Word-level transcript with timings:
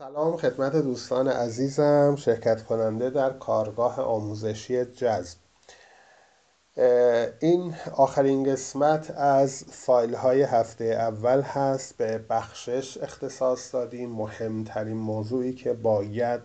سلام 0.00 0.36
خدمت 0.36 0.76
دوستان 0.76 1.28
عزیزم. 1.28 2.16
شرکت 2.18 2.62
کننده 2.62 3.10
در 3.10 3.30
کارگاه 3.30 4.00
آموزشی 4.00 4.84
جذب. 4.84 5.38
این 7.40 7.74
آخرین 7.96 8.52
قسمت 8.52 9.10
از 9.10 9.64
فایل 9.70 10.14
های 10.14 10.42
هفته 10.42 10.84
اول 10.84 11.40
هست. 11.40 11.96
به 11.96 12.18
بخشش 12.18 12.98
اختصاص 12.98 13.74
دادیم. 13.74 14.10
مهمترین 14.10 14.96
موضوعی 14.96 15.52
که 15.52 15.72
باید 15.72 16.40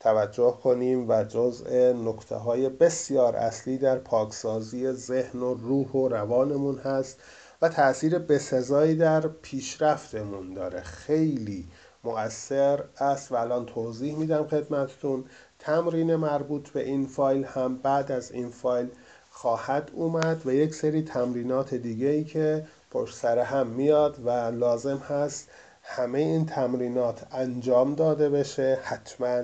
توجه 0.00 0.58
کنیم 0.62 1.08
و 1.08 1.24
جزء 1.24 1.92
نکته 1.92 2.36
های 2.36 2.68
بسیار 2.68 3.36
اصلی 3.36 3.78
در 3.78 3.98
پاکسازی 3.98 4.92
ذهن 4.92 5.40
و 5.40 5.54
روح 5.54 5.88
و 5.88 6.08
روانمون 6.08 6.78
هست 6.78 7.20
و 7.62 7.68
تاثیر 7.68 8.18
بسزایی 8.18 8.96
در 8.96 9.20
پیشرفتمون 9.20 10.54
داره. 10.54 10.80
خیلی 10.80 11.68
مؤثر 12.04 12.84
است 12.98 13.32
و 13.32 13.34
الان 13.34 13.66
توضیح 13.66 14.16
میدم 14.16 14.46
خدمتتون. 14.46 15.24
تمرین 15.58 16.16
مربوط 16.16 16.68
به 16.68 16.84
این 16.84 17.06
فایل 17.06 17.44
هم 17.44 17.76
بعد 17.76 18.12
از 18.12 18.32
این 18.32 18.50
فایل 18.50 18.88
خواهد 19.30 19.90
اومد 19.94 20.46
و 20.46 20.52
یک 20.52 20.74
سری 20.74 21.02
تمرینات 21.02 21.74
دیگه 21.74 22.06
ای 22.06 22.24
که 22.24 22.66
پشت 22.90 23.14
سر 23.14 23.38
هم 23.38 23.66
میاد 23.66 24.26
و 24.26 24.30
لازم 24.30 24.96
هست 24.96 25.48
همه 25.82 26.18
این 26.18 26.46
تمرینات 26.46 27.26
انجام 27.32 27.94
داده 27.94 28.30
بشه 28.30 28.78
حتما. 28.82 29.42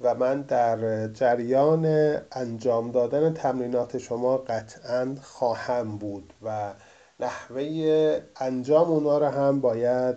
و 0.00 0.14
من 0.14 0.42
در 0.42 1.08
جریان 1.08 1.86
انجام 2.32 2.90
دادن 2.90 3.34
تمرینات 3.34 3.98
شما 3.98 4.36
قطعا 4.36 5.16
خواهم 5.22 5.98
بود 5.98 6.32
و 6.42 6.72
نحوه 7.20 8.20
انجام 8.36 8.90
اونا 8.90 9.18
رو 9.18 9.26
هم 9.26 9.60
باید 9.60 10.16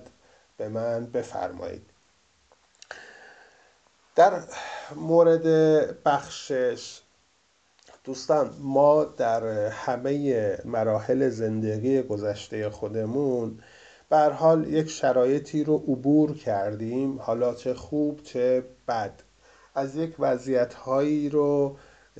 به 0.57 0.69
من 0.69 1.05
بفرمایید. 1.05 1.89
در 4.15 4.43
مورد 4.95 5.43
بخشش 6.03 7.01
دوستان 8.03 8.55
ما 8.59 9.03
در 9.03 9.43
همه 9.67 10.57
مراحل 10.65 11.29
زندگی 11.29 12.01
گذشته 12.01 12.69
خودمون 12.69 13.59
بر 14.09 14.29
حال 14.29 14.73
یک 14.73 14.89
شرایطی 14.89 15.63
رو 15.63 15.75
عبور 15.77 16.37
کردیم 16.37 17.19
حالا 17.21 17.53
چه 17.53 17.73
خوب 17.73 18.23
چه 18.23 18.63
بد. 18.87 19.13
از 19.75 19.95
یک 19.95 20.15
وضعیت 20.19 20.73
هایی 20.73 21.29
رو 21.29 21.77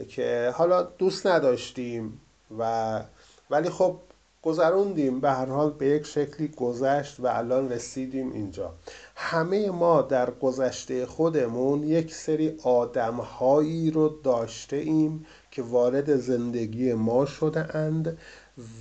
که 0.09 0.53
حالا 0.55 0.83
دوست 0.83 1.27
نداشتیم 1.27 2.21
و 2.59 3.01
ولی 3.49 3.69
خب 3.69 3.99
گذروندیم 4.43 5.19
به 5.19 5.31
هر 5.31 5.45
حال 5.45 5.71
به 5.71 5.85
یک 5.85 6.05
شکلی 6.05 6.47
گذشت 6.47 7.19
و 7.19 7.27
الان 7.27 7.69
رسیدیم 7.71 8.31
اینجا. 8.31 8.73
همه 9.15 9.71
ما 9.71 10.01
در 10.01 10.31
گذشته 10.31 11.05
خودمون 11.05 11.83
یک 11.83 12.15
سری 12.15 12.57
آدمهایی 12.63 13.91
رو 13.91 14.09
داشته 14.23 14.75
ایم 14.75 15.25
که 15.51 15.63
وارد 15.63 16.15
زندگی 16.15 16.93
ما 16.93 17.25
شده 17.25 17.75
اند 17.75 18.17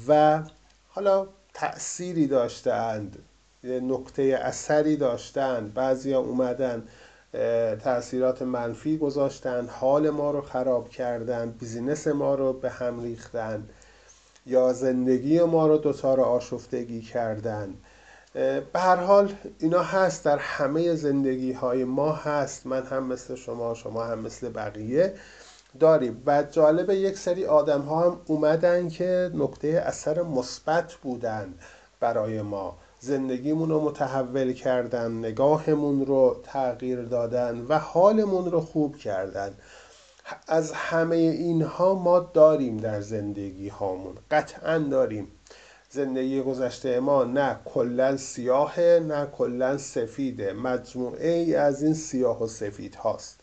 و 0.08 0.42
حالا 0.88 1.26
تأثیری 1.54 2.26
داشته 2.26 2.72
اند 2.72 3.18
نکته 3.64 4.22
اثری 4.22 4.96
داشتند 4.96 5.74
بعضی 5.74 6.12
ها 6.12 6.20
اومدن 6.20 6.88
تاثیرات 7.84 8.42
منفی 8.42 8.98
گذاشتن 8.98 9.66
حال 9.66 10.10
ما 10.10 10.30
رو 10.30 10.40
خراب 10.40 10.88
کردن 10.88 11.50
بیزینس 11.50 12.06
ما 12.06 12.34
رو 12.34 12.52
به 12.52 12.70
هم 12.70 13.02
ریختن. 13.02 13.68
یا 14.46 14.72
زندگی 14.72 15.40
ما 15.40 15.66
رو 15.66 15.78
دچار 15.78 16.20
آشفتگی 16.20 17.00
کردن. 17.00 17.74
به 18.34 18.64
هر 18.80 18.96
حال 18.96 19.32
اینا 19.58 19.82
هست 19.82 20.24
در 20.24 20.38
همه 20.38 20.94
زندگی 20.94 21.52
های 21.52 21.84
ما 21.84 22.12
هست. 22.12 22.66
من 22.66 22.82
هم 22.82 23.06
مثل 23.06 23.34
شما 23.34 23.74
شما 23.74 24.04
هم 24.04 24.18
مثل 24.18 24.48
بقیه 24.48 25.14
داریم. 25.80 26.22
و 26.26 26.42
جالب 26.42 26.90
یک 26.90 27.18
سری 27.18 27.46
آدم 27.46 27.80
ها 27.80 28.10
هم 28.10 28.20
اومدن 28.26 28.88
که 28.88 29.30
نکته 29.34 29.68
اثر 29.68 30.22
مثبت 30.22 30.92
بودن 30.92 31.54
برای 32.00 32.42
ما. 32.42 32.76
زندگیمون 33.00 33.68
رو 33.68 33.80
متحول 33.80 34.52
کردن 34.52 35.18
نگاهمون 35.18 36.06
رو 36.06 36.40
تغییر 36.42 37.02
دادن 37.02 37.66
و 37.68 37.78
حالمون 37.78 38.50
رو 38.50 38.60
خوب 38.60 38.96
کردن. 38.96 39.54
از 40.48 40.72
همه 40.72 41.16
اینها 41.16 41.94
ما 41.94 42.20
داریم 42.20 42.76
در 42.76 43.00
زندگی 43.00 43.68
هامون. 43.68 44.14
قطعا 44.30 44.78
داریم. 44.78 45.28
زندگی 45.90 46.42
گذشته 46.42 47.00
ما 47.00 47.24
نه 47.24 47.60
کلا 47.64 48.16
سیاهه 48.16 49.02
نه 49.08 49.26
کلا 49.26 49.78
سفیده. 49.78 50.52
مجموعه 50.52 51.30
ای 51.30 51.54
از 51.54 51.82
این 51.82 51.94
سیاه 51.94 52.42
و 52.42 52.46
سفید 52.46 52.94
هاست. 52.94 53.40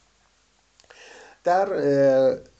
در 1.43 1.67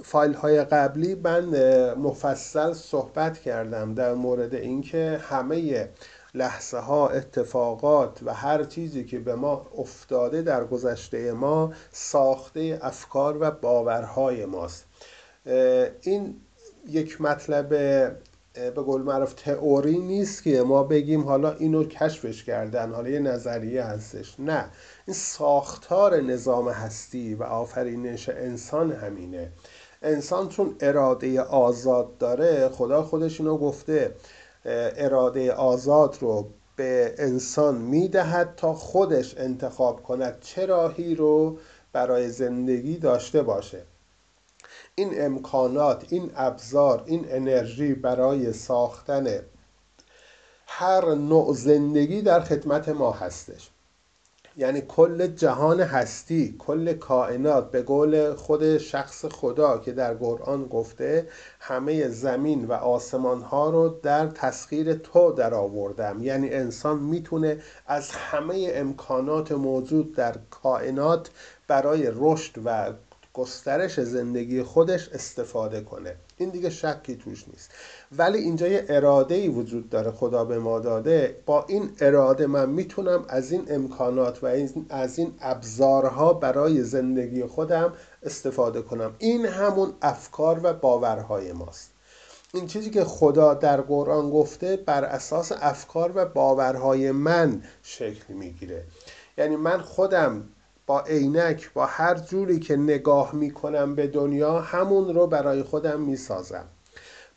فایل 0.04 0.34
های 0.34 0.64
قبلی 0.64 1.16
من 1.16 1.46
مفصل 1.94 2.74
صحبت 2.74 3.40
کردم 3.40 3.94
در 3.94 4.14
مورد 4.14 4.56
اینکه 4.56 5.22
همه 5.24 5.90
لحظه 6.34 6.78
ها 6.78 7.10
اتفاقات 7.10 8.20
و 8.24 8.34
هر 8.34 8.64
چیزی 8.64 9.04
که 9.04 9.20
به 9.20 9.36
ما 9.36 9.66
افتاده 9.78 10.42
در 10.42 10.66
گذشته 10.66 11.32
ما 11.32 11.74
ساخته 11.92 12.80
افکار 12.82 13.38
و 13.42 13.52
باورهای 13.52 14.46
ماست. 14.46 14.86
این 16.02 16.36
یک 16.88 17.22
مطلب 17.22 17.70
به 18.54 18.82
قول 18.82 19.02
معروف 19.02 19.34
تئوری 19.34 20.00
نیست 20.00 20.44
که 20.44 20.62
ما 20.62 20.84
بگیم 20.84 21.24
حالا 21.24 21.52
اینو 21.54 21.84
کشفش 21.84 22.44
کردن 22.44 22.92
حالا 22.92 23.10
یه 23.10 23.20
نظریه 23.20 23.84
هستش. 23.84 24.36
نه. 24.40 24.66
این 25.08 25.14
ساختار 25.14 26.22
نظام 26.22 26.70
هستی 26.70 27.36
و 27.36 27.44
آفرینش 27.44 28.30
انسان 28.30 28.92
همینه. 28.92 29.52
انسان 30.02 30.50
چون 30.50 30.76
اراده 30.80 31.42
آزاد 31.42 32.18
داره 32.18 32.70
خدا 32.70 33.04
خودش 33.04 33.40
اینو 33.40 33.58
گفته. 33.58 34.16
اراده 34.66 35.54
آزاد 35.54 36.18
رو 36.22 36.50
به 36.76 37.16
انسان 37.18 37.76
می‌دهد 37.76 38.54
تا 38.56 38.74
خودش 38.74 39.38
انتخاب 39.38 40.04
کند 40.04 40.40
چه 40.42 40.66
راهی 40.66 41.16
رو 41.16 41.58
برای 41.94 42.30
زندگی 42.30 42.98
داشته 42.98 43.44
باشه. 43.44 43.84
این 44.96 45.26
امکانات 45.26 46.06
این 46.10 46.32
ابزار 46.36 47.04
این 47.06 47.26
انرژی 47.30 47.94
برای 47.94 48.54
ساختن 48.54 49.40
هر 50.68 51.16
نوع 51.16 51.54
زندگی 51.54 52.22
در 52.22 52.40
خدمت 52.40 52.90
ما 52.90 53.12
هستش. 53.12 53.70
یعنی 54.58 54.82
کل 54.82 55.28
جهان 55.28 55.80
هستی 55.80 56.56
کل 56.60 56.94
کائنات 56.94 57.72
به 57.72 57.82
قول 57.82 58.34
خود 58.34 58.78
شخص 58.78 59.26
خدا 59.26 59.78
که 59.78 59.92
در 59.92 60.14
قرآن 60.14 60.66
گفته 60.68 61.28
همه 61.60 62.08
زمین 62.08 62.66
و 62.66 62.74
آسمان 62.74 63.42
ها 63.42 63.70
رو 63.70 64.00
در 64.04 64.28
تسخیر 64.28 64.94
تو 64.94 65.32
در 65.32 65.54
آوردم. 65.54 66.24
یعنی 66.24 66.50
انسان 66.50 67.00
می‌تونه 67.00 67.62
از 67.88 68.12
همه 68.12 68.72
امکانات 68.74 69.52
موجود 69.52 70.16
در 70.16 70.36
کائنات 70.50 71.30
برای 71.68 72.12
رشد 72.16 72.62
و 72.66 72.94
گسترش 73.34 74.00
زندگی 74.00 74.64
خودش 74.64 75.10
استفاده 75.10 75.82
کنه. 75.82 76.16
این 76.38 76.50
دیگه 76.50 76.70
شکی 76.70 77.16
توش 77.16 77.48
نیست. 77.48 77.72
ولی 78.18 78.38
اینجا 78.38 78.68
یه 78.68 78.86
اراده 78.90 79.36
ای 79.36 79.48
وجود 79.48 79.90
داره 79.90 80.12
خدا 80.12 80.46
به 80.46 80.60
ما 80.60 80.80
داده. 80.80 81.44
با 81.46 81.66
این 81.68 81.90
اراده 82.00 82.48
من 82.48 82.70
می‌تونم 82.70 83.26
از 83.28 83.52
این 83.52 83.66
امکانات 83.70 84.44
و 84.44 84.48
از 84.90 85.20
این 85.20 85.34
ابزارها 85.40 86.34
برای 86.34 86.84
زندگی 86.84 87.46
خودم 87.46 87.94
استفاده 88.24 88.82
کنم. 88.82 89.16
این 89.20 89.46
همون 89.46 89.94
افکار 90.02 90.60
و 90.64 90.74
باورهای 90.74 91.54
ماست. 91.54 91.92
این 92.54 92.68
چیزی 92.68 92.90
که 92.90 93.04
خدا 93.04 93.54
در 93.54 93.82
قرآن 93.82 94.30
گفته 94.30 94.78
بر 94.78 95.04
اساس 95.04 95.52
افکار 95.62 96.12
و 96.16 96.26
باورهای 96.26 97.12
من 97.12 97.62
شکل 97.84 98.34
می‌گیره. 98.34 98.84
یعنی 99.38 99.56
من 99.56 99.82
خودم 99.82 100.44
با 100.86 101.02
عینک 101.02 101.74
با 101.74 101.86
هر 101.86 102.16
جوری 102.16 102.60
که 102.60 102.76
نگاه 102.76 103.36
می‌کنم 103.36 103.96
به 103.96 104.08
دنیا 104.08 104.60
همون 104.60 105.16
رو 105.16 105.28
برای 105.28 105.64
خودم 105.64 106.02
می‌سازم. 106.02 106.66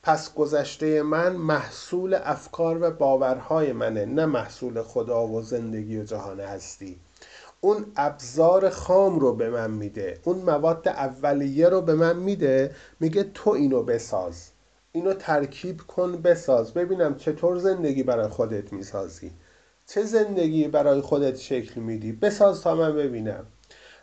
پس 0.04 0.34
گذشته 0.34 1.02
من 1.02 1.36
محصول 1.36 2.18
افکار 2.24 2.82
و 2.82 2.90
باورهای 2.90 3.72
منه 3.72 4.04
نه 4.04 4.26
محصول 4.26 4.82
خدا 4.82 5.26
و 5.26 5.42
زندگی 5.42 5.98
و 5.98 6.04
جهان 6.04 6.40
هستی. 6.40 6.96
اون 7.60 7.86
ابزار 7.96 8.70
خام 8.70 9.18
رو 9.18 9.34
به 9.34 9.50
من 9.50 9.70
میده 9.70 10.20
اون 10.24 10.36
مواد 10.36 10.88
اولیه 10.88 11.68
رو 11.68 11.80
به 11.80 11.94
من 11.94 12.16
میده 12.16 12.74
میگه 13.00 13.22
تو 13.34 13.50
اینو 13.50 13.82
بساز. 13.82 14.50
اینو 14.92 15.14
ترکیب 15.14 15.80
کن 15.80 16.22
بساز. 16.22 16.74
ببینم 16.74 17.16
چطور 17.16 17.58
زندگی 17.58 18.02
برای 18.02 18.28
خودت 18.28 18.72
می‌سازی. 18.72 19.30
چه 19.86 20.02
زندگی 20.02 20.68
برای 20.68 21.00
خودت 21.00 21.36
شکل 21.36 21.80
میدی؟ 21.80 22.12
بساز 22.12 22.62
تا 22.62 22.74
من 22.74 22.96
ببینم. 22.96 23.46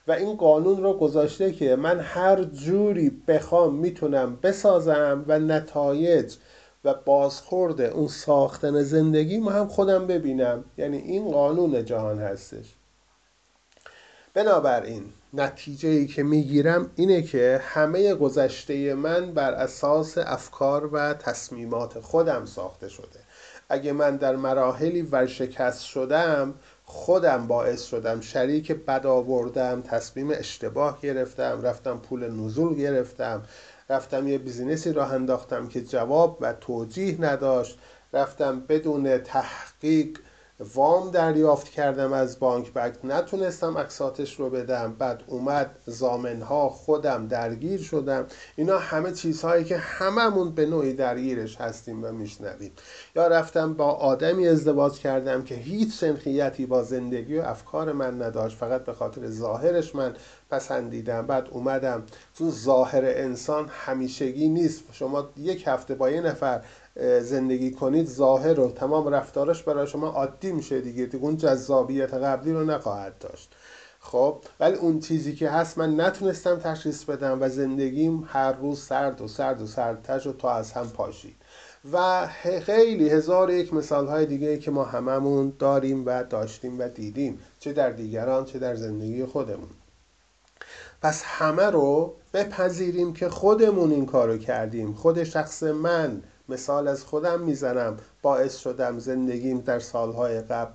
و 0.07 0.11
این 0.11 0.35
قانون 0.35 0.83
رو 0.83 0.93
گذاشته 0.93 1.51
که 1.51 1.75
من 1.75 1.99
هر 1.99 2.43
جوری 2.43 3.09
بخوام 3.27 3.75
می‌تونم 3.75 4.35
بسازم 4.43 5.25
و 5.27 5.39
نتایج 5.39 6.35
و 6.83 6.93
بازخورد 6.93 7.81
اون 7.81 8.07
ساختن 8.07 8.81
زندگی 8.81 9.39
ما 9.39 9.51
هم 9.51 9.67
خودم 9.67 10.07
ببینم. 10.07 10.65
یعنی 10.77 10.97
این 10.97 11.31
قانون 11.31 11.85
جهان 11.85 12.19
هستش. 12.19 12.75
بنابراین 14.33 15.03
نتیجه 15.33 15.89
ای 15.89 16.07
که 16.07 16.23
می‌گیرم 16.23 16.91
اینه 16.95 17.21
که 17.21 17.61
همه 17.63 18.15
گذشته 18.15 18.93
من 18.93 19.33
بر 19.33 19.51
اساس 19.51 20.17
افکار 20.17 20.89
و 20.93 21.13
تصمیمات 21.13 21.99
خودم 21.99 22.45
ساخته 22.45 22.89
شده. 22.89 23.19
اگه 23.69 23.91
من 23.91 24.17
در 24.17 24.35
مراحلی 24.35 25.01
ورشکست 25.01 25.83
شدم 25.83 26.53
خودم 26.91 27.47
باعث 27.47 27.83
شدم 27.83 28.21
شریک 28.21 28.71
بد 28.71 29.05
آوردم 29.05 29.81
تصمیم 29.81 30.29
اشتباه 30.31 31.01
گرفتم 31.01 31.61
رفتم 31.61 31.97
پول 31.97 32.31
نزول 32.31 32.75
گرفتم 32.75 33.43
رفتم 33.89 34.27
یه 34.27 34.37
بیزینسی 34.37 34.93
راه 34.93 35.13
انداختم 35.13 35.67
که 35.67 35.81
جواب 35.81 36.37
و 36.41 36.53
توجیه 36.53 37.21
نداشت 37.21 37.79
رفتم 38.13 38.59
بدون 38.59 39.17
تحقیق 39.17 40.17
وام 40.59 41.11
دریافت 41.11 41.69
کردم 41.69 42.13
از 42.13 42.39
بانک 42.39 42.73
بعد 42.73 42.97
نتونستم 43.03 43.77
اکساتش 43.77 44.39
رو 44.39 44.49
بدم. 44.49 44.95
بعد 44.99 45.23
اومد 45.27 45.75
زامنها 45.85 46.69
خودم 46.69 47.27
درگیر 47.27 47.81
شدم. 47.81 48.25
اینا 48.55 48.77
همه 48.77 49.11
چیزهایی 49.11 49.63
که 49.63 49.77
هممون 49.77 50.51
به 50.51 50.65
نوعی 50.65 50.93
درگیرش 50.93 51.61
هستیم 51.61 52.03
و 52.03 52.11
میشنویم. 52.11 52.71
یا 53.15 53.27
رفتم 53.27 53.73
با 53.73 53.91
آدمی 53.91 54.47
ازدواج 54.47 54.99
کردم 54.99 55.43
که 55.43 55.55
هیچ 55.55 55.93
سنخیتی 55.93 56.65
با 56.65 56.83
زندگی 56.83 57.37
و 57.37 57.41
افکار 57.41 57.91
من 57.91 58.21
نداشت. 58.21 58.57
فقط 58.57 58.83
به 58.83 58.93
خاطر 58.93 59.27
ظاهرش 59.27 59.95
من 59.95 60.15
پسندیدم. 60.49 61.27
بعد 61.27 61.47
اومدم. 61.51 62.03
تو 62.37 62.51
ظاهر 62.51 63.05
انسان 63.05 63.69
همیشگی 63.69 64.49
نیست. 64.49 64.83
شما 64.91 65.29
یک 65.37 65.63
هفته 65.67 65.95
با 65.95 66.09
یه 66.09 66.21
نفر 66.21 66.61
زندگی 67.21 67.71
کنید 67.71 68.07
ظاهر 68.07 68.59
و 68.59 68.71
تمام 68.71 69.07
رفتارش 69.07 69.63
برای 69.63 69.87
شما 69.87 70.07
عادی 70.07 70.51
میشه 70.51 70.81
دیگه. 70.81 71.05
دیگه 71.05 71.23
اون 71.23 71.37
جذابیت 71.37 72.13
قبلی 72.13 72.53
رو 72.53 72.65
نخواهد 72.65 73.17
داشت. 73.17 73.55
خب 73.99 74.43
ولی 74.59 74.75
اون 74.75 74.99
چیزی 74.99 75.35
که 75.35 75.49
هست 75.49 75.77
من 75.77 76.01
نتونستم 76.01 76.59
تشخیص 76.59 77.03
بدم 77.03 77.37
و 77.41 77.49
زندگیم 77.49 78.27
هر 78.31 78.51
روز 78.51 78.83
سرد 78.83 79.21
و 79.21 79.27
سرد 79.27 79.61
و 79.61 79.67
سردتر 79.67 80.27
و 80.27 80.33
تا 80.33 80.51
از 80.51 80.71
هم 80.71 80.89
پاشید. 80.89 81.35
و 81.93 82.27
خیلی 82.61 83.09
هزار 83.09 83.49
یک 83.49 83.73
مثال 83.73 84.07
های 84.07 84.25
دیگه 84.25 84.57
که 84.57 84.71
ما 84.71 84.83
هممون 84.83 85.53
داریم 85.59 86.05
و 86.05 86.23
داشتیم 86.23 86.79
و 86.79 86.87
دیدیم. 86.87 87.39
چه 87.59 87.73
در 87.73 87.89
دیگران 87.89 88.45
چه 88.45 88.59
در 88.59 88.75
زندگی 88.75 89.25
خودمون. 89.25 89.69
پس 91.01 91.23
همه 91.25 91.65
رو 91.65 92.13
بپذیریم 92.33 93.13
که 93.13 93.29
خودمون 93.29 93.91
این 93.91 94.05
کارو 94.05 94.37
کردیم. 94.37 94.93
خود 94.93 95.23
شخص 95.23 95.63
من 95.63 96.21
مثال 96.49 96.87
از 96.87 97.03
خودم 97.03 97.39
می‌زنم. 97.39 97.97
باعث 98.21 98.57
شدم 98.57 98.99
زندگیم 98.99 99.59
در 99.59 99.79
سالهای 99.79 100.41
قبل 100.41 100.71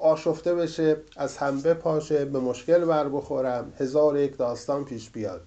آشفته 0.00 0.54
بشه 0.54 0.96
از 1.16 1.36
هم 1.36 1.60
بپاشه 1.60 2.24
به 2.24 2.38
مشکل 2.38 2.84
بر 2.84 3.08
بخورم 3.08 3.72
هزار 3.78 4.18
یک 4.18 4.36
داستان 4.36 4.84
پیش 4.84 5.10
بیاد. 5.10 5.40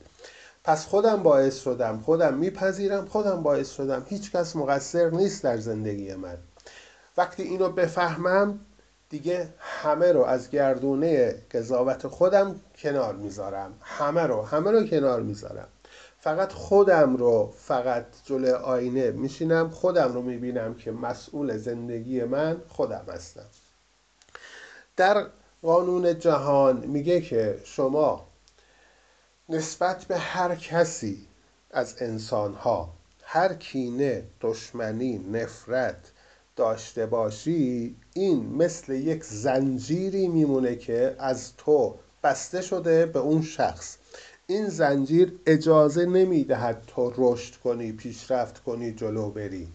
پس 0.63 0.85
خودم 0.85 1.23
باعث 1.23 1.59
شدم 1.59 1.99
خودم 2.05 2.33
میپذیرم 2.33 3.05
خودم 3.05 3.43
باعث 3.43 3.71
شدم. 3.71 4.05
هیچکس 4.09 4.55
مقصر 4.55 5.09
نیست 5.09 5.43
در 5.43 5.57
زندگی 5.57 6.15
من. 6.15 6.37
وقتی 7.17 7.43
اینو 7.43 7.69
بفهمم 7.69 8.59
دیگه 9.09 9.49
همه 9.59 10.11
رو 10.11 10.23
از 10.23 10.49
گردونه 10.49 11.35
قضاوت 11.51 12.07
خودم 12.07 12.55
کنار 12.77 13.15
می‌ذارم. 13.15 13.73
همه 13.81 14.21
رو 14.21 14.41
همه 14.41 14.71
رو 14.71 14.87
کنار 14.87 15.21
می‌ذارم. 15.21 15.67
فقط 16.25 16.53
خودم 16.53 17.15
رو 17.15 17.53
فقط 17.57 18.05
جلوی 18.23 18.51
آینه 18.51 19.11
میشینم 19.11 19.69
خودم 19.69 20.13
رو 20.13 20.21
می‌بینم 20.21 20.73
که 20.75 20.91
مسئول 20.91 21.57
زندگی 21.57 22.23
من 22.23 22.61
خودم 22.67 23.05
هستم. 23.07 23.45
در 24.97 25.27
قانون 25.63 26.19
جهان 26.19 26.77
میگه 26.85 27.21
که 27.21 27.61
شما 27.63 28.27
نسبت 29.49 30.05
به 30.05 30.17
هر 30.17 30.55
کسی 30.55 31.27
از 31.71 31.95
انسانها 32.01 32.93
هر 33.23 33.53
کینه 33.53 34.23
دشمنی 34.41 35.17
نفرت 35.17 36.11
داشته 36.55 37.05
باشی 37.05 37.95
این 38.13 38.55
مثل 38.55 38.93
یک 38.93 39.23
زنجیری 39.23 40.27
میمونه 40.27 40.75
که 40.75 41.15
از 41.19 41.55
تو 41.57 41.95
بسته 42.23 42.61
شده 42.61 43.05
به 43.05 43.19
اون 43.19 43.41
شخص. 43.41 43.97
این 44.47 44.67
زنجیر 44.67 45.39
اجازه 45.45 46.05
نمی‌دهد 46.05 46.83
تو 46.87 47.13
رشد 47.17 47.55
کنی 47.55 47.91
پیشرفت 47.91 48.63
کنی 48.63 48.91
جلو 48.91 49.29
بری. 49.29 49.67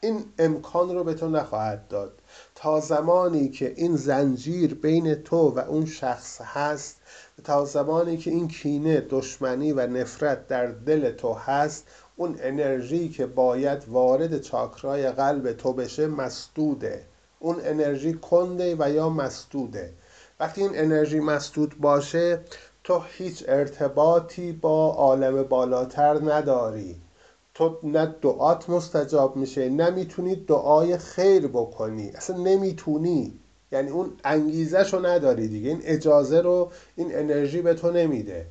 این 0.00 0.24
امکان 0.38 0.94
رو 0.94 1.04
به 1.04 1.14
تو 1.14 1.28
نخواهد 1.28 1.88
داد. 1.88 2.12
تا 2.54 2.80
زمانی 2.80 3.48
که 3.48 3.72
این 3.76 3.96
زنجیر 3.96 4.74
بین 4.74 5.14
تو 5.14 5.36
و 5.36 5.58
اون 5.58 5.86
شخص 5.86 6.40
هست 6.40 6.96
تا 7.44 7.64
زمانی 7.64 8.16
که 8.16 8.30
این 8.30 8.48
کینه 8.48 9.00
دشمنی 9.00 9.72
و 9.72 9.86
نفرت 9.86 10.48
در 10.48 10.66
دل 10.66 11.10
تو 11.10 11.32
هست 11.32 11.86
اون 12.16 12.36
انرژی 12.40 13.08
که 13.08 13.26
باید 13.26 13.88
وارد 13.88 14.40
چاکرای 14.40 15.10
قلب 15.10 15.52
تو 15.52 15.72
بشه 15.72 16.06
مسدوده. 16.06 17.04
اون 17.38 17.56
انرژی 17.64 18.14
کنده 18.14 18.76
و 18.78 18.90
یا 18.90 19.08
مسدوده. 19.08 19.92
وقتی 20.40 20.62
این 20.62 20.70
انرژی 20.74 21.20
مسدود 21.20 21.74
باشه 21.80 22.40
تو 22.88 23.02
هیچ 23.08 23.44
ارتباطی 23.48 24.52
با 24.52 24.92
عالم 24.92 25.42
بالاتر 25.42 26.32
نداری. 26.32 27.00
تو 27.54 27.78
نه 27.82 28.06
دعات 28.22 28.70
مستجاب 28.70 29.36
میشه 29.36 29.68
نمی‌تونی 29.68 30.36
دعای 30.36 30.98
خیر 30.98 31.48
بکنی. 31.48 32.10
اصلا 32.10 32.36
نمی‌تونی. 32.36 33.40
یعنی 33.72 33.90
اون 33.90 34.12
انگیزش 34.24 34.94
رو 34.94 35.06
نداری 35.06 35.48
دیگه. 35.48 35.68
این 35.68 35.80
اجازه 35.84 36.40
رو 36.40 36.70
این 36.96 37.18
انرژی 37.18 37.62
به 37.62 37.74
تو 37.74 37.90
نمیده. 37.90 38.46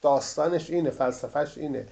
داستانش 0.00 0.70
اینه 0.70 0.90
فلسفهش 0.90 1.58
اینه. 1.58 1.86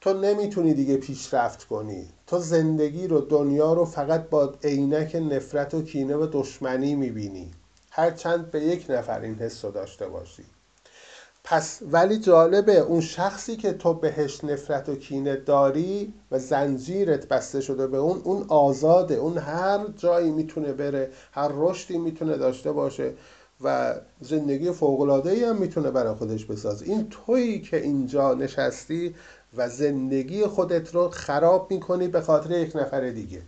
تو 0.00 0.12
نمی‌تونی 0.12 0.74
دیگه 0.74 0.96
پیشرفت 0.96 1.64
کنی. 1.64 2.08
تو 2.26 2.38
زندگی 2.38 3.06
رو 3.06 3.20
دنیا 3.20 3.72
رو 3.72 3.84
فقط 3.84 4.28
با 4.28 4.54
عینک 4.62 5.16
نفرت 5.30 5.74
و 5.74 5.82
کینه 5.82 6.16
و 6.16 6.26
دشمنی 6.32 6.94
می‌بینی. 6.94 7.50
هرچند 7.90 8.50
به 8.50 8.60
یک 8.60 8.86
نفر 8.88 9.20
این 9.20 9.34
حس 9.34 9.64
رو 9.64 9.70
داشته 9.70 10.06
باشی. 10.08 10.44
پس 11.44 11.80
ولی 11.90 12.18
جالبه 12.18 12.78
اون 12.78 13.00
شخصی 13.00 13.56
که 13.56 13.72
تو 13.72 13.94
بهش 13.94 14.44
نفرت 14.44 14.88
و 14.88 14.96
کینه 14.96 15.36
داری 15.36 16.14
و 16.30 16.38
زنجیرت 16.38 17.28
بسته 17.28 17.60
شده 17.60 17.86
به 17.86 17.96
اون 17.96 18.20
اون 18.24 18.44
آزاده. 18.48 19.14
اون 19.14 19.38
هر 19.38 19.86
جایی 19.96 20.30
می‌تونه 20.30 20.72
بره 20.72 21.10
هر 21.32 21.50
رشدی 21.54 21.98
می‌تونه 21.98 22.36
داشته 22.36 22.72
باشه 22.72 23.12
و 23.60 23.94
زندگی 24.20 24.68
ای 25.24 25.44
هم 25.44 25.56
می‌تونه 25.56 25.90
برای 25.90 26.14
خودش 26.14 26.44
بسازه. 26.44 26.86
این 26.86 27.08
تویی 27.10 27.60
که 27.60 27.76
اینجا 27.76 28.34
نشستی 28.34 29.14
و 29.56 29.68
زندگی 29.68 30.46
خودت 30.46 30.94
رو 30.94 31.08
خراب 31.08 31.70
می‌کنی 31.70 32.08
به 32.08 32.20
خاطر 32.20 32.50
یک 32.50 32.76
نفر 32.76 33.10
دیگه. 33.10 33.42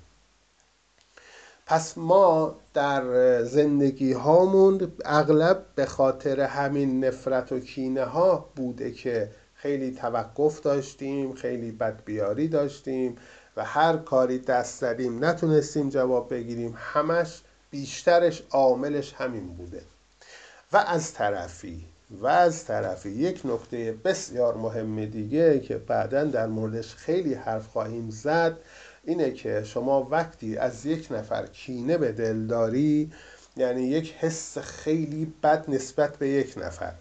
پس 1.67 1.99
ما 1.99 2.57
در 2.75 3.43
زندگی 3.43 4.13
هامون 4.13 4.93
اغلب 5.05 5.65
به 5.75 5.87
خاطر 5.87 6.41
همین 6.41 7.05
نفرت 7.05 7.53
و 7.53 7.61
کینه 7.61 8.05
ها 8.05 8.51
بوده 8.57 8.93
که 8.93 9.31
خیلی 9.55 9.91
توقف 9.91 10.61
داشتیم 10.61 11.35
خیلی 11.35 11.73
بدبیاری 11.73 12.49
داشتیم 12.49 13.17
و 13.57 13.65
هر 13.65 13.97
کاری 13.97 14.39
دست 14.39 14.81
زدیم 14.81 15.25
نتونستیم 15.25 15.89
جواب 15.89 16.31
بگیریم 16.31 16.75
همش 16.77 17.43
بیشترش 17.71 18.43
عاملش 18.51 19.15
همین 19.15 19.47
بوده. 19.47 19.83
و 20.73 20.77
از 20.77 21.15
طرفی 21.15 21.85
و 22.11 22.27
از 22.27 22.65
طرفی 22.65 23.11
یک 23.11 23.41
نکته 23.45 23.93
بسیار 24.05 24.57
مهم 24.57 25.05
دیگه 25.05 25.61
که 25.61 25.79
بعدا 25.79 26.25
در 26.25 26.47
موردش 26.47 26.95
خیلی 26.95 27.35
حرف 27.35 27.67
خواهیم 27.67 28.11
زد 28.11 28.57
اینه 29.07 29.31
که 29.31 29.63
شما 29.65 30.09
وقتی 30.11 30.57
از 30.57 30.87
یک 30.87 31.09
نفر 31.11 31.47
کینه 31.47 31.99
به 31.99 32.13
دل 32.13 32.47
داری 32.47 33.13
یعنی 33.57 33.83
یک 33.83 34.15
حس 34.19 34.59
خیلی 34.59 35.35
بد 35.43 35.65
نسبت 35.71 36.17
به 36.17 36.29
یک 36.29 36.55
نفر. 36.57 36.93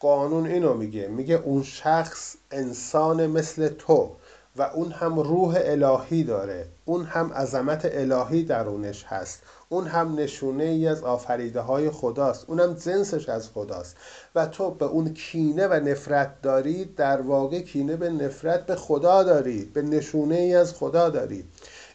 قانون 0.00 0.46
اینو 0.46 0.74
میگه 0.74 1.08
میگه 1.08 1.34
اون 1.34 1.62
شخص 1.62 2.36
انسان 2.50 3.26
مثل 3.26 3.68
تو 3.68 4.16
و 4.56 4.62
اون 4.62 4.92
هم 4.92 5.18
روح 5.20 5.58
الهی 5.60 6.24
داره 6.24 6.66
اون 6.84 7.04
هم 7.04 7.32
عظمت 7.32 7.80
الهی 7.84 8.42
درونش 8.42 9.04
هست. 9.04 9.42
اون 9.72 9.86
هم 9.86 10.14
نشونه 10.14 10.64
ای 10.64 10.86
از 10.86 11.02
آفریده 11.02 11.60
های 11.60 11.90
خداست. 11.90 12.44
اون 12.48 12.60
هم 12.60 12.74
جنسش 12.74 13.28
از 13.28 13.48
خداست. 13.48 13.96
و 14.34 14.46
تو 14.46 14.70
به 14.70 14.84
اون 14.84 15.14
کینه 15.14 15.66
و 15.66 15.72
نفرت 15.72 16.42
داری 16.42 16.84
در 16.84 17.20
واقع 17.20 17.60
کینه 17.60 17.96
به 17.96 18.10
نفرت 18.10 18.66
به 18.66 18.76
خدا 18.76 19.22
داری 19.22 19.64
به 19.64 19.82
نشونه 19.82 20.34
ای 20.34 20.54
از 20.54 20.74
خدا 20.74 21.08
داری. 21.08 21.44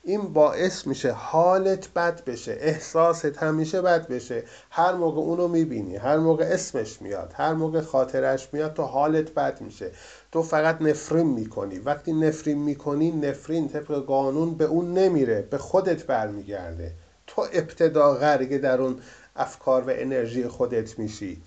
این 0.04 0.34
باعث 0.34 0.88
میشه 0.88 1.12
حالت 1.12 1.94
بد 1.94 2.26
بشه 2.26 2.58
احساست 2.60 3.44
همیشه 3.44 3.82
بد 3.82 4.08
بشه. 4.08 4.44
هر 4.70 4.94
موقع 4.94 5.22
اونو 5.22 5.48
می‌بینی 5.48 5.96
هر 5.96 6.18
موقع 6.18 6.46
اسمش 6.46 7.02
میاد 7.02 7.34
هر 7.36 7.54
موقع 7.54 7.82
خاطرش 7.82 8.50
میاد 8.54 8.74
تو 8.74 8.84
حالت 8.84 9.34
بد 9.34 9.62
میشه. 9.62 9.92
تو 10.32 10.44
فقط 10.44 10.82
نفرین 10.82 11.28
می‌کنی. 11.28 11.80
وقتی 11.80 12.14
نفرین 12.14 12.58
می‌کنی 12.58 13.12
نفرین 13.12 13.70
طبق 13.70 14.06
قانون 14.06 14.56
به 14.56 14.66
اون 14.66 14.94
نمیره 14.94 15.42
به 15.42 15.58
خودت 15.58 16.06
برمیگرده. 16.06 16.92
تو 17.36 17.48
ابتدا 17.54 18.14
غرق 18.14 18.58
در 18.58 18.82
اون 18.82 19.02
افکار 19.36 19.82
و 19.82 19.90
انرژی 19.90 20.48
خودت 20.48 21.00
میشی. 21.00 21.42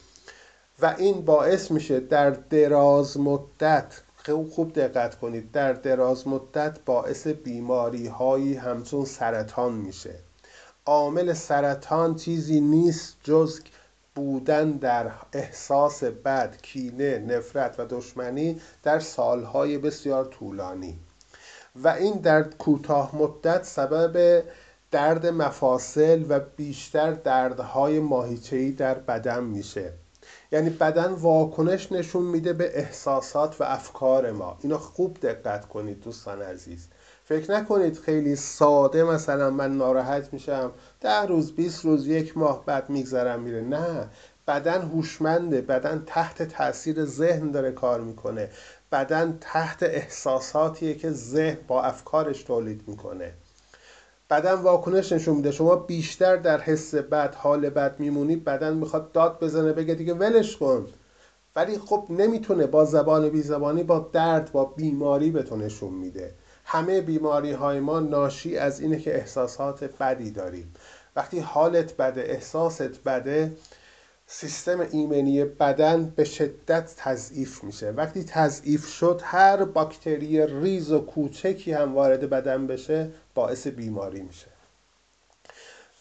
و 0.83 0.95
این 0.99 1.25
باعث 1.25 1.71
میشه 1.71 2.01
در 2.01 2.31
دراز 2.31 3.21
مدت 3.21 4.01
خوب 4.51 4.73
دقت 4.73 5.19
کنید 5.19 5.53
در 5.53 5.73
دراز 5.73 6.29
مدت 6.29 6.79
باعث 6.85 7.27
بیماری 7.27 8.07
هایی 8.07 8.55
همچون 8.55 9.05
سرطان 9.05 9.73
میشه. 9.73 10.15
عامل 10.87 11.33
سرطان 11.33 12.15
چیزی 12.15 12.61
نیست 12.61 13.17
جز 13.25 13.61
بودن 14.15 14.71
در 14.71 15.11
احساس 15.33 16.05
بد، 16.05 16.57
کینه، 16.63 17.19
نفرت 17.19 17.75
و 17.79 17.87
دشمنی 17.91 18.61
در 18.83 18.99
سالهای 18.99 19.79
بسیار 19.79 20.25
طولانی. 20.25 20.99
و 21.77 21.89
این 21.89 22.15
در 22.15 22.43
کوتاه 22.43 23.17
مدت 23.17 23.65
سبب 23.65 24.45
درد 24.91 25.27
مفاصل 25.27 26.25
و 26.29 26.41
بیشتر 26.57 27.11
دردهای 27.11 28.01
ماهیچه‌ای 28.01 28.73
در 28.73 28.95
بدن 28.95 29.45
میشه. 29.45 29.93
یعنی 30.53 30.71
بدن 30.71 31.13
واکنش 31.13 31.93
نشون 31.93 32.23
میده 32.25 32.53
به 32.53 32.79
احساسات 32.79 33.61
و 33.61 33.65
افکار 33.65 34.33
ما. 34.33 34.59
اینو 34.63 34.79
خوب 34.79 35.19
دقت 35.21 35.69
کنید 35.69 36.01
دوستان 36.01 36.43
عزیز. 36.43 36.89
فکر 37.25 37.53
نکنید 37.53 37.99
خیلی 37.99 38.37
ساده 38.37 39.05
مثلا 39.05 39.51
من 39.51 39.77
ناراحت 39.77 40.33
میشم 40.33 40.73
ده 41.01 41.23
روز 41.23 41.53
20 41.53 41.85
روز 41.85 42.07
یک 42.07 42.37
ماه 42.37 42.65
بعد 42.67 42.91
میگذرم 42.91 43.41
میره. 43.41 43.61
نه. 43.61 44.09
بدن 44.47 44.83
هوشمنده. 44.83 45.61
بدن 45.61 46.03
تحت 46.07 46.43
تاثیر 46.43 47.05
ذهن 47.05 47.51
داره 47.51 47.73
کار 47.73 48.01
می‌کنه. 48.01 48.51
بدن 48.93 49.39
تحت 49.41 49.83
احساساتیه 49.83 50.95
که 50.95 51.11
ذهن 51.11 51.59
با 51.69 51.83
افکارش 51.83 52.43
تولید 52.43 52.83
می‌کنه. 52.87 53.33
بدن 54.31 54.53
واکنش 54.53 55.13
نشون 55.13 55.37
میده. 55.37 55.51
شما 55.51 55.77
بیشتر 55.77 56.37
در 56.37 56.61
حس 56.61 56.95
بد 56.95 57.35
حال 57.35 57.71
بد 57.71 58.01
میمونید 58.01 58.45
بدن 58.45 58.75
می‌خواد 58.75 59.13
داد 59.13 59.41
بزنه 59.41 59.73
بگه 59.73 59.95
دیگه 59.95 60.15
ولش 60.15 60.57
کن. 60.57 60.87
ولی 61.57 61.79
خب 61.79 62.07
نمی‌تونه 62.11 62.67
با 62.67 62.85
زبان 62.85 63.29
بی 63.29 63.43
زبانی 63.43 63.83
با 63.83 64.11
درد 64.13 64.53
با 64.53 64.65
بیماری 64.65 65.31
به 65.31 65.43
تو 65.43 65.57
نشون 65.57 65.95
میده. 65.95 66.35
همه 66.65 67.01
بیماری 67.01 67.53
های 67.53 67.81
ما 67.81 68.01
ناشی 68.01 68.57
از 68.57 68.81
اینه 68.81 68.99
که 68.99 69.15
احساسات 69.15 69.85
بدی 69.85 70.31
داریم. 70.31 70.75
وقتی 71.17 71.39
حالت 71.41 71.97
بده 71.97 72.21
احساست 72.21 73.05
بده 73.05 73.53
سیستم 74.27 74.81
ایمنی 74.81 75.45
بدن 75.45 76.13
به 76.17 76.25
شدت 76.25 76.95
تضعیف 76.97 77.65
میشه. 77.65 77.91
وقتی 77.91 78.25
تضعیف 78.25 78.87
شد 78.87 79.21
هر 79.25 79.65
باکتری 79.65 80.47
ریز 80.47 80.93
و 80.93 81.01
کوچکی 81.01 81.73
هم 81.73 81.95
وارد 81.95 82.31
بدن 82.31 82.67
بشه 82.67 83.11
باعث 83.39 83.67
بیماری 83.67 84.23
میشه. 84.23 84.47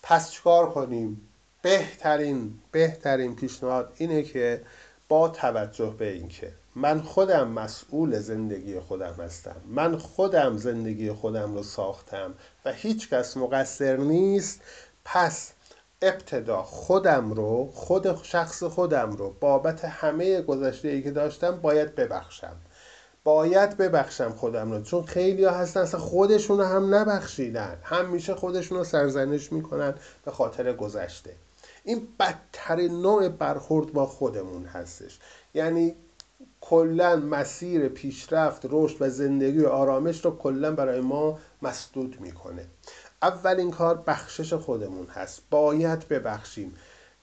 پس 0.03 0.32
چکار 0.32 0.70
کنیم؟ 0.70 1.29
بهترین 1.62 2.53
بهترین 2.72 3.36
پیشنهاد 3.36 3.94
اینه 3.98 4.24
که 4.24 4.62
با 5.10 5.29
توجه 5.29 5.96
به 5.98 6.12
اینکه 6.12 6.53
من 6.75 7.01
خودم 7.01 7.48
مسئول 7.48 8.20
زندگی 8.20 8.79
خودم 8.79 9.15
هستم 9.20 9.56
من 9.65 9.98
خودم 9.98 10.58
زندگی 10.58 11.12
خودم 11.12 11.53
رو 11.56 11.63
ساختم 11.63 12.34
و 12.65 12.74
هیچ 12.74 13.10
کس 13.10 13.38
مقصر 13.38 13.98
نیست 13.98 14.62
پس 15.06 15.51
ابتدا 16.01 16.63
خودم 16.63 17.32
رو 17.32 17.72
خود 17.74 18.24
شخص 18.24 18.63
خودم 18.63 19.12
رو 19.12 19.36
بابت 19.39 19.86
همه 19.86 20.41
گذشته 20.41 20.88
ای 20.88 21.03
که 21.03 21.12
داشتم 21.12 21.62
باید 21.62 21.96
ببخشم. 21.96 22.56
باید 23.27 23.77
ببخشم 23.77 24.29
خودم 24.29 24.72
رو 24.72 24.81
چون 24.81 25.03
خیلی 25.03 25.43
ها 25.43 25.51
هستن 25.51 25.79
اصلا 25.79 26.00
خودشون 26.00 26.57
رو 26.57 26.63
هم 26.63 26.96
نبخشیدن. 26.96 27.77
همیشه 27.84 28.36
خودشون 28.36 28.77
رو 28.77 28.84
سرزنش 28.84 29.51
می‌کنن 29.51 29.93
به 30.25 30.31
خاطر 30.31 30.74
گذشته. 30.74 31.36
این 31.84 32.07
بدترین 32.19 33.01
نوع 33.01 33.29
برخورد 33.29 33.93
با 33.93 34.05
خودمون 34.05 34.65
هستش. 34.65 35.19
یعنی 35.53 35.96
کلا 36.62 37.15
مسیر 37.15 37.88
پیشرفت 37.88 38.62
رشد 38.69 38.96
و 39.00 39.10
زندگی 39.10 39.60
و 39.60 39.67
آرامش 39.67 40.25
رو 40.25 40.38
کلا 40.38 40.72
برای 40.72 41.01
ما 41.01 41.39
مسدود 41.62 42.17
می‌کنه. 42.19 42.65
اولین 43.22 43.72
کار 43.72 44.03
بخشش 44.07 44.53
خودمون 44.53 45.07
هست. 45.07 45.41
باید 45.50 46.07
ببخشیم. 46.07 46.74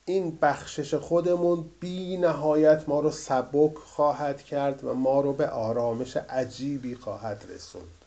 این 0.07 0.39
بخشش 0.43 0.95
خودمون 0.95 1.71
بی 1.81 2.17
نهایت 2.17 2.85
ما 2.89 3.01
رو 3.01 3.11
سبک 3.11 3.75
خواهد 3.75 4.43
کرد 4.43 4.85
و 4.85 4.95
ما 4.95 5.21
رو 5.21 5.33
به 5.33 5.49
آرامش 5.49 6.17
عجیبی 6.17 6.95
خواهد 6.95 7.45
رسوند. 7.55 8.05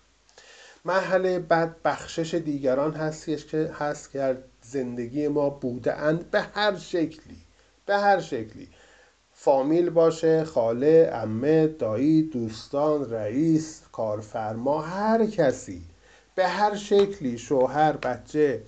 مرحله 0.86 1.39
بعد 1.39 1.75
بخشش 1.84 2.34
دیگران 2.34 2.94
هستش 2.94 3.46
که 3.46 3.72
هست 3.80 4.12
که 4.12 4.38
زندگی 4.62 5.27
ما 5.27 5.50
بوده 5.50 5.94
اند 5.94 6.32
به 6.32 6.42
هر 6.42 6.77
شکلی 6.77 7.38
به 7.86 7.98
هر 7.98 8.20
شکلی. 8.20 8.68
فامیل 9.34 9.89
باشه 9.89 10.44
خاله 10.44 11.12
امه 11.13 11.68
دایی 11.68 12.22
دوستان 12.22 13.12
رئیس 13.12 13.82
کارفرما 13.92 14.82
هر 14.82 15.25
کسی. 15.25 15.82
به 16.36 16.48
هر 16.48 16.75
شکلی 16.75 17.38
شوهر 17.38 17.92
بچه 17.92 18.62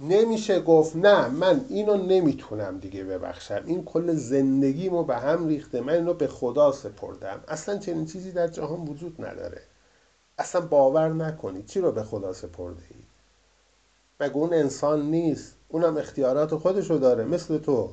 نمیشه 0.00 0.60
گفت 0.60 0.96
نه 0.96 1.28
من 1.28 1.64
اینو 1.68 1.96
نمی‌تونم 1.96 2.78
دیگه 2.78 3.04
ببخشم. 3.04 3.62
این 3.66 3.84
کل 3.84 4.14
زندگیمو 4.14 5.04
به 5.04 5.16
هم 5.16 5.48
ریخته 5.48 5.80
من 5.80 5.92
اینو 5.92 6.14
به 6.14 6.26
خدا 6.26 6.72
سپردم. 6.72 7.40
اصلا 7.48 7.78
چنین 7.78 8.06
چیزی 8.06 8.32
در 8.32 8.48
جهان 8.48 8.80
وجود 8.80 9.24
نداره. 9.24 9.62
اصلا 10.38 10.60
باور 10.60 11.08
نکنید 11.08 11.66
چی 11.66 11.80
رو 11.80 11.92
به 11.92 12.02
خدا 12.02 12.32
سپرده 12.32 12.82
ای 12.90 12.96
مگه 14.20 14.36
اون 14.36 14.54
انسان 14.54 15.10
نیست؟ 15.10 15.56
اونم 15.68 15.96
اختیارات 15.96 16.54
خودشو 16.54 16.94
داره. 16.94 17.24
مثل 17.24 17.58
تو. 17.58 17.92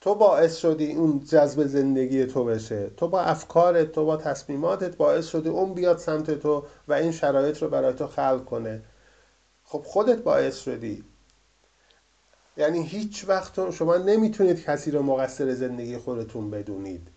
تو 0.00 0.14
باعث 0.14 0.56
شدی 0.56 0.92
اون 0.92 1.24
جذب 1.24 1.66
زندگی 1.66 2.26
تو 2.26 2.44
بشه. 2.44 2.90
تو 2.96 3.08
با 3.08 3.20
افکارت 3.20 3.92
تو 3.92 4.04
با 4.04 4.16
تصمیماتت 4.16 4.96
باعث 4.96 5.26
شدی 5.26 5.48
اون 5.48 5.74
بیاد 5.74 5.98
سمت 5.98 6.30
تو 6.30 6.64
و 6.88 6.92
این 6.92 7.12
شرایط 7.12 7.62
رو 7.62 7.68
برای 7.68 7.94
تو 7.94 8.06
خلق 8.06 8.44
کنه. 8.44 8.82
خب 9.70 9.82
خودت 9.86 10.18
باعث 10.18 10.58
شدی. 10.58 11.04
یعنی 12.56 12.86
هیچ 12.86 13.24
وقت 13.28 13.70
شما 13.70 13.96
نمی‌تونید 13.96 14.64
کسی 14.64 14.90
رو 14.90 15.02
مقصر 15.02 15.54
زندگی 15.54 15.98
خودتون 15.98 16.50
بدونید. 16.50 17.08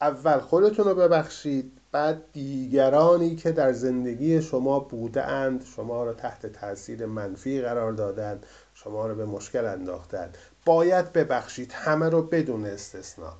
اول 0.00 0.38
خودتون 0.38 0.84
رو 0.84 0.94
ببخشید 0.94 1.72
بعد 1.92 2.22
دیگرانی 2.32 3.36
که 3.36 3.52
در 3.52 3.72
زندگی 3.72 4.42
شما 4.42 4.80
بوده 4.80 5.22
اند 5.22 5.64
شما 5.64 6.04
رو 6.04 6.12
تحت 6.12 6.46
تاثیر 6.46 7.06
منفی 7.06 7.60
قرار 7.60 7.92
دادن 7.92 8.40
شما 8.74 9.06
رو 9.06 9.14
به 9.14 9.24
مشکل 9.24 9.64
انداختند. 9.64 10.38
باید 10.66 11.12
ببخشید 11.12 11.72
همه 11.72 12.08
رو 12.08 12.22
بدون 12.22 12.66
استثنا. 12.66 13.32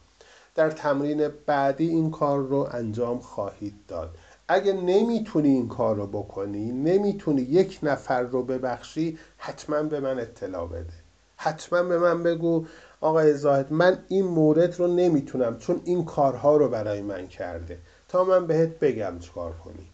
در 0.54 0.70
تمرین 0.70 1.28
بعدی 1.46 1.88
این 1.88 2.10
کار 2.10 2.38
رو 2.38 2.68
انجام 2.72 3.18
خواهید 3.18 3.74
داد. 3.88 4.18
اگه 4.48 4.72
نمی‌تونی 4.72 5.48
این 5.48 5.68
کار 5.68 5.96
رو 5.96 6.06
بکنی 6.06 6.72
نمی‌تونی 6.72 7.42
یک 7.42 7.78
نفر 7.82 8.22
رو 8.22 8.42
ببخشی 8.42 9.18
حتما 9.36 9.82
به 9.82 10.00
من 10.00 10.18
اطلاع 10.20 10.66
بده. 10.66 10.92
حتما 11.36 11.82
به 11.82 11.98
من 11.98 12.22
بگو 12.22 12.66
آقای 13.00 13.34
زاهد 13.34 13.72
من 13.72 13.98
این 14.08 14.24
مورد 14.24 14.78
رو 14.78 14.86
نمی‌تونم 14.86 15.58
چون 15.58 15.80
این 15.84 16.04
کارها 16.04 16.56
رو 16.56 16.68
برای 16.68 17.02
من 17.02 17.26
کرده. 17.26 17.78
تا 18.08 18.24
من 18.24 18.46
بهت 18.46 18.78
بگم 18.78 19.18
چکار 19.18 19.52
کنی. 19.52 19.86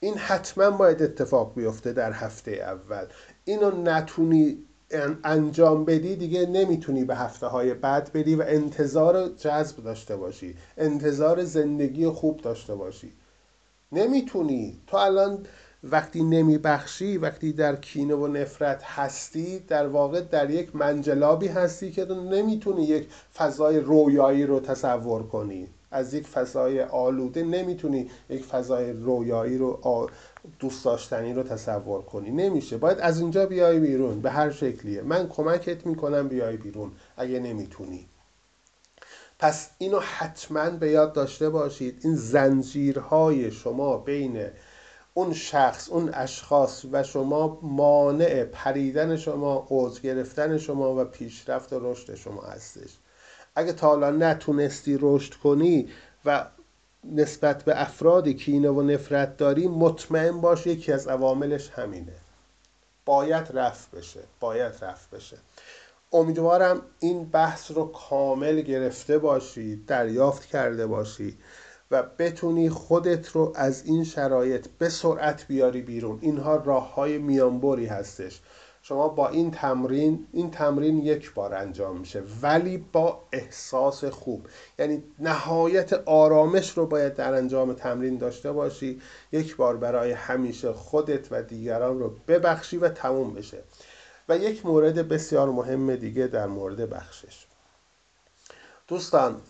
این 0.00 0.14
حتما 0.14 0.70
باید 0.70 1.02
اتفاق 1.02 1.54
بیفته 1.54 1.92
در 1.92 2.12
هفته 2.12 2.50
اول. 2.50 3.06
اینو 3.44 3.70
نتونی 3.70 4.58
انجام 5.24 5.84
بدی 5.84 6.16
دیگه 6.16 6.46
نمی‌تونی 6.46 7.04
به 7.04 7.16
هفته 7.16 7.46
های 7.46 7.74
بعد 7.74 8.12
بدی 8.12 8.34
و 8.34 8.44
انتظار 8.46 9.28
جذب 9.28 9.76
داشته 9.84 10.16
باشی. 10.16 10.56
انتظار 10.76 11.44
زندگی 11.44 12.08
خوب 12.08 12.40
داشته 12.40 12.74
باشی. 12.74 13.12
نمی‌تونی. 13.92 14.80
تو 14.86 14.96
الان 14.96 15.46
وقتی 15.84 16.22
نمیبخشی 16.22 17.18
وقتی 17.18 17.52
در 17.52 17.76
کینه 17.76 18.14
و 18.14 18.26
نفرت 18.26 18.82
هستی 18.82 19.58
در 19.58 19.86
واقع 19.86 20.20
در 20.20 20.50
یک 20.50 20.76
منجلابی 20.76 21.48
هستی 21.48 21.90
که 21.90 22.04
تو 22.04 22.14
نمی‌تونی 22.14 22.84
یک 22.84 23.08
فضای 23.36 23.80
رویایی 23.80 24.46
رو 24.46 24.60
تصور 24.60 25.22
کنی. 25.22 25.68
از 25.90 26.14
یک 26.14 26.26
فضای 26.26 26.82
آلوده 26.82 27.42
نمی‌تونی 27.42 28.10
یک 28.30 28.44
فضای 28.44 28.92
رویایی 28.92 29.58
رو 29.58 30.08
دوست 30.58 30.84
داشتنی 30.84 31.32
رو 31.32 31.42
تصور 31.42 32.02
کنی. 32.02 32.30
نمیشه. 32.30 32.76
باید 32.76 32.98
از 32.98 33.20
اینجا 33.20 33.46
بیای 33.46 33.78
بیرون. 33.78 34.20
به 34.20 34.30
هر 34.30 34.50
شکلیه. 34.50 35.02
من 35.02 35.28
کمکت 35.28 35.86
می‌کنم 35.86 36.28
بیای 36.28 36.56
بیرون. 36.56 36.92
اگه 37.16 37.40
نمی‌تونی. 37.40 38.06
پس 39.38 39.70
اینو 39.78 40.00
حتما 40.00 40.70
به 40.70 40.90
یاد 40.90 41.12
داشته 41.12 41.50
باشید. 41.50 42.00
این 42.04 42.16
زنجیرهای 42.16 43.50
شما 43.50 43.96
بین 43.96 44.48
اون 45.14 45.32
شخص 45.32 45.88
اون 45.88 46.10
اشخاص 46.14 46.84
و 46.92 47.02
شما 47.02 47.58
مانع 47.62 48.44
پریدن 48.44 49.16
شما 49.16 49.66
اوج 49.68 50.00
گرفتن 50.00 50.58
شما 50.58 51.00
و 51.00 51.04
پیشرفت 51.04 51.72
و 51.72 51.90
رشد 51.90 52.14
شما 52.14 52.42
هستش. 52.42 52.90
اگه 53.54 53.72
تا 53.72 53.86
حالا 53.86 54.10
نتونستی 54.10 54.98
رشد 55.00 55.34
کنی 55.34 55.88
و 56.24 56.46
نسبت 57.04 57.64
به 57.64 57.82
افرادی 57.82 58.34
کینه 58.34 58.68
و 58.68 58.82
نفرت 58.82 59.36
داری 59.36 59.68
مطمئن 59.68 60.40
باش 60.40 60.66
یکی 60.66 60.92
از 60.92 61.08
عواملش 61.08 61.70
همینه. 61.70 62.12
باید 63.04 63.46
رفت 63.54 63.90
بشه. 63.90 64.20
باید 64.40 64.72
رفت 64.80 65.10
بشه. 65.10 65.36
امیدوارم 66.12 66.82
این 67.00 67.24
بحث 67.24 67.70
رو 67.70 67.84
کامل 67.84 68.60
گرفته 68.60 69.18
باشی 69.18 69.76
دریافت 69.76 70.44
کرده 70.46 70.86
باشی 70.86 71.38
و 71.90 72.02
بتونی 72.18 72.70
خودت 72.70 73.28
رو 73.28 73.52
از 73.56 73.84
این 73.84 74.04
شرایط 74.04 74.66
به 74.78 74.88
سرعت 74.88 75.46
بیاری 75.46 75.82
بیرون. 75.82 76.18
اینها 76.22 76.56
راه 76.56 76.94
های 76.94 77.18
میانبری 77.18 77.86
هستش. 77.86 78.40
شما 78.82 79.08
با 79.08 79.28
این 79.28 79.50
تمرین 79.50 80.26
این 80.32 80.50
تمرین 80.50 80.98
یک 80.98 81.34
بار 81.34 81.54
انجام 81.54 81.96
میشه 81.96 82.22
ولی 82.42 82.84
با 82.92 83.22
احساس 83.32 84.04
خوب. 84.04 84.46
یعنی 84.78 85.02
نهایت 85.18 85.92
آرامش 85.92 86.70
رو 86.70 86.86
باید 86.86 87.14
در 87.14 87.34
انجام 87.34 87.72
تمرین 87.72 88.18
داشته 88.18 88.52
باشی. 88.52 89.00
یک 89.32 89.56
بار 89.56 89.76
برای 89.76 90.12
همیشه 90.12 90.72
خودت 90.72 91.32
و 91.32 91.42
دیگران 91.42 91.98
رو 91.98 92.14
ببخشی 92.28 92.76
و 92.76 92.88
تموم 92.88 93.34
بشه. 93.34 93.62
و 94.28 94.38
یک 94.38 94.66
مورد 94.66 95.08
بسیار 95.08 95.50
مهم 95.50 95.96
دیگه 95.96 96.26
در 96.26 96.46
مورد 96.46 96.90
بخشش. 96.90 97.46
دوستان 98.88 99.40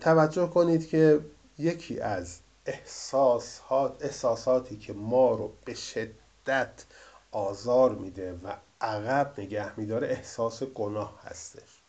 توجه 0.00 0.46
کنید 0.46 0.88
که 0.88 1.20
یکی 1.58 2.00
از 2.00 2.38
احساسات 2.66 4.04
احساساتی 4.04 4.76
که 4.76 4.92
ما 4.92 5.34
رو 5.34 5.52
به 5.64 5.74
شدت 5.74 6.84
آزار 7.32 7.94
میده 7.94 8.32
و 8.32 8.52
عقب 8.80 9.34
نگه 9.38 9.80
میداره 9.80 10.08
احساس 10.08 10.62
گناه 10.62 11.20
هستش. 11.22 11.82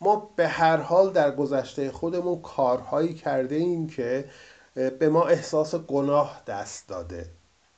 ما 0.00 0.32
به 0.36 0.48
هر 0.48 0.76
حال 0.76 1.12
در 1.12 1.30
گذشته 1.30 1.92
خودمون 1.92 2.42
کارهایی 2.42 3.14
کرده 3.14 3.54
ایم 3.54 3.86
که 3.86 4.30
به 4.74 5.08
ما 5.08 5.26
احساس 5.26 5.74
گناه 5.74 6.42
دست 6.46 6.88
داده. 6.88 7.30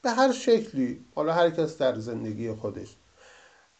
به 0.02 0.10
هر 0.10 0.32
شکلی 0.32 1.04
حالا 1.14 1.32
هر 1.32 1.50
کس 1.50 1.78
در 1.78 1.98
زندگی 1.98 2.52
خودش 2.52 2.96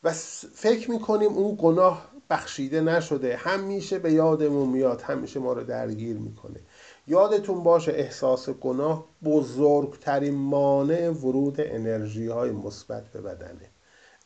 و 0.05 0.13
فکر 0.55 0.91
می‌کنیم 0.91 1.33
اون 1.33 1.59
گناه 1.61 2.13
بخشیده 2.31 2.81
نشده. 2.81 3.37
همیشه 3.37 3.99
به 3.99 4.13
یادمون 4.13 4.69
میاد 4.69 5.01
همیشه 5.01 5.41
ما 5.41 5.53
رو 5.53 5.65
درگیر 5.65 6.17
می‌کنه. 6.17 6.61
یادتون 7.07 7.63
باشه 7.63 7.93
احساس 7.93 8.51
گناه 8.51 9.07
بزرگترین 9.25 10.35
مانع 10.35 11.11
ورود 11.11 11.57
انرژی 11.59 12.27
های 12.27 12.51
مثبت 12.51 13.05
به 13.13 13.21
بدنه. 13.21 13.71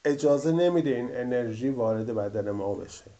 اجازه 0.04 0.52
نمیده 0.52 0.90
این 0.90 1.16
انرژی 1.16 1.68
وارد 1.68 2.14
بدن 2.14 2.50
ما 2.50 2.74
بشه. 2.74 3.10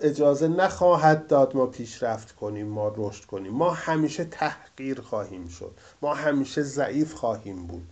اجازه 0.00 0.48
نخواهد 0.48 1.26
داد 1.26 1.56
ما 1.56 1.66
پیشرفت 1.66 2.32
کنیم 2.32 2.66
ما 2.66 2.94
رشد 2.96 3.24
کنیم. 3.24 3.52
ما 3.52 3.70
همیشه 3.70 4.24
تحقیر 4.24 5.00
خواهیم 5.00 5.48
شد. 5.48 5.74
ما 6.02 6.14
همیشه 6.14 6.62
ضعیف 6.62 7.12
خواهیم 7.12 7.66
بود. 7.66 7.86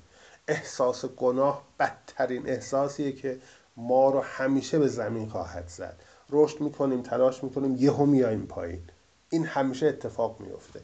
احساس 0.48 1.04
گناه 1.04 1.62
بدترین 1.78 2.48
احساسیه 2.48 3.12
که 3.12 3.40
ما 3.76 4.10
رو 4.10 4.20
همیشه 4.20 4.78
به 4.78 4.88
زمین 4.88 5.28
خواهد 5.28 5.68
زد. 5.68 6.00
رشد 6.30 6.60
می‌کنیم 6.60 7.02
تلاش 7.02 7.44
می‌کنیم 7.44 7.76
یهو 7.76 8.06
میایم 8.06 8.46
پایین. 8.46 8.82
این 9.30 9.46
همیشه 9.46 9.86
اتفاق 9.86 10.40
میفته 10.40 10.80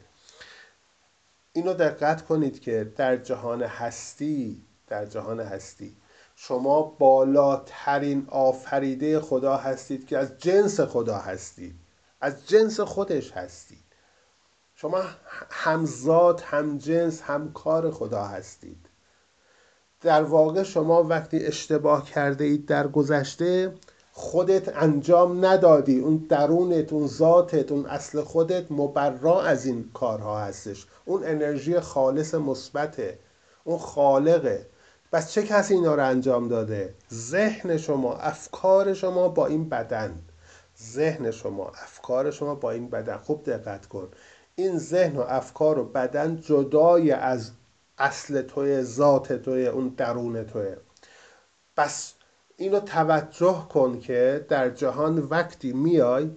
اینو 1.53 1.73
دقت 1.73 2.25
کنید 2.25 2.61
که 2.61 2.93
در 2.97 3.17
جهان 3.17 3.63
هستی 3.63 4.61
در 4.87 5.05
جهان 5.05 5.39
هستی 5.39 5.95
شما 6.35 6.81
بالاترین 6.81 8.27
آفریده 8.29 9.19
خدا 9.19 9.57
هستید 9.57 10.07
که 10.07 10.17
از 10.17 10.37
جنس 10.37 10.79
خدا 10.79 11.17
هستید. 11.17 11.75
از 12.21 12.47
جنس 12.47 12.79
خودش 12.79 13.31
هستید. 13.31 13.83
شما 14.75 15.03
همزاد 15.49 16.41
هم 16.41 16.77
جنس 16.77 17.21
همکار 17.21 17.91
خدا 17.91 18.23
هستید. 18.23 18.89
در 20.01 20.23
واقع 20.23 20.63
شما 20.63 21.03
وقتی 21.03 21.45
اشتباه 21.45 22.05
کرده 22.05 22.43
اید 22.43 22.65
در 22.65 22.87
گذشته 22.87 23.73
خودت 24.13 24.77
انجام 24.77 25.45
ندادی. 25.45 25.99
اون 25.99 26.17
درونت 26.29 26.93
اون 26.93 27.07
ذاتت 27.07 27.71
اون 27.71 27.85
اصل 27.85 28.21
خودت 28.21 28.71
مبرا 28.71 29.41
از 29.41 29.65
این 29.65 29.89
کارها 29.93 30.39
هستش. 30.39 30.85
اون 31.05 31.23
انرژی 31.23 31.79
خالص 31.79 32.35
مثبته. 32.35 33.19
اون 33.63 33.77
خالقه. 33.77 34.65
بس 35.13 35.31
چه 35.31 35.43
کسی 35.43 35.73
اینا 35.73 35.95
رو 35.95 36.05
انجام 36.05 36.47
داده؟ 36.47 36.93
ذهن 37.13 37.77
شما 37.77 38.15
افکار 38.15 38.93
شما 38.93 39.27
با 39.27 39.47
این 39.47 39.69
بدن. 39.69 40.21
ذهن 40.83 41.31
شما 41.31 41.67
افکار 41.67 42.31
شما 42.31 42.55
با 42.55 42.71
این 42.71 42.89
بدن. 42.89 43.17
خوب 43.17 43.43
دقت 43.43 43.85
کن. 43.85 44.07
این 44.55 44.77
ذهن 44.77 45.17
و 45.17 45.21
افکار 45.21 45.79
و 45.79 45.83
بدن 45.83 46.41
جدای 46.41 47.11
از 47.11 47.51
اصل 47.97 48.41
توی 48.41 48.81
ذات 48.81 49.33
توی 49.33 49.67
اون 49.67 49.89
درون 49.89 50.43
توی. 50.43 50.75
بس 51.77 52.13
اینو 52.57 52.79
توجه 52.79 53.67
کن 53.69 53.99
که 53.99 54.45
در 54.49 54.69
جهان 54.69 55.19
وقتی 55.19 55.73
میای 55.73 56.31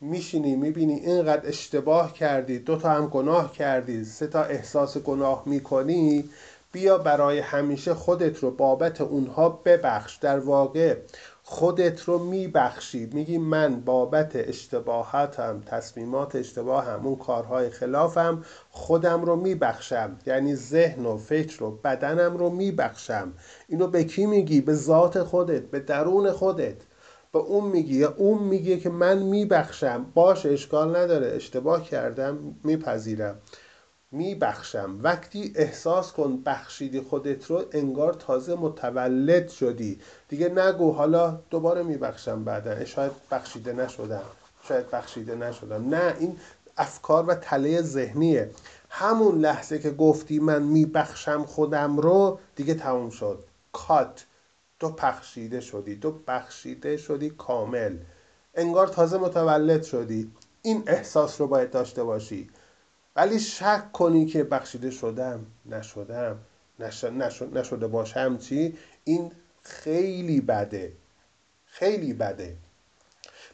میشینی 0.00 0.56
می‌بینی 0.56 0.94
اینقدر 0.94 1.48
اشتباه 1.48 2.12
کردی 2.12 2.58
دو 2.58 2.76
تا 2.76 2.90
هم 2.90 3.06
گناه 3.08 3.52
کردی 3.52 4.04
سه 4.04 4.26
تا 4.26 4.42
احساس 4.42 4.98
گناه 4.98 5.42
می‌کنی 5.46 6.30
بیا 6.72 6.98
برای 6.98 7.38
همیشه 7.38 7.94
خودت 7.94 8.38
رو 8.38 8.50
بابت 8.50 9.00
اونها 9.00 9.48
ببخش 9.48 10.16
در 10.16 10.38
واقع. 10.38 10.96
خودت 11.46 12.02
رو 12.02 12.18
میبخشی. 12.18 13.06
میگی 13.12 13.38
من 13.38 13.80
بابت 13.80 14.32
اشتباهاتم 14.34 15.62
تصمیمات 15.66 16.36
اشتباهم 16.36 17.06
اون 17.06 17.16
کارهای 17.16 17.70
خلافم 17.70 18.44
خودم 18.70 19.24
رو 19.24 19.36
میبخشم. 19.36 20.18
یعنی 20.26 20.54
ذهن 20.54 21.06
و 21.06 21.16
فکر 21.16 21.62
و 21.62 21.70
بدنم 21.70 22.36
رو 22.36 22.50
میبخشم. 22.50 23.32
اینو 23.68 23.86
به 23.86 24.04
کی 24.04 24.26
میگی؟ 24.26 24.60
به 24.60 24.74
ذات 24.74 25.22
خودت 25.22 25.62
به 25.62 25.80
درون 25.80 26.32
خودت. 26.32 26.76
به 27.32 27.38
اون 27.38 27.70
میگی 27.70 27.96
یا 27.96 28.14
اون 28.16 28.42
میگه 28.42 28.76
که 28.76 28.90
من 28.90 29.18
میبخشم. 29.18 30.06
باش 30.14 30.46
اشکال 30.46 30.96
نداره. 30.96 31.26
اشتباه 31.26 31.84
کردم 31.84 32.38
میپذیرم. 32.64 33.38
میبخشم. 34.14 34.98
وقتی 35.02 35.52
احساس 35.56 36.12
کن 36.12 36.42
بخشیدی 36.46 37.00
خودت 37.00 37.46
رو 37.46 37.64
انگار 37.72 38.14
تازه 38.14 38.54
متولد 38.54 39.48
شدی. 39.48 40.00
دیگه 40.28 40.48
نگو 40.48 40.92
حالا 40.92 41.40
دوباره 41.50 41.82
میبخشم 41.82 42.44
بعدا. 42.44 42.84
شاید 42.84 43.12
بخشیده 43.30 43.72
نشدم. 43.72 44.22
شاید 44.68 44.90
بخشیده 44.90 45.34
نشدم. 45.34 45.88
نه 45.94 46.16
این 46.18 46.36
افکار 46.76 47.24
و 47.26 47.34
تله 47.34 47.82
ذهنیه. 47.82 48.50
همون 48.90 49.38
لحظه 49.38 49.78
که 49.78 49.90
گفتی 49.90 50.38
من 50.38 50.62
میبخشم 50.62 51.44
خودم 51.44 51.96
رو 51.96 52.38
دیگه 52.56 52.74
تموم 52.74 53.10
شد. 53.10 53.44
کات. 53.72 54.26
تو 54.80 54.90
بخشیده 54.90 55.60
شدی. 55.60 55.96
تو 55.96 56.14
بخشیده 56.28 56.96
شدی 56.96 57.30
کامل. 57.30 57.96
انگار 58.54 58.86
تازه 58.86 59.18
متولد 59.18 59.82
شدی. 59.82 60.32
این 60.62 60.82
احساس 60.86 61.40
رو 61.40 61.46
باید 61.46 61.70
داشته 61.70 62.04
باشی. 62.04 62.50
ولی 63.16 63.40
شک 63.40 63.92
کنی 63.92 64.26
که 64.26 64.44
بخشیده 64.44 64.90
شدم 64.90 65.46
نشدم 65.66 66.38
نش... 66.78 67.04
نشده 67.42 67.86
باشم 67.86 68.38
چی؟ 68.38 68.78
این 69.04 69.32
خیلی 69.62 70.40
بده. 70.40 70.92
خیلی 71.66 72.12
بده. 72.12 72.56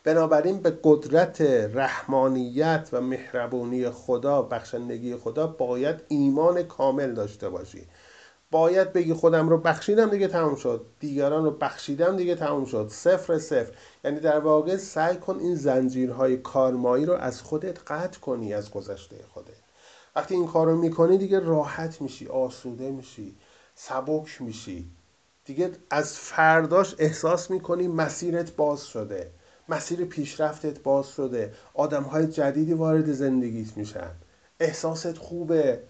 بنابراین 0.04 0.62
به 0.62 0.78
قدرت 0.84 1.40
رحمانیت 1.74 2.88
و 2.92 3.00
مهربونی 3.00 3.90
خدا 3.90 4.42
بخشندگی 4.42 5.16
خدا 5.16 5.46
باید 5.46 6.02
ایمان 6.08 6.62
کامل 6.62 7.14
داشته 7.14 7.48
باشی. 7.48 7.86
باید 8.50 8.92
بگی 8.92 9.12
خودم 9.12 9.48
رو 9.48 9.58
بخشیدم 9.58 10.10
دیگه 10.10 10.28
تموم 10.28 10.56
شد. 10.56 10.86
دیگران 11.00 11.44
رو 11.44 11.50
بخشیدم 11.50 12.16
دیگه 12.16 12.34
تموم 12.34 12.64
شد. 12.64 12.88
صفر 12.88 13.38
صفر. 13.38 13.72
یعنی 14.04 14.20
در 14.20 14.38
واقع 14.38 14.76
سعی 14.76 15.16
کن 15.16 15.38
این 15.38 15.54
زنجیرهای 15.54 16.36
کارمایی 16.36 17.06
رو 17.06 17.14
از 17.14 17.42
خودت 17.42 17.92
قطع 17.92 18.20
کنی 18.20 18.54
از 18.54 18.70
گذشته 18.70 19.16
خودت. 19.28 19.60
وقتی 20.16 20.34
این 20.34 20.46
کار 20.46 20.66
رو 20.66 20.76
می‌کنی 20.76 21.18
دیگه 21.18 21.38
راحت 21.40 22.00
میشی 22.00 22.26
آسوده 22.26 22.90
میشی 22.90 23.36
سبک 23.74 24.42
میشی. 24.42 24.90
دیگه 25.44 25.72
از 25.90 26.18
فرداش 26.18 26.94
احساس 26.98 27.50
می‌کنی 27.50 27.88
مسیرت 27.88 28.56
باز 28.56 28.86
شده 28.86 29.30
مسیر 29.68 30.04
پیشرفتت 30.04 30.82
باز 30.82 31.08
شده 31.08 31.54
آدم 31.74 32.02
های 32.02 32.26
جدیدی 32.26 32.74
وارد 32.74 33.12
زندگیت 33.12 33.76
میشن. 33.76 34.10
احساست 34.60 35.18
خوبه. 35.18 35.82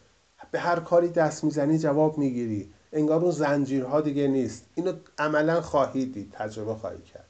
به 0.50 0.60
هر 0.60 0.80
کاری 0.80 1.08
دست 1.08 1.44
می‌زنی 1.44 1.78
جواب 1.78 2.18
می‌گیری. 2.18 2.72
انگار 2.92 3.20
اون 3.20 3.30
زنجیرها 3.30 4.00
دیگه 4.00 4.28
نیست. 4.28 4.64
اینو 4.74 4.92
عملا 5.18 5.60
خواهید 5.60 6.14
دید 6.14 6.32
تجربه 6.32 6.74
خواهید 6.74 7.04
کرد. 7.04 7.29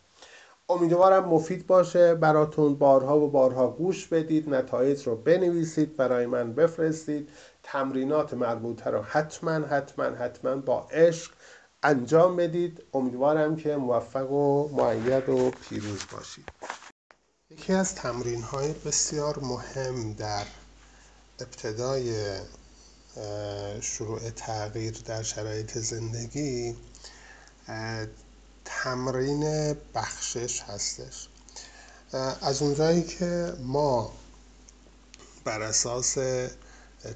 امیدوارم 0.71 1.25
مفید 1.29 1.67
باشه. 1.67 2.15
براتون 2.15 2.75
بارها 2.75 3.21
و 3.21 3.31
بارها 3.31 3.71
گوش 3.71 4.07
بدید 4.07 4.55
نتایج 4.55 5.07
رو 5.07 5.17
بنویسید 5.17 5.97
برای 5.97 6.27
من 6.27 6.53
بفرستید. 6.53 7.29
تمرینات 7.63 8.35
مربوطه 8.35 8.91
رو 8.91 9.03
حتما 9.03 9.51
حتما 9.53 10.05
حتما 10.05 10.57
با 10.57 10.89
عشق 10.91 11.33
انجام 11.83 12.37
بدید. 12.37 12.83
امیدوارم 12.95 13.57
که 13.57 13.77
موفق 13.77 14.31
و 14.31 14.69
معید 14.69 15.29
و 15.29 15.51
پیروز 15.51 16.01
باشید. 16.13 16.49
یکی 17.51 17.73
از 17.73 17.95
تمرین 17.95 18.43
های 18.43 18.73
بسیار 18.73 19.39
مهم 19.39 20.13
در 20.13 20.45
ابتدای 21.41 22.15
شروع 23.81 24.31
تغییر 24.31 24.95
در 25.07 25.23
شرایط 25.23 25.79
زندگی 25.79 26.77
تمرین 28.71 29.75
بخشش 29.95 30.63
هستش. 30.63 31.29
از 32.43 32.63
اونجایی 32.63 33.03
که 33.03 33.53
ما 33.65 34.13
بر 35.45 35.63
اساس 35.63 36.15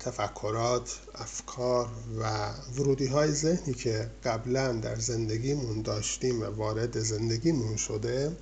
تفکرات 0.00 0.98
افکار 1.14 1.88
و 2.18 2.50
ورودی 2.78 3.06
های 3.06 3.32
ذهنی 3.32 3.74
که 3.74 4.10
قبلا 4.24 4.72
در 4.72 4.96
زندگیمون 4.96 5.82
داشتیم 5.82 6.42
و 6.42 6.44
وارد 6.44 7.00
زندگیمون 7.00 7.76
شده 7.76 8.36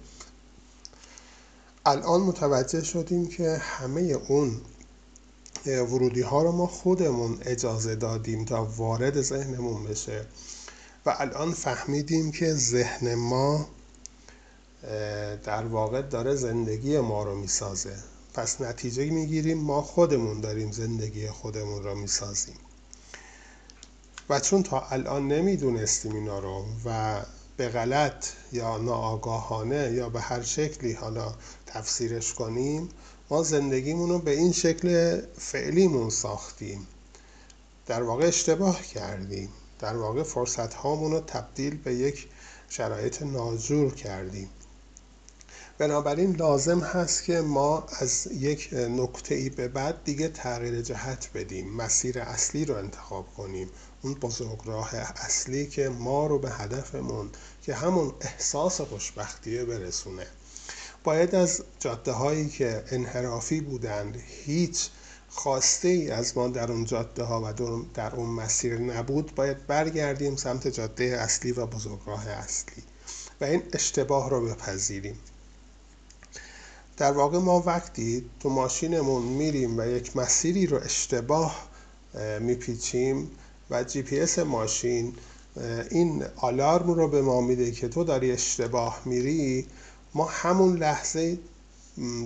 الان 1.86 2.20
متوجه 2.20 2.84
شدیم 2.84 3.28
که 3.28 3.56
همه 3.56 4.00
اون 4.00 4.60
ورودی 5.66 6.20
ها 6.20 6.42
رو 6.42 6.52
ما 6.52 6.66
خودمون 6.66 7.38
اجازه 7.42 7.94
دادیم 7.94 8.44
تا 8.44 8.64
وارد 8.64 9.22
ذهنمون 9.22 9.84
بشه. 9.84 10.26
و 11.06 11.14
الان 11.18 11.52
فهمیدیم 11.52 12.32
که 12.32 12.54
ذهن 12.54 13.14
ما 13.14 13.68
در 15.44 15.66
واقع 15.66 16.02
داره 16.02 16.34
زندگی 16.34 16.98
ما 17.00 17.22
رو 17.22 17.36
می‌سازه. 17.36 17.96
پس 18.34 18.60
نتیجه 18.60 19.10
می‌گیریم 19.10 19.58
ما 19.58 19.82
خودمون 19.82 20.40
داریم 20.40 20.72
زندگی 20.72 21.28
خودمون 21.28 21.82
رو 21.84 21.94
می‌سازیم. 21.94 22.56
و 24.28 24.40
چون 24.40 24.62
تا 24.62 24.80
الان 24.80 25.28
نمی‌دونستیم 25.28 26.14
اینا 26.14 26.38
رو 26.38 26.64
و 26.84 27.20
به 27.56 27.68
غلط 27.68 28.26
یا 28.52 28.78
ناآگاهانه 28.78 29.92
یا 29.92 30.08
به 30.08 30.20
هر 30.20 30.42
شکلی 30.42 30.92
حالا 30.92 31.34
تفسیرش 31.66 32.34
کنیم 32.34 32.88
ما 33.30 33.42
زندگیمون 33.42 34.08
رو 34.08 34.18
به 34.18 34.30
این 34.30 34.52
شکل 34.52 35.20
فعلیمون 35.38 36.10
ساختیم. 36.10 36.86
در 37.86 38.02
واقع 38.02 38.26
اشتباه 38.26 38.82
کردیم. 38.82 39.48
در 39.82 39.96
واقع 39.96 40.22
فرصت 40.22 40.74
هامون 40.74 41.12
رو 41.12 41.20
تبدیل 41.20 41.76
به 41.76 41.94
یک 41.94 42.28
شرایط 42.68 43.22
ناجور 43.22 43.94
کردیم. 43.94 44.48
بنابراین 45.78 46.36
لازم 46.36 46.80
هست 46.80 47.24
که 47.24 47.40
ما 47.40 47.86
از 47.98 48.28
یک 48.32 48.68
نکته 48.72 49.34
ای 49.34 49.50
به 49.50 49.68
بعد 49.68 50.04
دیگه 50.04 50.28
تغییر 50.28 50.82
جهت 50.82 51.30
بدیم 51.34 51.72
مسیر 51.74 52.20
اصلی 52.20 52.64
رو 52.64 52.74
انتخاب 52.74 53.34
کنیم. 53.36 53.70
اون 54.02 54.14
بزرگ 54.14 54.60
راه 54.64 54.94
اصلی 54.94 55.66
که 55.66 55.88
ما 55.88 56.26
رو 56.26 56.38
به 56.38 56.50
هدفمون 56.50 57.30
که 57.62 57.74
همون 57.74 58.12
احساس 58.20 58.80
خوشبختیه 58.80 59.64
برسونه. 59.64 60.26
باید 61.04 61.34
از 61.34 61.62
جاده 61.78 62.12
هایی 62.12 62.48
که 62.48 62.84
انحرافی 62.90 63.60
بودند 63.60 64.22
هیچ 64.44 64.88
خواسته 65.34 65.88
ای 65.88 66.10
از 66.10 66.36
ما 66.36 66.48
در 66.48 66.72
اون 66.72 66.84
جاده 66.84 67.22
ها 67.22 67.42
و 67.44 67.52
در 67.94 68.14
اون 68.14 68.30
مسیر 68.30 68.78
نبود 68.78 69.34
باید 69.34 69.66
برگردیم 69.66 70.36
سمت 70.36 70.68
جاده 70.68 71.04
اصلی 71.04 71.52
و 71.52 71.66
بزرگراه 71.66 72.28
اصلی 72.28 72.82
و 73.40 73.44
این 73.44 73.62
اشتباه 73.72 74.30
رو 74.30 74.46
بپذیریم. 74.46 75.18
در 76.96 77.12
واقع 77.12 77.38
ما 77.38 77.60
وقتی 77.60 78.30
تو 78.40 78.48
ماشینمون 78.48 79.22
میریم 79.22 79.78
و 79.78 79.86
یک 79.86 80.16
مسیری 80.16 80.66
رو 80.66 80.78
اشتباه 80.84 81.68
میپیچیم 82.40 83.30
و 83.70 83.84
جی 83.84 84.02
پی 84.02 84.20
اس 84.20 84.38
ماشین 84.38 85.14
این 85.90 86.24
آلارم 86.36 86.90
رو 86.90 87.08
به 87.08 87.22
ما 87.22 87.40
میده 87.40 87.70
که 87.70 87.88
تو 87.88 88.04
داری 88.04 88.32
اشتباه 88.32 89.02
میری 89.04 89.66
ما 90.14 90.24
همون 90.24 90.76
لحظه 90.76 91.38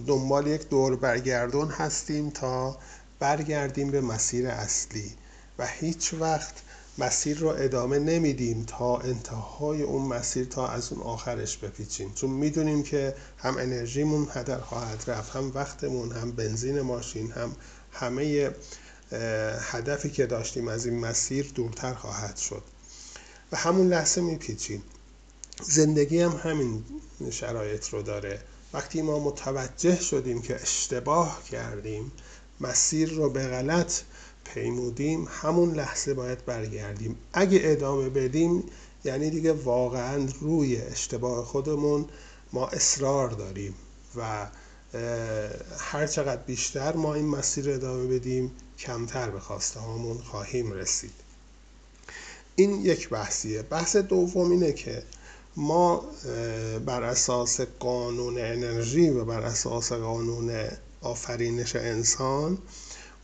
دنبال 0.07 0.47
یک 0.47 0.69
دور 0.69 0.97
برگردون 0.97 1.69
هستیم 1.69 2.31
تا 2.31 2.79
برگردیم 3.19 3.91
به 3.91 4.01
مسیر 4.01 4.49
اصلی 4.49 5.13
و 5.59 5.67
هیچ 5.67 6.15
وقت 6.15 6.55
مسیر 6.99 7.39
رو 7.39 7.49
ادامه 7.49 7.99
نمیدیم 7.99 8.65
تا 8.65 8.99
انتهای 8.99 9.83
اون 9.83 10.03
مسیر 10.03 10.47
تا 10.47 10.69
از 10.69 10.93
اون 10.93 11.03
آخرش 11.03 11.57
بپیچیم. 11.57 12.13
چون 12.15 12.31
می‌دونیم 12.31 12.83
که 12.83 13.15
هم 13.39 13.57
انرژیمون 13.57 14.29
هدر 14.33 14.61
خواهد 14.61 15.05
رفت 15.07 15.37
هم 15.37 15.53
وقتمون 15.55 16.13
هم 16.13 16.33
بنزین 16.33 16.81
ماشین 16.81 17.31
هم 17.31 17.57
همه 17.93 18.51
هدفی 19.61 20.11
که 20.11 20.27
داشتیم 20.27 20.69
از 20.69 20.87
این 20.87 20.99
مسیر 20.99 21.53
دورتر 21.55 21.95
خواهد 21.95 22.37
شد. 22.37 22.63
و 23.53 23.57
همون 23.57 23.89
لحظه 23.89 24.21
میپیچیم. 24.21 24.83
زندگی 25.63 26.21
هم 26.21 26.41
همین 26.45 26.85
شرایط 27.31 27.89
رو 27.89 28.03
داره. 28.03 28.41
وقتی 28.73 29.03
ما 29.03 29.19
متوجه 29.19 30.01
شدیم 30.01 30.43
که 30.43 30.63
اشتباه 30.63 31.43
کردیم 31.51 32.13
مسیر 32.61 33.11
رو 33.11 33.31
به 33.31 33.47
غلط 33.47 34.01
پیمودیم 34.45 35.29
همون 35.31 35.75
لحظه 35.75 36.15
باید 36.15 36.45
برگردیم. 36.45 37.17
اگه 37.33 37.61
ادامه 37.63 38.09
بدیم 38.09 38.65
یعنی 39.05 39.31
دیگه 39.31 39.53
واقعا 39.53 40.29
روی 40.41 40.77
اشتباه 40.77 41.45
خودمون 41.45 42.09
ما 42.53 42.67
اصرار 42.67 43.31
داریم 43.31 43.75
و 44.17 44.47
هر 45.79 46.07
چقدر 46.07 46.43
بیشتر 46.43 46.97
ما 46.97 47.15
این 47.15 47.29
مسیر 47.29 47.71
ادامه 47.71 48.07
بدیم 48.07 48.51
کمتر 48.79 49.31
به 49.31 49.41
خواسته 49.41 49.81
هامون 49.81 50.19
خواهیم 50.19 50.73
رسید. 50.73 51.13
این 52.57 52.81
یک 52.81 53.09
بحثیه. 53.09 53.63
بحث 53.63 53.97
دوم 53.97 54.51
اینه 54.51 54.73
که 54.73 55.03
ما 55.57 56.05
بر 56.87 57.03
اساس 57.03 57.61
قانون 57.61 58.39
انرژی 58.39 59.11
و 59.11 59.25
بر 59.25 59.41
اساس 59.41 59.93
قانون 59.93 60.71
آفرینش 61.07 61.77
انسان 61.77 62.59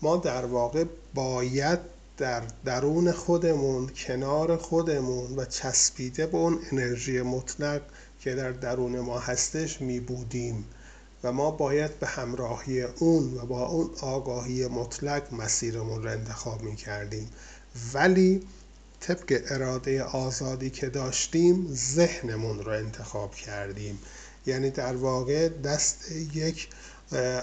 ما 0.03 0.17
در 0.17 0.45
واقع 0.45 0.85
باید 1.15 1.79
در 2.17 2.43
درون 2.65 3.13
خودمون 3.13 3.89
کنار 3.89 4.57
خودمون 4.57 5.37
و 5.37 5.45
چسبیده 5.45 6.27
به 6.27 6.37
اون 6.37 6.59
انرژی 6.73 7.23
مطلق 7.23 7.83
که 8.21 8.35
در 8.35 8.53
درون 8.53 9.01
ما 9.01 9.19
هستش 9.19 9.81
می 9.81 10.01
بودیم 10.01 10.65
و 11.25 11.33
ما 11.33 11.51
باید 11.51 11.99
به 11.99 12.07
همراهی 12.07 12.83
اون 12.83 13.35
و 13.35 13.47
با 13.47 13.67
اون 13.67 13.91
آگاهی 14.01 14.67
مطلق 14.67 15.35
مسیرمون 15.35 16.03
رو 16.03 16.11
انتخاب 16.11 16.63
می 16.63 16.77
کردیم 16.77 17.31
ولی 17.95 18.43
طبق 19.01 19.43
اراده 19.47 20.03
آزادی 20.03 20.71
که 20.71 20.89
داشتیم 20.89 21.69
ذهنمون 21.75 22.59
رو 22.59 22.73
انتخاب 22.73 23.35
کردیم. 23.35 23.99
یعنی 24.47 24.71
در 24.71 24.97
واقع 24.97 25.49
دست 25.49 26.13
یک 26.35 26.69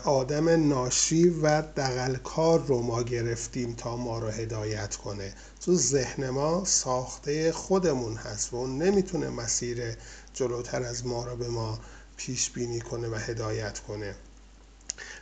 آدم 0.05 0.67
ناشی 0.67 1.29
و 1.29 1.61
دقلکار 1.61 2.65
رو 2.65 2.81
ما 2.81 3.03
گرفتیم 3.03 3.73
تا 3.73 3.97
ما 3.97 4.19
رو 4.19 4.27
هدایت 4.27 4.95
کنه. 4.95 5.33
تو 5.61 5.75
ذهن 5.75 6.29
ما 6.29 6.65
ساخته 6.65 7.51
خودمون 7.51 8.15
هست 8.15 8.53
و 8.53 8.55
اون 8.55 8.77
نمی‌تونه 8.77 9.29
مسیر 9.29 9.95
جلوتر 10.33 10.83
از 10.83 11.07
ما 11.07 11.25
رو 11.25 11.35
به 11.35 11.47
ما 11.47 11.79
پیش 12.17 12.49
بینی 12.49 12.81
کنه 12.81 13.07
و 13.07 13.15
هدایت 13.15 13.79
کنه. 13.79 14.15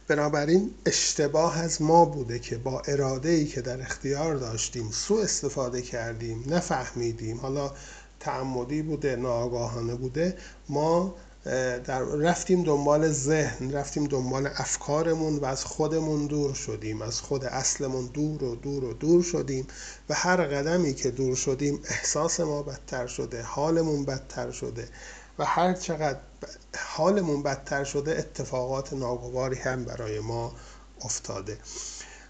بنابراین 0.07 0.73
اشتباه 0.85 1.59
از 1.59 1.81
ما 1.81 2.05
بوده 2.05 2.39
که 2.39 2.57
با 2.57 2.81
اراده 2.87 3.29
ای 3.29 3.45
که 3.45 3.61
در 3.61 3.81
اختیار 3.81 4.35
داشتیم 4.35 4.91
سو 4.91 5.15
استفاده 5.15 5.81
کردیم 5.81 6.43
نفهمیدیم. 6.47 7.37
حالا 7.37 7.71
تعمدی 8.19 8.81
بوده 8.81 9.15
ناآگاهانه 9.15 9.95
بوده. 9.95 10.37
ما 10.69 11.15
در 11.85 11.99
رفتیم 12.01 12.63
دنبال 12.63 13.11
ذهن 13.11 13.71
رفتیم 13.71 14.03
دنبال 14.07 14.47
افکارمون 14.47 15.35
و 15.35 15.45
از 15.45 15.65
خودمون 15.65 16.27
دور 16.27 16.53
شدیم 16.53 17.01
از 17.01 17.21
خود 17.21 17.45
اصلمون 17.45 18.05
دور 18.05 18.43
و 18.43 18.55
دور 18.55 18.83
و 18.83 18.93
دور 18.93 19.23
شدیم 19.23 19.67
و 20.09 20.13
هر 20.13 20.37
قدمی 20.37 20.93
که 20.93 21.11
دور 21.11 21.35
شدیم 21.35 21.79
احساس 21.89 22.39
ما 22.39 22.63
بدتر 22.63 23.07
شده 23.07 23.41
حالمون 23.41 24.05
بدتر 24.05 24.51
شده 24.51 24.89
و 25.39 25.45
هر 25.45 25.73
چقدر 25.73 26.19
حالمون 26.77 27.43
بدتر 27.43 27.83
شده 27.83 28.11
اتفاقات 28.19 28.93
ناگواری 28.93 29.55
هم 29.55 29.85
برای 29.85 30.19
ما 30.19 30.55
افتاده. 31.01 31.57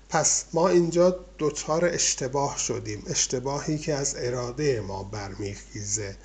پس 0.09 0.45
ما 0.53 0.69
اینجا 0.69 1.19
دچار 1.39 1.85
اشتباه 1.85 2.57
شدیم 2.57 3.03
اشتباهی 3.07 3.77
که 3.77 3.93
از 3.93 4.15
اراده 4.17 4.81
ما 4.81 5.03
برمیخیزه. 5.03 6.15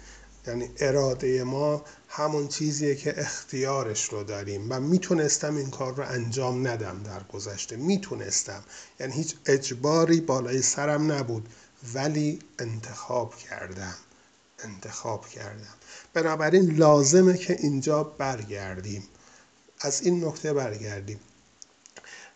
یعنی 0.47 0.71
اراده 0.79 1.45
ما 1.45 1.85
همون 2.14 2.48
چیزیه 2.48 2.94
که 2.94 3.20
اختیارش 3.20 4.05
رو 4.05 4.25
داریم. 4.25 4.66
و 4.70 4.81
می‌تونستم 4.81 5.57
این 5.57 5.70
کار 5.70 5.94
رو 5.94 6.05
انجام 6.07 6.68
ندم 6.68 7.03
در 7.03 7.22
گذشته. 7.22 7.77
می‌تونستم. 7.77 8.64
یعنی 9.01 9.12
هیچ 9.12 9.35
اجباری 9.46 10.20
بالای 10.20 10.62
سرم 10.62 11.12
نبود. 11.12 11.48
ولی 11.94 12.38
انتخاب 12.59 13.37
کردم. 13.37 13.94
انتخاب 14.64 15.29
کردم. 15.29 15.75
بنابراین 16.14 16.77
لازمه 16.77 17.38
که 17.38 17.57
اینجا 17.61 18.03
برگردیم. 18.03 19.09
از 19.81 20.03
این 20.03 20.25
نکته 20.25 20.53
برگردیم. 20.53 21.20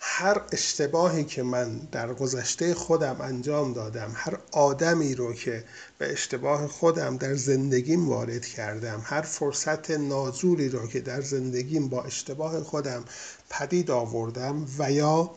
هر 0.08 0.42
اشتباهی 0.52 1.24
که 1.24 1.42
من 1.42 1.78
در 1.92 2.14
گذشته 2.14 2.74
خودم 2.74 3.16
انجام 3.20 3.72
دادم 3.72 4.12
هر 4.14 4.38
آدمی 4.52 5.14
رو 5.14 5.32
که 5.32 5.64
به 5.98 6.12
اشتباه 6.12 6.66
خودم 6.68 7.16
در 7.16 7.34
زندگیم 7.34 8.08
وارد 8.08 8.46
کردم 8.46 9.02
هر 9.04 9.22
فرصت 9.22 9.90
ناجوری 9.90 10.68
رو 10.68 10.86
که 10.86 11.00
در 11.00 11.20
زندگیم 11.20 11.88
با 11.88 12.02
اشتباه 12.02 12.60
خودم 12.60 13.04
پدید 13.50 13.90
آوردم 13.90 14.66
و 14.78 14.92
یا 14.92 15.30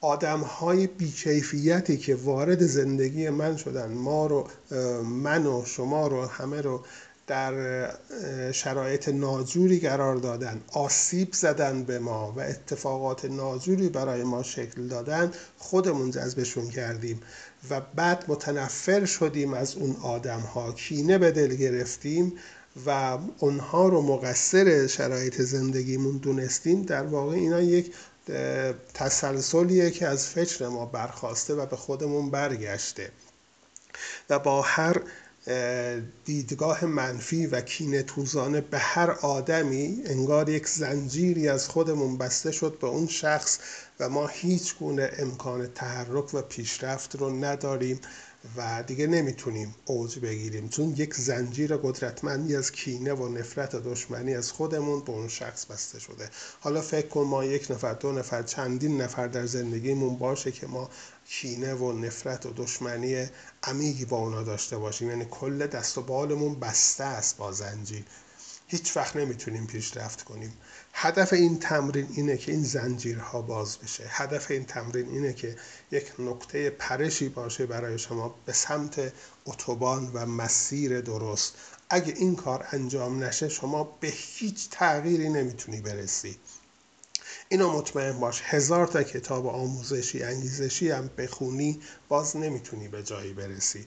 آدم 0.00 0.40
های 0.40 0.86
بیکیفیتی 0.86 1.96
که 1.96 2.14
وارد 2.14 2.66
زندگی 2.66 3.30
من 3.30 3.56
شدن 3.56 3.92
ما 3.92 4.26
رو 4.26 4.48
من 5.04 5.46
و 5.46 5.64
شما 5.64 6.06
رو 6.06 6.26
همه 6.26 6.60
رو 6.60 6.84
در 7.26 8.52
شرایط 8.52 9.08
ناجوری 9.08 9.80
قرار 9.80 10.16
دادن. 10.16 10.60
آسیب 10.72 11.32
زدن 11.32 11.84
به 11.84 11.98
ما 11.98 12.32
و 12.36 12.40
اتفاقات 12.40 13.24
ناجوری 13.24 13.88
برای 13.88 14.22
ما 14.22 14.42
شکل 14.42 14.88
دادن 14.88 15.32
خودمون 15.58 16.10
جذبشون 16.10 16.70
کردیم 16.70 17.20
و 17.70 17.80
بعد 17.80 18.24
متنفر 18.28 19.04
شدیم 19.04 19.54
از 19.54 19.76
اون 19.76 19.96
آدم 20.02 20.40
ها 20.40 20.72
کینه 20.72 21.18
به 21.18 21.30
دل 21.30 21.54
گرفتیم 21.54 22.32
و 22.86 23.18
اونها 23.38 23.88
رو 23.88 24.02
مقصر 24.02 24.86
شرایط 24.86 25.42
زندگیمون 25.42 26.16
دونستیم. 26.16 26.82
در 26.82 27.02
واقع 27.02 27.34
اینا 27.34 27.60
یک 27.60 27.94
تسلسلیه 28.94 29.90
که 29.90 30.06
از 30.06 30.28
فکر 30.28 30.68
ما 30.68 30.86
برخواسته 30.86 31.54
و 31.54 31.66
به 31.66 31.76
خودمون 31.76 32.30
برگشته. 32.30 33.10
و 34.30 34.38
با 34.38 34.62
هر 34.62 35.02
دیدگاه 36.24 36.84
منفی 36.84 37.46
و 37.46 37.60
کینه 37.60 38.02
توزانه 38.02 38.60
به 38.60 38.78
هر 38.78 39.10
آدمی 39.10 40.02
انگار 40.06 40.48
یک 40.48 40.68
زنجیری 40.68 41.48
از 41.48 41.68
خودمون 41.68 42.18
بسته 42.18 42.52
شد 42.52 42.78
به 42.80 42.86
اون 42.86 43.06
شخص 43.06 43.58
و 44.00 44.08
ما 44.08 44.26
هیچ 44.26 44.76
گونه 44.78 45.10
امکان 45.18 45.66
تحرک 45.66 46.34
و 46.34 46.42
پیشرفت 46.42 47.16
رو 47.16 47.44
نداریم 47.44 48.00
و 48.56 48.82
دیگه 48.86 49.06
نمی‌تونیم 49.06 49.74
اوج 49.84 50.18
بگیریم. 50.18 50.68
چون 50.68 50.94
یک 50.96 51.14
زنجیر 51.14 51.76
قدرتمندی 51.76 52.56
از 52.56 52.72
کینه 52.72 53.12
و 53.12 53.28
نفرت 53.28 53.74
و 53.74 53.80
دشمنی 53.80 54.34
از 54.34 54.52
خودمون 54.52 55.00
به 55.00 55.12
اون 55.12 55.28
شخص 55.28 55.66
بسته 55.66 55.98
شده. 56.00 56.30
حالا 56.60 56.80
فکر 56.80 57.08
کن 57.08 57.20
ما 57.20 57.44
یک 57.44 57.70
نفر 57.70 57.94
دو 57.94 58.12
نفر 58.12 58.42
چندین 58.42 59.02
نفر 59.02 59.26
در 59.26 59.46
زندگیمون 59.46 60.18
باشه 60.18 60.52
که 60.52 60.66
ما 60.66 60.90
کینه 61.28 61.74
و 61.74 61.92
نفرت 61.92 62.46
و 62.46 62.52
دشمنی 62.56 63.26
عمیقی 63.62 64.04
با 64.04 64.16
اونا 64.16 64.42
داشته 64.42 64.78
باشیم. 64.78 65.08
یعنی 65.08 65.26
کل 65.30 65.66
دست 65.66 65.98
و 65.98 66.02
بالمون 66.02 66.54
بسته 66.60 67.04
است 67.04 67.36
با 67.36 67.52
زنجیر. 67.52 68.04
هیچ 68.66 68.96
وقت 68.96 69.16
نمی‌تونیم 69.16 69.66
پیشرفت 69.66 70.22
کنیم. 70.22 70.56
هدف 70.92 71.32
این 71.32 71.58
تمرین 71.58 72.08
اینه 72.10 72.36
که 72.36 72.52
این 72.52 72.64
زنجیرها 72.64 73.42
باز 73.42 73.78
بشه. 73.78 74.04
هدف 74.08 74.50
این 74.50 74.64
تمرین 74.64 75.08
اینه 75.08 75.32
که 75.32 75.56
یک 75.90 76.12
نقطه 76.18 76.70
پرشی 76.70 77.28
باشه 77.28 77.66
برای 77.66 77.98
شما 77.98 78.34
به 78.46 78.52
سمت 78.52 79.12
اتوبان 79.44 80.10
و 80.14 80.26
مسیر 80.26 81.00
درست. 81.00 81.54
اگه 81.90 82.14
این 82.16 82.36
کار 82.36 82.66
انجام 82.70 83.24
نشه 83.24 83.48
شما 83.48 83.84
به 83.84 84.08
هیچ 84.08 84.68
تغییری 84.70 85.28
نمی‌تونی 85.28 85.80
برسی. 85.80 86.38
اینو 87.48 87.72
مطمئن 87.72 88.20
باش. 88.20 88.42
هزار 88.44 88.86
تا 88.86 89.02
کتاب 89.02 89.46
آموزشی 89.46 90.22
انگیزشی 90.22 90.90
هم 90.90 91.10
بخونی 91.18 91.80
باز 92.08 92.36
نمی‌تونی 92.36 92.88
به 92.88 93.02
جایی 93.02 93.32
برسی. 93.32 93.86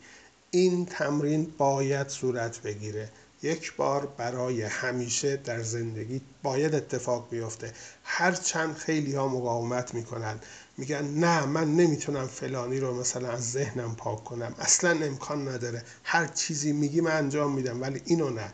این 0.52 0.86
تمرین 0.86 1.54
باید 1.58 2.08
صورت 2.08 2.62
بگیره. 2.62 3.10
یک 3.41 3.76
بار 3.76 4.06
برای 4.06 4.62
همیشه 4.62 5.38
در 5.38 5.63
زندگی 5.63 6.22
باید 6.43 6.76
اتفاق 6.76 7.30
بیفته. 7.30 7.74
هرچند 8.04 8.76
خیلی 8.76 9.15
ها 9.15 9.28
مقاومت 9.28 9.93
می‌کنن. 9.93 10.39
میگن 10.78 11.06
نه 11.08 11.46
من 11.46 11.76
نمی‌تونم 11.76 12.28
فلانی 12.28 12.80
رو 12.80 13.00
مثلا 13.00 13.30
از 13.30 13.52
ذهنم 13.52 13.96
پاک 13.96 14.24
کنم. 14.24 14.56
اصلا 14.60 14.89
امکان 15.06 15.48
نداره. 15.48 15.84
هر 16.04 16.28
چیزی 16.28 16.72
میگی 16.72 17.02
من 17.02 17.12
انجام 17.12 17.54
میدم 17.54 17.82
ولی 17.82 18.02
اینو 18.06 18.30
نه. 18.30 18.54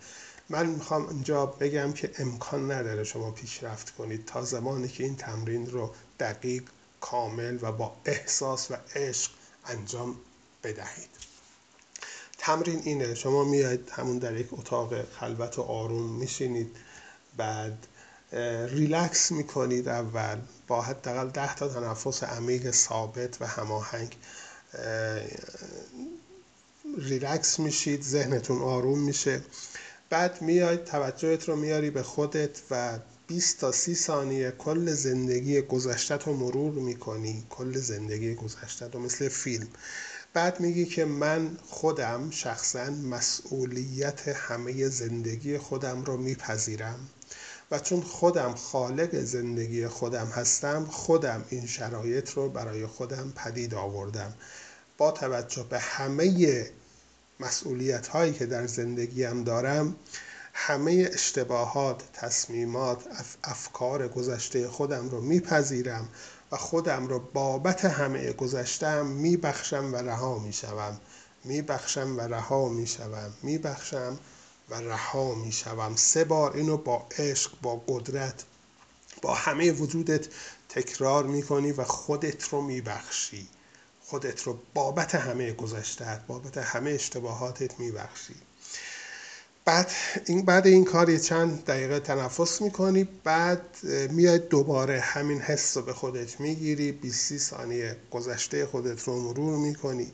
من 0.53 0.65
می‌خوام 0.65 1.09
اینجا 1.09 1.45
بگم 1.45 1.93
که 1.93 2.11
امکان 2.17 2.71
نداره 2.71 3.03
شما 3.03 3.31
پیشرفت 3.31 3.89
کنید 3.89 4.25
تا 4.25 4.41
زمانی 4.43 4.87
که 4.87 5.03
این 5.03 5.15
تمرین 5.15 5.71
رو 5.71 5.93
دقیق 6.19 6.63
کامل 7.01 7.57
و 7.61 7.71
با 7.71 7.95
احساس 8.05 8.71
و 8.71 8.75
عشق 8.95 9.31
انجام 9.65 10.15
بدهید. 10.63 11.09
تمرین 12.37 12.81
اینه 12.85 13.15
شما 13.15 13.43
میاید 13.43 13.89
همون 13.89 14.17
در 14.17 14.37
یک 14.37 14.47
اتاق 14.51 15.11
خلوت 15.11 15.59
و 15.59 15.61
آروم 15.61 16.09
میشینید 16.09 16.75
بعد 17.37 17.87
ریلکس 18.67 19.31
می‌کنید 19.31 19.89
اول 19.89 20.37
با 20.67 20.81
حداقل 20.81 21.29
ده 21.29 21.55
تا 21.55 21.67
تنفس 21.67 22.23
عمیق 22.23 22.71
ثابت 22.71 23.41
و 23.41 23.47
هماهنگ 23.47 24.17
ریلکس 26.97 27.59
میشید 27.59 28.03
ذهنتون 28.03 28.61
آروم 28.61 28.99
میشه. 28.99 29.41
بعد 30.13 30.41
میاید 30.41 30.84
توجهت 30.84 31.49
رو 31.49 31.56
میاری 31.56 31.89
به 31.89 32.04
خودت 32.04 32.60
و 32.71 32.99
20 33.28 33.60
تا 33.60 33.71
30 33.71 33.95
ثانیه 33.95 34.52
کل 34.52 34.91
زندگی 34.91 35.62
گذشته 35.62 36.15
رو 36.15 36.34
مرور 36.34 36.73
می‌کنی. 36.73 37.45
کل 37.49 37.78
زندگی 37.78 38.36
گذشته 38.36 38.88
رو 38.88 38.99
مثل 38.99 39.30
فیلم. 39.30 39.67
بعد 40.34 40.60
میگی 40.60 40.86
که 40.86 41.06
من 41.06 41.58
خودم 41.67 42.30
شخصا 42.30 42.89
مسئولیت 42.89 44.28
همه 44.28 44.89
زندگی 44.89 45.58
خودم 45.58 46.04
رو 46.04 46.17
میپذیرم 46.17 46.99
و 47.71 47.80
چون 47.80 48.02
خودم 48.02 48.56
خالق 48.56 49.15
زندگی 49.15 49.88
خودم 49.88 50.28
هستم 50.28 50.86
خودم 50.86 51.45
این 51.49 51.65
شرایط 51.65 52.30
رو 52.30 52.49
برای 52.49 52.86
خودم 52.86 53.34
پدید 53.36 53.73
آوردم. 53.73 54.34
با 54.97 55.12
توجه 55.12 55.65
به 55.69 55.80
همه 55.80 56.26
مسئولیت 57.43 58.08
هایی 58.08 58.34
که 58.34 58.45
در 58.45 58.67
زندگیم 58.67 59.43
دارم 59.43 59.95
همه 60.53 61.10
اشتباهات، 61.13 62.03
تصمیمات، 62.13 63.03
افکار 63.43 64.08
گذشته 64.08 64.67
خودم 64.67 65.10
رو 65.10 65.21
میپذیرم 65.21 66.10
و 66.51 66.58
خودم 66.58 67.08
رو 67.08 67.19
بابت 67.19 67.86
همه 67.86 68.34
گذشتم 68.34 69.06
میبخشم 69.06 69.93
و 69.93 69.95
رها 69.95 70.39
می‌شوم. 70.39 70.99
میبخشم 71.43 72.17
و 72.17 72.21
رها 72.21 72.69
می‌شوم. 72.69 73.34
میبخشم 73.43 74.19
و 74.69 74.75
رها 74.75 75.36
می‌شوم. 75.36 75.95
سه 75.95 76.23
بار 76.23 76.58
اینو 76.58 76.77
با 76.77 77.08
عشق 77.17 77.51
با 77.62 77.82
قدرت 77.88 78.43
با 79.21 79.34
همه 79.34 79.71
وجودت 79.71 80.27
تکرار 80.69 81.23
می‌کنی 81.23 81.71
و 81.71 81.84
خودت 81.84 82.43
رو 82.43 82.62
میبخشی. 82.62 83.47
خودت 84.13 84.43
رو 84.43 84.60
بابت 84.73 85.15
همه 85.15 85.54
گذشتت 85.54 86.19
بابت 86.28 86.58
همه 86.58 86.91
اشتباهاتت 86.91 87.80
میبخشی. 87.80 88.36
بعد 89.65 89.91
این 90.26 90.45
بعد 90.45 90.67
این 90.67 90.86
کار 90.86 91.10
یه 91.10 91.19
چند 91.19 91.65
دقیقه 91.65 91.99
تنفس 91.99 92.62
می‌کنی 92.62 93.04
بعد 93.23 93.62
میاد 94.12 94.47
دوباره 94.47 94.99
همین 94.99 95.41
حس 95.41 95.78
رو 95.78 95.84
به 95.84 95.93
خودت 95.93 96.39
می‌گیری 96.39 96.91
20 96.91 97.38
ثانیه 97.38 97.97
گذشته 98.12 98.65
خودت 98.65 99.04
رو 99.04 99.19
مرور 99.19 99.58
می‌کنی 99.58 100.12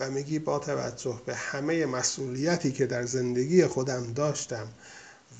و 0.00 0.10
میگی 0.10 0.38
با 0.38 0.58
توجه 0.58 1.20
به 1.26 1.34
همه 1.34 1.86
مسئولیتی 1.86 2.72
که 2.72 2.86
در 2.86 3.06
زندگی 3.06 3.66
خودم 3.66 4.12
داشتم 4.12 4.68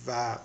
و 0.07 0.39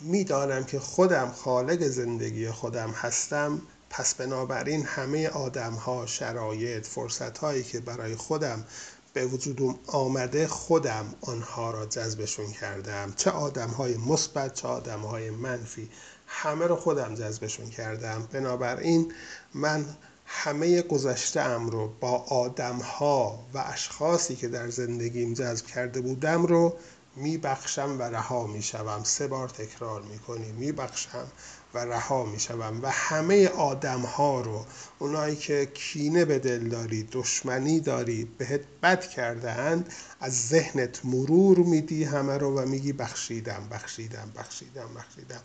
می‌دانم 0.00 0.64
که 0.64 0.78
خودم 0.78 1.30
خالق 1.30 1.82
زندگی 1.82 2.50
خودم 2.50 2.90
هستم 2.90 3.62
پس 3.90 4.14
بنابراین 4.14 4.86
همه 4.86 5.28
آدم 5.28 5.72
ها 5.72 6.06
شرایط 6.06 6.86
فرصت 6.86 7.38
هایی 7.38 7.62
که 7.62 7.80
برای 7.80 8.16
خودم 8.16 8.64
به 9.12 9.26
وجود 9.26 9.80
آمده 9.86 10.48
خودم 10.48 11.14
آنها 11.20 11.70
را 11.70 11.86
جذبشون 11.86 12.52
کردم. 12.52 13.12
چه 13.16 13.30
آدم 13.30 13.68
های 13.68 13.96
مثبت 13.96 14.54
چه 14.54 14.68
آدم 14.68 15.00
های 15.00 15.30
منفی 15.30 15.90
همه 16.26 16.66
رو 16.66 16.76
خودم 16.76 17.14
جذبشون 17.14 17.70
کردم. 17.70 18.28
بنابراین 18.32 19.12
من 19.54 19.86
همه 20.26 20.82
گذشته 20.82 21.40
ام 21.40 21.70
رو 21.70 21.88
با 22.00 22.18
آدم 22.18 22.76
ها 22.76 23.44
و 23.54 23.64
اشخاصی 23.66 24.36
که 24.36 24.48
در 24.48 24.68
زندگیم 24.68 25.34
جذب 25.34 25.66
کرده 25.66 26.00
بودم 26.00 26.46
رو 26.46 26.76
میبخشم 27.16 27.96
و 27.98 28.02
رها 28.02 28.46
می‌شوم. 28.46 29.04
سه 29.04 29.26
بار 29.26 29.48
تکرار 29.48 30.02
می‌کنی 30.02 30.52
میبخشم. 30.52 31.28
و 31.74 31.78
رها 31.78 32.24
می‌شوم 32.24 32.80
و 32.82 32.90
همه 32.90 33.48
آدم 33.48 34.00
ها 34.00 34.40
رو 34.40 34.64
اونایی 34.98 35.36
که 35.36 35.66
کینه 35.74 36.24
به 36.24 36.38
دل 36.38 36.68
داری 36.68 37.02
دشمنی 37.02 37.80
داری 37.80 38.24
بهت 38.38 38.60
بد 38.82 39.08
کرده 39.08 39.50
اند 39.52 39.92
از 40.20 40.48
ذهنت 40.48 41.04
مرور 41.04 41.58
میدی 41.58 42.04
همه 42.04 42.38
رو 42.38 42.58
و 42.58 42.66
میگی 42.66 42.92
بخشیدم 42.92 43.68
بخشیدم 43.70 44.32
بخشیدم 44.36 44.94
بخشیدم. 44.96 45.40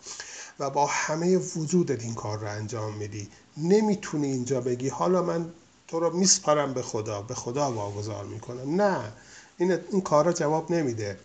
و 0.60 0.70
با 0.70 0.86
همه 0.86 1.38
وجودت 1.38 2.04
این 2.04 2.16
کار 2.16 2.40
رو 2.40 2.48
انجام 2.48 2.94
میدی. 2.94 3.30
نمی‌تونی 3.58 4.28
اینجا 4.28 4.62
بگی 4.62 4.90
حالا 4.90 5.24
من 5.24 5.50
تو 5.88 6.00
رو 6.00 6.18
میسپارم 6.18 6.74
به 6.74 6.82
خدا 6.82 7.22
به 7.22 7.34
خدا 7.34 7.72
واگذار 7.72 8.26
می‌کنم. 8.26 8.82
نه. 8.82 9.12
این, 9.58 9.78
این 9.92 10.02
کار 10.02 10.32
جواب 10.32 10.72
نمیده. 10.72 11.20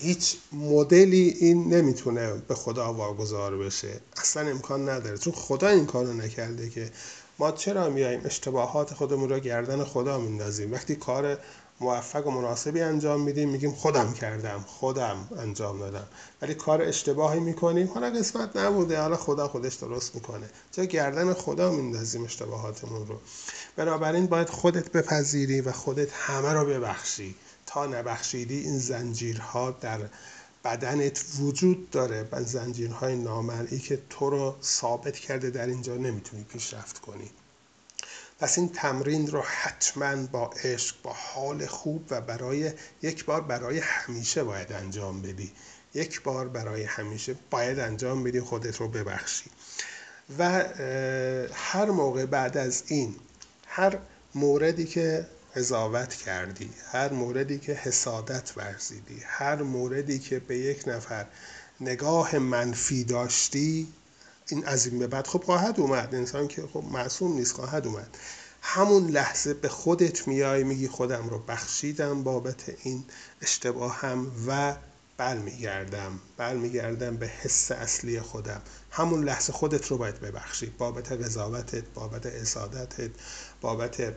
هیچ 0.00 0.36
مدلی 0.52 1.36
این 1.40 1.74
نمی‌تونه 1.74 2.32
به 2.48 2.54
خدا 2.54 2.92
واگذار 2.92 3.56
بشه. 3.56 4.00
اصلا 4.16 4.50
امکان 4.50 4.88
نداره. 4.88 5.18
چون 5.18 5.32
خدا 5.32 5.68
این 5.68 5.86
کارو 5.86 6.12
نکرده 6.12 6.70
که 6.70 6.90
ما 7.38 7.52
چرا 7.52 7.90
میایم 7.90 8.20
اشتباهات 8.24 8.94
خودمون 8.94 9.28
رو 9.28 9.38
گردن 9.38 9.84
خدا 9.84 10.18
میندازیم؟ 10.18 10.72
وقتی 10.72 10.96
کار 10.96 11.38
موفق 11.80 12.26
و 12.26 12.30
مناسبی 12.30 12.80
انجام 12.80 13.20
میدیم 13.20 13.48
میگیم 13.48 13.72
خودم 13.72 14.12
کردم 14.12 14.64
خودم 14.66 15.28
انجام 15.38 15.78
دادم. 15.78 16.06
ولی 16.42 16.54
کار 16.54 16.82
اشتباهی 16.82 17.40
می‌کنیم 17.40 17.86
حالا 17.86 18.10
قسمت 18.10 18.56
نبوده. 18.56 19.00
حالا 19.00 19.16
خدا 19.16 19.48
خودش 19.48 19.74
درست 19.74 20.14
می‌کنه. 20.14 20.50
چرا 20.72 20.84
گردن 20.84 21.32
خدا 21.34 21.72
میندازیم 21.72 22.24
اشتباهاتمون 22.24 23.06
رو؟ 23.06 23.18
بنابراین 23.76 24.26
باید 24.26 24.48
خودت 24.48 24.92
بپذیری 24.92 25.60
و 25.60 25.72
خودت 25.72 26.08
همه 26.12 26.52
رو 26.52 26.66
ببخشی. 26.66 27.34
تا 27.68 27.86
نبخشیدی 27.86 28.58
این 28.60 28.78
زنجیرها 28.78 29.70
در 29.70 30.00
بدنت 30.64 31.24
وجود 31.38 31.90
داره 31.90 32.28
و 32.32 32.42
زنجیرهای 32.42 33.16
نامرئی 33.16 33.78
که 33.78 33.98
تو 34.10 34.30
رو 34.30 34.56
ثابت 34.62 35.16
کرده 35.16 35.50
در 35.50 35.66
اینجا 35.66 35.96
نمی‌تونی 35.96 36.44
پیشرفت 36.44 36.98
کنی. 36.98 37.30
پس 38.40 38.58
این 38.58 38.68
تمرین 38.68 39.26
رو 39.26 39.40
حتما 39.40 40.26
با 40.26 40.50
عشق 40.64 40.96
با 41.02 41.12
حال 41.12 41.66
خوب 41.66 42.06
و 42.10 42.20
برای 42.20 42.72
یک 43.02 43.24
بار 43.24 43.40
برای 43.40 43.78
همیشه 43.78 44.44
باید 44.44 44.72
انجام 44.72 45.22
بدی. 45.22 45.52
یک 45.94 46.22
بار 46.22 46.48
برای 46.48 46.82
همیشه 46.82 47.34
باید 47.50 47.78
انجام 47.78 48.24
بدی 48.24 48.40
خودت 48.40 48.76
رو 48.76 48.88
ببخشی. 48.88 49.50
و 50.38 50.64
هر 51.52 51.84
موقع 51.84 52.26
بعد 52.26 52.56
از 52.56 52.82
این 52.86 53.14
هر 53.66 53.98
موردی 54.34 54.84
که 54.84 55.26
قضاوت 55.56 56.14
کردی 56.14 56.70
هر 56.92 57.12
موردی 57.12 57.58
که 57.58 57.72
حسادت 57.72 58.52
ورزیدی 58.56 59.22
هر 59.26 59.62
موردی 59.62 60.18
که 60.18 60.38
به 60.38 60.58
یک 60.58 60.88
نفر 60.88 61.26
نگاه 61.80 62.38
منفی 62.38 63.04
داشتی 63.04 63.88
این 64.48 64.66
از 64.66 64.86
این 64.86 64.98
به 64.98 65.06
بعد 65.06 65.26
خب 65.26 65.44
خواهد 65.44 65.80
اومد. 65.80 66.14
انسان 66.14 66.48
که 66.48 66.62
خب 66.72 66.84
معصوم 66.92 67.32
نیست 67.32 67.52
خواهد 67.52 67.86
اومد. 67.86 68.18
همون 68.62 69.06
لحظه 69.06 69.54
به 69.54 69.68
خودت 69.68 70.28
میای 70.28 70.64
میگی 70.64 70.88
خودم 70.88 71.28
رو 71.28 71.38
بخشیدم 71.38 72.22
بابت 72.22 72.62
این 72.82 73.04
اشتباهم 73.42 74.32
و 74.48 74.76
برمیگردم 75.16 76.20
برمیگردم 76.36 77.16
به 77.16 77.26
حس 77.26 77.70
اصلی 77.70 78.20
خودم. 78.20 78.62
همون 78.90 79.24
لحظه 79.24 79.52
خودت 79.52 79.86
رو 79.86 79.98
باید 79.98 80.20
ببخشی. 80.20 80.66
بابت 80.66 81.12
قضاوتت 81.12 81.84
بابت 81.94 82.26
اصادتت 82.26 83.10
بابت 83.60 84.14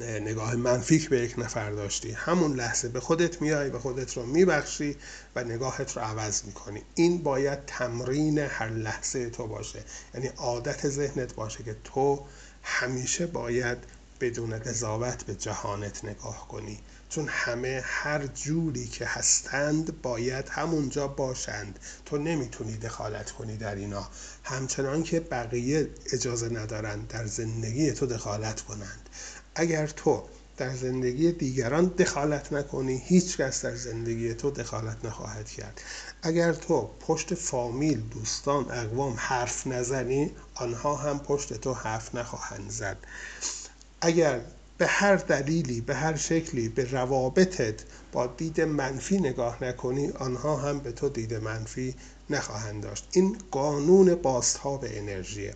نگاه 0.00 0.54
منفیک 0.56 1.08
به 1.08 1.20
یک 1.20 1.34
نفر 1.38 1.70
داشتی. 1.70 2.12
همون 2.12 2.54
لحظه 2.54 2.88
به 2.88 3.00
خودت 3.00 3.42
میای 3.42 3.70
به 3.70 3.78
خودت 3.78 4.16
رو 4.16 4.26
میبخشی 4.26 4.96
و 5.36 5.44
نگاهت 5.44 5.96
رو 5.96 6.02
عوض 6.02 6.44
می‌کنی. 6.44 6.82
این 6.94 7.22
باید 7.22 7.66
تمرین 7.66 8.38
هر 8.38 8.68
لحظه 8.68 9.30
تو 9.30 9.46
باشه. 9.46 9.84
یعنی 10.14 10.26
عادت 10.26 10.88
ذهنت 10.88 11.34
باشه 11.34 11.64
که 11.64 11.76
تو 11.84 12.26
همیشه 12.62 13.26
باید 13.26 13.78
بدون 14.20 14.58
قضاوت 14.58 15.24
به 15.24 15.34
جهانت 15.34 16.04
نگاه 16.04 16.48
کنی. 16.48 16.80
چون 17.08 17.28
همه 17.28 17.80
هر 17.84 18.26
جوری 18.26 18.86
که 18.86 19.06
هستند 19.06 20.02
باید 20.02 20.48
همونجا 20.48 21.08
باشند. 21.08 21.78
تو 22.04 22.18
نمی‌تونی 22.18 22.76
دخالت 22.76 23.30
کنی 23.30 23.56
در 23.56 23.74
اینا. 23.74 24.08
همچنان 24.44 25.02
که 25.02 25.20
بقیه 25.20 25.90
اجازه 26.12 26.48
ندارند 26.48 27.08
در 27.08 27.26
زندگی 27.26 27.92
تو 27.92 28.06
دخالت 28.06 28.60
کنند 28.60 29.03
اگر 29.54 29.86
تو 29.86 30.22
در 30.56 30.74
زندگی 30.74 31.32
دیگران 31.32 31.86
دخالت 31.86 32.52
نکنی 32.52 33.02
هیچ 33.04 33.36
کس 33.36 33.64
در 33.64 33.74
زندگی 33.74 34.34
تو 34.34 34.50
دخالت 34.50 35.04
نخواهد 35.04 35.48
کرد. 35.48 35.80
اگر 36.22 36.52
تو 36.52 36.90
پشت 37.00 37.34
فامیل 37.34 38.00
دوستان 38.00 38.70
اقوام 38.70 39.14
حرف 39.16 39.66
نزنی 39.66 40.30
آنها 40.54 40.96
هم 40.96 41.18
پشت 41.18 41.54
تو 41.54 41.74
حرف 41.74 42.14
نخواهند 42.14 42.70
زد. 42.70 42.96
اگر 44.00 44.40
به 44.78 44.86
هر 44.86 45.16
دلیلی 45.16 45.80
به 45.80 45.94
هر 45.94 46.16
شکلی 46.16 46.68
به 46.68 46.90
روابطت 46.90 47.74
با 48.12 48.26
دید 48.26 48.60
منفی 48.60 49.18
نگاه 49.18 49.64
نکنی 49.64 50.10
آنها 50.10 50.56
هم 50.56 50.78
به 50.78 50.92
تو 50.92 51.08
دید 51.08 51.34
منفی 51.34 51.94
نخواهند 52.30 52.82
داشت. 52.82 53.08
این 53.12 53.38
قانون 53.50 54.14
بازتاب 54.14 54.84
انرژیه. 54.88 55.54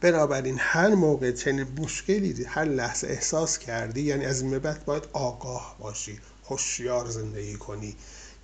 بنابراین 0.00 0.56
هر 0.58 0.88
موقع 0.94 1.32
چنین 1.32 1.66
مشکلی 1.78 2.44
هر 2.44 2.64
لحظه 2.64 3.06
احساس 3.06 3.58
کردی 3.58 4.02
یعنی 4.02 4.24
از 4.24 4.40
این 4.42 4.58
بعد 4.58 4.84
باید 4.84 5.08
آگاه 5.12 5.76
باشی 5.80 6.20
هوشیار 6.44 7.10
زندگی 7.10 7.54
کنی. 7.54 7.96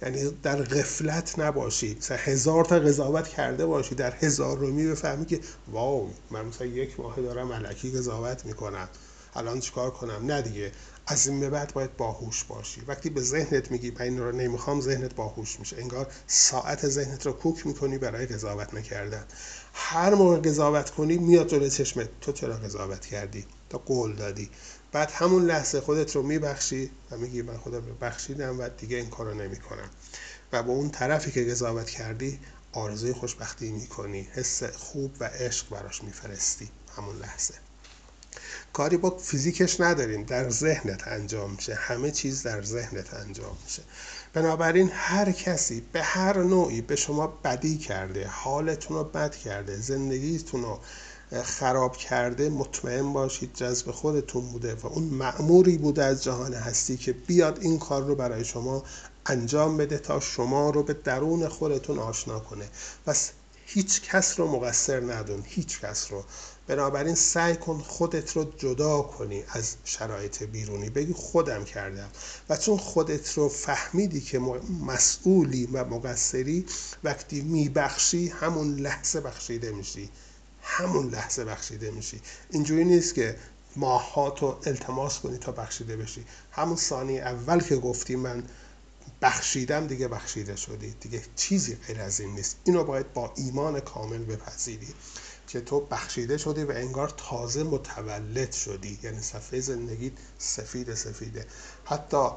یعنی 0.02 0.30
در 0.42 0.62
غفلت 0.62 1.38
نباشی. 1.38 1.96
مثلا 1.98 2.16
هزار 2.16 2.64
تا 2.64 2.78
قضاوت 2.78 3.28
کرده 3.28 3.66
باشی 3.66 3.94
در 3.94 4.14
هزار 4.14 4.58
رومی 4.58 4.86
بفهمی 4.86 5.26
که 5.26 5.40
واو 5.72 6.10
من 6.30 6.44
مثلا 6.44 6.66
یک 6.66 7.00
ماه 7.00 7.16
دارم 7.16 7.52
علکی 7.52 7.90
قضاوت 7.90 8.46
می‌کنم. 8.46 8.88
الان 9.34 9.60
چیکار 9.60 9.90
کنم؟ 9.90 10.26
نه 10.26 10.42
دیگه. 10.42 10.72
از 11.06 11.26
این 11.26 11.50
بعد 11.50 11.72
باید 11.72 11.96
باهوش 11.96 12.44
باشی. 12.44 12.82
وقتی 12.86 13.10
به 13.10 13.20
ذهنت 13.20 13.70
میگی 13.70 13.90
من 13.90 14.00
این 14.00 14.18
رو 14.18 14.32
نمی‌خوام 14.32 14.80
ذهنت 14.80 15.14
باهوش 15.14 15.60
میشه. 15.60 15.76
انگار 15.78 16.06
ساعت 16.26 16.88
ذهنت 16.88 17.26
رو 17.26 17.32
کوک 17.32 17.66
می‌کنی 17.66 17.98
برای 17.98 18.26
قضاوت 18.26 18.74
نکردن. 18.74 19.24
هر 19.72 20.14
موقع 20.14 20.40
قضاوت 20.40 20.90
کنی 20.90 21.18
میاد 21.18 21.48
جلوی 21.48 21.70
چشمت. 21.70 22.08
تو 22.20 22.32
چرا 22.32 22.56
قضاوت 22.56 23.06
کردی؟ 23.06 23.46
تا 23.70 23.78
قول 23.78 24.14
دادی. 24.14 24.50
بعد 24.92 25.10
همون 25.10 25.46
لحظه 25.46 25.80
خودت 25.80 26.16
رو 26.16 26.22
میبخشی 26.22 26.90
و 27.10 27.16
میگی 27.16 27.42
من 27.42 27.56
خودم 27.56 27.86
رو 27.86 27.94
بخشیدم 27.94 28.60
و 28.60 28.68
دیگه 28.68 28.96
این 28.96 29.10
کارو 29.10 29.34
نمی‌کنم. 29.34 29.90
و 30.52 30.62
با 30.62 30.72
اون 30.72 30.90
طرفی 30.90 31.30
که 31.30 31.44
قضاوت 31.44 31.90
کردی 31.90 32.40
آرزوی 32.72 33.12
خوشبختی 33.12 33.70
می‌کنی. 33.70 34.28
حس 34.32 34.62
خوب 34.64 35.16
و 35.20 35.24
عشق 35.24 35.68
براش 35.68 36.04
میفرستی. 36.04 36.70
همون 36.96 37.18
لحظه. 37.18 37.54
کاری 38.72 38.96
با 38.96 39.18
فیزیکش 39.18 39.80
نداریم. 39.80 40.24
در 40.24 40.50
ذهنت 40.50 41.08
انجام 41.08 41.50
میشه. 41.50 41.74
همه 41.74 42.10
چیز 42.10 42.42
در 42.42 42.62
ذهنت 42.62 43.14
انجام 43.14 43.56
میشه. 43.64 43.82
بنابراین 44.34 44.90
هر 44.92 45.32
کسی 45.32 45.82
به 45.92 46.02
هر 46.02 46.38
نوعی 46.38 46.80
به 46.80 46.96
شما 46.96 47.26
بدی 47.26 47.78
کرده 47.78 48.26
حالتون 48.26 48.96
رو 48.96 49.04
بد 49.04 49.36
کرده 49.36 49.76
زندگیتون 49.76 50.62
رو 50.62 50.78
خراب 51.42 51.96
کرده 51.96 52.48
مطمئن 52.48 53.12
باشید 53.12 53.54
جذب 53.54 53.90
خودتون 53.90 54.42
بوده 54.46 54.74
و 54.74 54.86
اون 54.86 55.04
معموری 55.04 55.78
بوده 55.78 56.04
از 56.04 56.24
جهان 56.24 56.54
هستی 56.54 56.96
که 56.96 57.12
بیاد 57.12 57.58
این 57.60 57.78
کار 57.78 58.02
رو 58.02 58.14
برای 58.14 58.44
شما 58.44 58.82
انجام 59.26 59.76
بده 59.76 59.98
تا 59.98 60.20
شما 60.20 60.70
رو 60.70 60.82
به 60.82 60.92
درون 60.92 61.48
خودتون 61.48 61.98
آشنا 61.98 62.38
کنه. 62.40 62.64
پس 63.06 63.30
هیچ 63.74 64.02
کس 64.02 64.40
رو 64.40 64.46
مقصر 64.46 65.00
ندون 65.00 65.42
هیچ 65.46 65.80
کس 65.80 66.10
رو. 66.10 66.24
بنابراین 66.66 67.14
سعی 67.14 67.56
کن 67.56 67.78
خودت 67.78 68.32
رو 68.36 68.52
جدا 68.56 69.02
کنی 69.02 69.44
از 69.48 69.76
شرایط 69.84 70.42
بیرونی. 70.42 70.90
بگی 70.90 71.12
خودم 71.12 71.64
کردم. 71.64 72.08
و 72.48 72.56
چون 72.56 72.76
خودت 72.76 73.32
رو 73.32 73.48
فهمیدی 73.48 74.20
که 74.20 74.38
مسئولی 74.86 75.66
و 75.66 75.84
مقصری 75.84 76.66
وقتی 77.04 77.40
میبخشی 77.40 78.28
همون 78.28 78.76
لحظه 78.76 79.20
بخشیده 79.20 79.72
میشی. 79.72 80.10
همون 80.62 81.08
لحظه 81.08 81.44
بخشیده 81.44 81.90
میشی. 81.90 82.20
اینجوری 82.50 82.84
نیست 82.84 83.14
که 83.14 83.36
ماهات 83.76 84.42
رو 84.42 84.60
التماس 84.66 85.18
کنی 85.18 85.38
تا 85.38 85.52
بخشیده 85.52 85.96
بشی. 85.96 86.24
همون 86.50 86.76
ثانی 86.76 87.20
اول 87.20 87.60
که 87.60 87.76
گفتی 87.76 88.16
من 88.16 88.42
بخشیدم 89.22 89.86
دیگه 89.86 90.08
بخشیده 90.08 90.56
شدی. 90.56 90.94
دیگه 91.00 91.22
چیزی 91.36 91.74
غیر 91.74 92.00
از 92.00 92.20
این 92.20 92.34
نیست. 92.34 92.56
اینو 92.64 92.84
باید 92.84 93.12
با 93.12 93.32
ایمان 93.36 93.80
کامل 93.80 94.24
بپذیری 94.24 94.94
که 95.48 95.60
تو 95.60 95.80
بخشیده 95.80 96.38
شدی 96.38 96.64
و 96.64 96.70
انگار 96.70 97.14
تازه 97.16 97.62
متولد 97.62 98.52
شدی. 98.52 98.98
یعنی 99.02 99.20
صفحه 99.20 99.60
زندگی 99.60 100.12
سفید 100.38 100.94
سفیده. 100.94 101.46
حتی 101.84 102.28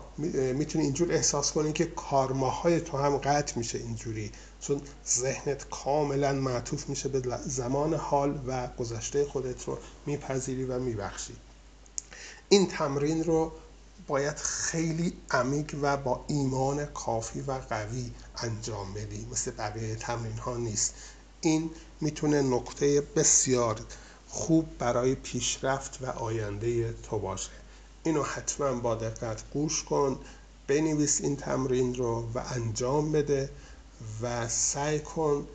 می‌تونی 0.54 0.84
اینجور 0.84 1.12
احساس 1.12 1.52
کنی 1.52 1.74
که 1.74 1.86
کارماهای 1.86 2.82
تو 2.82 2.98
هم 2.98 3.18
قطع 3.18 3.58
میشه 3.58 3.78
اینجوری. 3.78 4.32
چون 4.62 4.82
ذهنت 5.08 5.70
کاملا 5.70 6.34
معطوف 6.34 6.90
میشه 6.90 7.10
به 7.10 7.38
زمان 7.46 7.94
حال 7.94 8.40
و 8.48 8.68
گذشته 8.68 9.26
خودت 9.26 9.64
رو 9.64 9.78
میپذیری 10.06 10.64
و 10.64 10.80
میبخشی. 10.80 11.36
این 12.50 12.68
تمرین 12.68 13.24
رو 13.24 13.52
باید 14.08 14.38
خیلی 14.38 15.14
عمیق 15.32 15.76
و 15.82 15.98
با 15.98 16.26
ایمان 16.28 16.86
کافی 16.86 17.42
و 17.42 17.52
قوی 17.52 18.12
انجام 18.38 18.94
بدی. 18.94 19.28
مثل 19.32 19.52
بقیه 19.52 19.96
تمرین 19.96 20.38
ها 20.38 20.58
نیست. 20.58 20.94
این 21.42 21.70
می‌تونه 22.02 22.42
نکته 22.42 23.02
بسیار 23.02 23.80
خوب 24.28 24.78
برای 24.78 25.16
پیشرفت 25.16 26.02
و 26.02 26.06
آینده 26.06 26.94
تو 26.94 27.20
باشه. 27.20 27.52
اینو 28.04 28.24
حتما 28.24 28.74
با 28.74 28.96
دقت 28.96 29.44
گوش 29.54 29.84
کن 29.84 30.20
بنویس 30.68 31.22
این 31.22 31.36
تمرین 31.36 31.96
رو 31.96 32.30
و 32.34 32.44
انجام 32.56 33.12
بده 33.12 33.50
و 34.22 34.50
سعی 34.50 35.00
کن 35.00 35.48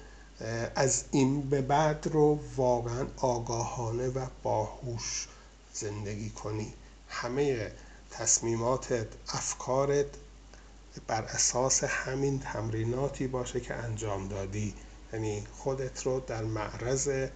از 0.74 1.04
این 1.10 1.50
به 1.50 1.62
بعد 1.62 2.08
رو 2.12 2.38
واقعا 2.56 3.06
آگاهانه 3.16 4.08
و 4.08 4.26
باهوش 4.42 5.28
زندگی 5.74 6.30
کنی. 6.30 6.72
همه 7.08 7.72
تصمیماتت 8.20 9.06
افکارت 9.28 10.06
بر 11.06 11.22
اساس 11.22 11.84
همین 11.84 12.40
تمریناتی 12.40 13.26
باشه 13.26 13.60
که 13.60 13.74
انجام 13.74 14.28
دادی. 14.28 14.74
یعنی 15.12 15.46
خودت 15.52 16.02
رو 16.02 16.20
در 16.20 16.44
معرض 16.44 17.28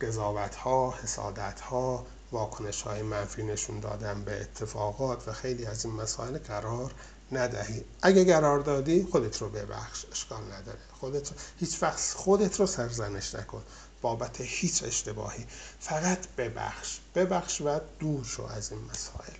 قضاوت 0.00 0.54
ها 0.54 0.94
حسادت 1.02 1.60
ها 1.60 2.06
واکنش 2.32 2.82
های 2.82 3.02
منفی 3.02 3.42
نشون 3.42 3.80
دادن 3.80 4.24
به 4.24 4.40
اتفاقات 4.40 5.28
و 5.28 5.32
خیلی 5.32 5.66
از 5.66 5.84
این 5.84 5.94
مسائل 5.94 6.38
قرار 6.38 6.94
ندهی. 7.32 7.84
اگه 8.02 8.24
قرار 8.24 8.58
دادی 8.58 9.08
خودت 9.10 9.38
رو 9.42 9.48
ببخش 9.48 10.06
اشکال 10.12 10.42
نداره. 10.42 10.78
خودت 11.00 11.28
رو... 11.28 11.36
هیچ 11.58 11.82
وقت 11.82 12.00
خودت 12.16 12.60
رو 12.60 12.66
سرزنش 12.66 13.34
نکن. 13.34 13.62
بابت 14.02 14.40
هیچ 14.40 14.84
اشتباهی. 14.84 15.44
فقط 15.80 16.26
ببخش. 16.38 16.98
ببخش 17.14 17.60
و 17.60 17.80
دور 17.98 18.24
شو 18.24 18.42
از 18.42 18.72
این 18.72 18.80
مسائل. 18.90 19.34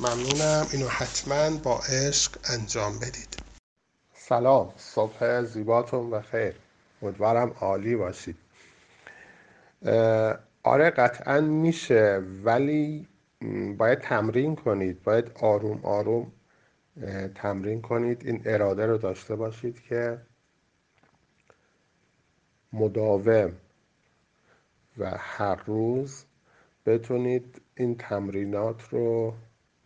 ممنونم. 0.00 0.66
اینو 0.72 0.88
حتما 0.88 1.56
با 1.56 1.78
عشق 1.78 2.38
انجام 2.44 2.98
بدید. 2.98 3.36
سلام. 4.14 4.72
صبح 4.76 5.42
زیباتون 5.42 6.10
و 6.10 6.20
خیر. 6.20 6.54
امیدوارم 7.02 7.50
عالی 7.60 7.96
باشید. 7.96 8.36
آره 10.62 10.90
قطعا 10.90 11.40
میشه 11.40 12.22
ولی 12.44 13.08
باید 13.78 14.00
تمرین 14.00 14.56
کنید. 14.56 15.02
باید 15.02 15.30
آروم 15.40 15.80
آروم 15.82 16.32
تمرین 17.34 17.82
کنید. 17.82 18.26
این 18.26 18.42
اراده 18.46 18.86
رو 18.86 18.98
داشته 18.98 19.36
باشید 19.36 19.82
که 19.82 20.18
مداوم 22.72 23.52
و 24.98 25.10
هر 25.18 25.54
روز 25.66 26.24
بتونید 26.86 27.60
این 27.76 27.96
تمرینات 27.96 28.88
رو 28.90 29.34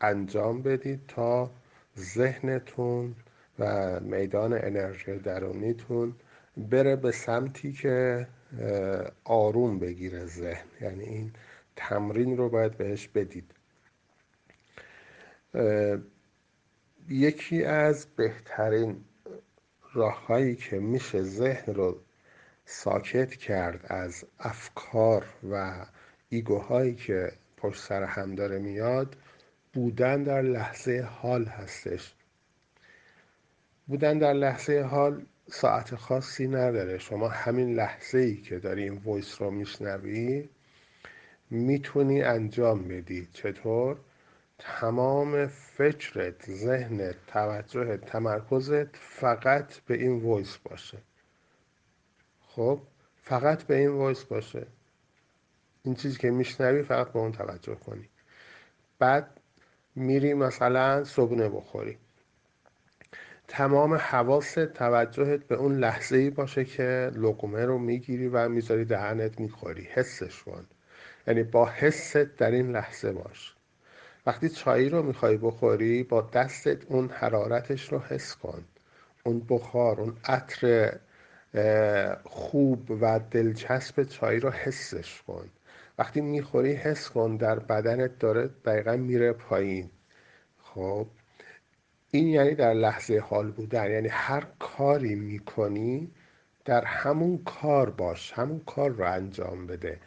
انجام 0.00 0.62
بدید 0.62 1.00
تا 1.08 1.50
ذهنتون 1.98 3.14
و 3.58 4.00
میدان 4.00 4.52
انرژی 4.52 5.18
درونیتون 5.18 6.14
بره 6.56 6.96
به 6.96 7.12
سمتی 7.12 7.72
که 7.72 8.26
آروم 9.24 9.78
بگیره 9.78 10.26
ذهن. 10.26 10.66
یعنی 10.80 11.04
این 11.04 11.32
تمرین 11.76 12.36
رو 12.36 12.48
باید 12.48 12.76
بهش 12.76 13.08
بدید. 13.08 13.54
یکی 17.08 17.64
از 17.64 18.06
بهترین 18.16 19.04
راههایی 19.92 20.56
که 20.56 20.78
میشه 20.78 21.22
ذهن 21.22 21.74
رو 21.74 22.00
ساکت 22.70 23.34
کرد 23.34 23.86
از 23.88 24.24
افکار 24.38 25.24
و 25.50 25.86
ایگوهایی 26.28 26.94
که 26.94 27.32
پشت 27.56 27.82
سر 27.82 28.02
هم 28.02 28.34
داره 28.34 28.58
میاد 28.58 29.16
بودن 29.72 30.22
در 30.22 30.42
لحظه 30.42 31.08
حال 31.10 31.44
هستش. 31.44 32.14
بودن 33.86 34.18
در 34.18 34.32
لحظه 34.32 34.80
حال 34.80 35.26
ساعت 35.46 35.94
خاصی 35.94 36.48
نداره. 36.48 36.98
شما 36.98 37.28
همین 37.28 37.74
لحظه 37.74 38.18
ای 38.18 38.36
که 38.36 38.58
داری 38.58 38.82
این 38.82 39.02
ویس 39.06 39.42
رو 39.42 39.50
میشنوی 39.50 40.48
می‌تونی 41.50 42.22
انجام 42.22 42.88
بدی. 42.88 43.28
چطور؟ 43.32 43.96
تمام 44.58 45.46
فکرت 45.46 46.50
ذهنت 46.50 47.16
توجهت 47.26 48.00
تمرکزت 48.04 48.96
فقط 48.96 49.74
به 49.74 49.94
این 49.94 50.22
voice 50.22 50.56
باشه. 50.56 50.98
خب 52.58 52.80
فقط 53.22 53.62
به 53.62 53.76
این 53.76 53.88
voice 53.88 54.24
باشه. 54.24 54.66
این 55.82 55.94
چیزی 55.94 56.18
که 56.18 56.30
میشنوی 56.30 56.82
فقط 56.82 57.12
به 57.12 57.18
اون 57.18 57.32
توجه 57.32 57.74
کنی. 57.74 58.08
بعد 58.98 59.40
میری 59.94 60.34
مثلا 60.34 61.04
صبونه 61.04 61.48
بخوری. 61.48 61.98
تمام 63.48 63.94
حواست 63.94 64.66
توجهت 64.66 65.40
به 65.44 65.54
اون 65.54 65.78
لحظه 65.78 66.16
ای 66.16 66.30
باشه 66.30 66.64
که 66.64 67.10
لقمه 67.14 67.64
رو 67.64 67.78
می‌گیری 67.78 68.28
و 68.28 68.48
می‌ذاری 68.48 68.84
دهنت 68.84 69.40
می‌خوری. 69.40 69.88
حسش 69.92 70.42
کن. 70.42 70.66
یعنی 71.26 71.42
با 71.42 71.66
حست 71.66 72.16
در 72.16 72.50
این 72.50 72.72
لحظه 72.72 73.12
باش. 73.12 73.54
وقتی 74.26 74.48
چایی 74.48 74.88
رو 74.88 75.02
می‌خوای 75.02 75.36
بخوری 75.36 76.02
با 76.02 76.20
دستت 76.20 76.84
اون 76.90 77.10
حرارتش 77.10 77.92
رو 77.92 77.98
حس 77.98 78.36
کن. 78.36 78.64
اون 79.24 79.46
بخار 79.48 80.00
اون 80.00 80.16
عطر 80.24 80.98
خوب 82.24 82.90
و 82.90 83.20
دلچسب 83.30 84.02
چای 84.02 84.40
رو 84.40 84.50
حسش 84.50 85.22
کن. 85.22 85.48
وقتی 85.98 86.20
می‌خوری 86.20 86.72
حس 86.72 87.08
کن 87.08 87.36
در 87.36 87.58
بدنت 87.58 88.18
داره 88.18 88.50
دقیقا 88.64 88.96
میره 88.96 89.32
پایین. 89.32 89.90
خب 90.62 91.06
این 92.10 92.28
یعنی 92.28 92.54
در 92.54 92.74
لحظه 92.74 93.18
حال 93.18 93.50
بودن. 93.50 93.90
یعنی 93.90 94.08
هر 94.08 94.46
کاری 94.58 95.14
می‌کنی 95.14 96.10
در 96.64 96.84
همون 96.84 97.38
کار 97.38 97.90
باش 97.90 98.32
همون 98.32 98.60
کار 98.66 98.90
رو 98.90 99.12
انجام 99.12 99.66
بده. 99.66 100.00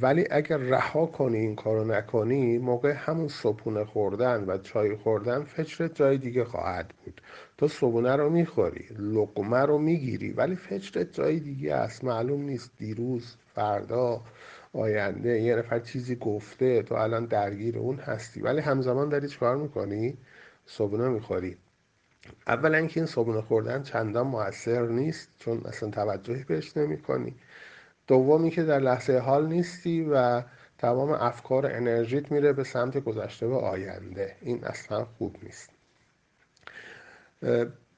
ولی 0.00 0.26
اگر 0.30 0.56
رها 0.56 1.06
کنی 1.06 1.38
این 1.38 1.56
کارو 1.56 1.84
نکنی 1.84 2.58
موقع 2.58 2.92
همون 2.92 3.28
صبحونه 3.28 3.84
خوردن 3.84 4.44
و 4.44 4.58
چای 4.58 4.96
خوردن 4.96 5.44
فکرت 5.44 5.94
جای 5.94 6.18
دیگه 6.18 6.44
خواهد 6.44 6.94
بود. 7.04 7.20
تو 7.58 7.68
صبحونه 7.68 8.16
رو 8.16 8.30
می‌خوری 8.30 8.84
لقمه 8.98 9.58
رو 9.58 9.78
می‌گیری 9.78 10.32
ولی 10.32 10.56
فکرت 10.56 11.12
جای 11.12 11.40
دیگه 11.40 11.74
است. 11.74 12.04
معلوم 12.04 12.42
نیست 12.42 12.70
دیروز 12.78 13.36
فردا 13.54 14.20
آینده 14.72 15.40
یه 15.40 15.56
نفر 15.56 15.78
چیزی 15.78 16.16
گفته 16.16 16.82
تو 16.82 16.94
الان 16.94 17.24
درگیر 17.26 17.78
اون 17.78 17.96
هستی. 17.96 18.40
ولی 18.40 18.60
همزمان 18.60 19.08
داری 19.08 19.28
چکار 19.28 19.56
می‌کنی؟ 19.56 20.18
صبحونه 20.66 21.08
می‌خوری. 21.08 21.56
اولا 22.46 22.78
اینکه 22.78 23.00
این 23.00 23.06
صبحونه 23.06 23.40
خوردن 23.42 23.82
چندان 23.82 24.26
موثر 24.26 24.86
نیست 24.86 25.28
چون 25.38 25.60
اصلا 25.64 25.90
توجهی 25.90 26.44
بهش 26.44 26.76
نمی‌کنی. 26.76 27.34
دومی 28.10 28.50
که 28.50 28.62
در 28.62 28.78
لحظه 28.78 29.18
حال 29.18 29.46
نیستی 29.46 30.02
و 30.12 30.42
تمام 30.78 31.10
افکار 31.10 31.66
انرژیت 31.66 32.32
میره 32.32 32.52
به 32.52 32.64
سمت 32.64 32.98
گذشته 32.98 33.46
و 33.46 33.54
آینده. 33.54 34.36
این 34.40 34.64
اصلا 34.64 35.04
خوب 35.04 35.36
نیست. 35.42 35.70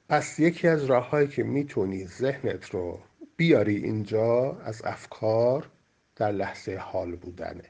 پس 0.09 0.39
یکی 0.39 0.69
از 0.69 0.85
راههایی 0.85 1.29
که 1.29 1.43
می‌تونی 1.43 2.07
ذهنت 2.07 2.71
رو 2.71 2.99
بیاری 3.37 3.77
اینجا 3.77 4.57
از 4.65 4.83
افکار 4.85 5.71
در 6.17 6.33
لحظه 6.33 6.77
حال 6.77 7.17
بودنه. 7.17 7.65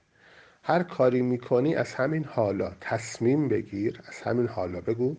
هر 0.63 0.83
کاری 0.83 1.23
می‌کنی 1.23 1.75
از 1.75 1.95
همین 1.95 2.25
حالا 2.25 2.73
تصمیم 2.81 3.49
بگیر 3.49 4.01
از 4.09 4.21
همین 4.23 4.47
حالا 4.47 4.81
بگو. 4.81 5.17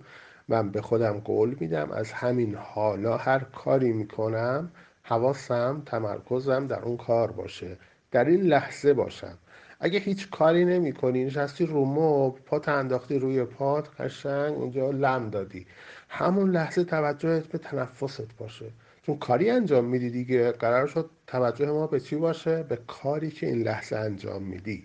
من 0.47 0.71
به 0.71 0.81
خودم 0.81 1.19
قول 1.19 1.55
میدم 1.59 1.91
از 1.91 2.11
همین 2.11 2.55
حالا 2.55 3.17
هر 3.17 3.39
کاری 3.39 3.91
می‌کنم 3.93 4.71
حواسم 5.03 5.81
تمرکزم 5.85 6.67
در 6.67 6.79
اون 6.79 6.97
کار 6.97 7.31
باشه. 7.31 7.77
در 8.11 8.25
این 8.25 8.41
لحظه 8.41 8.93
باشم. 8.93 9.37
اگه 9.79 9.99
هیچ 9.99 10.29
کاری 10.29 10.65
نمی 10.65 10.93
کنی 10.93 11.25
نشستی 11.25 11.65
رو 11.65 11.85
مبل 11.85 12.39
پات 12.39 12.69
انداختی 12.69 13.19
روی 13.19 13.43
پات 13.43 14.01
قشنگ 14.01 14.53
اونجا 14.53 14.91
لم 14.91 15.29
دادی. 15.29 15.65
همون 16.09 16.51
لحظه 16.51 16.83
توجهت 16.83 17.47
به 17.47 17.57
تنفست 17.57 18.37
باشه. 18.37 18.65
چون 19.03 19.17
کاری 19.17 19.49
انجام 19.49 19.85
میدی 19.85 20.09
دیگه 20.09 20.51
قرار 20.51 20.87
شد 20.87 21.09
توجه 21.27 21.71
ما 21.71 21.87
به 21.87 21.99
چی 21.99 22.15
باشه؟ 22.15 22.63
به 22.63 22.79
کاری 22.87 23.31
که 23.31 23.47
این 23.47 23.61
لحظه 23.63 23.95
انجام 23.95 24.43
میدی. 24.43 24.83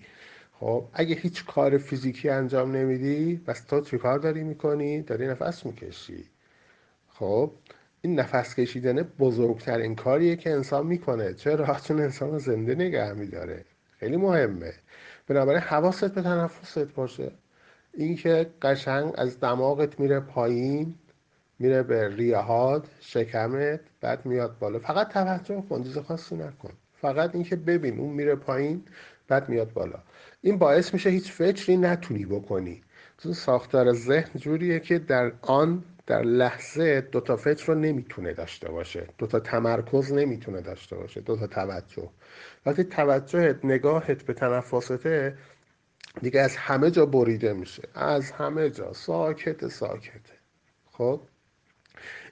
خب 0.60 0.84
اگه 0.92 1.14
هیچ 1.14 1.44
کار 1.46 1.78
فیزیکی 1.78 2.28
انجام 2.28 2.76
نمیدی 2.76 3.36
بس 3.46 3.60
تو 3.60 3.80
چی 3.80 3.98
داری 3.98 4.44
می‌کنی؟ 4.44 5.02
داری 5.02 5.26
نفس 5.26 5.66
می‌کشی. 5.66 6.24
خب 7.08 7.50
این 8.02 8.20
نفس 8.20 8.54
کشیدن 8.54 9.02
بزرگترین 9.02 9.94
کاریه 9.94 10.36
که 10.36 10.50
انسان 10.50 10.86
می‌کنه. 10.86 11.34
چرا؟ 11.34 11.76
چون 11.86 12.00
انسان 12.00 12.30
رو 12.30 12.38
زنده 12.38 12.74
نگه 12.74 13.12
میداره. 13.12 13.64
خیلی 14.00 14.16
مهمه. 14.16 14.72
بنابراین 15.26 15.60
حواست 15.60 16.14
به 16.14 16.22
تنفست 16.22 16.78
باشه. 16.78 17.32
اینکه 17.94 18.46
قشنگ 18.62 19.12
از 19.18 19.40
دماغت 19.40 20.00
میره 20.00 20.20
پایین 20.20 20.94
میره 21.58 21.82
به 21.82 22.16
ریهات 22.16 22.88
شکمت 23.00 23.80
بعد 24.00 24.26
میاد 24.26 24.58
بالا. 24.58 24.78
فقط 24.78 25.08
توجه 25.08 25.64
کن 25.68 25.82
چیز 25.82 25.98
خاصی 25.98 26.36
نکن. 26.36 26.70
فقط 27.00 27.34
اینکه 27.34 27.56
ببین 27.56 27.98
اون 27.98 28.12
میره 28.12 28.34
پایین 28.34 28.82
بعد 29.28 29.48
میاد 29.48 29.72
بالا. 29.72 29.98
این 30.42 30.58
باعث 30.58 30.94
میشه 30.94 31.10
هیچ 31.10 31.32
فکری 31.32 31.76
نتونی 31.76 32.24
بکنی. 32.24 32.82
ساختار 33.34 33.92
ذهن 33.92 34.40
جوریه 34.40 34.80
که 34.80 34.98
در 34.98 35.32
آن 35.42 35.84
در 36.08 36.22
لحظه 36.22 37.00
دو 37.00 37.20
تا 37.20 37.36
فکر 37.36 37.66
رو 37.66 37.74
نمی‌تونه 37.74 38.32
داشته 38.32 38.70
باشه. 38.70 39.06
دو 39.18 39.26
تا 39.26 39.40
تمرکز 39.40 40.12
نمی‌تونه 40.12 40.60
داشته 40.60 40.96
باشه. 40.96 41.20
دو 41.20 41.36
تا 41.36 41.46
توجه. 41.46 42.08
وقتی 42.66 42.84
توجهت 42.84 43.64
نگاهت 43.64 44.22
به 44.22 44.32
تنفسته 44.32 45.38
دیگه 46.22 46.40
از 46.40 46.56
همه 46.56 46.90
جا 46.90 47.06
بریده 47.06 47.52
میشه. 47.52 47.82
از 47.94 48.30
همه 48.30 48.70
جا. 48.70 48.92
ساکت 48.92 49.68
ساکته 49.68 50.32
خب؟ 50.90 51.20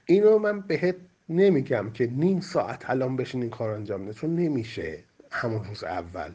اینو 0.05 0.37
من 0.37 0.61
بهت 0.61 0.95
نمیگم 1.29 1.91
که 1.93 2.07
نیم 2.07 2.39
ساعت 2.39 2.89
الان 2.89 3.15
بشین 3.15 3.41
این 3.41 3.49
کار 3.49 3.69
انجام 3.69 4.05
بده 4.05 4.13
چون 4.13 4.35
نمیشه 4.35 5.03
همون 5.31 5.63
روز 5.63 5.83
اول. 5.83 6.31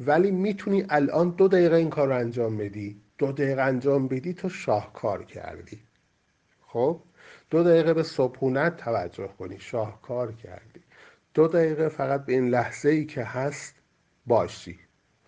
ولی 0.00 0.30
می‌تونی 0.30 0.84
الان 0.88 1.30
دو 1.30 1.48
دقیقه 1.48 1.76
این 1.76 1.90
کار 1.90 2.08
رو 2.08 2.14
انجام 2.14 2.56
بدی. 2.56 3.00
دو 3.18 3.32
دقیقه 3.32 3.62
انجام 3.62 4.08
بدی 4.08 4.34
تو 4.34 4.48
شاهکار 4.48 5.24
کردی. 5.24 5.89
خب 6.72 7.00
دو 7.50 7.62
دقیقه 7.64 7.94
به 7.94 8.02
صبحونت 8.02 8.76
توجه 8.76 9.28
کنی. 9.38 9.60
شاهکار 9.60 10.32
کردی. 10.32 10.80
دو 11.34 11.48
دقیقه 11.48 11.88
فقط 11.88 12.24
به 12.24 12.32
این 12.32 12.48
لحظه 12.48 12.88
ای 12.88 13.04
که 13.04 13.24
هست 13.24 13.74
باشی. 14.26 14.78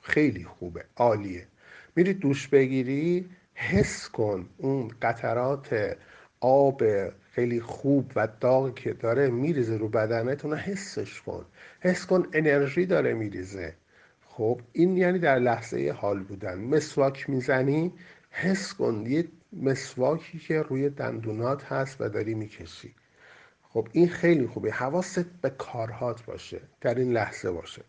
خیلی 0.03 0.45
خوبه. 0.45 0.85
عالیه. 0.97 1.47
میری 1.97 2.15
دوش 2.15 2.49
بگیری 2.49 3.29
حس 3.55 4.09
کن 4.09 4.49
اون 4.59 4.91
قطرات 5.03 5.97
آب 6.41 6.83
خیلی 7.31 7.61
خوب 7.61 8.13
و 8.17 8.29
داغ 8.41 8.75
که 8.75 8.93
داره 8.93 9.31
میریزه 9.31 9.77
رو 9.77 9.89
بدنت 9.89 10.45
اونو 10.45 10.57
حسش 10.57 11.23
کن. 11.23 11.45
حس 11.81 12.07
کن 12.07 12.27
انرژی 12.33 12.87
داره 12.87 13.15
میریزه. 13.15 13.75
خب 14.27 14.61
این 14.73 14.97
یعنی 14.97 15.19
در 15.19 15.39
لحظه 15.39 15.95
حال 15.97 16.23
بودن. 16.23 16.59
مسواک 16.59 17.31
می‌زنی 17.31 17.93
حس 18.31 18.75
کن. 18.75 19.05
یه 19.07 19.25
مسواکی 19.53 20.39
که 20.39 20.63
روی 20.63 20.91
دندونات 20.91 21.65
هست 21.65 22.01
و 22.01 22.09
داری 22.09 22.35
می‌کشی. 22.35 22.95
خب 23.63 23.89
این 23.93 24.09
خیلی 24.09 24.47
خوبه. 24.47 24.73
حواست 24.73 25.25
به 25.43 25.51
کارهات 25.51 26.25
باشه. 26.25 26.61
در 26.81 26.95
این 26.95 27.13
لحظه 27.13 27.51
باشه. 27.51 27.83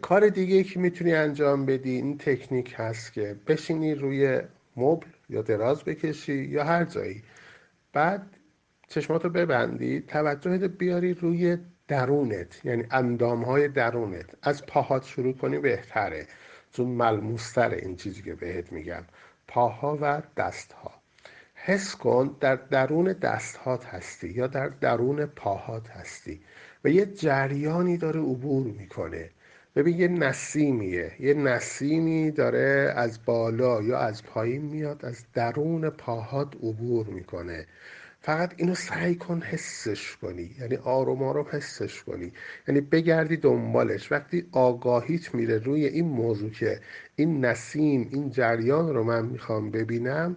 کار 0.00 0.28
دیگه 0.28 0.64
که 0.64 0.80
می‌تونی 0.80 1.14
انجام 1.14 1.66
بدی 1.66 1.90
این 1.90 2.18
تکنیک 2.18 2.74
هست 2.76 3.12
که 3.12 3.36
بشینی 3.46 3.94
روی 3.94 4.40
مبل 4.76 5.06
یا 5.28 5.42
دراز 5.42 5.84
بکشی 5.84 6.34
یا 6.34 6.64
هر 6.64 6.84
جایی. 6.84 7.22
بعد 7.92 8.22
چشماتو 8.88 9.28
ببندی 9.28 10.00
توجهت 10.00 10.64
بیاری 10.64 11.14
روی 11.14 11.58
درونت 11.88 12.64
یعنی 12.64 12.84
اندام 12.90 13.44
های 13.44 13.68
درونت. 13.68 14.34
از 14.42 14.66
پاهات 14.66 15.04
شروع 15.04 15.32
کنی 15.32 15.58
بهتره. 15.58 16.26
چون 16.72 16.88
ملموستر 16.88 17.70
این 17.70 17.96
چیزی 17.96 18.22
که 18.22 18.34
بهت 18.34 18.72
میگم. 18.72 19.02
پاها 19.52 19.98
و 20.00 20.22
دستها. 20.36 20.90
حس 21.54 21.96
کن 21.96 22.36
در 22.40 22.56
درون 22.56 23.12
دستهات 23.12 23.84
هستی 23.84 24.28
یا 24.28 24.46
در 24.46 24.68
درون 24.68 25.26
پاهات 25.26 25.90
هستی 25.90 26.40
و 26.84 26.88
یه 26.88 27.06
جریانی 27.06 27.96
داره 27.96 28.20
عبور 28.20 28.66
می‌کنه. 28.66 29.30
ببین 29.76 30.00
یه 30.00 30.08
نسیمیه. 30.08 31.12
یه 31.20 31.34
نسیمی 31.34 32.30
داره 32.30 32.92
از 32.96 33.18
بالا 33.24 33.82
یا 33.82 33.98
از 33.98 34.24
پایین 34.24 34.62
میاد 34.62 35.04
از 35.04 35.24
درون 35.34 35.90
پاهات 35.90 36.54
عبور 36.54 37.06
می‌کنه. 37.06 37.66
فقط 38.20 38.54
اینو 38.56 38.74
سعی 38.74 39.14
کن 39.14 39.40
حسش 39.40 40.16
کنی. 40.16 40.50
یعنی 40.60 40.76
آروم 40.76 41.22
آروم 41.22 41.46
حسش 41.50 42.02
کنی. 42.02 42.32
یعنی 42.68 42.80
بگردی 42.80 43.36
دنبالش. 43.36 44.12
وقتی 44.12 44.48
آگاهیت 44.52 45.34
میره 45.34 45.58
روی 45.58 45.86
این 45.86 46.08
موضوع 46.08 46.50
که 46.50 46.80
این 47.22 47.44
نسیم 47.44 48.08
این 48.12 48.30
جریان 48.30 48.94
رو 48.94 49.04
من 49.04 49.26
می‌خوام 49.26 49.70
ببینم. 49.70 50.36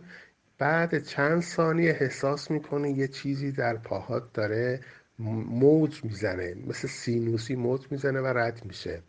بعد 0.57 1.03
چند 1.03 1.41
ثانیه 1.41 1.97
احساس 1.99 2.51
می‌کنه 2.51 2.91
یه 2.91 3.07
چیزی 3.07 3.51
در 3.51 3.75
پاهات 3.75 4.33
داره 4.33 4.79
موج 5.19 6.03
می‌زنه 6.03 6.55
مثل 6.67 6.87
سینوسی 6.87 7.55
موج 7.55 7.87
می‌زنه 7.91 8.21
و 8.21 8.27
رد 8.27 8.61
میشه. 8.65 9.01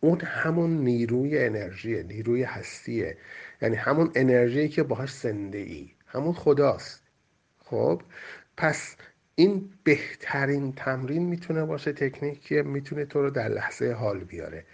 اون 0.00 0.20
همون 0.20 0.70
نیروی 0.70 1.38
انرژیه 1.38 2.02
نیروی 2.02 2.42
هستیه. 2.42 3.16
یعنی 3.62 3.76
همون 3.76 4.10
انرژی 4.14 4.68
که 4.68 4.82
باهاش 4.82 5.12
زنده 5.12 5.58
ای 5.58 5.90
همون 6.06 6.32
خداست. 6.32 7.02
خب؟ 7.58 8.02
پس 8.56 8.96
این 9.34 9.70
بهترین 9.84 10.72
تمرین 10.72 11.26
می‌تونه 11.26 11.64
باشه 11.64 11.92
تکنیکی 11.92 12.62
می‌تونه 12.62 13.04
تو 13.04 13.22
رو 13.22 13.30
در 13.30 13.48
لحظه 13.48 13.92
حال 13.92 14.18
بیاره. 14.24 14.64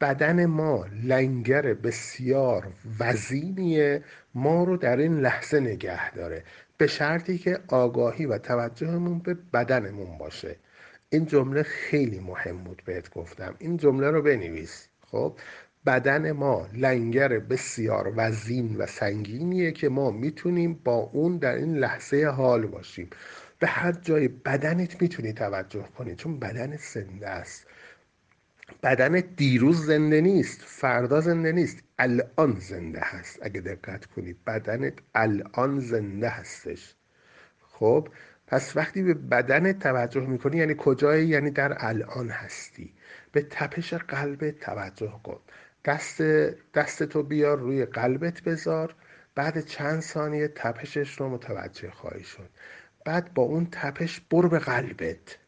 بدن 0.00 0.46
ما 0.46 0.86
لنگر 1.04 1.74
بسیار 1.74 2.66
وزینیه 3.00 4.04
ما 4.34 4.64
رو 4.64 4.76
در 4.76 4.96
این 4.96 5.20
لحظه 5.20 5.60
نگه 5.60 6.10
داره. 6.10 6.44
به 6.76 6.86
شرطی 6.86 7.38
که 7.38 7.58
آگاهی 7.68 8.26
و 8.26 8.38
توجهمون 8.38 9.18
به 9.18 9.36
بدنمون 9.52 10.18
باشه. 10.18 10.56
این 11.10 11.26
جمله 11.26 11.62
خیلی 11.62 12.20
مهم 12.20 12.64
بود 12.64 12.82
بهت 12.84 13.10
گفتم. 13.10 13.54
این 13.58 13.76
جمله 13.76 14.10
رو 14.10 14.22
بنویس. 14.22 14.88
خب 15.06 15.36
بدن 15.86 16.32
ما 16.32 16.66
لنگر 16.74 17.28
بسیار 17.38 18.12
وزین 18.16 18.76
و 18.76 18.86
سنگینیه 18.86 19.72
که 19.72 19.88
ما 19.88 20.10
می‌تونیم 20.10 20.80
با 20.84 20.94
اون 20.94 21.38
در 21.38 21.54
این 21.54 21.76
لحظه 21.76 22.26
حال 22.26 22.66
باشیم. 22.66 23.10
به 23.58 23.66
هر 23.66 23.92
جای 23.92 24.28
بدنت 24.28 25.02
می‌تونی 25.02 25.32
توجه 25.32 25.84
کنی 25.98 26.14
چون 26.14 26.38
بدنت 26.38 26.80
زنده 26.80 27.28
است. 27.28 27.66
بدنت 28.82 29.36
دیروز 29.36 29.86
زنده 29.86 30.20
نیست 30.20 30.62
فردا 30.62 31.20
زنده 31.20 31.52
نیست 31.52 31.78
الان 31.98 32.56
زنده 32.60 33.00
هست. 33.00 33.38
اگه 33.42 33.60
دقت 33.60 34.06
کنی 34.06 34.34
بدنت 34.46 34.94
الان 35.14 35.80
زنده 35.80 36.28
هستش. 36.28 36.94
خب 37.60 38.08
پس 38.46 38.76
وقتی 38.76 39.02
به 39.02 39.14
بدن 39.14 39.72
توجه 39.72 40.26
می‌کنی 40.26 40.56
یعنی 40.56 40.74
کجایی؟ 40.78 41.26
یعنی 41.28 41.50
در 41.50 41.76
الان 41.78 42.28
هستی. 42.28 42.94
به 43.32 43.42
تپش 43.50 43.94
قلبت 43.94 44.60
توجه 44.60 45.20
کن. 45.24 45.40
دست 45.84 46.22
دست 46.74 47.02
تو 47.02 47.22
بیار 47.22 47.58
روی 47.58 47.84
قلبت 47.84 48.40
بذار. 48.42 48.94
بعد 49.34 49.60
چند 49.66 50.00
ثانیه 50.00 50.48
تپشش 50.48 51.20
رو 51.20 51.28
متوجه 51.28 51.90
خواهی 51.90 52.24
شد. 52.24 52.50
بعد 53.04 53.34
با 53.34 53.42
اون 53.42 53.68
تپش 53.72 54.20
برو 54.30 54.48
به 54.48 54.58
قلبت. 54.58 55.38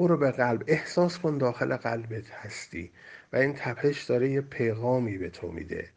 برو 0.00 0.16
به 0.16 0.30
قلب. 0.30 0.64
احساس 0.66 1.18
کن 1.18 1.38
داخل 1.38 1.76
قلبت 1.76 2.30
هستی 2.30 2.90
و 3.32 3.36
این 3.36 3.54
تپش 3.54 4.02
داره 4.02 4.30
یه 4.30 4.40
پیغامی 4.40 5.18
به 5.18 5.30
تو 5.30 5.52
میده. 5.52 5.88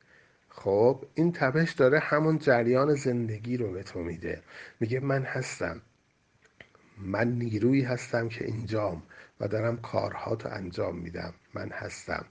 خب 0.50 1.06
این 1.14 1.32
تپش 1.32 1.72
داره 1.72 2.00
همون 2.00 2.40
جریان 2.40 2.94
زندگی 2.94 3.58
رو 3.58 3.72
به 3.72 3.84
تو 3.84 4.00
میده. 4.00 4.42
میگه 4.80 5.00
من 5.00 5.24
هستم. 5.24 5.82
من 6.98 7.28
نیرویی 7.28 7.82
هستم 7.82 8.30
که 8.30 8.46
اینجام 8.46 9.04
و 9.40 9.48
دارم 9.48 9.78
کارها 9.78 10.36
تو 10.36 10.50
انجام 10.50 10.98
میدم. 10.98 11.34
من 11.54 11.70
هستم. 11.70 12.26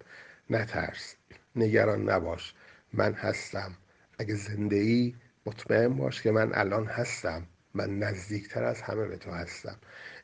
نترس. 0.51 1.15
نگران 1.57 2.11
نباش. 2.11 2.55
من 2.93 3.13
هستم. 3.13 3.77
اگه 4.19 4.35
زنده 4.35 4.77
ای 4.77 5.15
مطمئن 5.47 5.89
باش 5.97 6.23
که 6.23 6.31
من 6.31 6.51
الان 6.55 6.87
هستم. 6.87 7.47
من 7.75 7.99
نزدیکتر 7.99 8.65
از 8.65 8.83
همه 8.83 9.07
به 9.07 9.17
تو 9.17 9.31
هستم. 9.31 9.77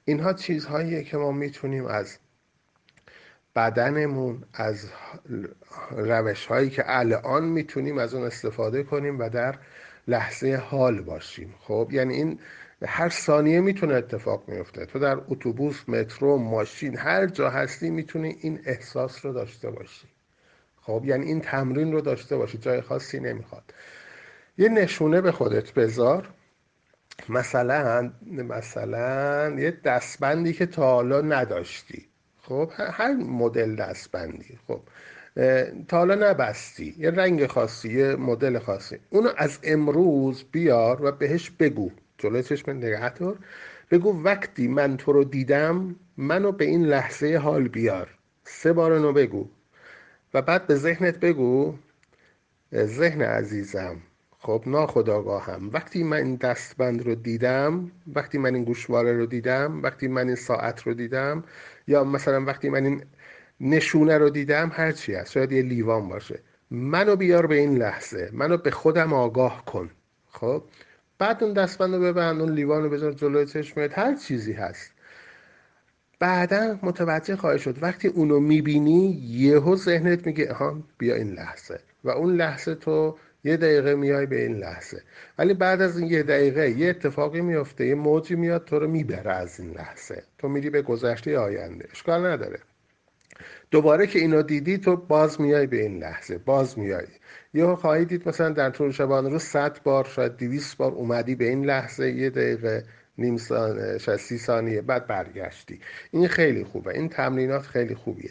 اینها 0.08 0.32
چیزهاییه 0.32 1.04
که 1.04 1.16
ما 1.16 1.32
می‌تونیم 1.32 1.86
از 1.86 2.18
بدنمون 3.56 4.44
از 4.54 4.88
روش 5.90 6.46
هایی 6.46 6.70
که 6.70 6.82
الان 6.86 7.44
می‌تونیم 7.44 7.98
از 7.98 8.14
اون 8.14 8.26
استفاده 8.26 8.82
کنیم 8.82 9.18
و 9.18 9.28
در 9.28 9.54
لحظه 10.08 10.54
حال 10.54 11.00
باشیم. 11.00 11.54
خب 11.60 11.88
یعنی 11.92 12.14
این 12.14 12.38
هر 12.86 13.08
ثانیه 13.08 13.60
می‌تونه 13.60 13.94
اتفاق 13.94 14.48
میفته 14.48 14.86
تو 14.86 14.98
در 14.98 15.18
اتوبوس 15.28 15.88
مترو 15.88 16.36
ماشین 16.38 16.96
هر 16.96 17.26
جا 17.26 17.50
هستی 17.50 17.90
می‌تونی 17.90 18.36
این 18.40 18.60
احساس 18.64 19.24
رو 19.24 19.32
داشته 19.32 19.70
باشی. 19.70 20.06
خب 20.80 21.02
یعنی 21.04 21.26
این 21.26 21.40
تمرین 21.40 21.92
رو 21.92 22.00
داشته 22.00 22.36
باشی. 22.36 22.58
جای 22.58 22.80
خاصی 22.80 23.20
نمی‌خواد. 23.20 23.74
یه 24.58 24.68
نشونه 24.68 25.20
به 25.20 25.32
خودت 25.32 25.74
بذار. 25.74 26.28
مثلا 27.28 28.12
مثلا 28.26 29.50
یه 29.58 29.70
دستبندی 29.84 30.52
که 30.52 30.66
تا 30.66 30.82
حالا 30.82 31.20
نداشتی. 31.20 32.06
خب 32.42 32.70
هر 32.76 33.14
مدل 33.14 33.76
دستبندی. 33.76 34.58
خب 34.68 34.80
تا 35.88 35.96
حالا 35.98 36.30
نبستی. 36.30 36.94
یه 36.98 37.10
رنگ 37.10 37.46
خاصی 37.46 37.92
یه 37.92 38.16
مدل 38.16 38.58
خاصی. 38.58 38.98
اونو 39.10 39.30
از 39.36 39.58
امروز 39.62 40.44
بیار 40.52 41.04
و 41.04 41.12
بهش 41.12 41.50
بگو. 41.50 41.90
جلوی 42.18 42.42
چشم 42.42 42.70
نگهدار 42.70 43.38
بگو 43.90 44.22
وقتی 44.22 44.68
من 44.68 44.96
تو 44.96 45.12
رو 45.12 45.24
دیدم 45.24 45.96
منو 46.16 46.52
به 46.52 46.64
این 46.64 46.84
لحظه 46.84 47.36
حال 47.36 47.68
بیار. 47.68 48.08
سه 48.44 48.72
بار 48.72 48.92
اینو 48.92 49.12
بگو. 49.12 49.48
و 50.34 50.42
بعد 50.42 50.66
به 50.66 50.74
ذهنت 50.74 51.20
بگو 51.20 51.74
ذهن 52.74 53.22
عزیزم 53.22 53.96
خب 54.38 54.62
ناخداگاهم 54.66 55.70
وقتی 55.72 56.02
من 56.02 56.16
این 56.16 56.36
دستبند 56.36 57.02
رو 57.02 57.14
دیدم 57.14 57.90
وقتی 58.14 58.38
من 58.38 58.54
این 58.54 58.64
گوشواره 58.64 59.12
رو 59.12 59.26
دیدم 59.26 59.82
وقتی 59.82 60.08
من 60.08 60.26
این 60.26 60.36
ساعت 60.36 60.82
رو 60.82 60.94
دیدم 60.94 61.44
یا 61.86 62.04
مثلا 62.04 62.44
وقتی 62.44 62.68
من 62.68 62.84
این 62.84 63.02
نشونه 63.60 64.18
رو 64.18 64.30
دیدم 64.30 64.70
هر 64.74 64.92
چی 64.92 65.14
هست. 65.14 65.32
شاید 65.32 65.52
یه 65.52 65.62
لیوان 65.62 66.08
باشه. 66.08 66.40
منو 66.70 67.16
بیار 67.16 67.46
به 67.46 67.54
این 67.54 67.78
لحظه. 67.78 68.30
منو 68.32 68.56
به 68.56 68.70
خودم 68.70 69.12
آگاه 69.12 69.64
کن. 69.64 69.90
خب؟ 70.30 70.62
بعد 71.18 71.44
اون 71.44 71.52
دستبند 71.52 71.94
رو 71.94 72.00
ببند 72.00 72.40
اون 72.40 72.52
لیوان 72.52 72.82
رو 72.82 72.90
بذار 72.90 73.12
جلوی 73.12 73.46
چشمت. 73.46 73.98
هر 73.98 74.14
چیزی 74.14 74.52
هست. 74.52 74.92
بعدا 76.20 76.78
متوجه 76.82 77.36
خواهی 77.36 77.58
شد. 77.58 77.82
وقتی 77.82 78.08
اونو 78.08 78.40
می‌بینی 78.40 79.22
یهو 79.28 79.76
ذهنت 79.76 80.26
میگه 80.26 80.52
ها 80.52 80.78
بیا 80.98 81.14
این 81.14 81.30
لحظه. 81.30 81.80
و 82.04 82.10
اون 82.10 82.36
لحظه 82.36 82.74
تو 82.74 83.16
یه 83.44 83.56
دقیقه 83.56 83.94
میای 83.94 84.26
به 84.26 84.42
این 84.42 84.56
لحظه. 84.56 85.02
ولی 85.38 85.54
بعد 85.54 85.80
از 85.80 85.98
این 85.98 86.10
یه 86.10 86.22
دقیقه 86.22 86.70
یه 86.70 86.90
اتفاقی 86.90 87.40
میفته 87.40 87.86
یه 87.86 87.94
موجی 87.94 88.34
میاد 88.34 88.64
تو 88.64 88.78
رو 88.78 88.88
می‌بره 88.88 89.32
از 89.32 89.60
این 89.60 89.70
لحظه. 89.70 90.22
تو 90.38 90.48
میری 90.48 90.70
به 90.70 90.82
گذشته 90.82 91.38
آینده. 91.38 91.88
اشکال 91.92 92.26
نداره. 92.26 92.58
دوباره 93.70 94.06
که 94.06 94.18
اینو 94.18 94.42
دیدی 94.42 94.78
تو 94.78 94.96
باز 94.96 95.40
میای 95.40 95.66
به 95.66 95.82
این 95.82 95.98
لحظه. 95.98 96.38
باز 96.38 96.78
میای. 96.78 97.06
یه 97.54 97.66
خواهی 97.66 98.04
دید 98.04 98.28
مثلا 98.28 98.50
در 98.50 98.70
طول 98.70 98.90
شبانه 98.90 99.28
رو 99.28 99.38
100 99.38 99.78
بار 99.84 100.04
شاید 100.04 100.36
200 100.36 100.76
بار 100.76 100.92
اومدی 100.92 101.34
به 101.34 101.48
این 101.48 101.64
لحظه 101.64 102.10
یه 102.10 102.30
دقیقه 102.30 102.84
نیم 103.18 103.36
ثانیه 103.36 103.98
شاید 103.98 104.18
سی 104.18 104.38
ثانیه 104.38 104.82
بعد 104.82 105.06
برگشتی. 105.06 105.80
این 106.10 106.28
خیلی 106.28 106.64
خوبه. 106.64 106.90
این 106.94 107.08
تمرینات 107.08 107.62
خیلی 107.62 107.94
خوبیه. 107.94 108.30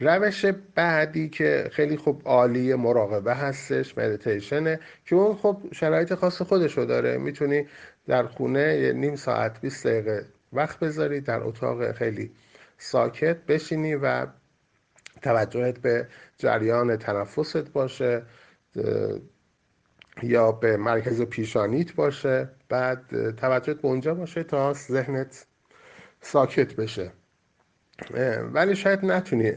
روش 0.00 0.44
بعدی 0.74 1.28
که 1.28 1.68
خیلی 1.72 1.96
خوب 1.96 2.22
عالی 2.24 2.74
مراقبه 2.74 3.34
هستش 3.34 3.98
مدیتیشنه 3.98 4.80
که 5.04 5.16
اون 5.16 5.36
خب 5.36 5.62
شرایط 5.72 6.14
خاص 6.14 6.42
خودشو 6.42 6.84
داره. 6.84 7.18
می‌تونی 7.18 7.66
در 8.06 8.26
خونه 8.26 8.78
یه 8.78 8.92
نیم 8.92 9.16
ساعت 9.16 9.60
20 9.60 9.86
دقیقه 9.86 10.26
وقت 10.52 10.78
بذاری 10.78 11.20
در 11.20 11.40
اتاق 11.42 11.92
خیلی 11.92 12.30
ساکت 12.78 13.36
بشینی 13.46 13.94
و 13.94 14.26
توجهت 15.22 15.78
به 15.78 16.08
جریان 16.38 16.96
تنفست 16.96 17.72
باشه 17.72 18.22
یا 20.22 20.52
به 20.52 20.76
مرکز 20.76 21.22
پیشانیت 21.22 21.94
باشه. 21.94 22.48
بعد 22.68 23.30
توجهت 23.36 23.76
به 23.76 23.88
اونجا 23.88 24.14
باشه 24.14 24.42
تا 24.42 24.72
ذهنت 24.72 25.46
ساکت 26.20 26.76
بشه. 26.76 27.12
ولی 28.52 28.76
شاید 28.76 29.04
نتونی 29.04 29.52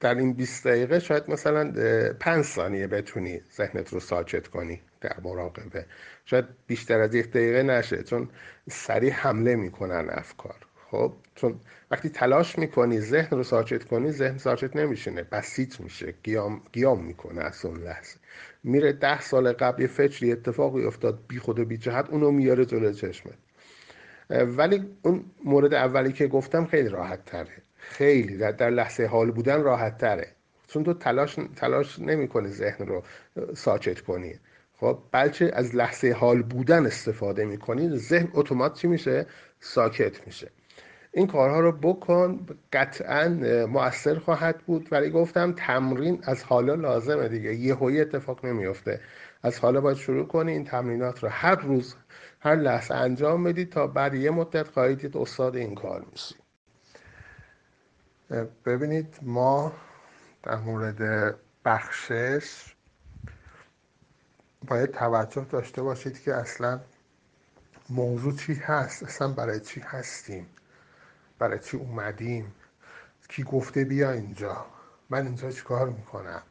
در 0.00 0.14
این 0.14 0.32
20 0.32 0.66
دقیقه 0.66 0.98
شاید 0.98 1.24
مثلا 1.28 1.72
5 2.20 2.44
ثانیه 2.44 2.86
بتونی 2.86 3.40
ذهنت 3.56 3.92
رو 3.92 4.00
ساکت 4.00 4.48
کنی 4.48 4.80
در 5.00 5.16
مراقبه. 5.24 5.86
شاید 6.24 6.44
بیشتر 6.66 7.00
از 7.00 7.14
یک 7.14 7.30
دقیقه 7.30 7.62
نشه 7.62 8.02
چون 8.02 8.28
سریع 8.70 9.12
حمله 9.12 9.56
می‌کنن 9.56 10.08
افکار. 10.10 10.56
خب 10.90 11.12
چون 11.34 11.60
وقتی 11.90 12.08
تلاش 12.08 12.58
می‌کنی 12.58 13.00
ذهن 13.00 13.36
رو 13.36 13.42
ساکت 13.42 13.84
کنی 13.84 14.10
ذهن 14.10 14.38
ساکت 14.38 14.76
نمیشینه 14.76 15.22
بسیط 15.22 15.80
میشه 15.80 16.14
گیام, 16.22 16.62
گیام 16.72 17.04
می‌کنه 17.04 17.40
از 17.40 17.64
اون 17.64 17.80
لحظه. 17.82 18.18
میره 18.64 18.92
ده 18.92 19.20
سال 19.20 19.52
قبل 19.52 19.82
یه 19.82 19.88
فکری 19.88 20.32
اتفاقی 20.32 20.84
افتاد 20.84 21.20
بی 21.28 21.38
خود 21.38 21.58
و 21.58 21.64
بی 21.64 21.76
جهت 21.76 22.10
اونو 22.10 22.30
میاره 22.30 22.64
جلو 22.64 22.92
چشمت. 22.92 23.34
ولی 24.30 24.86
اون 25.02 25.24
مورد 25.44 25.74
اولی 25.74 26.12
که 26.12 26.26
گفتم 26.26 26.64
خیلی 26.64 26.88
راحت 26.88 27.24
تره. 27.24 27.62
خیلی 27.76 28.36
در, 28.36 28.52
در 28.52 28.70
لحظه 28.70 29.06
حال 29.06 29.30
بودن 29.30 29.62
راحت 29.62 29.98
تره. 29.98 30.26
چون 30.68 30.84
تو 30.84 30.94
تلاش, 30.94 31.36
تلاش 31.56 31.98
نمی 31.98 32.28
کنی 32.28 32.48
ذهن 32.48 32.86
رو 32.86 33.02
ساکت 33.54 34.00
کنی. 34.00 34.34
خب 34.76 34.98
بلکه 35.12 35.50
از 35.54 35.76
لحظه 35.76 36.12
حال 36.12 36.42
بودن 36.42 36.86
استفاده 36.86 37.44
می 37.44 37.58
کنی 37.58 37.96
ذهن 37.96 38.28
اتومات 38.34 38.74
چی 38.74 38.88
میشه؟ 38.88 39.26
ساکت 39.60 40.26
میشه. 40.26 40.50
این 41.12 41.26
کارها 41.26 41.60
رو 41.60 41.72
بکن 41.72 42.46
قطعا 42.72 43.28
مؤثر 43.66 44.18
خواهد 44.18 44.58
بود. 44.58 44.88
ولی 44.90 45.10
گفتم 45.10 45.52
تمرین 45.52 46.18
از 46.22 46.44
حالا 46.44 46.74
لازمه 46.74 47.28
دیگه. 47.28 47.54
یه 47.54 47.76
اتفاق 47.82 48.46
نمیفته 48.46 49.00
از 49.42 49.58
حالا 49.58 49.80
باید 49.80 49.96
شروع 49.96 50.26
کنی 50.26 50.52
این 50.52 50.64
تمرینات 50.64 51.22
رو 51.22 51.28
هر 51.28 51.54
روز 51.54 51.94
هر 52.40 52.56
لحظه 52.56 52.94
انجام 52.94 53.44
بدید 53.44 53.72
تا 53.72 53.86
بعد 53.86 54.14
یه 54.14 54.30
مدت 54.30 54.68
خواهید 54.68 55.16
استاد 55.16 55.56
این 55.56 55.74
کار 55.74 56.04
میشی 56.12 56.34
ببینید 58.64 59.18
ما 59.22 59.72
در 60.42 60.56
مورد 60.56 61.34
بخشش 61.64 62.74
باید 64.68 64.90
توجه 64.90 65.44
داشته 65.44 65.82
باشید 65.82 66.22
که 66.22 66.34
اصلا 66.34 66.80
موضوع 67.90 68.36
چی 68.36 68.54
هست 68.54 69.02
اصلا 69.02 69.28
برای 69.28 69.60
چی 69.60 69.80
هستیم 69.80 70.46
برای 71.38 71.58
چی 71.58 71.76
اومدیم 71.76 72.54
کی 73.28 73.42
گفته 73.42 73.84
بیا 73.84 74.10
اینجا 74.10 74.66
من 75.10 75.26
اینجا 75.26 75.50
چیکار 75.50 75.88
می‌کنم؟ 75.88 76.42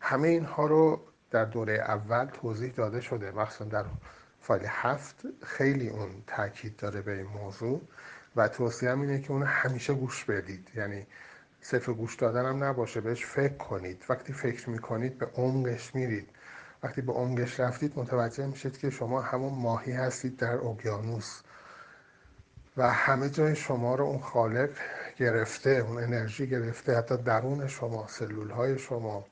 همه 0.00 0.28
اینها 0.28 0.66
رو 0.66 1.00
در 1.30 1.44
دوره 1.44 1.74
اول 1.74 2.24
توضیح 2.24 2.72
داده 2.72 3.00
شده 3.00 3.30
مخصوصا 3.30 3.64
در 3.64 3.84
فایل 4.40 4.62
هفت 4.66 5.16
خیلی 5.42 5.88
اون 5.88 6.22
تاکید 6.26 6.76
داره 6.76 7.00
به 7.02 7.12
این 7.12 7.26
موضوع 7.26 7.80
و 8.36 8.48
توصیه 8.48 8.90
اینه 8.90 9.20
که 9.20 9.30
اون 9.30 9.42
همیشه 9.42 9.94
گوش 9.94 10.24
بدید. 10.24 10.68
یعنی 10.74 11.06
صرف 11.60 11.88
گوش 11.88 12.14
دادن 12.14 12.46
هم 12.46 12.64
نباشه 12.64 13.00
بهش 13.00 13.24
فکر 13.24 13.56
کنید. 13.56 14.04
وقتی 14.08 14.32
فکر 14.32 14.70
می‌کنید 14.70 15.18
به 15.18 15.26
عمقش 15.26 15.94
میرید. 15.94 16.28
وقتی 16.82 17.00
به 17.00 17.12
عمقش 17.12 17.60
رفتید 17.60 17.92
متوجه 17.96 18.46
میشید 18.46 18.78
که 18.78 18.90
شما 18.90 19.20
همون 19.20 19.52
ماهی 19.52 19.92
هستید 19.92 20.36
در 20.36 20.54
اقیانوس 20.54 21.40
و 22.76 22.90
همه 22.90 23.30
جای 23.30 23.56
شما 23.56 23.94
رو 23.94 24.04
اون 24.04 24.20
خالق 24.20 24.70
گرفته 25.16 25.70
اون 25.70 26.02
انرژی 26.02 26.46
گرفته. 26.46 26.96
حتی 26.96 27.16
درون 27.16 27.66
شما 27.66 28.06
سلول 28.08 28.50
های 28.50 28.78
شما 28.78 29.26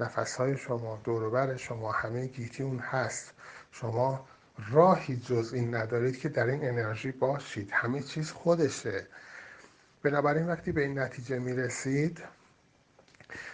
نفس 0.00 0.36
های 0.36 0.56
شما 0.56 1.00
دوروبر 1.04 1.56
شما 1.56 1.92
همه 1.92 2.26
گیتی 2.26 2.62
اون 2.62 2.78
هست. 2.78 3.32
شما 3.72 4.26
راهی 4.66 5.16
جز 5.16 5.52
این 5.54 5.74
ندارید 5.74 6.18
که 6.18 6.28
در 6.28 6.46
این 6.46 6.68
انرژی 6.68 7.12
باشید. 7.12 7.70
همه 7.72 8.00
چیز 8.02 8.30
خودشه. 8.30 9.06
بنابراین 10.02 10.46
وقتی 10.46 10.72
به 10.72 10.82
این 10.82 10.98
نتیجه 10.98 11.38
می‌رسید 11.38 12.22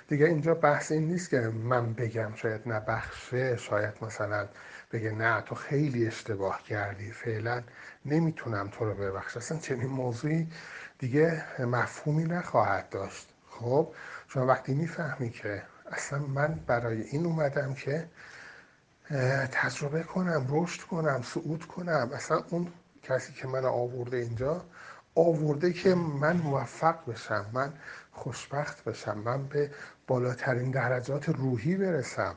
دیگه 0.08 0.26
اینجا 0.26 0.54
بحث 0.54 0.92
این 0.92 1.08
نیست 1.08 1.30
که 1.30 1.40
من 1.40 1.92
بگم 1.92 2.34
شاید 2.34 2.60
نبخشه 2.66 3.56
شاید 3.56 3.94
مثلا 4.02 4.48
بگه 4.92 5.10
نه 5.10 5.40
تو 5.40 5.54
خیلی 5.54 6.06
اشتباه 6.06 6.62
کردی. 6.62 7.12
فعلا 7.12 7.62
نمی‌تونم 8.04 8.68
تو 8.68 8.84
رو 8.84 8.94
ببخش 8.94 9.36
اصلا 9.36 9.58
چنین 9.58 9.86
موضوعی 9.86 10.48
دیگه 10.98 11.44
مفهومی 11.60 12.24
نخواهد 12.24 12.88
داشت. 12.88 13.28
خب 13.50 13.94
شما 14.28 14.46
وقتی 14.46 14.74
می‌فهمی 14.74 15.30
که 15.30 15.62
اصلا 15.86 16.18
من 16.18 16.60
برای 16.66 17.00
این 17.02 17.26
اومدم 17.26 17.74
که 17.74 18.08
تجربه 19.52 20.02
کنم 20.02 20.46
رشد 20.50 20.80
کنم 20.82 21.22
صعود 21.22 21.64
کنم. 21.66 22.10
اصلا 22.14 22.42
اون 22.50 22.68
کسی 23.02 23.32
که 23.32 23.46
من 23.46 23.64
آورده 23.64 24.16
اینجا 24.16 24.64
آورده 25.14 25.72
که 25.72 25.94
من 25.94 26.36
موفق 26.36 27.10
بشم 27.10 27.46
من 27.52 27.72
خوشبخت 28.12 28.84
بشم 28.84 29.18
من 29.18 29.46
به 29.46 29.70
بالاترین 30.06 30.70
درجات 30.70 31.28
روحی 31.28 31.76
برسم. 31.76 32.36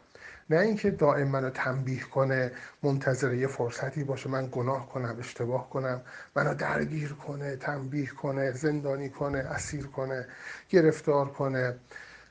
نه 0.49 0.59
اینکه 0.59 0.91
دائم 0.91 1.28
منو 1.28 1.49
تنبیه 1.49 2.03
کنه 2.03 2.51
منتظر 2.84 3.34
یه 3.34 3.47
فرصتی 3.47 4.03
باشه 4.03 4.30
من 4.30 4.49
گناه 4.51 4.89
کنم 4.89 5.15
اشتباه 5.20 5.70
کنم 5.70 6.01
منو 6.36 6.53
درگیر 6.53 7.13
کنه 7.13 7.55
تنبیه 7.55 8.07
کنه 8.07 8.51
زندانی 8.51 9.09
کنه 9.09 9.39
اسیر 9.39 9.88
کنه 9.88 10.28
گرفتار 10.70 11.30
کنه. 11.30 11.76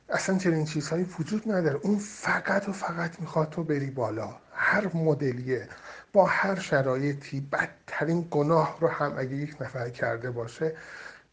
اصلا 0.09 0.38
چنین 0.38 0.64
چیزهایی 0.64 1.04
وجود 1.18 1.52
نداره. 1.52 1.80
اون 1.82 1.98
فقط 1.98 2.68
و 2.68 2.72
فقط 2.72 3.20
می‌خواد 3.20 3.50
تو 3.50 3.64
بری 3.64 3.90
بالا. 3.90 4.36
هر 4.52 4.96
مدلیه 4.96 5.68
با 6.12 6.26
هر 6.26 6.59
شرایطی 6.59 7.40
بدترین 7.40 8.28
گناه 8.30 8.78
رو 8.80 8.88
هم 8.88 9.14
اگه 9.18 9.36
یک 9.36 9.62
نفر 9.62 9.90
کرده 9.90 10.30
باشه 10.30 10.76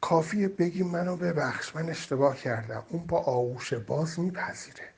کافیه 0.02 0.48
بگی 0.48 0.84
منو 0.84 1.16
ببخش 1.16 1.76
من 1.76 1.90
اشتباه 1.90 2.38
کردم. 2.38 2.84
اون 2.90 3.06
با 3.06 3.20
آغوش 3.20 3.74
باز 3.74 4.20
میپذیره. 4.20 4.90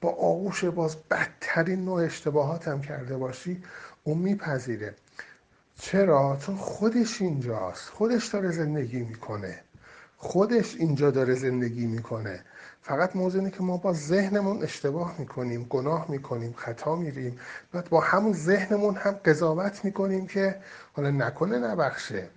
با 0.00 0.10
آغوش 0.10 0.64
باز 0.64 0.96
بدترین 1.10 1.84
نوع 1.84 2.04
اشتباهات 2.04 2.68
هم 2.68 2.82
کرده 2.82 3.16
باشی 3.16 3.62
اون 4.04 4.18
میپذیره. 4.18 4.94
چرا؟ 5.78 6.38
چون 6.40 6.56
خودش 6.56 7.22
اینجاست. 7.22 7.88
خودش 7.88 8.26
داره 8.26 8.50
زندگی 8.50 9.02
می‌کنه. 9.02 9.60
خودش 10.16 10.74
اینجا 10.74 11.10
داره 11.10 11.34
زندگی 11.34 11.86
می‌کنه. 11.86 12.44
فقط 12.86 13.16
موضوع 13.16 13.40
اینه 13.40 13.50
که 13.50 13.62
ما 13.62 13.76
با 13.76 13.92
ذهنمون 13.92 14.62
اشتباه 14.62 15.14
می‌کنیم 15.18 15.66
گناه 15.70 16.06
می‌کنیم 16.10 16.54
خطا 16.56 16.96
میریم. 16.96 17.38
بعد 17.72 17.88
با 17.88 18.00
همون 18.00 18.32
ذهنمون 18.32 18.96
هم 18.96 19.12
قضاوت 19.12 19.84
می‌کنیم 19.84 20.26
که 20.26 20.56
حالا 20.92 21.10
نکنه 21.10 21.58
نبخشه. 21.58 22.28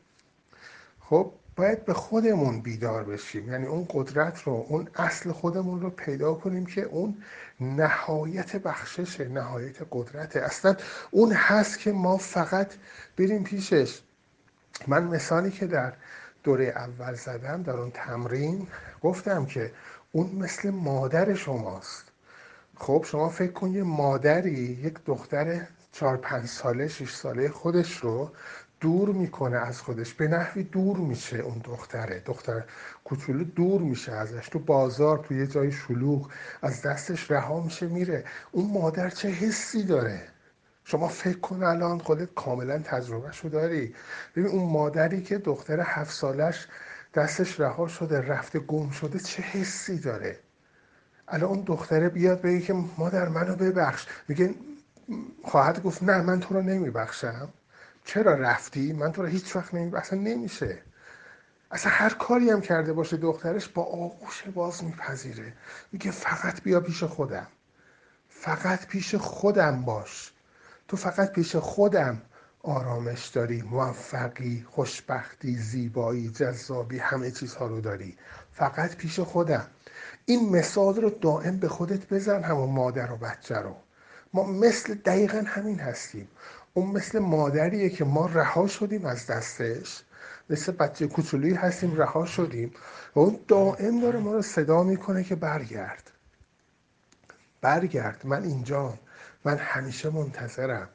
خب 1.00 1.32
باید 1.56 1.86
به 1.86 1.94
خودمون 1.94 2.62
بیدار 2.62 3.04
بشیم. 3.04 3.52
یعنی 3.52 3.66
اون 3.66 3.88
قدرت 3.90 4.42
رو 4.44 4.66
اون 4.70 4.88
اصل 4.96 5.32
خودمون 5.32 5.82
رو 5.82 5.90
پیدا 5.90 6.34
کنیم 6.34 6.66
که 6.66 6.82
اون 6.82 7.24
نهایت 7.60 8.56
بخششه 8.56 9.28
نهایت 9.28 9.76
قدرته 9.92 10.40
اصلا 10.40 10.76
اون 11.12 11.32
هست 11.32 11.80
که 11.80 11.92
ما 11.92 12.18
فقط 12.18 12.74
بریم 13.18 13.44
پیشش. 13.44 14.02
من 14.88 15.04
مثالی 15.04 15.52
که 15.52 15.68
در 15.68 15.94
دوره 16.44 16.66
اول 16.66 17.14
زدم 17.14 17.64
در 17.64 17.74
اون 17.74 17.92
تمرین 17.92 18.68
گفتم 19.02 19.46
که 19.46 19.72
اون 20.12 20.36
مثل 20.36 20.70
مادر 20.70 21.34
شماست. 21.34 22.04
خب 22.76 23.06
شما 23.08 23.30
فکر 23.30 23.52
کن 23.52 23.68
یه 23.74 23.84
مادری 23.84 24.80
یک 24.84 24.94
دختر 25.06 25.68
چهار 25.92 26.18
پنج 26.18 26.46
ساله 26.46 26.88
شش 26.88 27.16
ساله 27.16 27.50
خودش 27.50 27.98
رو 27.98 28.32
دور 28.80 29.10
می‌کنه 29.10 29.58
از 29.58 29.82
خودش. 29.82 30.14
به 30.14 30.28
نحوی 30.28 30.64
دور 30.64 30.98
میشه 30.98 31.38
اون 31.38 31.58
دختره. 31.64 32.22
دختر 32.26 32.64
کوچولو 33.04 33.44
دور 33.44 33.82
میشه 33.82 34.12
ازش. 34.12 34.50
تو 34.50 34.60
بازار 34.60 35.18
تو 35.18 35.34
یه 35.34 35.48
جای 35.48 35.72
شلوغ 35.72 36.32
از 36.62 36.82
دستش 36.82 37.32
رها 37.32 37.62
میشه 37.62 37.88
میره. 37.88 38.24
اون 38.52 38.72
مادر 38.72 39.10
چه 39.10 39.28
حسی 39.30 39.84
داره؟ 39.84 40.22
شما 40.84 41.08
فکر 41.08 41.40
کن 41.40 41.64
الان 41.64 42.00
خودت 42.00 42.34
کاملا 42.36 42.80
تجربه 42.80 43.32
شو 43.32 43.50
داری. 43.50 43.96
ببین 44.36 44.48
اون 44.48 44.72
مادری 44.72 45.24
که 45.24 45.38
دختر 45.38 45.80
هفت 45.80 46.12
سالش 46.12 46.68
دستش 47.20 47.60
رها 47.60 47.88
شده 47.88 48.22
رفته 48.22 48.60
گم 48.60 48.90
شده 48.90 49.20
چه 49.20 49.44
حسی 49.44 50.00
داره؟ 50.00 50.40
الان 51.28 51.50
اون 51.50 51.62
دختره 51.62 52.10
بیاد 52.10 52.42
بگه 52.42 52.60
که 52.62 52.74
مادر 52.98 53.28
منو 53.28 53.56
ببخش. 53.56 54.08
میگه 54.28 54.56
خواهد 55.44 55.84
گفت 55.84 56.04
نه 56.04 56.22
من 56.22 56.40
تو 56.40 56.54
رو 56.54 56.62
نمیبخشم. 56.62 57.50
چرا 58.06 58.34
رفتی؟ 58.34 58.94
من 58.94 59.12
تو 59.12 59.22
رو 59.22 59.28
هیچ 59.28 59.56
وقت 59.56 59.74
نمی 59.74 59.96
اصلا 59.96 60.20
نمیشه. 60.20 60.78
اصلا 61.72 61.92
هر 61.92 62.10
کاری 62.10 62.50
هم 62.50 62.62
کرده 62.62 62.94
باشه 62.94 63.18
دخترش 63.18 63.68
با 63.68 63.84
آغوش 63.84 64.44
باز 64.44 64.84
میپذیره. 64.84 65.54
میگه 65.92 66.12
فقط 66.12 66.62
بیا 66.62 66.80
پیش 66.80 67.04
خودم. 67.04 67.48
فقط 68.30 68.88
پیش 68.88 69.16
خودم 69.16 69.82
باش. 69.82 70.32
تو 70.88 70.98
فقط 70.98 71.32
پیش 71.32 71.56
خودم. 71.56 72.22
آرامش 72.64 73.28
داری 73.28 73.62
موفقی 73.62 74.66
خوشبختی 74.70 75.56
زیبایی 75.56 76.30
جذابی 76.30 76.98
همه 77.00 77.32
چیزها 77.32 77.68
رو 77.68 77.82
داری. 77.82 78.18
فقط 78.54 78.96
پیش 78.96 79.20
خودم. 79.20 79.68
این 80.26 80.50
مثال 80.50 80.96
رو 80.96 81.10
دائم 81.10 81.58
به 81.58 81.68
خودت 81.68 82.14
بزن 82.14 82.44
همون 82.44 82.70
مادر 82.70 83.12
و 83.12 83.18
بچه 83.18 83.56
رو. 83.56 83.76
ما 84.34 84.44
مثل 84.44 84.94
دقیقا 84.94 85.44
همین 85.48 85.80
هستیم. 85.80 86.28
اون 86.74 86.88
مثل 86.92 87.20
مادریه 87.20 87.90
که 87.90 88.06
ما 88.06 88.26
رها 88.26 88.68
شدیم 88.68 89.06
از 89.06 89.28
دستش. 89.28 90.04
مثل 90.50 90.72
بچه 90.72 91.08
کوچولویی 91.08 91.54
هستیم 91.54 91.96
رها 91.96 92.26
شدیم. 92.26 92.72
و 93.16 93.20
اون 93.20 93.40
دائم 93.48 94.02
داره 94.02 94.20
ما 94.20 94.34
رو 94.34 94.42
صدا 94.42 94.84
می‌کنه 94.84 95.24
که 95.24 95.36
برگرد. 95.36 96.12
برگرد. 97.62 98.22
من 98.24 98.44
اینجا 98.44 98.94
من 99.46 99.58
همیشه 99.58 100.10
منتظرم. 100.10 100.90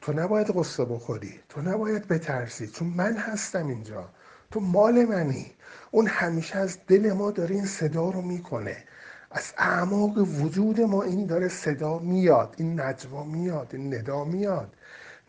تو 0.00 0.12
نباید 0.12 0.50
قصه 0.50 0.84
بخوری 0.84 1.40
تو 1.48 1.60
نباید 1.60 2.08
بترسی 2.08 2.66
چون 2.66 2.88
من 2.88 3.16
هستم 3.16 3.66
اینجا. 3.66 4.08
تو 4.50 4.60
مال 4.60 5.04
منی. 5.04 5.52
اون 5.90 6.06
همیشه 6.06 6.58
از 6.58 6.78
دل 6.86 7.12
ما 7.12 7.30
داره 7.30 7.54
این 7.54 7.66
صدا 7.66 8.10
رو 8.10 8.22
می‌کنه. 8.22 8.84
از 9.30 9.52
اعماق 9.58 10.18
وجود 10.18 10.80
ما 10.80 11.02
این 11.02 11.26
داره 11.26 11.48
صدا 11.48 11.98
میاد 11.98 12.54
این 12.58 12.80
نجوا 12.80 13.24
میاد 13.24 13.68
این 13.72 13.94
ندا 13.94 14.24
میاد. 14.24 14.74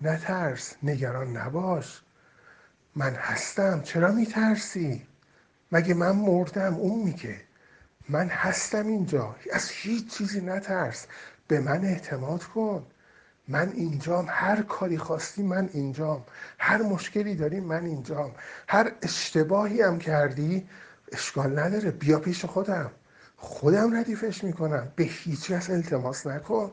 نترس 0.02 0.76
نگران 0.84 1.38
نباش. 1.38 2.02
من 2.96 3.14
هستم. 3.14 3.82
چرا 3.82 4.12
میترسی؟ 4.12 5.08
مگه 5.72 5.94
من 5.94 6.12
مردم؟ 6.12 6.76
اون 6.76 7.04
میگه. 7.04 7.42
من 8.10 8.28
هستم 8.28 8.88
اینجا. 8.88 9.36
از 9.54 9.70
هیچ 9.70 10.18
چیزی 10.18 10.42
نترس. 10.42 11.08
به 11.48 11.60
من 11.60 11.86
اعتماد 11.86 12.44
کن. 12.44 12.86
من 13.50 13.72
اینجام 13.76 14.26
هر 14.30 14.62
کاری 14.62 14.98
خواستی 14.98 15.44
من 15.44 15.70
اینجام 15.74 16.24
هر 16.60 16.82
مشکلی 16.82 17.36
داری 17.36 17.60
من 17.60 17.86
اینجام 17.86 18.32
هر 18.68 18.92
اشتباهی 19.02 19.82
هم 19.82 20.00
کردی 20.00 20.68
اشکال 21.12 21.60
نداره 21.60 21.92
بیا 21.92 22.20
پیش 22.20 22.46
خودم. 22.46 22.92
خودم 23.38 23.96
ردیفش 23.96 24.44
می‌کنم. 24.44 24.92
به 24.96 25.04
هیچ 25.04 25.52
کس 25.52 25.70
التماس 25.70 26.28
نکن. 26.28 26.72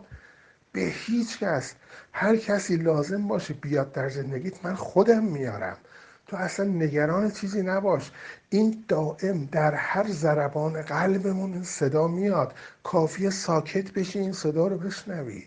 به 0.73 0.81
هیچ 0.81 1.39
کس. 1.39 1.75
هر 2.13 2.37
کسی 2.37 2.77
لازم 2.77 3.29
باشه 3.29 3.55
بیاد 3.55 3.93
در 3.93 4.09
زندگیت 4.09 4.65
من 4.65 4.75
خودم 4.75 5.25
میارم. 5.25 5.77
تو 6.27 6.37
اصلا 6.37 6.67
نگران 6.67 7.31
چیزی 7.31 7.63
نباش. 7.63 8.11
این 8.51 8.85
دائم 8.89 9.45
در 9.53 9.75
هر 9.75 10.07
ضربان 10.09 10.83
قلبمون 10.83 11.63
صدا 11.63 12.09
میاد. 12.09 12.55
کافی 12.85 13.31
ساکت 13.31 13.93
بشی 13.93 14.19
این 14.19 14.33
صدا 14.33 14.67
رو 14.67 14.79
بشنوی. 14.79 15.45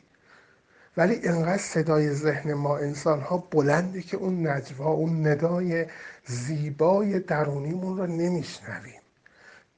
ولی 1.00 1.20
انقدر 1.24 1.58
صدای 1.58 2.14
ذهن 2.14 2.54
ما 2.54 2.78
انسان 2.78 3.22
ها 3.22 3.38
بلنده 3.38 4.02
که 4.02 4.18
اون 4.18 4.48
نجوا 4.48 4.92
اون 4.92 5.28
ندای 5.28 5.86
زیبای 6.26 7.20
درونیمون 7.20 7.98
رو 7.98 8.08
نمیشنویم. 8.08 9.02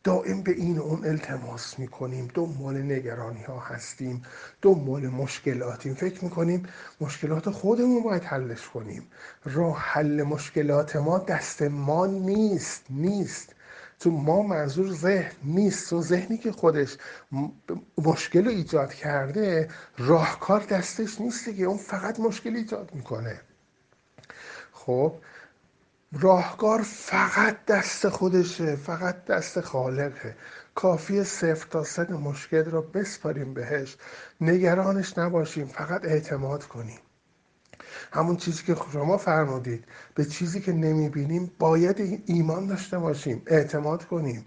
دائم 0.04 0.42
به 0.42 0.52
این 0.52 0.80
اون 0.80 1.06
التماس 1.06 1.80
می‌کنیم. 1.80 2.32
دنبال 2.34 2.82
نگرانی 2.82 3.44
ها 3.44 3.60
هستیم. 3.60 4.22
دنبال 4.62 5.08
مشکلاتیم. 5.08 5.94
فکر 5.94 6.24
می‌کنیم 6.24 6.68
مشکلات 7.02 7.50
خودمون 7.50 8.04
باید 8.04 8.24
حلش 8.24 8.70
کنیم. 8.70 9.04
راه 9.46 9.78
حل 9.80 10.24
مشکلات 10.24 10.96
ما 10.96 11.18
دست 11.18 11.62
ما 11.62 12.08
نیست. 12.08 12.84
نیست. 12.90 13.56
تو 14.02 14.12
ما 14.12 14.42
منظور 14.42 14.92
ذهن 14.94 15.32
نیست. 15.44 15.90
تو 15.90 16.02
ذهنی 16.02 16.38
که 16.38 16.52
خودش 16.52 16.98
مشکل 17.98 18.46
رو 18.46 18.52
ایجاد 18.52 18.94
کرده 18.94 19.70
راهکار 19.98 20.64
دستش 20.64 21.22
نیست 21.22 21.46
که 21.46 21.64
اون 21.64 21.78
فقط 21.78 22.20
مشکل 22.20 22.56
ایجاد 22.56 22.96
می‌کنه. 22.96 23.42
خب 24.72 25.14
راهکار 26.14 26.82
فقط 26.82 27.66
دست 27.66 28.10
خودشه 28.10 28.76
فقط 28.76 29.26
دست 29.26 29.62
خالقه. 29.62 30.36
کافی 30.76 31.24
صفر 31.24 31.68
تا 31.70 31.84
صد 31.84 32.12
مشکل 32.12 32.66
رو 32.66 32.82
بسپاریم 32.82 33.54
بهش. 33.54 33.98
نگرانش 34.42 35.18
نباشیم 35.18 35.68
فقط 35.68 36.06
اعتماد 36.06 36.64
کنیم. 36.64 37.00
همون 38.12 38.36
چیزی 38.38 38.64
که 38.64 38.76
شما 38.94 39.18
فرمودید. 39.18 39.84
به 40.16 40.26
چیزی 40.26 40.62
که 40.62 40.74
نمی‌بینیم 40.74 41.52
باید 41.60 42.24
ایمان 42.26 42.68
داشته 42.68 43.00
باشیم 43.00 43.42
اعتماد 43.46 44.06
کنیم. 44.06 44.46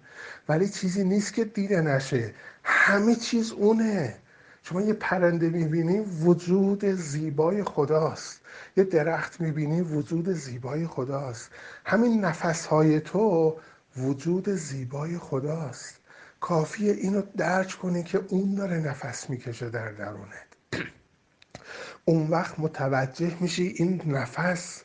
ولی 0.49 0.69
چیزی 0.69 1.05
نیست 1.05 1.35
که 1.35 1.45
دیده 1.45 1.81
نشه. 1.81 2.35
همه 2.65 3.15
چیز 3.15 3.53
اونه. 3.53 4.17
شما 4.63 4.81
یه 4.81 4.93
پرنده 4.93 5.49
می‌بینی 5.49 6.01
وجود 6.01 6.85
زیبای 6.85 7.65
خداست. 7.65 8.41
یه 8.77 8.85
درخت 8.85 9.41
می‌بینی 9.41 9.81
وجود 9.81 10.33
زیبای 10.33 10.87
خداست. 10.87 11.51
همین 11.85 12.25
نفسهای 12.25 13.01
تو 13.01 13.57
وجود 13.97 14.49
زیبای 14.49 15.19
خداست. 15.19 15.95
کافیه 16.41 16.93
اینو 16.93 17.23
درک 17.37 17.79
کنی 17.83 18.03
که 18.03 18.21
اون 18.29 18.55
داره 18.55 18.79
نفس 18.79 19.31
می‌کشه 19.31 19.71
در 19.71 19.93
درونت. 19.93 20.47
اون 22.05 22.29
وقت 22.29 22.61
متوجه 22.61 23.37
میشی 23.41 23.75
این 23.77 24.03
نفس 24.07 24.83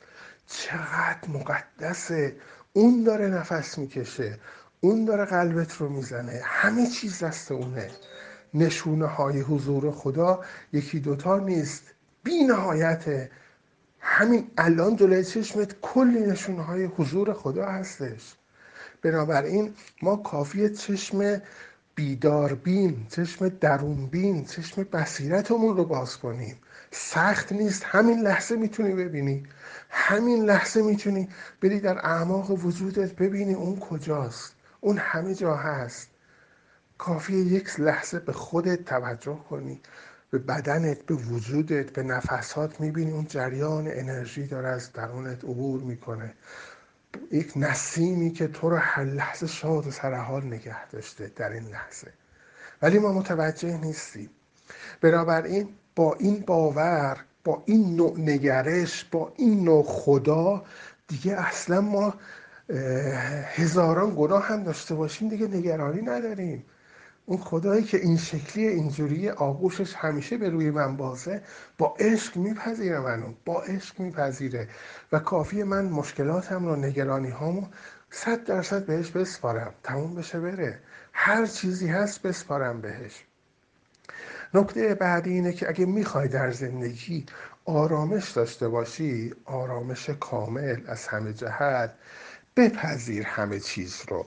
چقدر 0.47 1.29
مقدسه. 1.33 2.35
اون 2.73 3.03
داره 3.03 3.27
نفس 3.27 3.77
می‌کشه 3.77 4.39
اون 4.81 5.05
داره 5.05 5.25
قلبت 5.25 5.77
رو 5.77 5.89
می‌زنه. 5.89 6.41
همه 6.43 6.87
چیز 6.87 7.23
دست 7.23 7.51
اونه. 7.51 7.89
نشونه 8.53 9.07
های 9.07 9.39
حضور 9.39 9.91
خدا 9.91 10.43
یکی 10.73 10.99
دوتا 10.99 11.39
نیست. 11.39 11.83
بی 12.23 12.43
نهایته. 12.43 13.31
همین 13.99 14.51
الان 14.57 14.95
جلوی 14.95 15.23
چشمت 15.23 15.75
کلی 15.81 16.19
نشونه 16.19 16.63
های 16.63 16.85
حضور 16.85 17.33
خدا 17.33 17.65
هستش. 17.65 18.35
بنابراین 19.01 19.73
ما 20.01 20.15
کافی 20.15 20.69
چشم 20.69 21.41
بیدار 21.95 22.53
بین 22.53 23.07
چشم 23.09 23.49
درون 23.49 24.05
بین 24.05 24.45
چشم 24.45 24.83
بصیرتمون 24.83 25.77
رو 25.77 25.85
باز 25.85 26.17
کنیم. 26.17 26.55
سخت 26.91 27.51
نیست. 27.51 27.83
همین 27.85 28.19
لحظه 28.19 28.55
می‌تونی 28.55 28.93
ببینی. 28.93 29.43
همین 29.89 30.45
لحظه 30.45 30.81
می‌تونی 30.81 31.29
بری 31.61 31.79
در 31.79 31.97
اعماق 31.97 32.51
وجودت 32.51 33.15
ببینی 33.15 33.53
اون 33.53 33.79
کجاست. 33.79 34.55
اون 34.79 34.97
همه 34.97 35.35
جا 35.35 35.55
هست. 35.55 36.07
کافی 36.97 37.33
یک 37.33 37.79
لحظه 37.79 38.19
به 38.19 38.33
خودت 38.33 38.85
توجه 38.85 39.39
کنی. 39.49 39.81
به 40.31 40.37
بدنت 40.37 41.05
به 41.05 41.13
وجودت 41.13 41.93
به 41.93 42.03
نفسات 42.03 42.81
می‌بینی. 42.81 43.11
اون 43.11 43.25
جریان 43.25 43.87
انرژی 43.87 44.47
داره 44.47 44.67
از 44.67 44.93
درونت 44.93 45.43
عبور 45.43 45.81
می‌کنه. 45.81 46.33
یک 47.31 47.53
نسیمی 47.55 48.31
که 48.31 48.47
تو 48.47 48.69
رو 48.69 48.77
هر 48.77 49.03
لحظه 49.03 49.47
شاد 49.47 49.87
و 49.87 49.91
سرحال 49.91 50.43
نگه 50.43 50.87
داشته 50.87 51.31
در 51.35 51.51
این 51.51 51.67
لحظه. 51.67 52.13
ولی 52.81 52.99
ما 52.99 53.13
متوجه 53.13 53.77
نیستیم. 53.77 54.29
بنابراین 55.01 55.69
با 55.99 56.15
این 56.19 56.43
باور 56.47 57.17
با 57.43 57.63
این 57.65 57.95
نوع 57.95 58.19
نگرش 58.19 59.05
با 59.11 59.33
این 59.37 59.63
نوع 59.63 59.83
خدا 59.83 60.63
دیگه 61.07 61.33
اصلا 61.33 61.81
ما 61.81 62.13
هزاران 63.45 64.15
گناه 64.17 64.45
هم 64.47 64.63
داشته 64.63 64.95
باشیم 64.95 65.29
دیگه 65.29 65.47
نگرانی 65.47 66.01
نداریم. 66.01 66.65
اون 67.25 67.37
خدایی 67.37 67.83
که 67.83 67.97
این 67.97 68.17
شکلی 68.17 68.67
اینجوری 68.67 69.29
آغوشش 69.29 69.93
همیشه 69.95 70.37
به 70.37 70.49
روی 70.49 70.71
من 70.71 70.97
بازه 70.97 71.41
با 71.77 71.95
عشق 71.99 72.37
میپذیره 72.37 72.99
منو 72.99 73.33
با 73.45 73.61
عشق 73.61 73.99
میپذیره. 73.99 74.67
و 75.11 75.19
کافی 75.19 75.63
من 75.63 75.85
مشکلاتم 75.85 76.65
رو 76.65 76.75
نگرانی 76.75 77.29
هامو 77.29 77.67
صد 78.11 78.43
درصد 78.43 78.85
بهش 78.85 79.11
بسپارم. 79.11 79.73
تموم 79.83 80.15
بشه 80.15 80.39
بره. 80.39 80.79
هر 81.13 81.45
چیزی 81.45 81.87
هست 81.87 82.21
بسپارم 82.21 82.81
بهش. 82.81 83.25
نکته 84.53 84.95
بعدی 84.95 85.33
اینه 85.33 85.53
که 85.53 85.69
اگه 85.69 85.85
می‌خوای 85.85 86.27
در 86.27 86.51
زندگی 86.51 87.25
آرامش 87.65 88.31
داشته 88.31 88.67
باشی 88.67 89.33
آرامش 89.45 90.09
کامل 90.09 90.81
از 90.87 91.07
همه 91.07 91.33
جهت 91.33 91.93
بپذیر 92.55 93.23
همه 93.23 93.59
چیز 93.59 94.01
رو. 94.07 94.25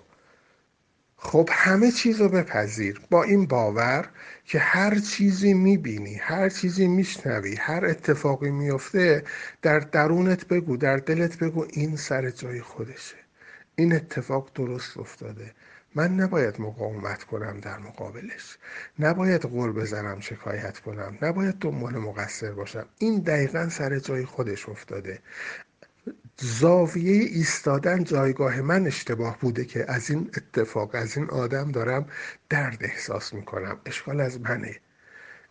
خب 1.17 1.49
همه 1.53 1.91
چیز 1.91 2.21
رو 2.21 2.29
بپذیر 2.29 3.01
با 3.11 3.23
این 3.23 3.47
باور 3.47 4.09
که 4.45 4.59
هر 4.59 4.99
چیزی 4.99 5.55
می‌بینی 5.55 6.15
هر 6.15 6.49
چیزی 6.49 6.87
میشنوی 6.87 7.57
هر 7.57 7.85
اتفاقی 7.85 8.51
میفته 8.51 9.25
در 9.63 9.79
درونت 9.79 10.49
بگو 10.49 10.77
در 10.77 10.97
دلت 10.97 11.39
بگو 11.39 11.67
این 11.73 11.97
سر 11.97 12.31
جای 12.31 12.61
خودشه. 12.61 13.17
این 13.77 13.93
اتفاق 13.95 14.51
درست 14.55 14.97
افتاده. 14.99 15.55
من 15.95 16.15
نباید 16.15 16.61
مقاومت 16.61 17.25
کنم 17.25 17.61
در 17.61 17.79
مقابلش. 17.79 18.59
نباید 18.99 19.43
قول 19.43 19.73
بزنم 19.73 20.21
شکایت 20.21 20.79
کنم. 20.79 21.19
نباید 21.23 21.55
دنبال 21.55 21.95
مقصر 21.95 22.53
باشم. 22.53 22.87
این 22.99 23.19
دقیقا 23.19 23.69
سر 23.69 23.99
جای 23.99 24.25
خودش 24.25 24.69
افتاده. 24.69 25.19
زاویه 26.41 27.13
ایستادن 27.13 28.05
جایگاه 28.05 28.61
من 28.61 28.87
اشتباه 28.87 29.39
بوده 29.41 29.65
که 29.65 29.85
از 29.89 30.11
این 30.11 30.31
اتفاق 30.37 30.91
از 30.95 31.17
این 31.17 31.31
آدم 31.31 31.73
دارم 31.73 32.09
درد 32.49 32.79
احساس 32.81 33.35
می‌کنم. 33.35 33.81
اشکال 33.87 34.21
از 34.21 34.41
منه. 34.41 34.77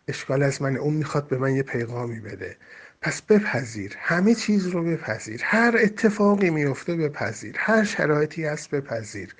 اشکال 0.07 0.43
از 0.43 0.61
منه. 0.61 0.79
اون 0.79 0.93
می‌خواد 0.93 1.27
به 1.27 1.37
من 1.37 1.55
یه 1.55 1.63
پیغامی 1.63 2.19
بده. 2.19 2.57
پس 3.01 3.21
بپذیر. 3.21 3.95
همه 3.99 4.35
چیز 4.35 4.67
رو 4.67 4.83
بپذیر. 4.83 5.41
هر 5.43 5.75
اتفاقی 5.79 6.49
میفته 6.49 6.95
بپذیر. 6.95 7.55
هر 7.57 7.83
شرایطی 7.83 8.45
هست 8.45 8.69
بپذیر. 8.69 9.35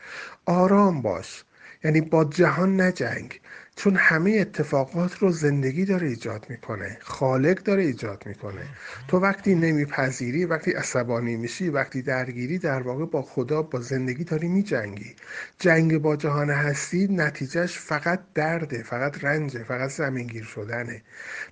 آرام 0.46 1.02
باش. 1.02 1.46
یعنی 1.84 2.02
با 2.02 2.26
جهان 2.26 2.82
نجنگ 2.82 3.42
چون 3.76 3.96
همه 3.96 4.32
اتفاقات 4.32 5.18
رو 5.18 5.32
زندگی 5.32 5.86
داره 5.86 6.08
ایجاد 6.08 6.46
می‌کنه 6.50 6.98
خالق 7.02 7.64
داره 7.64 7.84
ایجاد 7.84 8.24
می‌کنه. 8.26 8.68
تو 9.08 9.20
وقتی 9.20 9.56
نمیپذیری 9.56 10.46
وقتی 10.46 10.72
عصبانی 10.72 11.36
میشی 11.36 11.70
وقتی 11.70 12.02
درگیری 12.02 12.58
در 12.58 12.82
واقع 12.82 13.06
با 13.06 13.22
خدا 13.22 13.62
با 13.62 13.82
زندگی 13.82 14.24
داری 14.24 14.48
میجنگی. 14.48 15.16
جنگ 15.60 15.98
با 15.98 16.16
جهان 16.16 16.50
هستی 16.50 17.08
نتیجهش 17.08 17.78
فقط 17.78 18.20
درده 18.34 18.84
فقط 18.84 19.24
رنجه 19.24 19.64
فقط 19.64 19.90
زمینگیر 19.90 20.44
شدنه. 20.44 21.02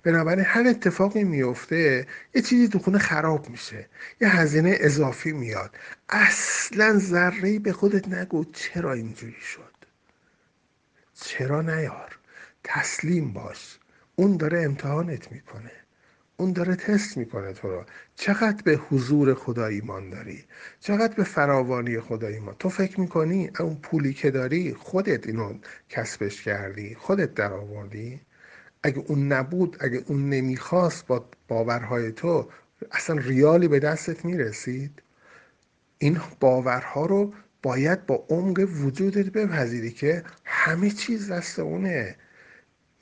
بنابراین 0.02 0.44
هر 0.48 0.66
اتفاقی 0.68 1.24
میفته 1.24 2.06
یه 2.34 2.42
چیزی 2.42 2.68
تو 2.68 2.78
خونه 2.78 2.98
خراب 2.98 3.50
میشه. 3.50 3.86
یه 4.20 4.36
هزینه 4.36 4.76
اضافی 4.80 5.32
میاد. 5.32 5.70
اصلا 6.08 6.98
ذره 6.98 7.58
به 7.58 7.72
خودت 7.72 8.08
نگو 8.08 8.44
چرا 8.52 8.92
اینجوری 8.92 9.40
شد. 9.40 9.69
چرا 11.20 11.62
نیار؟ 11.62 12.18
تسلیم 12.64 13.32
باش. 13.32 13.78
اون 14.16 14.36
داره 14.36 14.62
امتحانت 14.62 15.32
می‌کنه. 15.32 15.70
اون 16.36 16.52
داره 16.52 16.76
تست 16.76 17.16
می‌کنه 17.16 17.52
تو 17.52 17.68
رو. 17.68 17.84
چقدر 18.16 18.62
به 18.62 18.72
حضور 18.72 19.34
خدا 19.34 19.66
ایمان 19.66 20.10
داری؟ 20.10 20.44
چقدر 20.80 21.14
به 21.14 21.24
فراوانی 21.24 22.00
خدا 22.00 22.26
ایمان؟ 22.26 22.56
تو 22.58 22.68
فکر 22.68 23.00
می‌کنی 23.00 23.50
اون 23.60 23.74
پولی 23.74 24.14
که 24.14 24.30
داری 24.30 24.74
خودت 24.74 25.26
اینو 25.26 25.58
کسبش 25.88 26.42
کردی 26.42 26.94
خودت 26.94 27.34
در 27.34 27.52
آوردی 27.52 28.20
اگه 28.82 29.04
اون 29.06 29.32
نبود 29.32 29.76
اگه 29.80 30.04
اون 30.06 30.28
نمی‌خواست 30.28 31.06
با 31.06 31.24
باورهای 31.48 32.12
تو 32.12 32.48
اصلا 32.92 33.16
ریالی 33.16 33.68
به 33.68 33.78
دستت 33.78 34.24
می‌رسید؟ 34.24 35.02
این 35.98 36.20
باورها 36.40 37.06
رو 37.06 37.32
باید 37.62 38.06
با 38.06 38.26
عمق 38.28 38.68
وجودت 38.84 39.32
بپذیری 39.32 39.90
که 39.90 40.24
همه 40.44 40.90
چیز 40.90 41.32
دست 41.32 41.58
اونه. 41.58 42.16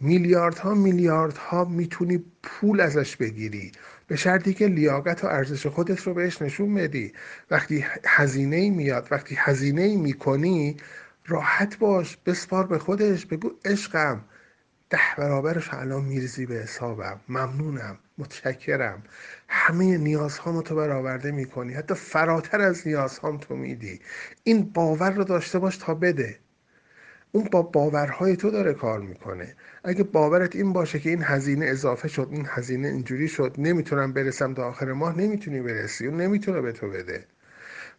میلیاردها 0.01 0.75
میلیاردها 0.75 1.65
می‌تونی 1.65 2.25
پول 2.43 2.81
ازش 2.81 3.17
بگیری. 3.17 3.73
به 4.07 4.17
شرطی 4.17 4.55
که 4.55 4.67
لیاقت 4.67 5.25
و 5.25 5.27
ارزش 5.27 5.67
خودت 5.67 6.03
رو 6.03 6.15
بهش 6.15 6.43
نشون 6.43 6.75
بدی. 6.75 7.13
وقتی 7.51 7.85
هزینه 8.07 8.71
میاد 8.71 9.09
وقتی 9.11 9.35
هزینه 9.39 9.97
می‌کنی 9.97 10.77
راحت 11.27 11.79
باش 11.79 12.17
بسپار 12.27 12.67
به 12.67 12.79
خودش 12.79 13.27
بگو 13.27 13.51
عشقم. 13.65 14.25
ده 14.91 14.99
برابرش 15.19 15.75
الان 15.75 16.05
میرزی 16.05 16.47
به 16.47 16.55
حسابم. 16.55 17.21
ممنونم. 17.29 17.99
متشکرم. 18.19 19.03
همه 19.49 19.99
نیازهامو 19.99 20.63
تو 20.63 20.75
برآورده 20.75 21.31
می‌کنی. 21.31 21.75
حتی 21.75 21.95
فراتر 21.95 22.61
از 22.61 22.87
نیازهام 22.87 23.39
تو 23.39 23.57
میدی. 23.57 24.01
این 24.45 24.71
باور 24.75 25.11
رو 25.11 25.25
داشته 25.25 25.59
باش 25.59 25.77
تا 25.77 25.95
بده. 25.95 26.39
اون 27.33 27.45
با 27.53 27.63
باورهای 27.63 28.37
تو 28.37 28.51
داره 28.51 28.75
کار 28.75 29.01
می‌کنه. 29.01 29.57
اگه 29.85 30.05
باورت 30.05 30.57
این 30.57 30.73
باشه 30.73 30.99
که 30.99 31.11
این 31.11 31.23
هزینه 31.23 31.67
اضافه 31.67 32.09
شد 32.09 32.29
این 32.33 32.47
هزینه 32.49 32.89
اینجوری 32.89 33.29
شد 33.29 33.55
نمی‌تونم 33.59 34.13
برسم 34.13 34.55
تا 34.55 34.69
آخر 34.69 34.93
ماه 34.93 35.19
نمی‌تونی 35.19 35.61
برسی. 35.61 36.07
اون 36.07 36.21
نمی‌تونه 36.21 36.61
به 36.61 36.73
تو 36.73 36.91
بده. 36.91 37.25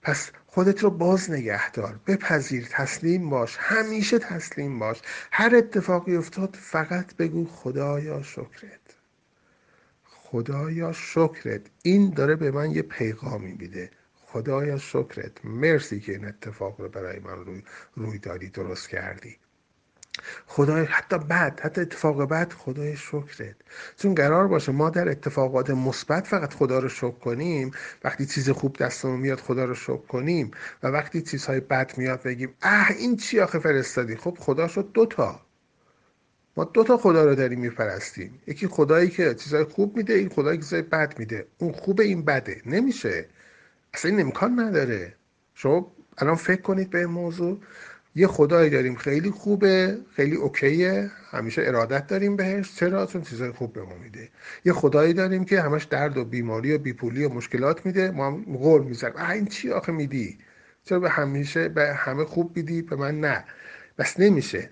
پس 0.01 0.31
خودت 0.47 0.83
رو 0.83 0.89
باز 0.89 1.31
نگه 1.31 1.71
دار. 1.71 1.99
بپذیر. 2.07 2.67
تسلیم 2.71 3.29
باش. 3.29 3.57
همیشه 3.59 4.19
تسلیم 4.19 4.79
باش. 4.79 5.01
هر 5.31 5.55
اتفاقی 5.55 6.15
افتاد 6.15 6.57
فقط 6.61 7.15
بگو 7.15 7.45
خدایا 7.45 8.21
شکرت. 8.21 8.98
خدایا 10.31 10.91
شکرت. 10.91 11.61
این 11.83 12.09
داره 12.09 12.35
به 12.35 12.51
من 12.51 12.71
یه 12.71 12.81
پیغامی 12.81 13.51
میده. 13.51 13.89
خدایا 14.25 14.77
شکرت. 14.77 15.45
مرسی 15.45 15.99
که 15.99 16.11
این 16.11 16.25
اتفاق 16.25 16.81
رو 16.81 16.89
برای 16.89 17.19
من 17.19 17.45
روی, 17.45 17.63
روی 17.95 18.19
دادی 18.19 18.49
درست 18.49 18.89
کردی. 18.89 19.37
خدای 20.47 20.85
حتی 20.85 21.17
بعد 21.17 21.59
حتی 21.59 21.81
اتفاق 21.81 22.25
بعد 22.25 22.53
خدای 22.53 22.95
شکرت. 22.97 23.55
چون 23.97 24.15
قرار 24.15 24.47
باشه 24.47 24.71
ما 24.71 24.89
در 24.89 25.09
اتفاقات 25.09 25.69
مثبت 25.69 26.27
فقط 26.27 26.53
خدا 26.53 26.79
رو 26.79 26.89
شکر 26.89 27.19
کنیم. 27.19 27.71
وقتی 28.03 28.25
چیز 28.25 28.49
خوب 28.49 28.77
دستمون 28.77 29.19
میاد 29.19 29.39
خدا 29.39 29.65
رو 29.65 29.75
شکر 29.75 30.07
کنیم. 30.07 30.51
و 30.83 30.87
وقتی 30.87 31.21
چیزهای 31.21 31.59
بد 31.59 31.97
میاد 31.97 32.23
بگیم 32.23 32.53
اه 32.61 32.91
این 32.91 33.17
چی 33.17 33.39
آخه 33.39 33.59
فرستادی؟ 33.59 34.15
خب 34.15 34.37
خدا 34.39 34.67
شد 34.67 34.91
دوتا 34.91 35.48
ما 36.59 36.65
دو 36.65 36.83
تا 36.83 36.97
خدا 36.97 37.25
رو 37.25 37.35
داریم 37.35 37.59
میپرستیم. 37.59 38.41
یکی 38.47 38.67
خدایی 38.67 39.09
که 39.09 39.33
چیزهای 39.33 39.63
خوب 39.63 39.97
میده 39.97 40.13
این 40.13 40.29
خدایی 40.29 40.57
که 40.57 40.63
چیزهای 40.63 40.81
بد 40.81 41.19
میده. 41.19 41.45
اون 41.57 41.71
خوبه 41.71 42.03
این 42.03 42.25
بده. 42.25 42.61
نمیشه. 42.65 43.25
اصلا 43.93 44.11
این 44.11 44.21
امکان 44.21 44.59
نداره. 44.59 45.13
شما 45.53 45.91
الان 46.17 46.35
فکر 46.35 46.61
کنید 46.61 46.89
به 46.89 46.97
این 46.97 47.07
موضوع. 47.07 47.59
یه 48.15 48.27
خدایی 48.27 48.69
داریم 48.69 48.95
خیلی 48.95 49.31
خوبه 49.31 49.97
خیلی 50.15 50.35
اوکیه. 50.35 51.11
همیشه 51.31 51.61
ارادت 51.65 52.07
داریم 52.07 52.35
بهش. 52.35 52.75
چرا؟ 52.75 53.05
چون 53.05 53.21
چیزای 53.21 53.51
خوب 53.51 53.73
به 53.73 53.81
ما 53.81 53.95
میده. 54.03 54.29
یه 54.65 54.73
خدایی 54.73 55.13
داریم 55.13 55.45
که 55.45 55.61
همش 55.61 55.83
درد 55.83 56.17
و 56.17 56.25
بیماری 56.25 56.73
و 56.73 56.77
بیپولی 56.77 57.25
و 57.25 57.29
مشکلات 57.29 57.85
میده. 57.85 58.11
ما 58.11 58.27
هم 58.27 58.57
غور 58.57 58.81
می‌زنیم. 58.81 59.15
این 59.17 59.45
چی 59.45 59.71
آخه 59.71 59.91
میدی؟ 59.91 60.37
چرا 60.83 60.99
به 60.99 61.09
همیشه 61.09 61.69
به 61.69 61.93
همه 61.93 62.25
خوب 62.25 62.57
میدی 62.57 62.81
به 62.81 62.95
من 62.95 63.19
نه. 63.19 63.45
بس 63.97 64.19
نمیشه. 64.19 64.69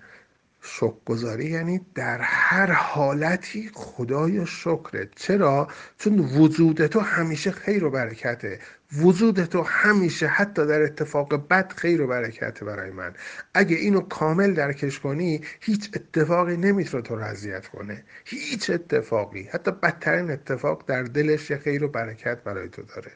شکرگزاری 0.60 1.44
یعنی 1.44 1.80
در 1.94 2.18
هر 2.20 2.70
حالتی 2.70 3.70
خدای 3.74 4.46
شکرت 4.46 5.08
چرا؟ 5.16 5.68
چون 5.98 6.18
وجود 6.18 6.86
تو 6.86 7.00
همیشه 7.00 7.50
خیر 7.50 7.84
و 7.84 7.90
برکته. 7.90 8.60
وجود 8.92 9.44
تو 9.44 9.62
همیشه 9.62 10.26
حتی 10.26 10.66
در 10.66 10.82
اتفاق 10.82 11.48
بد 11.48 11.72
خیر 11.72 12.02
و 12.02 12.06
برکته 12.06 12.64
برای 12.64 12.90
من. 12.90 13.14
اگه 13.54 13.76
اینو 13.76 14.00
کامل 14.00 14.54
درکش 14.54 15.00
کنی 15.00 15.40
هیچ 15.60 15.90
اتفاقی 15.94 16.56
نمی‌تونه 16.56 17.02
تو 17.02 17.16
رو 17.16 17.60
کنه. 17.72 18.04
هیچ 18.24 18.70
اتفاقی. 18.70 19.42
حتی 19.42 19.70
بدترین 19.70 20.30
اتفاق 20.30 20.84
در 20.86 21.02
دلش 21.02 21.50
یه 21.50 21.56
خیر 21.56 21.84
و 21.84 21.88
برکت 21.88 22.42
برای 22.42 22.68
تو 22.68 22.82
داره. 22.82 23.12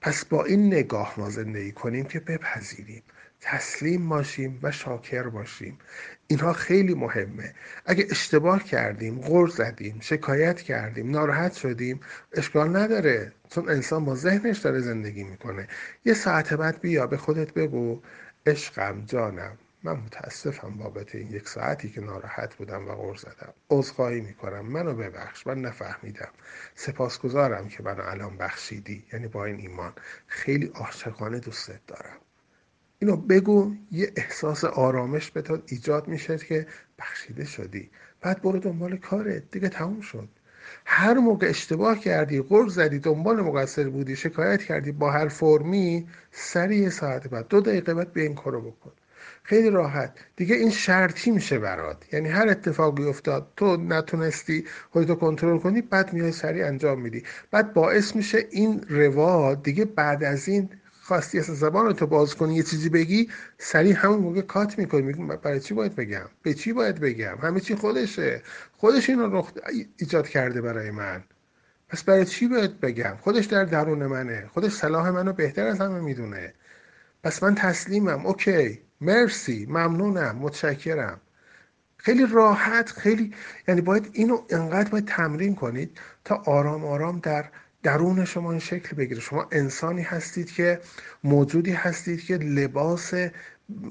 پس 0.00 0.24
با 0.24 0.44
این 0.44 0.66
نگاه 0.66 1.14
ما 1.16 1.30
زندگی 1.30 1.72
کنیم 1.72 2.04
که 2.04 2.20
بپذیریم. 2.20 3.02
تسلیم 3.40 4.08
باشیم 4.08 4.58
و 4.62 4.72
شاکر 4.72 5.22
باشیم. 5.22 5.78
اینها 6.30 6.52
خیلی 6.52 6.94
مهمه. 6.94 7.54
اگه 7.86 8.06
اشتباه 8.10 8.64
کردیم 8.64 9.20
غر 9.20 9.48
زدیم 9.48 10.00
شکایت 10.00 10.62
کردیم 10.62 11.10
ناراحت 11.10 11.54
شدیم 11.54 12.00
اشکال 12.32 12.76
نداره. 12.76 13.32
چون 13.50 13.68
انسان 13.68 14.04
با 14.04 14.14
ذهنش 14.14 14.58
داره 14.58 14.80
زندگی 14.80 15.24
می‌کنه. 15.24 15.68
یه 16.04 16.14
ساعت 16.14 16.54
بعد 16.54 16.80
بیا 16.80 17.06
به 17.06 17.16
خودت 17.16 17.54
بگو 17.54 18.02
عشقم 18.46 19.04
جانم. 19.06 19.58
من 19.82 19.92
متاسفم 19.92 20.70
بابت 20.70 21.14
این 21.14 21.30
یک 21.30 21.48
ساعتی 21.48 21.90
که 21.90 22.00
ناراحت 22.00 22.54
بودم 22.54 22.88
و 22.88 22.94
غر 22.94 23.16
زدم. 23.16 23.54
عذرخواهی 23.70 24.20
می‌کنم. 24.20 24.66
منو 24.66 24.94
ببخش. 24.94 25.46
من 25.46 25.60
نفهمیدم. 25.60 26.30
سپاسگزارم 26.74 27.68
که 27.68 27.82
منو 27.82 28.02
الان 28.04 28.36
بخشیدی. 28.36 29.04
یعنی 29.12 29.28
با 29.28 29.44
این 29.44 29.56
ایمان. 29.60 29.92
خیلی 30.26 30.66
عاشقانه 30.74 31.38
دوستت 31.40 31.80
دارم. 31.86 32.18
اینو 32.98 33.16
بگو 33.16 33.72
یه 33.92 34.12
احساس 34.16 34.64
آرامش 34.64 35.30
به 35.30 35.42
تو 35.42 35.58
ایجاد 35.66 36.08
میشه 36.08 36.38
که 36.38 36.66
بخشیده 36.98 37.44
شدی. 37.44 37.90
بعد 38.20 38.42
برو 38.42 38.58
دنبال 38.58 38.96
کارت. 38.96 39.42
دیگه 39.50 39.68
تموم 39.68 40.00
شد. 40.00 40.28
هر 40.84 41.14
موقع 41.14 41.46
اشتباه 41.46 41.98
کردی 41.98 42.40
غرض 42.40 42.74
زدی 42.74 42.98
دنبال 42.98 43.40
مقصر 43.40 43.88
بودی 43.88 44.16
شکایت 44.16 44.62
کردی 44.62 44.92
با 44.92 45.10
هر 45.10 45.28
فرمی 45.28 46.08
سریع 46.32 46.88
ساعت 46.88 47.28
بعد 47.28 47.48
دو 47.48 47.60
دقیقه 47.60 47.94
بعد 47.94 48.12
به 48.12 48.22
این 48.22 48.34
کارو 48.34 48.60
بکن. 48.60 48.92
خیلی 49.42 49.70
راحت. 49.70 50.18
دیگه 50.36 50.54
این 50.54 50.70
شرطی 50.70 51.30
میشه 51.30 51.58
برات. 51.58 52.14
یعنی 52.14 52.28
هر 52.28 52.48
اتفاقی 52.48 53.04
افتاد 53.04 53.52
تو 53.56 53.76
نتونستی 53.76 54.64
خودتو 54.90 55.14
کنترل 55.14 55.58
کنی 55.58 55.82
بعد 55.82 56.12
میای 56.12 56.32
سریع 56.32 56.66
انجام 56.66 57.00
میدی. 57.00 57.22
بعد 57.50 57.74
باعث 57.74 58.16
میشه 58.16 58.46
این 58.50 58.84
روا 58.88 59.54
دیگه 59.54 59.84
بعد 59.84 60.24
از 60.24 60.48
این 60.48 60.70
خواستی 61.08 61.38
اصلا 61.38 61.54
زبان 61.54 61.92
تو 61.92 62.06
باز 62.06 62.34
کنی 62.34 62.54
یه 62.54 62.62
چیزی 62.62 62.88
بگی 62.88 63.30
سریع 63.58 63.92
همون 63.96 64.18
موقع 64.18 64.40
کات 64.40 64.78
می‌کنی 64.78 65.02
میگم 65.02 65.26
برای 65.26 65.60
چی 65.60 65.74
باید 65.74 65.96
بگم؟ 65.96 66.28
به 66.42 66.54
چی 66.54 66.72
باید 66.72 67.00
بگم؟ 67.00 67.38
همه 67.42 67.60
چی 67.60 67.74
خودشه. 67.74 68.42
خودش 68.76 69.10
اینو 69.10 69.38
رخ 69.38 69.52
ایجاد 69.98 70.28
کرده 70.28 70.60
برای 70.60 70.90
من. 70.90 71.24
پس 71.88 72.02
برای 72.02 72.24
چی 72.24 72.48
باید 72.48 72.80
بگم؟ 72.80 73.16
خودش 73.20 73.44
در 73.44 73.64
درون 73.64 74.06
منه. 74.06 74.46
خودش 74.54 74.72
صلاح 74.72 75.10
منو 75.10 75.32
بهتر 75.32 75.66
از 75.66 75.80
همه 75.80 76.00
می‌دونه. 76.00 76.54
پس 77.24 77.42
من 77.42 77.54
تسلیمم. 77.54 78.26
اوکی. 78.26 78.80
مرسی. 79.00 79.66
ممنونم. 79.66 80.36
متشکرم. 80.36 81.20
خیلی 81.96 82.26
راحت 82.26 82.90
خیلی 82.90 83.34
یعنی 83.68 83.80
باید 83.80 84.10
اینو 84.12 84.42
انقدر 84.50 84.90
باید 84.90 85.06
تمرین 85.06 85.54
کنید 85.54 85.98
تا 86.24 86.42
آرام 86.46 86.84
آرام 86.84 87.18
در 87.20 87.44
درون 87.82 88.24
شما 88.24 88.50
این 88.50 88.60
شکل 88.60 88.96
بگیره. 88.96 89.20
شما 89.20 89.48
انسانی 89.52 90.02
هستید 90.02 90.50
که 90.52 90.80
موجودی 91.24 91.72
هستید 91.72 92.24
که 92.24 92.36
لباس 92.36 93.14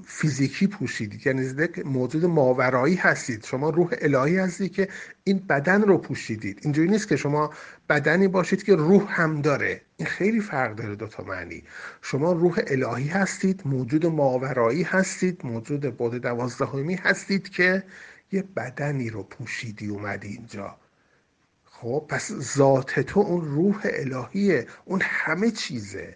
فیزیکی 0.06 0.68
پوشیدید. 0.68 1.28
یعنی 1.28 1.68
موجود 1.86 2.26
ماورایی 2.26 2.96
هستید. 2.96 3.46
شما 3.46 3.70
روح 3.70 3.94
الهی 4.02 4.38
هستید 4.38 4.72
که 4.72 4.88
این 5.24 5.38
بدن 5.38 5.82
رو 5.82 5.98
پوشیدید. 5.98 6.60
اینجوری 6.62 6.88
نیست 6.90 7.08
که 7.08 7.16
شما 7.16 7.54
بدنی 7.90 8.28
باشید 8.28 8.64
که 8.64 8.76
روح 8.76 9.22
هم 9.22 9.42
داره. 9.42 9.82
این 9.98 10.08
خیلی 10.08 10.40
فرق 10.40 10.76
داره 10.76 10.96
دوتا 10.96 11.24
معنی. 11.24 11.64
شما 12.02 12.32
روح 12.32 12.60
الهی 12.68 13.08
هستید 13.08 13.62
موجود 13.66 14.06
ماورایی 14.06 14.84
هستید 14.84 15.46
موجود 15.46 15.98
بود 15.98 16.16
دوازدهمی 16.16 16.96
هستید 16.96 17.50
که 17.50 17.84
یه 18.32 18.44
بدنی 18.56 19.10
رو 19.10 19.24
پوشیدی 19.24 19.88
اومدی 19.88 20.28
اینجا. 20.28 20.78
خب 21.82 22.06
پس 22.10 22.32
ذات 22.32 23.00
تو 23.00 23.20
اون 23.20 23.46
روح 23.46 23.82
الهیه 23.84 24.68
اون 24.86 25.02
همه 25.04 25.52
چیزه. 25.52 26.16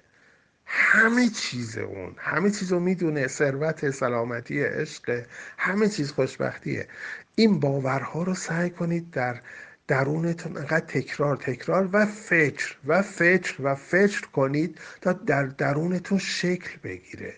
همه 0.65 1.29
چیز 1.29 1.77
اون. 1.77 2.15
همه 2.17 2.51
چیز 2.51 2.71
رو 2.71 2.79
می‌دونه 2.79 3.27
ثروت 3.27 3.91
سلامتی 3.91 4.63
عشق 4.63 5.25
همه 5.57 5.89
چیز 5.89 6.11
خوشبختیه. 6.11 6.87
این 7.35 7.59
باورها 7.59 8.23
رو 8.23 8.33
سعی 8.33 8.69
کنید 8.69 9.11
در 9.11 9.41
درونتون 9.87 10.57
انقدر 10.57 10.85
تکرار 10.85 11.37
تکرار 11.37 11.89
و 11.93 12.05
فکر 12.05 12.75
و 12.87 13.01
فکر 13.01 13.55
و 13.61 13.75
فکر 13.75 14.21
کنید 14.21 14.79
تا 15.01 15.13
در 15.13 15.43
درونتون 15.43 16.17
شکل 16.17 16.77
بگیره. 16.83 17.33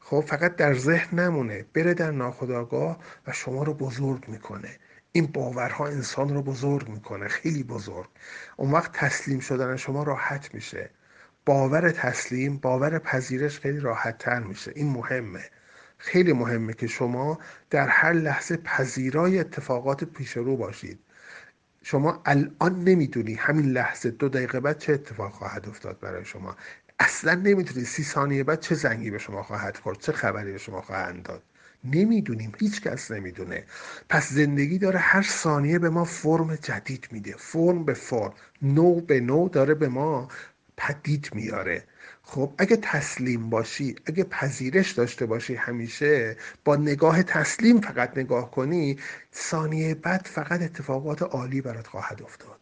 خب 0.00 0.20
فقط 0.20 0.56
در 0.56 0.74
ذهن 0.74 1.18
نمونه. 1.20 1.64
بره 1.74 1.94
در 1.94 2.10
ناخودآگاه 2.10 2.98
و 3.26 3.32
شما 3.32 3.62
رو 3.62 3.74
بزرگ 3.74 4.28
می‌کنه. 4.28 4.70
این 5.12 5.26
باورها 5.26 5.86
انسان 5.86 6.34
رو 6.34 6.42
بزرگ 6.42 6.88
می‌کنه 6.88 7.28
خیلی 7.28 7.62
بزرگ. 7.62 8.08
اون 8.56 8.70
وقت 8.72 8.92
تسلیم 8.92 9.40
شدن 9.40 9.76
شما 9.76 10.02
راحت 10.02 10.54
میشه. 10.54 10.90
باور 11.46 11.90
تسلیم 11.90 12.56
باور 12.56 12.98
پذیرش 12.98 13.60
خیلی 13.60 13.80
راحت 13.80 14.18
تر 14.18 14.40
میشه. 14.40 14.72
این 14.76 14.90
مهمه. 14.90 15.44
خیلی 15.98 16.32
مهمه 16.32 16.72
که 16.72 16.86
شما 16.86 17.38
در 17.70 17.88
هر 17.88 18.12
لحظه 18.12 18.56
پذیرای 18.56 19.38
اتفاقات 19.38 20.04
پیش 20.04 20.36
رو 20.36 20.56
باشید. 20.56 20.98
شما 21.82 22.22
الان 22.24 22.84
نمی‌دونی 22.84 23.34
همین 23.34 23.66
لحظه 23.72 24.10
دو 24.10 24.28
دقیقه 24.28 24.60
بعد 24.60 24.78
چه 24.78 24.92
اتفاق 24.92 25.32
خواهد 25.32 25.68
افتاد 25.68 26.00
برای 26.00 26.24
شما. 26.24 26.56
اصلا 26.98 27.34
نمی‌دونی 27.34 27.86
سی 27.86 28.04
ثانیه 28.04 28.44
بعد 28.44 28.60
چه 28.60 28.74
زنگی 28.74 29.10
به 29.10 29.18
شما 29.18 29.42
خواهد 29.42 29.76
خورد 29.76 29.98
چه 30.00 30.12
خبری 30.12 30.52
به 30.52 30.58
شما 30.58 30.82
خواهند 30.82 31.22
داد. 31.22 31.42
نمی‌دونیم 31.84 32.52
هیچ 32.60 32.82
کس 32.82 33.10
نمی‌دونه. 33.10 33.64
پس 34.08 34.28
زندگی 34.30 34.78
داره 34.78 34.98
هر 34.98 35.22
ثانیه 35.22 35.78
به 35.78 35.90
ما 35.90 36.04
فرم 36.04 36.54
جدید 36.56 37.08
میده. 37.12 37.34
فرم 37.38 37.84
به 37.84 37.94
فرم 37.94 38.32
نو 38.62 39.00
به 39.00 39.20
نو 39.20 39.48
داره 39.48 39.74
به 39.74 39.88
ما 39.88 40.28
پدید 40.76 41.28
میاره 41.34 41.84
خب 42.22 42.52
اگه 42.58 42.76
تسلیم 42.76 43.50
باشی 43.50 43.96
اگه 44.06 44.24
پذیرش 44.24 44.92
داشته 44.92 45.26
باشی 45.26 45.54
همیشه 45.54 46.36
با 46.64 46.76
نگاه 46.76 47.22
تسلیم 47.22 47.80
فقط 47.80 48.18
نگاه 48.18 48.50
کنی 48.50 48.98
ثانیه 49.34 49.94
بعد 49.94 50.22
فقط 50.26 50.62
اتفاقات 50.62 51.22
عالی 51.22 51.60
برات 51.60 51.86
خواهد 51.86 52.22
افتاد. 52.22 52.57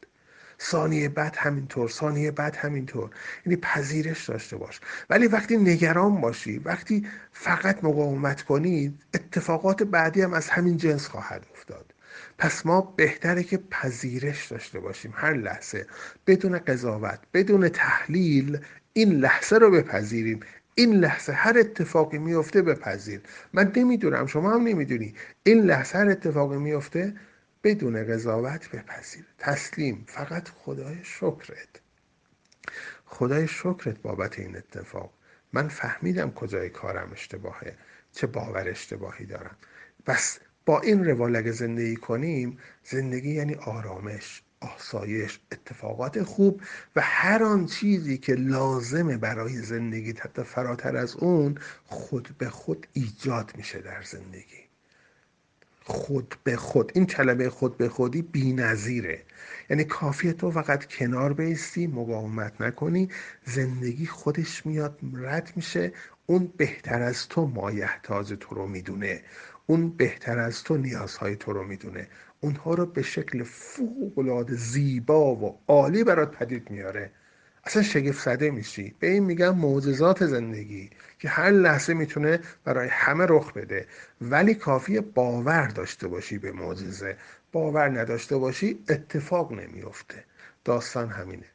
ثانیه 0.61 1.09
بعد 1.09 1.37
همینطور 1.37 1.89
ثانیه 1.89 2.31
بعد 2.31 2.57
همینطور. 2.57 3.11
یعنی 3.47 3.57
پذیرش 3.57 4.31
داشته 4.31 4.57
باش. 4.57 4.81
ولی 5.11 5.27
وقتی 5.27 5.57
نگران 5.57 6.21
باشی 6.21 6.59
وقتی 6.59 7.07
فقط 7.33 7.85
مقاومت 7.85 8.43
کنی 8.43 8.99
اتفاقات 9.15 9.83
بعدی 9.83 10.23
هم 10.23 10.33
از 10.33 10.49
همین 10.49 10.77
جنس 10.77 11.09
خواهد 11.09 11.47
افتاد. 11.55 11.95
پس 12.39 12.67
ما 12.67 12.81
بهتره 12.81 13.43
که 13.43 13.57
پذیرش 13.71 14.47
داشته 14.47 14.81
باشیم. 14.81 15.13
هر 15.17 15.33
لحظه. 15.33 15.87
بدون 16.27 16.59
قضاوت 16.59 17.19
بدون 17.35 17.69
تحلیل 17.69 18.59
این 18.93 19.13
لحظه 19.13 19.57
رو 19.59 19.71
بپذیریم. 19.71 20.41
این 20.75 20.95
لحظه 20.95 21.33
هر 21.33 21.59
اتفاقی 21.59 22.19
میفته 22.19 22.63
بپذیر. 22.63 23.21
من 23.53 23.73
نمی‌دونم 23.77 24.27
شما 24.27 24.55
هم 24.55 24.63
نمی‌دونی. 24.63 25.15
این 25.43 25.63
لحظه 25.63 25.99
هر 25.99 26.09
اتفاقی 26.09 26.57
میفته 26.57 27.15
بدون 27.67 28.05
قضاوت 28.05 28.71
بپذیر. 28.71 29.25
تسلیم. 29.39 30.05
فقط 30.09 30.49
خدای 30.49 30.97
شکرت. 31.05 31.69
خدای 33.07 33.49
شکرت 33.49 33.99
بابت 34.03 34.39
این 34.39 34.57
اتفاق. 34.57 35.13
من 35.53 35.69
فهمیدم 35.69 36.31
کجای 36.31 36.71
کارم 36.71 37.13
اشتباهه. 37.13 37.77
چه 38.13 38.27
باور 38.27 38.69
اشتباهی 38.69 39.27
دارم. 39.27 39.57
بس 40.07 40.39
با 40.67 40.81
این 40.81 41.05
روال 41.05 41.37
اگه 41.37 41.53
زندگی 41.53 41.97
کنیم 41.97 42.59
زندگی 42.85 43.35
یعنی 43.35 43.55
آرامش 43.55 44.43
آسایش 44.61 45.41
اتفاقات 45.53 46.23
خوب 46.23 46.63
و 46.97 47.01
هر 47.01 47.43
آن 47.43 47.67
چیزی 47.67 48.19
که 48.19 48.35
لازمه 48.35 49.17
برای 49.17 49.63
زندگی 49.63 50.13
حتی 50.13 50.43
فراتر 50.43 50.97
از 50.97 51.17
اون 51.17 51.59
خود 51.87 52.29
به 52.39 52.49
خود 52.49 52.87
ایجاد 52.93 53.53
میشه 53.57 53.81
در 53.81 54.03
زندگی. 54.03 54.66
خود 55.89 56.35
به 56.45 56.57
خود 56.57 56.93
این 56.95 57.07
کلمه 57.07 57.49
خود 57.49 57.77
به 57.77 57.89
خودی 57.89 58.23
بی 58.23 58.53
نظیره. 58.53 59.23
یعنی 59.71 59.85
کافیه 59.85 60.33
تو 60.33 60.51
فقط 60.51 60.87
کنار 60.87 61.33
بیستی 61.33 61.87
مقاومت 61.87 62.61
نکنی 62.61 63.09
زندگی 63.45 64.07
خودش 64.07 64.67
میاد 64.67 64.99
رد 65.15 65.53
میشه. 65.57 65.93
اون 66.27 66.53
بهتر 66.57 67.03
از 67.03 67.29
تو 67.29 67.47
مایحتاج 67.47 68.37
تو 68.41 68.55
رو 68.55 68.67
می‌دونه. 68.67 69.23
اون 69.67 69.89
بهتر 69.89 70.39
از 70.39 70.63
تو 70.63 70.77
نیازهای 70.77 71.37
تو 71.37 71.53
رو 71.53 71.65
می‌دونه. 71.65 72.09
اونها 72.41 72.75
رو 72.75 72.87
به 72.87 73.03
شکل 73.03 73.43
فوق 73.43 74.51
زیبا 74.51 75.35
و 75.35 75.59
عالی 75.69 76.05
برات 76.05 76.37
پدید 76.37 76.71
میاره. 76.71 77.11
اصلا 77.67 77.83
شگفت 77.83 78.25
زده 78.25 78.51
میشی 78.51 78.95
به 79.01 79.07
این 79.11 79.25
میگم 79.25 79.57
معجزات 79.57 80.27
زندگی 80.27 80.91
که 81.19 81.29
هر 81.29 81.51
لحظه 81.51 81.95
می‌تونه 81.95 82.41
برای 82.65 82.89
همه 82.89 83.27
رخ 83.29 83.53
بده. 83.53 83.87
ولی 84.21 84.55
کافی 84.55 85.01
باور 85.01 85.67
داشته 85.67 86.09
باشی 86.09 86.39
به 86.39 86.53
معجزه. 86.53 87.17
باور 87.53 88.01
نداشته 88.01 88.37
باشی 88.37 88.79
اتفاق 88.89 89.53
نمیفته 89.53 90.25
داستان 90.65 91.09
همینه. 91.09 91.47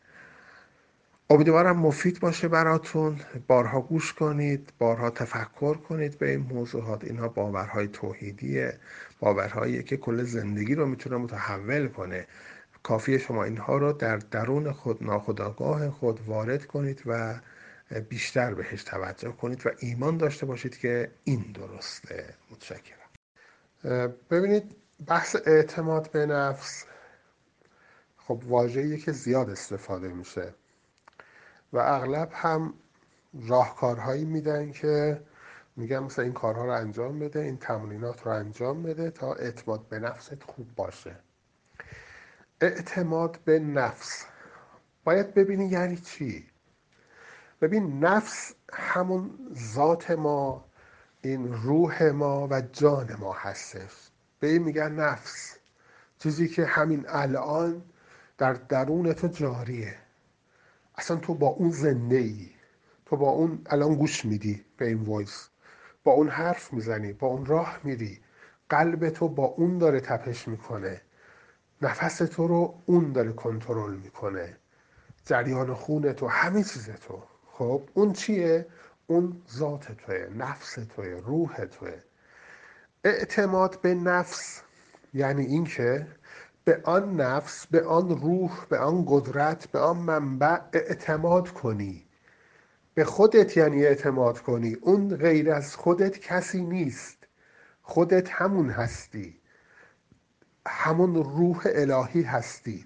امیدوارم 1.29 1.77
مفید 1.77 2.19
باشه 2.19 2.47
براتون. 2.47 3.19
بارها 3.47 3.81
گوش 3.81 4.13
کنید 4.13 4.73
بارها 4.79 5.09
تفکر 5.09 5.73
کنید 5.73 6.17
به 6.17 6.29
این 6.29 6.39
موضوعات. 6.39 7.03
اینها 7.03 7.27
باورهای 7.27 7.87
توحیدیه. 7.87 8.73
باورهایی 9.19 9.83
که 9.83 9.97
کل 9.97 10.23
زندگی 10.23 10.75
رو 10.75 10.85
می‌تونه 10.85 11.17
متحول 11.17 11.87
کنه. 11.87 12.27
کافیه 12.83 13.17
شما 13.17 13.43
اینها 13.43 13.77
رو 13.77 13.93
در 13.93 14.17
درون 14.17 14.71
خود 14.71 15.03
ناخودآگاه 15.03 15.91
خود 15.91 16.19
وارد 16.27 16.65
کنید 16.65 17.03
و 17.05 17.39
بیشتر 18.09 18.53
بهش 18.53 18.83
توجه 18.83 19.31
کنید 19.31 19.67
و 19.67 19.69
ایمان 19.79 20.17
داشته 20.17 20.45
باشید 20.45 20.77
که 20.77 21.11
این 21.23 21.51
درسته. 21.53 22.33
متشکرم. 22.51 22.97
ببینید 24.29 24.75
بحث 25.07 25.35
اعتماد 25.45 26.11
به 26.11 26.25
نفس 26.25 26.85
خب 28.17 28.43
واژه‌ایه 28.47 28.97
که 28.97 29.11
زیاد 29.11 29.49
استفاده 29.49 30.07
میشه 30.07 30.53
و 31.73 31.77
اغلب 31.77 32.29
هم 32.33 32.73
راهکارهایی 33.47 34.25
میدن 34.25 34.71
که 34.71 35.21
میگن 35.75 35.99
مثلا 35.99 36.25
این 36.25 36.33
کارها 36.33 36.65
رو 36.65 36.71
انجام 36.71 37.19
بده 37.19 37.39
این 37.39 37.57
تمرینات 37.57 38.25
رو 38.25 38.31
انجام 38.31 38.83
بده 38.83 39.11
تا 39.11 39.33
اعتماد 39.33 39.87
به 39.87 39.99
نفست 39.99 40.43
خوب 40.43 40.75
باشه. 40.75 41.15
اعتماد 42.61 43.39
به 43.45 43.59
نفس. 43.59 44.25
باید 45.03 45.33
ببینی 45.33 45.65
یعنی 45.65 45.97
چی؟ 45.97 46.47
ببین 47.61 47.99
نفس 48.05 48.53
همون 48.73 49.31
ذات 49.73 50.11
ما 50.11 50.65
این 51.21 51.53
روح 51.53 52.03
ما 52.03 52.47
و 52.51 52.61
جان 52.61 53.15
ما 53.19 53.33
هستش. 53.33 54.09
به 54.39 54.47
این 54.47 54.63
میگن 54.63 54.91
نفس. 54.91 55.57
چیزی 56.19 56.47
که 56.47 56.65
همین 56.65 57.05
الان 57.07 57.81
در 58.37 58.53
درون 58.53 59.13
تو 59.13 59.27
جاریه. 59.27 59.95
اصلا 60.95 61.17
تو 61.17 61.33
با 61.33 61.47
اون 61.47 61.71
زنده 61.71 62.15
ای 62.15 62.49
تو 63.05 63.17
با 63.17 63.29
اون 63.29 63.61
الان 63.65 63.95
گوش 63.95 64.25
میدی 64.25 64.65
به 64.77 64.87
این 64.87 65.03
وایس. 65.03 65.49
با 66.03 66.11
اون 66.11 66.29
حرف 66.29 66.73
می‌زنی 66.73 67.13
با 67.13 67.27
اون 67.27 67.45
راه 67.45 67.79
میری. 67.83 68.19
قلب 68.69 69.09
تو 69.09 69.29
با 69.29 69.45
اون 69.45 69.77
داره 69.77 69.99
تپش 69.99 70.47
می‌کنه. 70.47 71.01
نفس 71.81 72.17
تو 72.17 72.47
رو 72.47 72.81
اون 72.85 73.11
داره 73.11 73.31
کنترل 73.31 73.95
می‌کنه. 73.95 74.57
جریان 75.25 75.73
خون 75.73 76.13
تو 76.13 76.27
همه 76.27 76.63
چیز 76.63 76.89
تو. 76.89 77.23
خب 77.45 77.81
اون 77.93 78.13
چیه؟ 78.13 78.67
اون 79.07 79.41
ذات 79.51 79.91
توه 79.91 80.29
نفس 80.37 80.73
توه 80.73 81.21
روح 81.25 81.65
توه. 81.65 82.03
اعتماد 83.03 83.81
به 83.81 83.95
نفس 83.95 84.61
یعنی 85.13 85.45
اینکه 85.45 86.07
به 86.63 86.81
آن 86.83 87.15
نفس 87.15 87.67
به 87.67 87.85
آن 87.85 88.09
روح 88.09 88.65
به 88.69 88.77
آن 88.79 89.05
قدرت 89.07 89.67
به 89.67 89.79
آن 89.79 89.97
منبع 89.97 90.59
اعتماد 90.73 91.49
کنی. 91.49 92.05
به 92.93 93.05
خودت 93.05 93.57
یعنی 93.57 93.85
اعتماد 93.85 94.39
کنی. 94.39 94.73
اون 94.73 95.15
غیر 95.15 95.51
از 95.51 95.75
خودت 95.75 96.19
کسی 96.19 96.65
نیست. 96.65 97.17
خودت 97.81 98.29
همون 98.29 98.69
هستی. 98.69 99.40
همون 100.67 101.15
روح 101.15 101.61
الهی 101.65 102.21
هستی. 102.21 102.85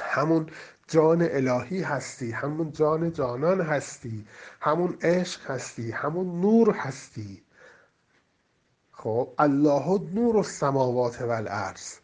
همون 0.00 0.50
جان 0.88 1.22
الهی 1.22 1.82
هستی. 1.82 2.30
همون 2.30 2.72
جان 2.72 3.12
جانان 3.12 3.60
هستی. 3.60 4.26
همون 4.60 4.98
عشق 5.02 5.50
هستی. 5.50 5.90
همون 5.90 6.40
نور 6.40 6.70
هستی. 6.70 7.42
خب 8.92 9.28
الله 9.38 10.00
نور 10.14 10.36
و 10.36 10.42
سماوات 10.42 11.22
و 11.22 11.30
الارض 11.30 11.94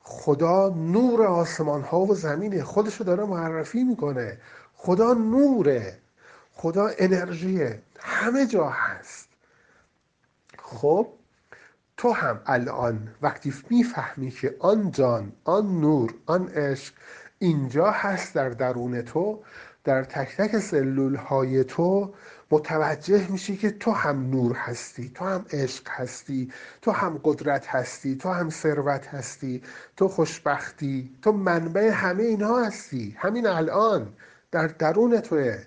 خدا 0.00 0.68
نور 0.68 1.26
آسمان 1.26 1.82
ها 1.82 2.00
و 2.00 2.14
زمینه. 2.14 2.64
خودشو 2.64 3.04
داره 3.04 3.24
معرفی 3.24 3.84
می‌کنه. 3.84 4.38
خدا 4.74 5.12
نوره. 5.14 5.98
خدا 6.52 6.90
انرژیه. 6.98 7.82
همه 8.00 8.46
جا 8.46 8.68
هست. 8.68 9.28
خب 10.58 11.08
تو 12.02 12.12
هم 12.12 12.40
الان 12.46 13.08
وقتی 13.22 13.54
می‌فهمی 13.70 14.30
که 14.30 14.56
آن 14.60 14.90
جان 14.90 15.32
آن 15.44 15.80
نور 15.80 16.14
آن 16.26 16.48
عشق 16.48 16.94
اینجا 17.38 17.90
هست 17.90 18.34
در 18.34 18.48
درون 18.48 19.02
تو 19.02 19.42
در 19.84 20.04
تک 20.04 20.36
تک 20.36 20.58
سلول 20.58 21.14
های 21.14 21.64
تو 21.64 22.14
متوجه 22.50 23.28
میشی 23.30 23.56
که 23.56 23.70
تو 23.70 23.90
هم 23.90 24.30
نور 24.30 24.56
هستی 24.56 25.08
تو 25.14 25.24
هم 25.24 25.44
عشق 25.50 25.88
هستی 25.88 26.52
تو 26.82 26.90
هم 26.90 27.20
قدرت 27.24 27.66
هستی 27.66 28.16
تو 28.16 28.28
هم 28.28 28.50
ثروت 28.50 29.06
هستی 29.06 29.62
تو 29.96 30.08
خوشبختی 30.08 31.16
تو 31.22 31.32
منبع 31.32 31.90
همه 31.90 32.22
اینها 32.22 32.64
هستی 32.64 33.16
همین 33.18 33.46
الان 33.46 34.12
در 34.50 34.66
درون 34.66 35.20
توه. 35.20 35.58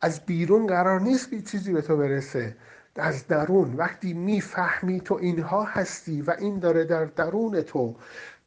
از 0.00 0.20
بیرون 0.20 0.66
قرار 0.66 1.00
نیست 1.00 1.34
چیزی 1.44 1.72
به 1.72 1.82
تو 1.82 1.96
برسه. 1.96 2.56
از 2.96 3.26
درون 3.26 3.74
وقتی 3.74 4.12
می‌فهمی 4.12 5.00
تو 5.00 5.14
اینها 5.14 5.64
هستی 5.64 6.22
و 6.22 6.34
این 6.38 6.58
داره 6.58 6.84
در 6.84 7.04
درون 7.04 7.62
تو 7.62 7.94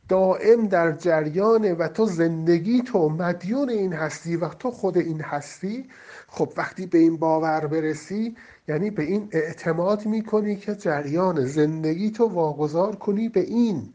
دائم 0.09 0.67
در 0.67 0.91
جریانه 0.91 1.73
و 1.73 1.87
تو 1.87 2.05
زندگی 2.05 2.81
تو 2.81 3.09
مدیون 3.09 3.69
این 3.69 3.93
هستی 3.93 4.35
و 4.35 4.49
تو 4.49 4.71
خود 4.71 4.97
این 4.97 5.21
هستی 5.21 5.89
خب 6.27 6.53
وقتی 6.57 6.85
به 6.85 6.97
این 6.97 7.17
باور 7.17 7.67
برسی 7.67 8.35
یعنی 8.67 8.89
به 8.89 9.03
این 9.03 9.29
اعتماد 9.31 10.05
می‌کنی 10.05 10.55
که 10.55 10.75
جریان 10.75 11.45
زندگی 11.45 12.11
تو 12.11 12.25
واگذار 12.25 12.95
کنی 12.95 13.29
به 13.29 13.39
این. 13.39 13.93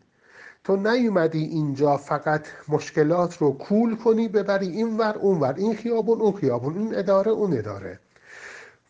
تو 0.64 0.76
نیومدی 0.76 1.44
اینجا 1.44 1.96
فقط 1.96 2.46
مشکلات 2.68 3.36
رو 3.36 3.52
کول 3.52 3.96
کنی 3.96 4.28
ببری 4.28 4.68
این 4.68 4.98
ور 4.98 5.18
اون 5.18 5.40
ور 5.40 5.54
این 5.54 5.74
خیابون 5.74 6.20
اون 6.20 6.32
خیابون 6.32 6.78
این 6.78 6.94
اداره 6.94 7.30
اون 7.30 7.58
اداره. 7.58 7.98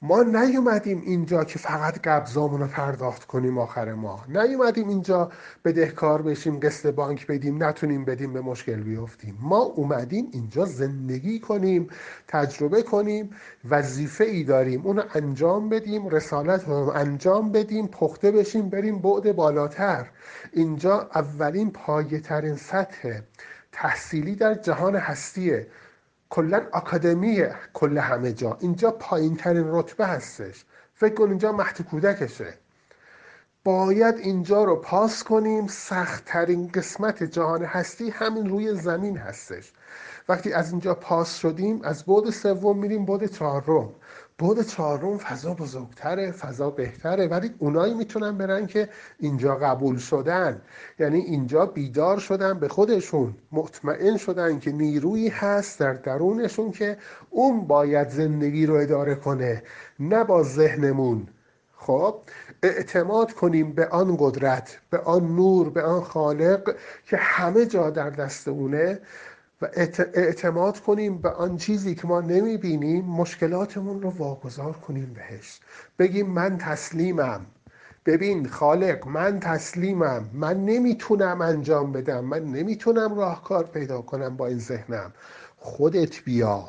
ما 0.04 0.22
نیومدیم 0.22 1.02
اینجا 1.06 1.44
که 1.44 1.58
فقط 1.58 2.00
قبضامون 2.00 2.60
رو 2.60 2.66
پرداخت 2.66 3.24
کنیم 3.24 3.58
آخر 3.58 3.94
ماه. 3.94 4.26
نیومدیم 4.28 4.88
اینجا 4.88 5.30
بدهکار 5.64 6.22
بشیم 6.22 6.60
قسط 6.60 6.94
بانک 6.94 7.26
بدیم 7.26 7.64
نتونیم 7.64 8.04
بدیم 8.04 8.32
به 8.32 8.40
مشکل 8.40 8.80
بیفتیم. 8.82 9.38
ما 9.40 9.58
اومدیم 9.58 10.28
اینجا 10.32 10.64
زندگی 10.64 11.40
کنیم 11.40 11.88
تجربه 12.28 12.82
کنیم 12.82 13.30
وظیفه 13.70 14.24
ای 14.24 14.44
داریم 14.44 14.86
اونو 14.86 15.02
انجام 15.14 15.68
بدیم 15.68 16.08
رسالت 16.08 16.68
رو 16.68 16.74
انجام 16.94 17.52
بدیم 17.52 17.86
پخته 17.86 18.30
بشیم 18.30 18.68
بریم 18.68 18.98
بعد 18.98 19.36
بالاتر. 19.36 20.10
اینجا 20.52 21.10
اولین 21.14 21.70
پایه 21.70 22.20
ترین 22.20 22.56
سطح 22.56 23.20
تحصیلی 23.72 24.34
در 24.34 24.54
جهان 24.54 24.96
هستیه. 24.96 25.66
کلا 26.32 26.66
آکادمی 26.72 27.44
کل 27.72 27.98
همه 27.98 28.32
جا. 28.32 28.58
اینجا 28.60 28.90
پایین 28.90 29.36
ترین 29.36 29.64
رتبه 29.66 30.06
هستش. 30.06 30.64
فکر 30.94 31.14
کن 31.14 31.28
اینجا 31.28 31.52
مهد 31.52 31.82
کودکشه. 31.82 32.54
باید 33.64 34.14
اینجا 34.18 34.64
رو 34.64 34.76
پاس 34.76 35.24
کنیم. 35.24 35.66
سختترین 35.66 36.68
قسمت 36.74 37.22
جهان 37.22 37.64
هستی 37.64 38.10
همین 38.10 38.48
روی 38.48 38.74
زمین 38.74 39.16
هستش. 39.16 39.72
وقتی 40.28 40.52
از 40.52 40.70
اینجا 40.70 40.94
پاس 40.94 41.38
شدیم 41.38 41.82
از 41.82 42.04
بود 42.04 42.30
سوم 42.30 42.78
میریم 42.78 43.04
بود 43.04 43.24
چهارم. 43.24 43.88
بود 44.42 44.62
چهارم 44.62 45.18
فضا 45.18 45.54
بزرگتره 45.54 46.30
فضا 46.30 46.70
بهتره 46.70 47.26
ولی 47.26 47.54
اونایی 47.58 47.94
می‌تونن 47.94 48.38
برن 48.38 48.66
که 48.66 48.88
اینجا 49.18 49.54
قبول 49.54 49.96
شدن. 49.98 50.62
یعنی 50.98 51.18
اینجا 51.18 51.66
بیدار 51.66 52.18
شدن 52.18 52.58
به 52.58 52.68
خودشون 52.68 53.34
مطمئن 53.52 54.16
شدن 54.16 54.58
که 54.58 54.72
نیرویی 54.72 55.28
هست 55.28 55.80
در 55.80 55.92
درونشون 55.92 56.70
که 56.70 56.96
اون 57.30 57.66
باید 57.66 58.08
زندگی 58.08 58.66
رو 58.66 58.74
اداره 58.74 59.14
کنه 59.14 59.62
نه 59.98 60.24
با 60.24 60.42
ذهنمون. 60.42 61.28
خب 61.76 62.14
اعتماد 62.62 63.32
کنیم 63.32 63.72
به 63.72 63.88
آن 63.88 64.16
قدرت 64.20 64.78
به 64.90 64.98
آن 64.98 65.36
نور 65.36 65.70
به 65.70 65.82
آن 65.82 66.00
خالق 66.00 66.74
که 67.06 67.16
همه 67.16 67.66
جا 67.66 67.90
در 67.90 68.10
دست 68.10 68.48
اونه 68.48 69.00
و 69.62 69.66
اعتماد 70.14 70.80
کنیم 70.80 71.18
به 71.18 71.30
آن 71.30 71.56
چیزی 71.56 71.94
که 71.94 72.06
ما 72.06 72.20
نمی‌بینیم 72.20 73.04
مشکلاتمون 73.04 74.02
رو 74.02 74.10
واگذار 74.10 74.72
کنیم 74.72 75.14
بهش. 75.14 75.60
بگیم 75.98 76.26
من 76.26 76.58
تسلیمم. 76.58 77.46
ببین 78.06 78.48
خالق 78.48 79.08
من 79.08 79.40
تسلیمم. 79.40 80.30
من 80.32 80.64
نمی‌تونم 80.64 81.40
انجام 81.40 81.92
بدم. 81.92 82.24
من 82.24 82.44
نمی‌تونم 82.44 83.14
راهکار 83.14 83.64
پیدا 83.64 84.02
کنم 84.02 84.36
با 84.36 84.46
این 84.46 84.58
ذهنم. 84.58 85.12
خودت 85.58 86.24
بیا. 86.24 86.68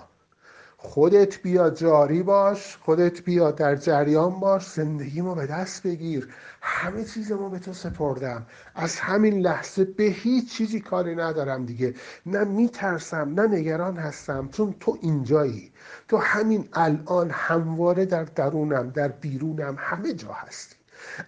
خودت 0.85 1.41
بیا 1.41 1.69
جاری 1.69 2.23
باش 2.23 2.77
خودت 2.77 3.21
بیا 3.21 3.51
در 3.51 3.75
جریان 3.75 4.39
باش 4.39 4.67
زندگی 4.69 5.21
ما 5.21 5.35
به 5.35 5.47
دست 5.47 5.83
بگیر. 5.83 6.33
همه 6.61 7.03
چیز 7.03 7.31
ما 7.31 7.49
به 7.49 7.59
تو 7.59 7.73
سپردم. 7.73 8.45
از 8.75 8.99
همین 8.99 9.39
لحظه 9.39 9.85
به 9.85 10.03
هیچ 10.03 10.53
چیزی 10.53 10.79
کاری 10.79 11.15
ندارم 11.15 11.65
دیگه. 11.65 11.93
نه 12.25 12.43
میترسم 12.43 13.33
نه 13.39 13.47
نگران 13.47 13.97
هستم 13.97 14.49
چون 14.49 14.75
تو 14.79 14.97
اینجایی. 15.01 15.71
تو 16.07 16.17
همین 16.17 16.69
الان 16.73 17.29
همواره 17.29 18.05
در 18.05 18.23
درونم 18.23 18.89
در 18.89 19.07
بیرونم 19.07 19.75
همه 19.79 20.13
جا 20.13 20.33
هستی. 20.33 20.75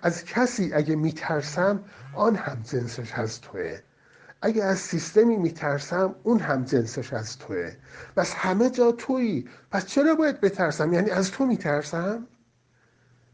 از 0.01 0.25
کسی 0.25 0.73
اگه 0.73 0.95
میترسم 0.95 1.83
آن 2.15 2.35
هم 2.35 2.61
جنسش 2.63 3.13
از 3.13 3.41
توه. 3.41 3.79
اگه 4.45 4.63
از 4.63 4.79
سیستمی 4.79 5.37
میترسم 5.37 6.15
اون 6.23 6.39
هم 6.39 6.63
جنسش 6.63 7.13
از 7.13 7.37
توه 7.37 7.71
بس 8.17 8.33
همه 8.33 8.69
جا 8.69 8.91
تویی. 8.91 9.49
پس 9.71 9.85
چرا 9.85 10.15
باید 10.15 10.41
بترسم؟ 10.41 10.93
یعنی 10.93 11.09
از 11.09 11.31
تو 11.31 11.45
میترسم؟ 11.45 12.27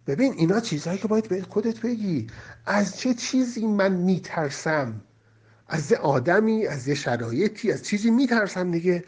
ببین 0.07 0.33
اینا 0.33 0.59
چیزهایی 0.59 0.99
که 0.99 1.07
باید 1.07 1.27
به 1.27 1.41
خودت 1.41 1.79
بگی. 1.79 2.27
از 2.65 2.97
چه 2.99 3.13
چیزی 3.13 3.67
من 3.67 3.91
میترسم؟ 3.91 5.01
از 5.67 5.91
یه 5.91 5.97
آدمی 5.97 6.67
از 6.67 6.87
یه 6.87 6.95
شرایطی 6.95 7.71
از 7.71 7.83
چیزی 7.83 8.11
میترسم 8.11 8.71
دیگه. 8.71 9.03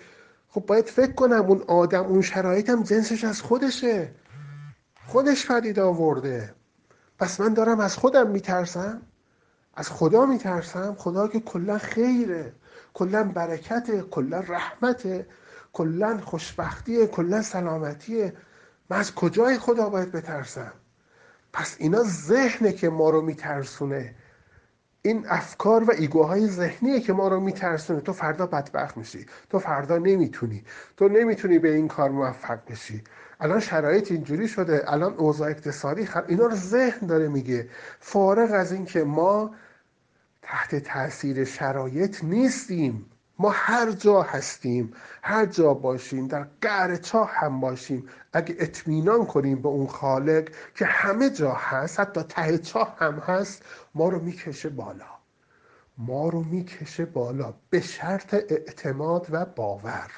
خب 0.50 0.66
باید 0.66 0.86
فکر 0.86 1.12
کنم 1.12 1.46
اون 1.46 1.62
آدم 1.68 2.04
اون 2.04 2.22
شرایطم 2.22 2.84
جنسش 2.84 3.24
از 3.24 3.42
خودشه. 3.42 4.12
خودش 5.08 5.52
پدید 5.52 5.80
آورده. 5.80 6.54
پس 7.20 7.40
من 7.40 7.54
دارم 7.54 7.80
از 7.80 7.98
خودم 7.98 8.30
میترسم؟ 8.30 9.02
از 9.76 9.90
خدا 9.90 10.26
میترسم؟ 10.26 10.96
خدا 11.00 11.28
که 11.28 11.40
کلا 11.40 11.78
خیره 11.78 12.54
کلا 12.94 13.24
برکته 13.24 14.02
کلا 14.02 14.40
رحمته 14.40 15.28
کلا 15.74 16.18
خوشبختیه 16.18 17.08
کلا 17.08 17.42
سلامتیه. 17.42 18.34
من 18.90 18.98
از 18.98 19.16
کجای 19.16 19.58
خدا 19.58 19.90
باید 19.90 20.12
بترسم؟ 20.12 20.74
پس 21.54 21.76
اینا 21.80 22.04
ذهنه 22.04 22.72
که 22.72 22.90
ما 22.90 23.10
رو 23.10 23.22
میترسونه. 23.22 24.16
این 25.02 25.26
افکار 25.28 25.84
و 25.84 25.92
ایگوهای 25.98 26.48
ذهنیه 26.48 27.00
که 27.00 27.14
ما 27.14 27.28
رو 27.28 27.40
میترسونه. 27.40 28.02
تو 28.02 28.14
فردا 28.14 28.46
بدبخت 28.46 28.98
میشی. 28.98 29.26
تو 29.50 29.60
فردا 29.60 29.98
نمی‌تونی. 29.98 30.64
تو 30.98 31.08
نمی‌تونی 31.10 31.60
به 31.60 31.76
این 31.76 31.88
کار 31.88 32.10
موفق 32.10 32.60
بشی. 32.70 33.04
الان 33.40 33.60
شرایط 33.60 34.12
اینجوری 34.12 34.48
شده 34.48 34.84
الان 34.88 35.14
اوضاع 35.14 35.50
اقتصادی 35.50 36.06
خر... 36.06 36.24
اینا 36.28 36.46
رو 36.46 36.56
ذهن 36.56 37.08
داره 37.08 37.28
میگه. 37.28 37.70
فارغ 38.00 38.52
از 38.52 38.72
اینکه 38.72 39.04
ما 39.04 39.56
تحت 40.42 40.76
تاثیر 40.76 41.46
شرایط 41.46 42.24
نیستیم 42.24 43.06
ما 43.40 43.50
هر 43.50 43.92
جا 43.92 44.22
هستیم 44.22 44.94
هر 45.22 45.46
جا 45.46 45.74
باشیم 45.74 46.28
در 46.28 46.48
قعر 46.62 46.96
چاه 46.96 47.32
هم 47.34 47.60
باشیم 47.60 48.10
اگه 48.34 48.56
اطمینان 48.60 49.26
کنیم 49.26 49.62
به 49.62 49.70
اون 49.70 49.88
خالق 49.88 50.50
که 50.76 50.86
همه 50.86 51.30
جا 51.30 51.54
هست 51.54 52.00
حتی 52.00 52.24
ته 52.24 52.58
چاه 52.58 52.96
هم 53.00 53.14
هست 53.20 53.66
ما 53.96 54.10
رو 54.10 54.20
می‌کشه 54.20 54.70
بالا. 54.70 55.06
ما 55.98 56.30
رو 56.30 56.44
می‌کشه 56.44 57.06
بالا 57.06 57.54
به 57.70 57.82
شرط 57.82 58.34
اعتماد 58.34 59.28
و 59.32 59.46
باور. 59.46 60.12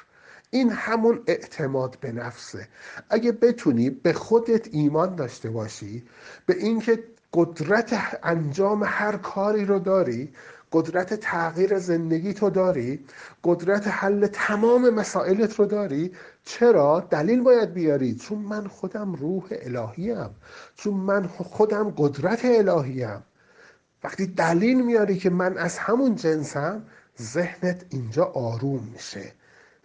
این 0.50 0.70
همون 0.70 1.22
اعتماد 1.26 1.98
به 2.00 2.12
نفسه. 2.12 2.68
اگه 3.10 3.32
بتونی 3.32 3.90
به 3.90 4.12
خودت 4.12 4.68
ایمان 4.74 5.14
داشته 5.14 5.50
باشی 5.50 6.06
به 6.46 6.56
اینکه 6.56 7.04
قدرت 7.32 8.18
انجام 8.22 8.82
هر 8.86 9.16
کاری 9.16 9.64
رو 9.64 9.78
داری 9.78 10.32
قدرت 10.72 11.14
تغییر 11.14 11.78
زندگی 11.78 12.34
تو 12.34 12.50
داری 12.50 13.04
قدرت 13.44 13.88
حل 13.88 14.26
تمام 14.26 14.90
مسائلت 14.90 15.54
رو 15.54 15.66
داری 15.66 16.12
چرا 16.44 17.00
دلیل 17.10 17.40
باید 17.40 17.72
بیاری؟ 17.74 18.14
چون 18.14 18.38
من 18.38 18.66
خودم 18.66 19.14
روح 19.14 19.44
الهیم. 19.50 20.30
چون 20.76 20.94
من 20.94 21.26
خودم 21.26 21.94
قدرت 21.96 22.44
الهیم. 22.44 23.22
وقتی 24.04 24.26
دلیل 24.26 24.84
میاری 24.84 25.16
که 25.18 25.30
من 25.30 25.58
از 25.58 25.78
همون 25.78 26.14
جنسم 26.14 26.82
ذهنت 27.20 27.84
اینجا 27.90 28.24
آروم 28.24 28.88
میشه. 28.92 29.32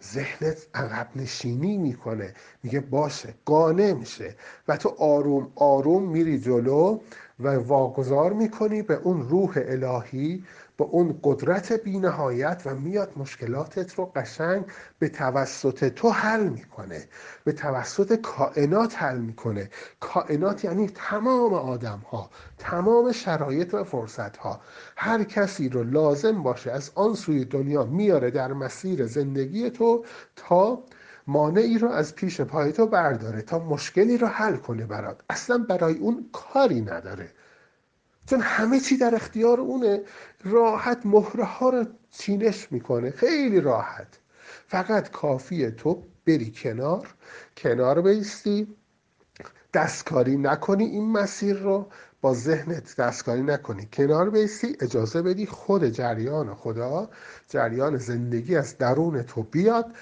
ذهنت 0.04 0.66
عقب 0.74 1.08
نشینی 1.16 1.76
می‌کنه. 1.76 2.34
میگه 2.62 2.80
باشه 2.80 3.34
قانع 3.44 3.92
میشه. 3.92 4.34
و 4.68 4.76
تو 4.76 4.88
آروم 4.98 5.52
آروم 5.56 6.08
میری 6.08 6.38
جلو 6.38 7.00
و 7.40 7.48
واگذار 7.58 8.32
می‌کنی 8.32 8.82
به 8.82 8.94
اون 8.94 9.28
روح 9.28 9.52
الهی 9.56 10.44
به 10.76 10.84
اون 10.84 11.20
قدرت 11.22 11.72
بینهایت 11.72 12.62
و 12.64 12.74
میاد 12.74 13.12
مشکلاتت 13.16 13.94
رو 13.94 14.06
قشنگ 14.06 14.64
به 14.98 15.08
توسط 15.08 15.88
تو 15.88 16.10
حل 16.10 16.48
می‌کنه. 16.48 17.08
به 17.44 17.52
توسط 17.52 18.20
کائنات 18.20 19.02
حل 19.02 19.18
می‌کنه. 19.18 19.70
کائنات 20.00 20.64
یعنی 20.64 20.88
تمام 20.94 21.54
آدم 21.54 22.02
ها 22.10 22.30
تمام 22.58 23.12
شرایط 23.12 23.74
و 23.74 23.84
فرصت 23.84 24.36
ها 24.36 24.60
هر 24.96 25.24
کسی 25.24 25.68
رو 25.68 25.82
لازم 25.82 26.42
باشه 26.42 26.70
از 26.70 26.90
آن 26.94 27.14
سوی 27.14 27.44
دنیا 27.44 27.84
میاره 27.84 28.30
در 28.30 28.52
مسیر 28.52 29.06
زندگی 29.06 29.70
تو 29.70 30.04
تا 30.36 30.84
مانعی 31.26 31.78
رو 31.78 31.88
از 31.88 32.14
پیش 32.14 32.40
پای 32.40 32.72
تو 32.72 32.86
برداره 32.86 33.42
تا 33.42 33.58
مشکلی 33.58 34.18
رو 34.18 34.26
حل 34.26 34.56
کنه 34.56 34.86
برات. 34.86 35.20
اصلا 35.30 35.58
برای 35.58 35.94
اون 35.98 36.28
کاری 36.32 36.80
نداره. 36.80 37.28
چون 38.32 38.40
همه 38.40 38.80
چی 38.80 38.96
در 38.96 39.14
اختیار 39.14 39.60
اونه. 39.60 40.02
راحت 40.44 41.00
مهره 41.04 41.44
ها 41.44 41.68
رو 41.68 41.84
چینش 42.10 42.72
می‌کنه. 42.72 43.10
خیلی 43.10 43.60
راحت. 43.60 44.18
فقط 44.68 45.10
کافیه 45.10 45.70
تو 45.70 46.02
بری 46.26 46.52
کنار. 46.56 47.14
کنار 47.56 48.02
بیستی. 48.02 48.76
دستکاری 49.74 50.36
نکنی 50.36 50.84
این 50.84 51.12
مسیر 51.12 51.56
رو. 51.56 51.86
با 52.20 52.34
ذهنت 52.34 52.96
دستکاری 52.96 53.42
نکنی. 53.42 53.88
کنار 53.92 54.30
بیستی. 54.30 54.76
اجازه 54.80 55.22
بدی 55.22 55.46
خود 55.46 55.84
جریان 55.84 56.54
خدا 56.54 57.10
جریان 57.48 57.96
زندگی 57.96 58.56
از 58.56 58.78
درون 58.78 59.22
تو 59.22 59.42
بیاد 59.42 59.94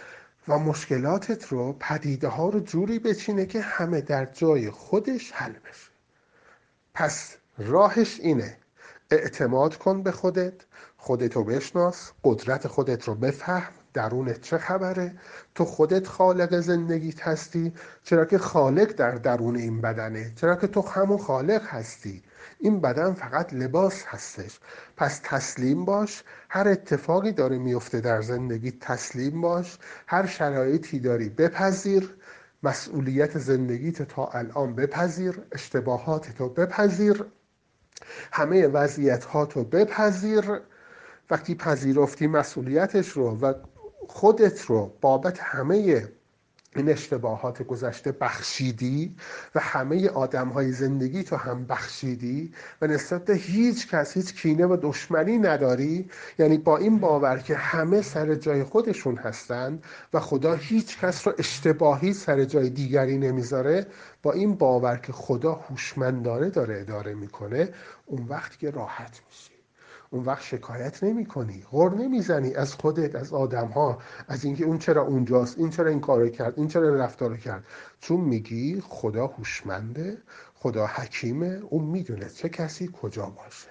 و 0.48 0.59
مشکلاتت 0.59 1.48
رو 1.48 1.77
پدیده 1.81 2.28
ها 2.28 2.48
رو 2.48 2.61
جوری 2.61 2.98
بچینه 2.98 3.47
که 3.47 3.61
همه 3.61 4.01
در 4.01 4.24
جای 4.24 4.70
خودش 4.70 5.32
حل 5.32 5.52
بشه. 5.52 5.90
پس 6.94 7.40
راهش 7.61 8.20
اینه. 8.20 8.57
اعتماد 9.11 9.77
کن 9.77 10.03
به 10.03 10.12
خودت 10.12 10.55
خودتو 10.97 11.45
بشناس 11.45 12.12
قدرت 12.24 12.66
خودت 12.69 13.09
رو 13.09 13.15
بفهم 13.15 13.73
درونت 13.95 14.41
چه 14.41 14.59
خبره؟ 14.59 15.15
تو 15.55 15.65
خودت 15.65 16.07
خالق 16.07 16.61
زندگیت 16.61 17.23
هستی 17.23 17.73
چرا 18.05 18.24
که 18.24 18.39
خالق 18.39 18.93
در 18.93 19.11
درون 19.11 19.57
این 19.57 19.81
بدنه؟ 19.81 20.32
چرا 20.37 20.57
که 20.57 20.66
تو 20.66 20.81
همون 20.81 21.19
خالق 21.19 21.62
هستی؟ 21.66 22.23
این 22.61 22.81
بدن 22.81 23.12
فقط 23.12 23.55
لباس 23.55 24.05
هستش. 24.07 24.61
پس 24.97 25.20
تسلیم 25.24 25.85
باش 25.85 26.23
هر 26.49 26.69
اتفاقی 26.69 27.32
داره 27.32 27.59
میفته 27.59 28.01
در 28.01 28.23
زندگی 28.23 28.70
تسلیم 28.70 29.41
باش 29.41 29.78
هر 30.07 30.27
شرایطی 30.27 31.01
داری 31.01 31.28
بپذیر 31.28 32.15
مسئولیت 32.62 33.39
زندگیت 33.39 34.03
تا 34.03 34.27
الان 34.27 34.74
بپذیر 34.74 35.43
اشتباهاتتو 35.53 36.49
بپذیر. 36.49 37.24
همه 38.32 38.66
وضعیت 38.66 39.24
ها 39.24 39.47
تو 39.47 39.64
بپذیر. 39.64 40.60
وقتی 41.31 41.55
پذیرفتی 41.55 42.27
مسئولیتش 42.27 43.09
رو 43.09 43.39
و 43.39 43.55
خودت 44.09 44.60
رو 44.60 44.97
بابت 45.01 45.39
همه 45.40 46.09
این 46.77 46.89
اشتباهات 46.89 47.63
گذشته 47.63 48.13
بخشیدی 48.13 49.17
و 49.55 49.61
همه 49.61 50.09
آدم 50.09 50.49
های 50.49 50.73
زندگی 50.73 51.23
تو 51.23 51.37
هم 51.37 51.67
بخشیدی 51.67 52.53
و 52.83 52.87
نسبت 52.87 53.25
به 53.25 53.35
هیچ 53.35 53.89
کس 53.89 54.17
هیچ 54.17 54.35
کینه 54.35 54.67
و 54.67 54.77
دشمنی 54.83 55.39
نداری. 55.39 56.11
یعنی 56.39 56.59
با 56.59 56.77
این 56.77 56.99
باور 56.99 57.39
که 57.39 57.57
همه 57.57 58.03
سر 58.03 58.35
جای 58.35 58.65
خودشون 58.65 59.17
هستند 59.17 59.85
و 60.13 60.21
خدا 60.21 60.55
هیچ 60.55 60.99
کس 60.99 61.27
رو 61.27 61.35
اشتباهی 61.39 62.13
سر 62.13 62.45
جای 62.45 62.71
دیگری 62.71 63.19
نمی‌ذاره 63.19 63.87
با 64.23 64.33
این 64.33 64.55
باور 64.55 64.97
که 64.97 65.13
خدا 65.13 65.53
هوشمندانه 65.53 66.51
داره 66.51 66.81
اداره 66.81 67.15
می‌کنه 67.15 67.69
اون 68.07 68.27
وقت 68.29 68.59
که 68.59 68.71
راحت 68.71 69.21
میشی 69.29 69.60
اون 70.12 70.24
وقت 70.24 70.43
شکایت 70.43 71.05
نمی 71.05 71.27
کنی 71.27 71.65
غر 71.70 71.95
نمی‌زنی 71.95 72.55
از 72.55 72.74
خودت 72.74 73.15
از 73.15 73.32
آدم 73.32 73.66
ها 73.66 73.99
از 74.28 74.45
اینکه 74.45 74.65
اون 74.65 74.78
چرا 74.78 75.03
اونجاست 75.03 75.59
این 75.59 75.70
چرا 75.70 75.91
این 75.91 76.01
کارو 76.01 76.28
کرد 76.28 76.55
این 76.57 76.69
چرا 76.69 76.89
این 76.89 76.99
رفتار 76.99 77.37
کرد. 77.37 77.65
چون 78.01 78.20
میگی 78.20 78.82
خدا 78.89 79.27
هوشمنده 79.27 80.19
خدا 80.55 80.87
حکیمه 80.87 81.61
اون 81.70 81.85
می‌دونه 81.85 82.28
چه 82.28 82.49
کسی 82.49 82.91
کجا 83.03 83.27
باشه. 83.27 83.69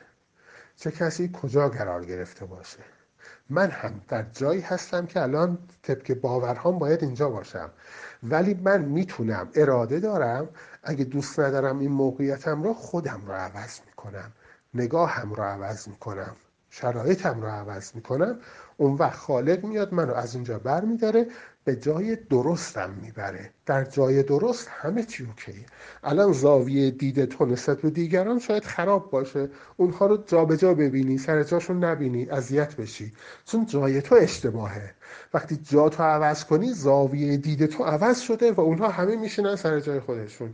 چه 0.75 0.91
کسی 0.91 1.31
کجا 1.41 1.69
قرار 1.69 2.05
گرفته 2.05 2.45
باشه. 2.45 2.79
من 3.49 3.69
هم 3.69 4.01
در 4.07 4.23
جایی 4.23 4.61
هستم 4.61 5.05
که 5.05 5.21
الان 5.21 5.57
طبق 5.83 6.13
باورهام 6.13 6.79
باید 6.79 7.03
اینجا 7.03 7.29
باشم. 7.29 7.69
ولی 8.23 8.53
من 8.53 8.81
می‌تونم 8.81 9.49
اراده 9.55 9.99
دارم 9.99 10.49
اگه 10.83 11.03
دوست 11.03 11.39
ندارم 11.39 11.79
این 11.79 11.91
موقعیتم 11.91 12.63
رو 12.63 12.73
خودم 12.73 13.21
رو 13.27 13.33
عوض 13.33 13.79
می‌کنم. 13.85 14.31
نگاهم 14.73 15.33
رو 15.33 15.43
عوض 15.43 15.87
می‌کنم. 15.87 16.35
شرایطم 16.69 17.41
رو 17.41 17.47
عوض 17.47 17.91
می‌کنم. 17.95 18.39
اون 18.77 18.93
وقت 18.93 19.19
خالق 19.19 19.63
میاد 19.63 19.93
منو 19.93 20.13
از 20.13 20.35
اینجا 20.35 20.59
بر 20.59 20.81
میداره 20.81 21.27
به 21.63 21.75
جای 21.75 22.15
درستم 22.15 22.89
می‌بره. 23.01 23.51
در 23.65 23.83
جای 23.83 24.23
درست 24.23 24.67
همه 24.67 25.03
چی 25.03 25.25
اوکیه. 25.25 25.65
الان 26.03 26.33
زاویه 26.33 26.91
دید 26.91 27.25
تو 27.25 27.45
نسبت 27.45 27.81
به 27.81 27.89
دیگران 27.89 28.39
شاید 28.39 28.63
خراب 28.65 29.11
باشه. 29.11 29.49
اونها 29.77 30.05
رو 30.05 30.17
جابجا 30.17 30.55
جا 30.55 30.73
ببینی 30.73 31.17
سر 31.17 31.43
جاشون 31.43 31.83
نبینی 31.83 32.29
اذیت 32.29 32.75
بشی. 32.75 33.13
چون 33.45 33.65
جای 33.65 34.01
تو 34.01 34.15
اشتباهه. 34.15 34.93
وقتی 35.33 35.57
جا 35.57 35.89
تو 35.89 36.03
عوض 36.03 36.45
کنی 36.45 36.73
زاویه 36.73 37.37
دید 37.37 37.65
تو 37.65 37.83
عوض 37.83 38.19
شده 38.19 38.51
و 38.51 38.61
اونها 38.61 38.87
همه 38.87 39.15
میشنن 39.15 39.55
سر 39.55 39.79
جای 39.79 39.99
خودشون. 39.99 40.53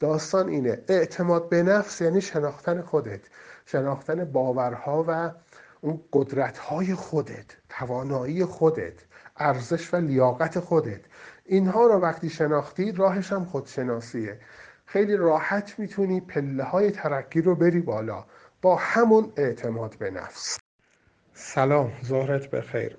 داستان 0.00 0.48
اینه. 0.48 0.82
اعتماد 0.88 1.48
به 1.48 1.62
نفس 1.62 2.00
یعنی 2.00 2.20
شناختن 2.20 2.80
خودت. 2.82 3.20
شناختن 3.66 4.24
باورها 4.24 5.04
و 5.08 5.32
اون 5.80 6.00
قدرتهای 6.12 6.94
خودت 6.94 7.56
توانایی 7.68 8.44
خودت 8.44 9.04
ارزش 9.36 9.94
و 9.94 9.96
لیاقت 9.96 10.58
خودت. 10.60 11.00
اینها 11.44 11.86
رو 11.86 11.94
وقتی 11.94 12.30
شناختی 12.30 12.92
راهش 12.92 13.32
هم 13.32 13.44
خودشناسیه. 13.44 14.40
خیلی 14.86 15.16
راحت 15.16 15.78
می‌تونی 15.78 16.20
پله 16.20 16.64
های 16.64 16.90
ترقی 16.90 17.40
رو 17.42 17.54
بری 17.54 17.80
بالا. 17.80 18.24
با 18.62 18.76
همون 18.76 19.32
اعتماد 19.36 19.96
به 19.98 20.10
نفس. 20.10 20.58
سلام 21.34 21.92
ظهرت 22.04 22.50
بخیر. 22.50 22.98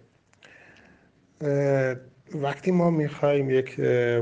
وقتی 2.33 2.71
ما 2.71 2.91
می‌خوایم 2.91 3.49
یک 3.49 3.75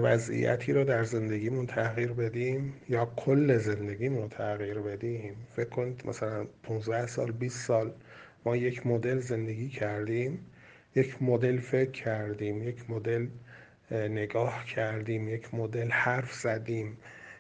وضعیتی 0.04 0.74
رو 0.74 0.84
در 0.84 1.04
زندگیمون 1.04 1.66
تغییر 1.66 2.12
بدیم 2.12 2.74
یا 2.90 3.06
کل 3.16 3.58
زندگیمون 3.58 4.22
رو 4.22 4.28
تغییر 4.28 4.80
بدیم 4.80 5.36
فکر 5.56 5.70
کنید 5.70 6.08
مثلا 6.08 6.48
15 6.64 7.08
سال 7.08 7.32
20 7.32 7.68
سال 7.68 7.94
ما 8.46 8.56
یک 8.56 8.88
مدل 8.88 9.20
زندگی 9.20 9.70
کردیم 9.70 10.40
یک 10.96 11.24
مدل 11.24 11.60
فکر 11.60 11.92
کردیم 11.92 12.64
یک 12.64 12.90
مدل 12.90 13.28
نگاه 13.92 14.66
کردیم 14.66 15.30
یک 15.30 15.54
مدل 15.54 15.90
حرف 15.90 16.34
زدیم 16.34 16.98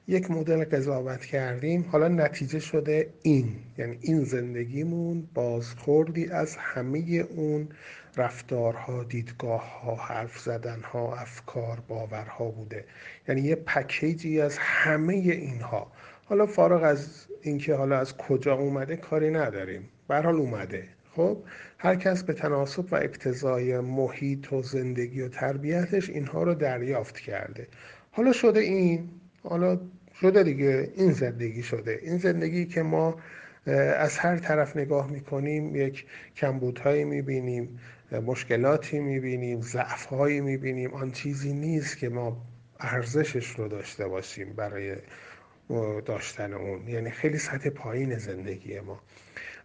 یک 0.07 0.31
مدل 0.31 0.64
قضاوت 0.64 1.26
کردیم. 1.26 1.85
حالا 1.91 2.07
نتیجه 2.07 2.60
شده 2.60 3.14
این 3.22 3.56
یعنی 3.77 3.98
این 4.02 4.23
زندگیمون 4.23 5.27
بازخوردی 5.34 6.27
از 6.27 6.56
همه 6.56 6.99
اون 7.35 7.69
رفتارها 8.18 9.03
دیدگاهها 9.03 9.95
حرف 9.95 10.40
زدنها 10.40 11.15
افکار 11.15 11.80
باورها 11.88 12.45
بوده. 12.45 12.85
یعنی 13.27 13.41
یه 13.41 13.56
پکیجی 13.56 14.41
از 14.41 14.57
همه 14.57 15.14
اینها. 15.14 15.91
حالا 16.26 16.45
فارغ 16.45 16.84
از 16.84 17.26
اینکه 17.41 17.76
حالا 17.76 17.99
از 17.99 18.18
کجا 18.18 18.53
اومده 18.53 18.95
کاری 18.95 19.31
نداریم. 19.31 19.90
به 20.07 20.22
حال 20.22 20.35
اومده. 20.35 20.84
خب 21.15 21.38
هر 21.77 21.95
کس 21.95 22.23
به 22.23 22.34
تناسب 22.34 22.94
و 22.94 22.95
اقتضای 22.95 23.80
محیط 23.80 24.53
و 24.53 24.61
زندگی 24.61 25.22
و 25.22 25.27
تربیتش 25.27 26.10
اینها 26.10 26.44
رو 26.44 26.53
دریافت 26.53 27.19
کرده. 27.19 27.68
حالا 28.11 28.31
شده 28.31 28.60
این. 28.60 29.10
حالا 29.44 29.80
شده 30.22 30.44
دیگه. 30.44 30.91
این 30.95 31.11
زندگی 31.11 31.64
شده. 31.64 31.99
این 32.03 32.18
زندگی 32.18 32.65
که 32.65 32.84
ما 32.84 33.15
از 33.98 34.18
هر 34.18 34.38
طرف 34.38 34.77
نگاه 34.77 35.11
می‌کنیم 35.11 35.76
یک 35.76 36.06
کمبودهایی 36.35 37.03
می‌بینیم. 37.03 37.80
مشکلاتی 38.19 38.99
می‌بینیم 38.99 39.61
ضعفهایی 39.61 40.41
می‌بینیم. 40.41 40.94
آن 40.94 41.11
چیزی 41.11 41.53
نیست 41.53 41.98
که 41.98 42.10
ما 42.10 42.41
ارزشش 42.80 43.48
رو 43.48 43.68
داشته 43.68 44.07
باشیم 44.07 44.53
برای 44.53 44.95
داشتن 46.06 46.53
اون. 46.53 46.88
یعنی 46.88 47.11
خیلی 47.11 47.38
سطح 47.38 47.69
پایین 47.69 48.18
زندگی 48.18 48.80
ما. 48.80 49.02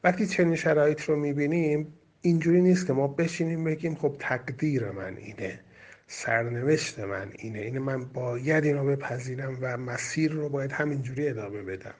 وقتی 0.05 0.27
چنین 0.27 0.57
شرایط 0.57 1.03
رو 1.03 1.17
می‌بینیم 1.17 1.95
اینجوری 2.21 2.61
نیست 2.61 2.87
که 2.87 2.93
ما 2.93 3.09
بشینیم 3.09 3.65
بگیم 3.65 3.95
خب 3.95 4.17
تقدیر 4.19 4.91
من 4.91 5.17
اینه 5.17 5.61
سرنوشت 6.07 6.99
من 6.99 7.33
اینه. 7.39 7.59
اینه 7.59 7.79
من 7.79 8.05
باید 8.05 8.65
اینو 8.65 8.85
بپذیرم 8.85 9.59
و 9.61 9.77
مسیر 9.77 10.33
رو 10.33 10.49
باید 10.49 10.73
همینجوری 10.73 11.29
ادامه 11.29 11.63
بدم. 11.63 11.95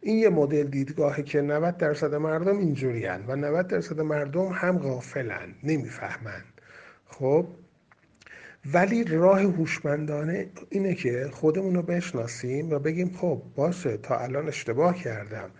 این 0.00 0.18
یه 0.18 0.28
مدل 0.28 0.64
دیدگاهی 0.64 1.22
که 1.22 1.42
90 1.42 1.76
درصد 1.76 2.14
مردم 2.14 2.58
اینجوری 2.58 3.06
هن 3.06 3.24
و 3.26 3.36
90 3.36 3.66
درصد 3.66 4.00
مردم 4.00 4.46
هم 4.46 4.78
غافلن 4.78 5.54
نمی‌فهمن. 5.62 6.44
خب؟ 7.06 7.46
ولی 8.72 9.04
راه 9.04 9.40
هوشمندانه 9.40 10.50
اینه 10.70 10.94
که 10.94 11.30
خودمون 11.32 11.74
رو 11.74 11.82
بشناسیم 11.82 12.70
و 12.70 12.78
بگیم 12.78 13.16
خب 13.16 13.42
باشه 13.56 13.96
تا 13.96 14.18
الان 14.18 14.48
اشتباه 14.48 14.98
کردم. 14.98 15.50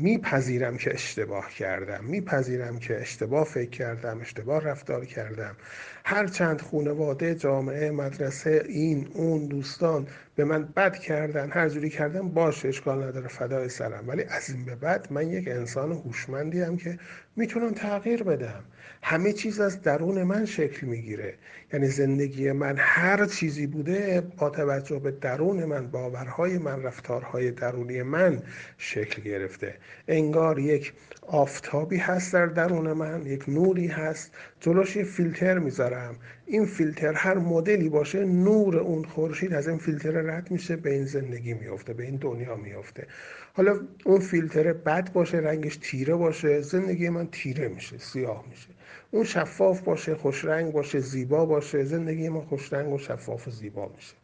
میپذیرم 0.00 0.76
که 0.76 0.94
اشتباه 0.94 1.50
کردم 1.50 2.04
میپذیرم 2.04 2.78
که 2.78 3.00
اشتباه 3.00 3.44
فکر 3.44 3.70
کردم 3.70 4.20
اشتباه 4.20 4.64
رفتار 4.64 5.04
کردم. 5.04 5.56
هر 6.04 6.26
چند 6.26 6.60
خانواده 6.60 7.34
جامعه 7.34 7.90
مدرسه 7.90 8.64
این 8.68 9.08
اون 9.14 9.46
دوستان 9.46 10.06
به 10.36 10.44
من 10.44 10.64
بد 10.76 10.98
کردن 10.98 11.50
هر 11.50 11.68
جوری 11.68 11.90
کردن 11.90 12.28
باشه 12.28 12.68
اشکال 12.68 13.02
نداره 13.02 13.28
فدای 13.28 13.68
سرم. 13.68 14.08
ولی 14.08 14.22
از 14.22 14.50
این 14.50 14.64
به 14.64 14.74
بعد 14.74 15.12
من 15.12 15.28
یک 15.28 15.48
انسان 15.48 15.92
هوشمندی 15.92 16.60
هم 16.60 16.76
که 16.76 16.98
می‌تونم 17.36 17.72
تغییر 17.72 18.22
بدم. 18.22 18.64
همه 19.02 19.32
چیز 19.32 19.60
از 19.60 19.82
درون 19.82 20.22
من 20.22 20.44
شکل 20.44 20.86
می‌گیره. 20.86 21.34
یعنی 21.72 21.86
زندگی 21.86 22.52
من 22.52 22.76
هر 22.78 23.26
چیزی 23.26 23.66
بوده 23.66 24.20
با 24.38 24.50
توجه 24.50 24.98
به 24.98 25.10
درون 25.10 25.64
من 25.64 25.86
باورهای 25.86 26.58
من 26.58 26.82
رفتارهای 26.82 27.50
درونی 27.50 28.02
من 28.02 28.42
شکل 28.78 29.22
گرفته. 29.22 29.74
انگار 30.08 30.58
یک 30.58 30.92
آفتابی 31.26 31.96
هست 31.96 32.32
در 32.32 32.46
درون 32.46 32.92
من 32.92 33.26
یک 33.26 33.48
نوری 33.48 33.86
هست. 33.86 34.32
جلوش 34.60 34.96
یه 34.96 35.04
فیلتر 35.04 35.58
می‌ذارم. 35.58 36.16
این 36.46 36.66
فیلتر 36.66 37.12
هر 37.12 37.38
مدلی 37.38 37.88
باشه 37.88 38.24
نور 38.24 38.76
اون 38.76 39.04
خورشید 39.04 39.52
از 39.52 39.68
این 39.68 39.78
فیلتر 39.78 40.10
رد 40.10 40.50
میشه 40.50 40.76
به 40.76 40.92
این 40.92 41.04
زندگی 41.04 41.54
میفته 41.54 41.92
به 41.92 42.04
این 42.04 42.16
دنیا 42.16 42.56
میفته 42.56 43.06
حالا 43.52 43.80
اون 44.04 44.20
فیلتر 44.20 44.72
بد 44.72 45.12
باشه 45.12 45.38
رنگش 45.38 45.76
تیره 45.76 46.14
باشه 46.14 46.60
زندگی 46.60 47.08
من 47.08 47.28
تیره 47.32 47.68
میشه 47.68 47.98
سیاه 47.98 48.44
میشه. 48.50 48.68
اون 49.10 49.24
شفاف 49.24 49.80
باشه 49.80 50.14
خوش 50.14 50.44
رنگ 50.44 50.72
باشه 50.72 51.00
زیبا 51.00 51.46
باشه 51.46 51.84
زندگی 51.84 52.28
ما 52.28 52.40
خوش 52.40 52.72
رنگ 52.72 52.92
و 52.92 52.98
شفاف 52.98 53.48
و 53.48 53.50
زیبا 53.50 53.92
میشه. 53.96 54.14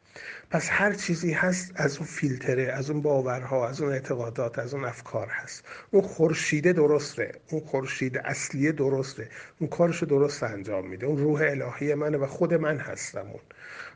پس 0.51 0.69
هر 0.71 0.93
چیزی 0.93 1.33
هست 1.33 1.73
از 1.75 1.97
اون 1.97 2.07
فیلتره 2.07 2.63
از 2.63 2.91
اون 2.91 3.03
باورها 3.03 3.69
از 3.69 3.81
اون 3.81 3.93
اعتقادات 3.93 4.59
از 4.59 4.75
اون 4.75 4.85
افکار 4.85 5.29
هست. 5.29 5.65
اون 5.91 6.03
خورشیده 6.03 6.73
درسته 6.73 7.33
اون 7.51 7.61
خورشید 7.61 8.19
اصلیه 8.19 8.73
درسته. 8.73 9.29
اون 9.59 9.71
کارش 9.71 10.03
درست 10.03 10.43
انجام 10.43 10.89
میده. 10.89 11.07
اون 11.07 11.19
روح 11.19 11.41
الهی 11.41 11.95
منه 11.95 12.19
و 12.19 12.27
خود 12.27 12.55
من 12.55 12.79
هستم 12.79 13.27
اون 13.27 13.41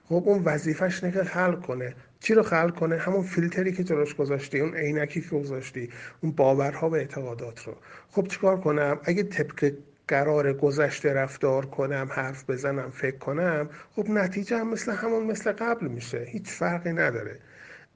خب 0.04 0.22
اون 0.28 0.42
وظیفش 0.44 1.04
اینه 1.04 1.16
که 1.16 1.24
خلق 1.24 1.66
کنه. 1.66 1.94
چی 2.20 2.34
رو 2.34 2.42
خلق 2.42 2.78
کنه؟ 2.78 2.96
همون 2.96 3.22
فیلتری 3.22 3.72
که 3.72 3.84
جلوش 3.84 4.14
گذاشتی 4.14 4.60
اون 4.60 4.74
عینکی 4.74 5.20
که 5.20 5.28
گذاشتی 5.28 5.90
اون 6.22 6.32
باورها 6.32 6.90
و 6.90 6.96
اعتقادات 6.96 7.66
رو. 7.66 7.74
خب 8.10 8.26
چیکار 8.26 8.60
کنم؟ 8.60 9.00
اگه 9.04 9.22
طبق 9.22 9.72
قرار 10.08 10.52
گذشته 10.52 11.12
رفتار 11.12 11.66
کنم 11.66 12.08
حرف 12.12 12.50
بزنم 12.50 12.90
فکر 12.90 13.18
کنم 13.18 13.70
خب 13.96 14.10
نتیجه 14.10 14.58
هم 14.58 14.70
مثل 14.70 14.92
همون 14.92 15.26
مثل 15.26 15.52
قبل 15.52 15.88
میشه. 15.88 16.18
هیچ 16.18 16.50
فرقی 16.50 16.92
نداره. 16.92 17.40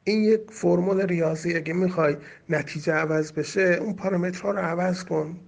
این 0.05 0.25
یک 0.25 0.43
فرمول 0.51 1.03
ریاضی 1.03 1.57
اگه 1.57 1.73
می‌خوای 1.75 2.17
نتیجه 2.49 2.93
عوض 2.93 3.33
بشه 3.33 3.79
اون 3.81 3.97
پارامترها 3.97 4.51
رو 4.51 4.59
عوض 4.59 5.05
کن. 5.05 5.41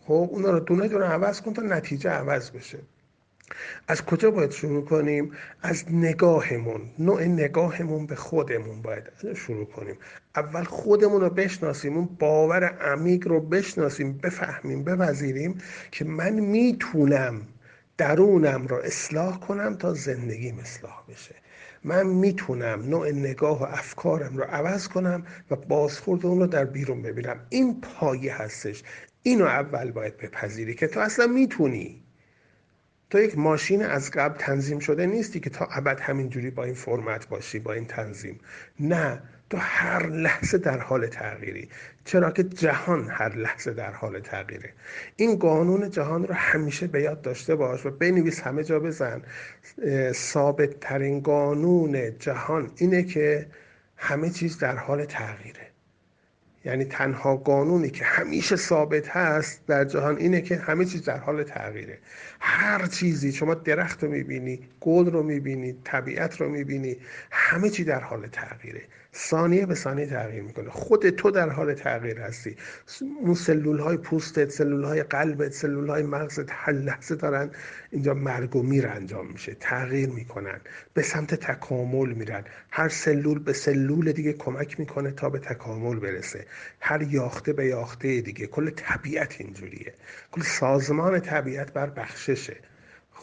خب 0.00 0.28
اونا 0.32 0.50
رو 0.50 0.60
دونه 0.60 0.88
دونه 0.88 1.04
عوض 1.04 1.40
کن 1.40 1.52
تا 1.52 1.62
نتیجه 1.62 2.10
عوض 2.10 2.50
بشه. 2.50 2.78
از 3.88 4.04
کجا 4.04 4.30
باید 4.30 4.50
شروع 4.50 4.84
کنیم؟ 4.84 5.32
از 5.62 5.84
نگاهمون. 5.90 6.80
نوع 6.98 7.24
نگاهمون 7.24 8.06
به 8.06 8.14
خودمون 8.14 8.82
باید 8.82 9.04
شروع 9.34 9.64
کنیم. 9.64 9.96
اول 10.36 10.64
خودمون 10.64 11.20
رو 11.20 11.30
بشناسیم 11.30 11.96
اون 11.96 12.08
باور 12.18 12.64
عمیق 12.64 13.28
رو 13.28 13.40
بشناسیم 13.40 14.12
بفهمیم 14.12 14.84
بپذیریم 14.84 15.58
که 15.90 16.04
من 16.04 16.32
می‌تونم 16.32 17.42
درونم 17.98 18.66
رو 18.66 18.76
اصلاح 18.76 19.40
کنم 19.40 19.74
تا 19.74 19.94
زندگیم 19.94 20.58
اصلاح 20.58 21.04
بشه. 21.08 21.34
من 21.84 22.06
می‌تونم 22.06 22.82
نوع 22.88 23.10
نگاه 23.10 23.60
و 23.60 23.62
افکارم 23.62 24.36
رو 24.36 24.44
عوض 24.44 24.88
کنم 24.88 25.26
و 25.50 25.56
بازخورد 25.56 26.26
اون 26.26 26.40
رو 26.40 26.46
در 26.46 26.64
بیرون 26.64 27.02
ببینم. 27.02 27.36
این 27.48 27.80
پایه 27.80 28.42
هستش. 28.42 28.82
اینو 29.22 29.44
اول 29.44 29.90
باید 29.90 30.16
بپذیری 30.16 30.74
که 30.74 30.86
تو 30.86 31.00
اصلا 31.00 31.26
می‌تونی. 31.26 32.01
تو 33.12 33.20
یک 33.20 33.38
ماشین 33.38 33.82
از 33.82 34.10
قبل 34.10 34.38
تنظیم 34.38 34.78
شده 34.78 35.06
نیستی 35.06 35.40
که 35.40 35.50
تا 35.50 35.68
ابد 35.72 36.00
همینجوری 36.00 36.50
با 36.50 36.64
این 36.64 36.74
فرمت 36.74 37.28
باشی 37.28 37.58
با 37.58 37.72
این 37.72 37.84
تنظیم. 37.84 38.40
نه 38.80 39.22
تو 39.50 39.56
هر 39.60 40.06
لحظه 40.06 40.58
در 40.58 40.78
حال 40.78 41.06
تغییری. 41.06 41.68
چرا 42.04 42.30
که 42.30 42.42
جهان 42.42 43.08
هر 43.08 43.36
لحظه 43.36 43.72
در 43.72 43.92
حال 43.92 44.20
تغییره. 44.20 44.72
این 45.16 45.38
قانون 45.38 45.90
جهان 45.90 46.26
رو 46.26 46.34
همیشه 46.34 46.86
به 46.86 47.02
یاد 47.02 47.22
داشته 47.22 47.54
باش 47.54 47.86
و 47.86 47.90
بنویس 47.90 48.40
همه 48.40 48.64
جا 48.64 48.80
بزن. 48.80 49.22
ثابت 50.12 50.80
ترین 50.80 51.20
قانون 51.20 52.18
جهان 52.18 52.70
اینه 52.76 53.02
که 53.02 53.46
همه 53.96 54.30
چیز 54.30 54.58
در 54.58 54.76
حال 54.76 55.04
تغییره. 55.04 55.71
یعنی 56.64 56.84
تنها 56.84 57.36
قانونی 57.36 57.90
که 57.90 58.04
همیشه 58.04 58.56
ثابت 58.56 59.08
هست 59.08 59.66
در 59.66 59.84
جهان 59.84 60.16
اینه 60.16 60.40
که 60.40 60.56
همه 60.56 60.84
چیز 60.84 61.04
در 61.04 61.18
حال 61.18 61.42
تغییره. 61.42 61.98
هر 62.40 62.86
چیزی 62.86 63.32
شما 63.32 63.54
درخت 63.54 64.04
رو 64.04 64.10
می‌بینی 64.10 64.68
گل 64.80 65.10
رو 65.10 65.22
می‌بینی 65.22 65.76
طبیعت 65.84 66.40
رو 66.40 66.48
می‌بینی 66.48 66.96
همه 67.30 67.70
چی 67.70 67.84
در 67.84 68.00
حال 68.00 68.26
تغییره. 68.26 68.82
ثانیه 69.14 69.66
به 69.66 69.74
ثانیه 69.74 70.06
تغییر 70.06 70.42
می‌کنه. 70.42 70.70
خود 70.70 71.10
تو 71.10 71.30
در 71.30 71.48
حال 71.48 71.74
تغییر 71.74 72.20
هستی. 72.20 72.56
اون 73.20 73.34
سلول 73.34 73.78
های 73.78 73.96
پوستت 73.96 74.50
سلول 74.50 74.84
های 74.84 75.02
قلبت 75.02 75.52
سلول 75.52 75.88
های 75.88 76.02
مغزت 76.02 76.46
هر 76.48 76.72
لحظه 76.72 77.14
دارن 77.14 77.50
اینجا 77.90 78.14
مرگ 78.14 78.56
و 78.56 78.62
میر 78.62 78.86
انجام 78.86 79.26
میشه. 79.26 79.56
تغییر 79.60 80.08
می‌کنن. 80.08 80.60
به 80.94 81.02
سمت 81.02 81.34
تکامل 81.34 82.12
میرن. 82.12 82.44
هر 82.70 82.88
سلول 82.88 83.38
به 83.38 83.52
سلول 83.52 84.12
دیگه 84.12 84.32
کمک 84.32 84.80
می‌کنه 84.80 85.10
تا 85.10 85.30
به 85.30 85.38
تکامل 85.38 85.98
برسه. 85.98 86.46
هر 86.80 87.02
یاخته 87.02 87.52
به 87.52 87.66
یاخته 87.66 88.20
دیگه. 88.20 88.46
کل 88.46 88.70
طبیعت 88.70 89.36
اینجوریه. 89.38 89.94
کل 90.32 90.42
سازمان 90.42 91.20
طبیعت 91.20 91.72
بر 91.72 91.86
بخششه. 91.86 92.56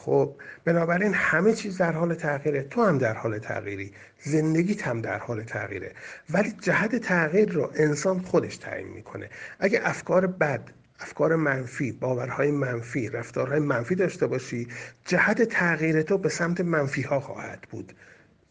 خب 0.06 0.36
بنابراین 0.66 1.14
همه 1.14 1.54
چیز 1.54 1.78
در 1.78 1.92
حال 1.92 2.14
تغییره. 2.14 2.64
تو 2.64 2.84
هم 2.84 2.98
در 2.98 3.14
حال 3.14 3.40
تغییری. 3.40 3.94
زندگیت 4.20 4.88
هم 4.88 5.02
در 5.02 5.18
حال 5.18 5.44
تغییره. 5.44 5.92
ولی 6.30 6.52
جهت 6.62 6.96
تغییر 6.96 7.52
رو 7.52 7.72
انسان 7.76 8.20
خودش 8.20 8.58
تعیین 8.58 8.88
می‌کنه. 8.88 9.30
اگه 9.60 9.82
افکار 9.84 10.28
بد 10.28 10.70
افکار 11.00 11.36
منفی 11.36 11.92
باورهای 11.92 12.52
منفی 12.52 13.10
رفتارهای 13.10 13.60
منفی 13.60 13.96
داشته 13.96 14.28
باشی 14.28 14.68
جهت 15.06 15.42
تغییر 15.42 16.02
تو 16.02 16.18
به 16.18 16.30
سمت 16.30 16.62
منفی 16.62 17.02
ها 17.02 17.20
خواهد 17.20 17.62
بود. 17.72 17.94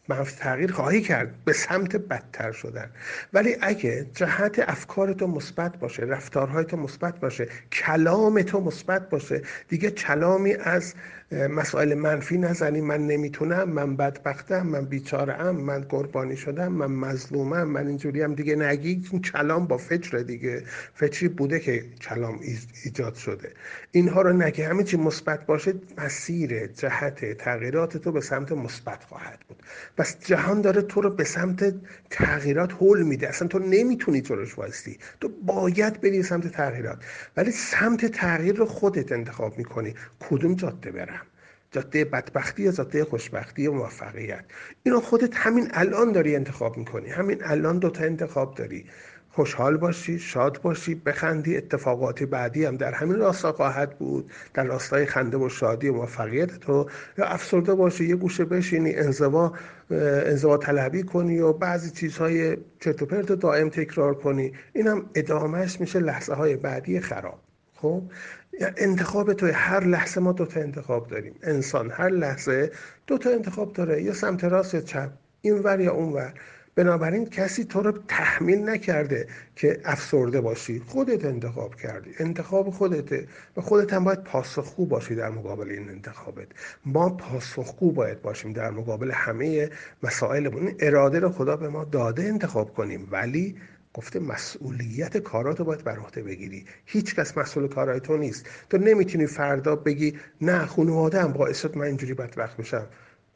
منفی 0.09 0.35
تغییر 0.35 0.71
خواهی 0.71 1.01
کرد 1.01 1.43
به 1.45 1.53
سمت 1.53 1.95
بدتر 1.95 2.51
شدن. 2.51 2.91
ولی 3.33 3.57
اگه 3.61 4.07
جهت 4.15 4.59
افکار 4.67 5.13
تو 5.13 5.27
مثبت 5.27 5.77
باشه 5.77 6.03
رفتارهای 6.03 6.65
تو 6.65 6.77
مثبت 6.77 7.19
باشه 7.19 7.47
کلام 7.71 8.41
تو 8.41 8.61
مثبت 8.61 9.09
باشه 9.09 9.41
دیگه 9.67 9.91
کلامی 9.91 10.53
از 10.53 10.93
مسائل 11.31 11.93
منفی 11.93 12.37
نزنی 12.37 12.81
من 12.81 13.07
نمی‌تونم 13.07 13.69
من 13.69 13.95
بدبختم 13.95 14.67
من 14.67 14.85
بیچاره 14.85 15.51
من 15.51 15.81
قربانی 15.81 16.37
شدم 16.37 16.71
من 16.71 16.91
مظلومم 16.91 17.63
من 17.63 17.87
اینجوری 17.87 18.21
هم 18.21 18.35
دیگه 18.35 18.55
نگی 18.55 19.03
این 19.11 19.21
کلام 19.21 19.67
با 19.67 19.77
فجر 19.77 20.19
دیگه. 20.19 20.63
فجری 20.93 21.27
بوده 21.27 21.59
که 21.59 21.83
کلام 22.01 22.39
ایجاد 22.85 23.15
شده. 23.15 23.53
اینها 23.91 24.21
رو 24.21 24.33
نگی. 24.33 24.61
همه 24.61 24.83
چی 24.83 24.97
مثبت 24.97 25.45
باشه 25.45 25.73
مسیر 25.97 26.67
جهت 26.67 27.37
تغییرات 27.37 27.97
تو 27.97 28.11
به 28.11 28.21
سمت 28.21 28.51
مثبت 28.51 29.03
خواهد 29.03 29.39
بود. 29.47 29.57
پس 29.97 30.19
جهان 30.25 30.61
داره 30.61 30.81
تو 30.81 31.01
رو 31.01 31.09
به 31.09 31.23
سمت 31.23 31.75
تغییرات 32.09 32.73
هول 32.73 33.03
میده. 33.03 33.29
اصلا 33.29 33.47
تو 33.47 33.59
نمی‌تونی 33.59 34.21
جلوش 34.21 34.57
واستی 34.57 34.97
تو 35.21 35.29
باید 35.45 36.01
بری 36.01 36.23
سمت 36.23 36.47
تغییرات. 36.47 36.97
ولی 37.37 37.51
سمت 37.51 38.05
تغییر 38.05 38.55
رو 38.55 38.65
خودت 38.65 39.11
انتخاب 39.11 39.57
می‌کنی. 39.57 39.95
کدوم 40.19 40.55
جاده 40.55 40.91
برم؟ 40.91 41.18
جاده 41.71 42.05
بدبختی 42.05 42.63
یا 42.63 42.71
جاده 42.71 43.03
خوشبختی 43.03 43.67
و 43.67 43.73
موفقیت. 43.73 44.45
اینو 44.83 44.99
خودت 44.99 45.35
همین 45.35 45.67
الان 45.73 46.11
داری 46.11 46.35
انتخاب 46.35 46.77
می‌کنی. 46.77 47.09
همین 47.09 47.41
الان 47.43 47.79
دوتا 47.79 48.03
انتخاب 48.03 48.55
داری. 48.55 48.85
خوشحال 49.31 49.77
باشی 49.77 50.19
شاد 50.19 50.61
باشی 50.61 50.95
بخندی 50.95 51.57
اتفاقات 51.57 52.23
بعدی 52.23 52.65
هم 52.65 52.77
در 52.77 52.93
همین 52.93 53.19
راستا 53.19 53.51
خواهد 53.51 53.97
بود. 53.97 54.31
در 54.53 54.63
راستای 54.63 55.05
خنده 55.05 55.37
و 55.37 55.49
شادی 55.49 55.87
و 55.87 55.93
موفقیت 55.93 56.59
تو 56.59 56.89
یا 57.17 57.25
افسرده 57.25 57.73
باشی 57.75 58.05
یه 58.05 58.15
گوشه 58.15 58.45
بشینی 58.45 58.95
انزوا 58.95 59.53
انزوا 59.91 60.57
طلبی 60.57 61.03
کنی 61.03 61.39
و 61.39 61.53
بعضی 61.53 61.91
چیزهای 61.91 62.57
چرت 62.79 63.01
و 63.01 63.05
پرت 63.05 63.31
دائم 63.31 63.69
تکرار 63.69 64.13
کنی. 64.15 64.53
اینم 64.73 65.09
ادامهش 65.15 65.79
میشه 65.79 65.99
لحظه 65.99 66.33
های 66.33 66.55
بعدی 66.55 66.99
خراب. 66.99 67.39
خب؟ 67.75 68.03
انتخاب 68.77 69.33
توی 69.33 69.51
هر 69.51 69.83
لحظه 69.83 70.21
ما 70.21 70.31
دوتا 70.31 70.59
انتخاب 70.59 71.07
داریم. 71.07 71.35
انسان 71.43 71.91
هر 71.91 72.09
لحظه 72.09 72.71
دوتا 73.07 73.29
انتخاب 73.29 73.73
داره 73.73 74.03
یا 74.03 74.13
سمت 74.13 74.43
راست 74.43 74.73
یا 74.73 74.81
چپ 74.81 75.09
این 75.41 75.59
ور 75.59 75.79
یا 75.79 75.93
اون 75.93 76.13
ور. 76.13 76.33
بنابراین 76.75 77.25
کسی 77.25 77.63
تو 77.63 77.81
رو 77.81 77.91
تحمیل 78.07 78.69
نکرده 78.69 79.27
که 79.55 79.81
افسرده 79.85 80.41
باشی. 80.41 80.79
خودت 80.79 81.25
انتخاب 81.25 81.75
کردی. 81.75 82.11
انتخاب 82.19 82.69
خودته. 82.69 83.27
و 83.57 83.61
خودت 83.61 83.93
هم 83.93 84.03
باید 84.03 84.23
پاسخگو 84.23 84.85
باشی 84.85 85.15
در 85.15 85.29
مقابل 85.29 85.69
این 85.69 85.89
انتخابت. 85.89 86.47
ما 86.85 87.09
پاسخگو 87.09 87.91
باید 87.91 88.21
باشیم 88.21 88.53
در 88.53 88.69
مقابل 88.69 89.11
همه 89.11 89.69
مسائلمون. 90.03 90.75
اراده 90.79 91.19
رو 91.19 91.29
خدا 91.29 91.57
به 91.57 91.69
ما 91.69 91.83
داده 91.83 92.23
انتخاب 92.23 92.73
کنیم. 92.73 93.07
ولی 93.11 93.55
گفته 93.93 94.19
مسئولیت 94.19 95.17
کاراتو 95.17 95.63
باید 95.63 95.83
بر 95.83 95.99
عهده 95.99 96.23
بگیری. 96.23 96.65
هیچ 96.85 97.15
کس 97.15 97.37
مسئول 97.37 97.67
کارهای 97.67 97.99
تو 97.99 98.17
نیست. 98.17 98.45
تو 98.69 98.77
نمی‌تونی 98.77 99.25
فردا 99.25 99.75
بگی 99.75 100.17
نه 100.41 100.65
خانواده 100.65 101.21
هم 101.21 101.33
باعث 101.33 101.61
شد 101.61 101.77
من 101.77 101.85
اینجوری 101.85 102.13
بدبخت 102.13 102.57
بشم. 102.57 102.87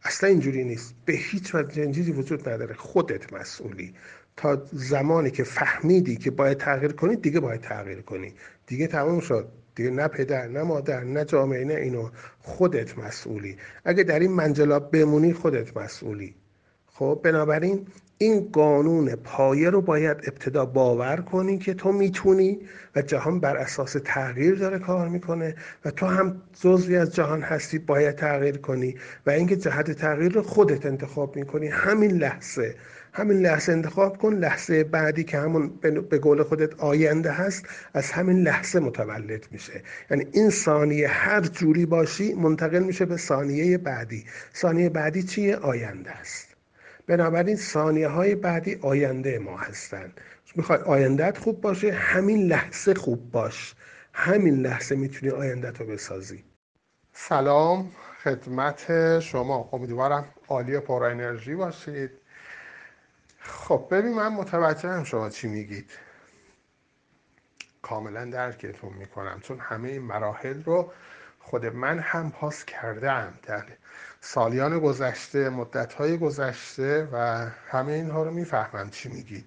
اصلا 0.03 0.29
اینجوری 0.29 0.63
نیست. 0.63 0.95
به 1.05 1.13
هیچ 1.13 1.55
وجه 1.55 1.91
چیزی 1.91 2.11
وجود 2.11 2.49
نداره. 2.49 2.73
خودت 2.73 3.33
مسئولی. 3.33 3.93
تا 4.37 4.65
زمانی 4.71 5.31
که 5.31 5.43
فهمیدی 5.43 6.15
که 6.15 6.31
باید 6.31 6.57
تغییر 6.57 6.91
کنی 6.91 7.15
دیگه 7.15 7.39
باید 7.39 7.61
تغییر 7.61 8.01
کنی. 8.01 8.33
دیگه 8.67 8.87
تمام 8.87 9.19
شد. 9.19 9.47
دیگه 9.75 9.89
نه 9.89 10.07
پدر 10.07 10.47
نه 10.47 10.63
مادر 10.63 11.03
نه 11.03 11.25
جامعه 11.25 11.65
نه 11.65 11.73
اینو. 11.73 12.09
خودت 12.39 12.97
مسئولی. 12.97 13.57
اگه 13.85 14.03
در 14.03 14.19
این 14.19 14.31
منجلاب 14.31 14.91
بمونی 14.91 15.33
خودت 15.33 15.77
مسئولی. 15.77 16.35
خب 16.85 17.21
بنابراین 17.23 17.87
این 18.23 18.49
قانون 18.51 19.15
پایه 19.15 19.69
رو 19.69 19.81
باید 19.81 20.17
ابتدا 20.17 20.65
باور 20.65 21.17
کنی 21.17 21.57
که 21.57 21.73
تو 21.73 21.91
می‌تونی 21.91 22.59
و 22.95 23.01
جهان 23.01 23.39
بر 23.39 23.57
اساس 23.57 23.95
تغییر 24.05 24.55
داره 24.55 24.79
کار 24.79 25.07
می‌کنه 25.07 25.55
و 25.85 25.91
تو 25.91 26.05
هم 26.05 26.41
جزوی 26.61 26.97
از 26.97 27.15
جهان 27.15 27.41
هستی 27.41 27.79
باید 27.79 28.15
تغییر 28.15 28.57
کنی 28.57 28.95
و 29.25 29.29
اینکه 29.29 29.55
جهت 29.55 29.91
تغییر 29.91 30.31
رو 30.31 30.41
خودت 30.41 30.85
انتخاب 30.85 31.35
می‌کنی 31.35 31.67
همین 31.67 32.11
لحظه. 32.11 32.75
همین 33.13 33.39
لحظه 33.39 33.71
انتخاب 33.71 34.17
کن 34.17 34.33
لحظه 34.33 34.83
بعدی 34.83 35.23
که 35.23 35.37
همون 35.37 35.67
به 36.09 36.19
قول 36.19 36.43
خودت 36.43 36.79
آینده 36.79 37.31
هست 37.31 37.65
از 37.93 38.11
همین 38.11 38.41
لحظه 38.41 38.79
متولد 38.79 39.47
میشه. 39.51 39.81
یعنی 40.11 40.27
این 40.31 40.49
ثانیه 40.49 41.07
هر 41.07 41.41
جوری 41.41 41.85
باشی 41.85 42.33
منتقل 42.33 42.83
میشه 42.83 43.05
به 43.05 43.17
ثانیه 43.17 43.77
بعدی. 43.77 44.25
ثانیه 44.55 44.89
بعدی 44.89 45.23
چیه؟ 45.23 45.55
آینده 45.55 46.11
است. 46.11 46.52
بنابراین 47.07 47.55
ثانیه 47.55 48.07
های 48.07 48.35
بعدی 48.35 48.75
آینده 48.81 49.39
ما 49.39 49.57
هستن 49.57 50.13
می‌خوای 50.55 50.79
آیندهت 50.79 51.37
خوب 51.37 51.61
باشه 51.61 51.91
همین 51.91 52.47
لحظه 52.47 52.93
خوب 52.93 53.31
باش. 53.31 53.75
همین 54.13 54.55
لحظه 54.55 54.95
می‌تونی 54.95 55.31
آیندهت 55.31 55.79
رو 55.79 55.87
بسازی. 55.87 56.43
سلام 57.13 57.91
خدمت 58.23 59.19
شما. 59.19 59.69
امیدوارم 59.73 60.25
عالی 60.47 60.79
پر 60.79 61.03
انرژی 61.03 61.55
باشید. 61.55 62.11
خب 63.39 63.87
ببین 63.91 64.13
من 64.13 64.27
متوجهم 64.33 65.03
شما 65.03 65.29
چی 65.29 65.47
میگید. 65.47 65.91
کاملا 67.81 68.25
درکتون 68.25 68.93
می‌کنم 68.93 69.39
چون 69.43 69.59
همه 69.59 69.89
این 69.89 70.01
مراحل 70.01 70.63
رو 70.63 70.91
خود 71.39 71.65
من 71.65 71.99
هم 71.99 72.31
پاس 72.31 72.65
کردم 72.65 73.33
در 73.43 73.65
سالیان 74.25 74.79
گذشته 74.79 75.49
مدتهای 75.49 76.17
گذشته 76.17 77.09
و 77.11 77.17
همه 77.67 77.91
اینها 77.91 78.23
رو 78.23 78.31
می‌فهمم 78.31 78.89
چی 78.89 79.09
میگید. 79.09 79.45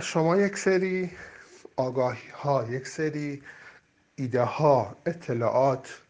شما 0.00 0.36
یک 0.36 0.58
سری 0.58 1.10
آگاهی 1.76 2.28
ها 2.28 2.64
یک 2.64 2.88
سری 2.88 3.42
ایده 4.16 4.42
ها 4.42 4.96
اطلاعات 5.06 6.00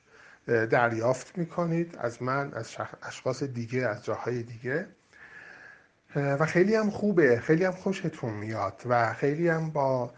دریافت 0.47 1.39
می‌کنید 1.39 1.97
از 1.99 2.23
من 2.23 2.55
از 2.55 2.77
اشخاص 3.03 3.43
دیگه 3.43 3.87
از 3.87 4.05
جاهای 4.05 4.43
دیگه. 4.43 4.87
و 6.17 6.47
خیلی 6.47 6.75
هم 6.75 6.91
خوبه 6.91 7.41
خیلی 7.41 7.65
هم 7.65 7.73
خوشتون 7.73 8.31
میاد 8.31 8.83
و 8.87 9.15
خیلی 9.15 9.49
هم 9.49 9.71
با 9.71 10.15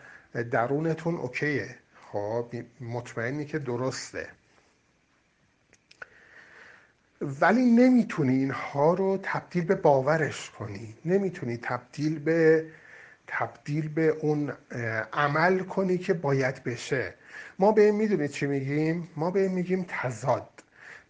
درونتون 0.51 1.15
اوکیه. 1.17 1.79
خب 2.13 2.55
مطمئنی 2.81 3.45
که 3.45 3.59
درسته. 3.59 4.29
ولی 7.41 7.63
نمی‌تونی 7.63 8.35
اینها 8.37 8.95
رو 8.95 9.19
تبدیل 9.23 9.65
به 9.65 9.75
باورش 9.75 10.51
کنی. 10.51 10.95
نمی‌تونی 11.05 11.57
تبدیل 11.57 12.19
به 12.19 12.67
تبدیل 13.27 13.89
به 13.89 14.09
اون 14.09 14.53
عمل 15.13 15.59
کنی 15.59 15.99
که 15.99 16.15
باید 16.15 16.65
بشه. 16.65 17.15
ما 17.59 17.73
به 17.73 17.83
این 17.83 17.95
می‌دونید 17.95 18.31
چی 18.31 18.47
میگیم؟ 18.47 19.09
ما 19.17 19.31
به 19.31 19.41
این 19.41 19.53
میگیم 19.53 19.87
تضاد. 19.89 20.49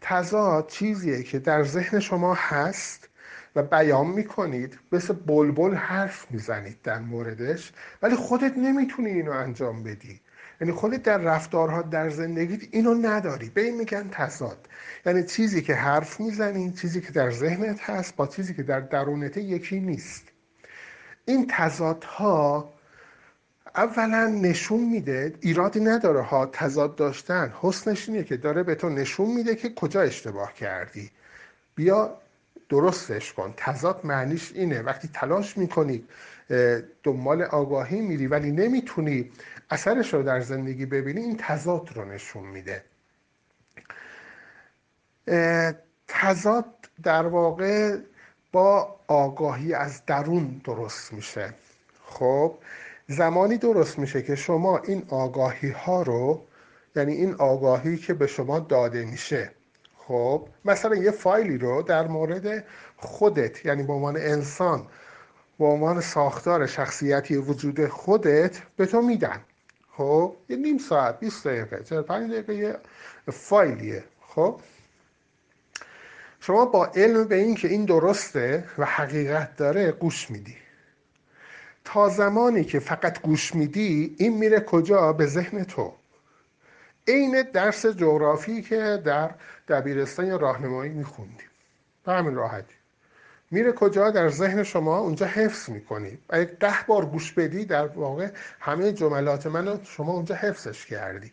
تضاد 0.00 0.68
چیزیه 0.68 1.22
که 1.22 1.38
در 1.38 1.64
ذهن 1.64 2.00
شما 2.00 2.34
هست 2.34 3.08
و 3.56 3.62
بیان 3.62 4.06
می‌کنید. 4.06 4.78
مثل 4.92 5.14
بلبل 5.14 5.74
حرف 5.74 6.26
می‌زنید 6.30 6.82
در 6.82 6.98
موردش 6.98 7.72
ولی 8.02 8.16
خودت 8.16 8.58
نمی‌تونی 8.58 9.10
اینو 9.10 9.30
انجام 9.32 9.82
بدی. 9.82 10.20
یعنی 10.60 10.72
خودت 10.72 11.02
در 11.02 11.18
رفتارها 11.18 11.82
در 11.82 12.10
زندگیت 12.10 12.60
اینو 12.70 12.94
نداری. 12.94 13.48
به 13.48 13.60
این 13.60 13.76
میگن 13.76 14.08
تضاد. 14.12 14.68
یعنی 15.06 15.22
چیزی 15.22 15.62
که 15.62 15.74
حرف 15.74 16.20
می‌زنی 16.20 16.72
چیزی 16.72 17.00
که 17.00 17.12
در 17.12 17.30
ذهنت 17.30 17.80
هست 17.80 18.16
با 18.16 18.26
چیزی 18.26 18.54
که 18.54 18.62
در 18.62 18.80
درونت 18.80 19.36
یکی 19.36 19.80
نیست. 19.80 20.22
این 21.24 21.46
تضادها 21.50 22.74
اولا 23.76 24.26
نشون 24.26 24.80
میده 24.80 25.34
ایرادی 25.40 25.80
نداره 25.80 26.22
ها 26.22 26.46
تضاد 26.46 26.96
داشتن. 26.96 27.52
حسنش 27.60 28.08
اینه 28.08 28.24
که 28.24 28.36
داره 28.36 28.62
به 28.62 28.74
تو 28.74 28.88
نشون 28.88 29.30
میده 29.30 29.54
که 29.54 29.74
کجا 29.74 30.00
اشتباه 30.00 30.54
کردی. 30.54 31.10
بیا 31.74 32.18
درستش 32.68 33.32
کن. 33.32 33.54
تضاد 33.56 34.00
معنیش 34.04 34.52
اینه. 34.54 34.82
وقتی 34.82 35.08
تلاش 35.12 35.58
می‌کنی 35.58 36.04
دنبال 37.02 37.42
آگاهی 37.42 38.00
میری 38.00 38.26
ولی 38.26 38.50
نمی‌تونی 38.50 39.30
اثرش 39.70 40.14
رو 40.14 40.22
در 40.22 40.40
زندگی 40.40 40.86
ببینی 40.86 41.20
این 41.20 41.36
تضاد 41.36 41.90
رو 41.94 42.04
نشون 42.04 42.42
میده. 42.46 42.84
تضاد 46.08 46.64
در 47.02 47.26
واقع 47.26 47.98
با 48.52 48.96
آگاهی 49.06 49.74
از 49.74 50.06
درون 50.06 50.60
درست 50.64 51.12
میشه. 51.12 51.54
خب 52.06 52.58
زمانی 53.08 53.58
درست 53.58 53.98
میشه 53.98 54.22
که 54.22 54.36
شما 54.36 54.78
این 54.78 55.06
آگاهی 55.08 55.70
ها 55.70 56.02
رو 56.02 56.42
یعنی 56.96 57.12
این 57.12 57.34
آگاهی 57.34 57.96
که 57.96 58.14
به 58.14 58.26
شما 58.26 58.58
داده 58.58 59.04
میشه. 59.04 59.50
خب 59.96 60.48
مثلا 60.64 60.96
یه 60.96 61.10
فایلی 61.10 61.58
رو 61.58 61.82
در 61.82 62.06
مورد 62.06 62.64
خودت 62.96 63.64
یعنی 63.64 63.82
به 63.82 63.92
عنوان 63.92 64.16
انسان 64.16 64.86
به 65.58 65.64
عنوان 65.64 66.00
ساختار 66.00 66.66
شخصیتی 66.66 67.36
وجود 67.36 67.88
خودت 67.88 68.62
به 68.76 68.86
تو 68.86 69.02
میدن. 69.02 69.40
خب؟ 69.96 70.36
یه 70.48 70.56
نیم 70.56 70.78
ساعت 70.78 71.20
20 71.20 71.46
دقیقه 71.46 71.82
45 71.82 72.32
دقیقه 72.32 72.54
یه 72.54 72.76
فایلیه 73.32 74.04
خب؟ 74.20 74.60
شما 76.40 76.64
با 76.64 76.86
علم 76.86 77.24
به 77.24 77.34
این 77.34 77.54
که 77.54 77.68
این 77.68 77.84
درسته 77.84 78.64
و 78.78 78.84
حقیقت 78.84 79.56
داره 79.56 79.92
گوش 79.92 80.30
میدی. 80.30 80.56
تا 81.84 82.08
زمانی 82.08 82.64
که 82.64 82.78
فقط 82.78 83.22
گوش 83.22 83.54
میدی 83.54 84.16
این 84.18 84.38
میره 84.38 84.60
کجا؟ 84.60 85.12
به 85.12 85.26
ذهن 85.26 85.64
تو. 85.64 85.92
عین 87.08 87.42
درس 87.42 87.86
جغرافی 87.86 88.62
که 88.62 89.02
در 89.04 89.34
دبیرستان 89.68 90.26
یا 90.26 90.36
راهنمایی 90.36 90.92
میخوندیم. 90.92 91.50
به 92.04 92.12
همین 92.12 92.34
راحتی. 92.34 92.74
میره 93.54 93.72
کجا؟ 93.72 94.10
در 94.10 94.28
ذهن 94.28 94.62
شما 94.62 94.98
اونجا 94.98 95.26
حفظ 95.26 95.68
می‌کنی. 95.68 96.18
اگه 96.30 96.44
ده 96.60 96.74
بار 96.86 97.06
گوش 97.06 97.32
بدی 97.32 97.64
در 97.64 97.86
واقع 97.86 98.28
همه 98.60 98.92
جملات 98.92 99.46
منو 99.46 99.78
شما 99.84 100.12
اونجا 100.12 100.34
حفظش 100.34 100.86
کردی. 100.86 101.32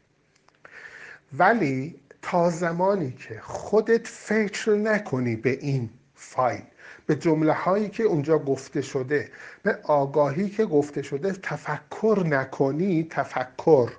ولی 1.38 1.95
تا 2.22 2.49
زمانی 2.49 3.11
که 3.11 3.39
خودت 3.43 4.07
فکر 4.07 4.72
نکنی 4.72 5.35
به 5.35 5.49
این 5.49 5.89
فایل 6.15 6.61
به 7.06 7.15
جمله 7.15 7.53
هایی 7.53 7.89
که 7.89 8.03
اونجا 8.03 8.39
گفته 8.39 8.81
شده 8.81 9.31
به 9.64 9.80
آگاهی 9.84 10.49
که 10.49 10.65
گفته 10.65 11.02
شده 11.02 11.31
تفکر 11.34 12.23
نکنی 12.26 13.07
تفکر. 13.10 13.91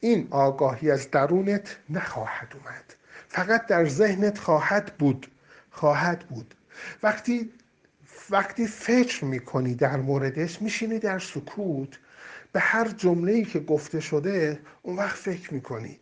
این 0.00 0.28
آگاهی 0.30 0.90
از 0.90 1.10
درونت 1.10 1.76
نخواهد 1.90 2.48
اومد. 2.54 2.94
فقط 3.28 3.66
در 3.66 3.88
ذهنت 3.88 4.38
خواهد 4.38 4.92
بود. 4.98 5.26
خواهد 5.70 6.18
بود. 6.18 6.54
وقتی 7.02 7.52
وقتی 8.30 8.66
فکر 8.66 9.24
می‌کنی 9.24 9.74
در 9.74 9.96
موردش 9.96 10.62
میشینی 10.62 10.98
در 10.98 11.18
سکوت 11.18 11.98
به 12.52 12.60
هر 12.60 12.88
جمله‌ای 12.88 13.44
که 13.44 13.60
گفته 13.60 14.00
شده 14.00 14.60
اون 14.82 14.96
وقت 14.96 15.16
فکر 15.16 15.54
می‌کنی. 15.54 15.98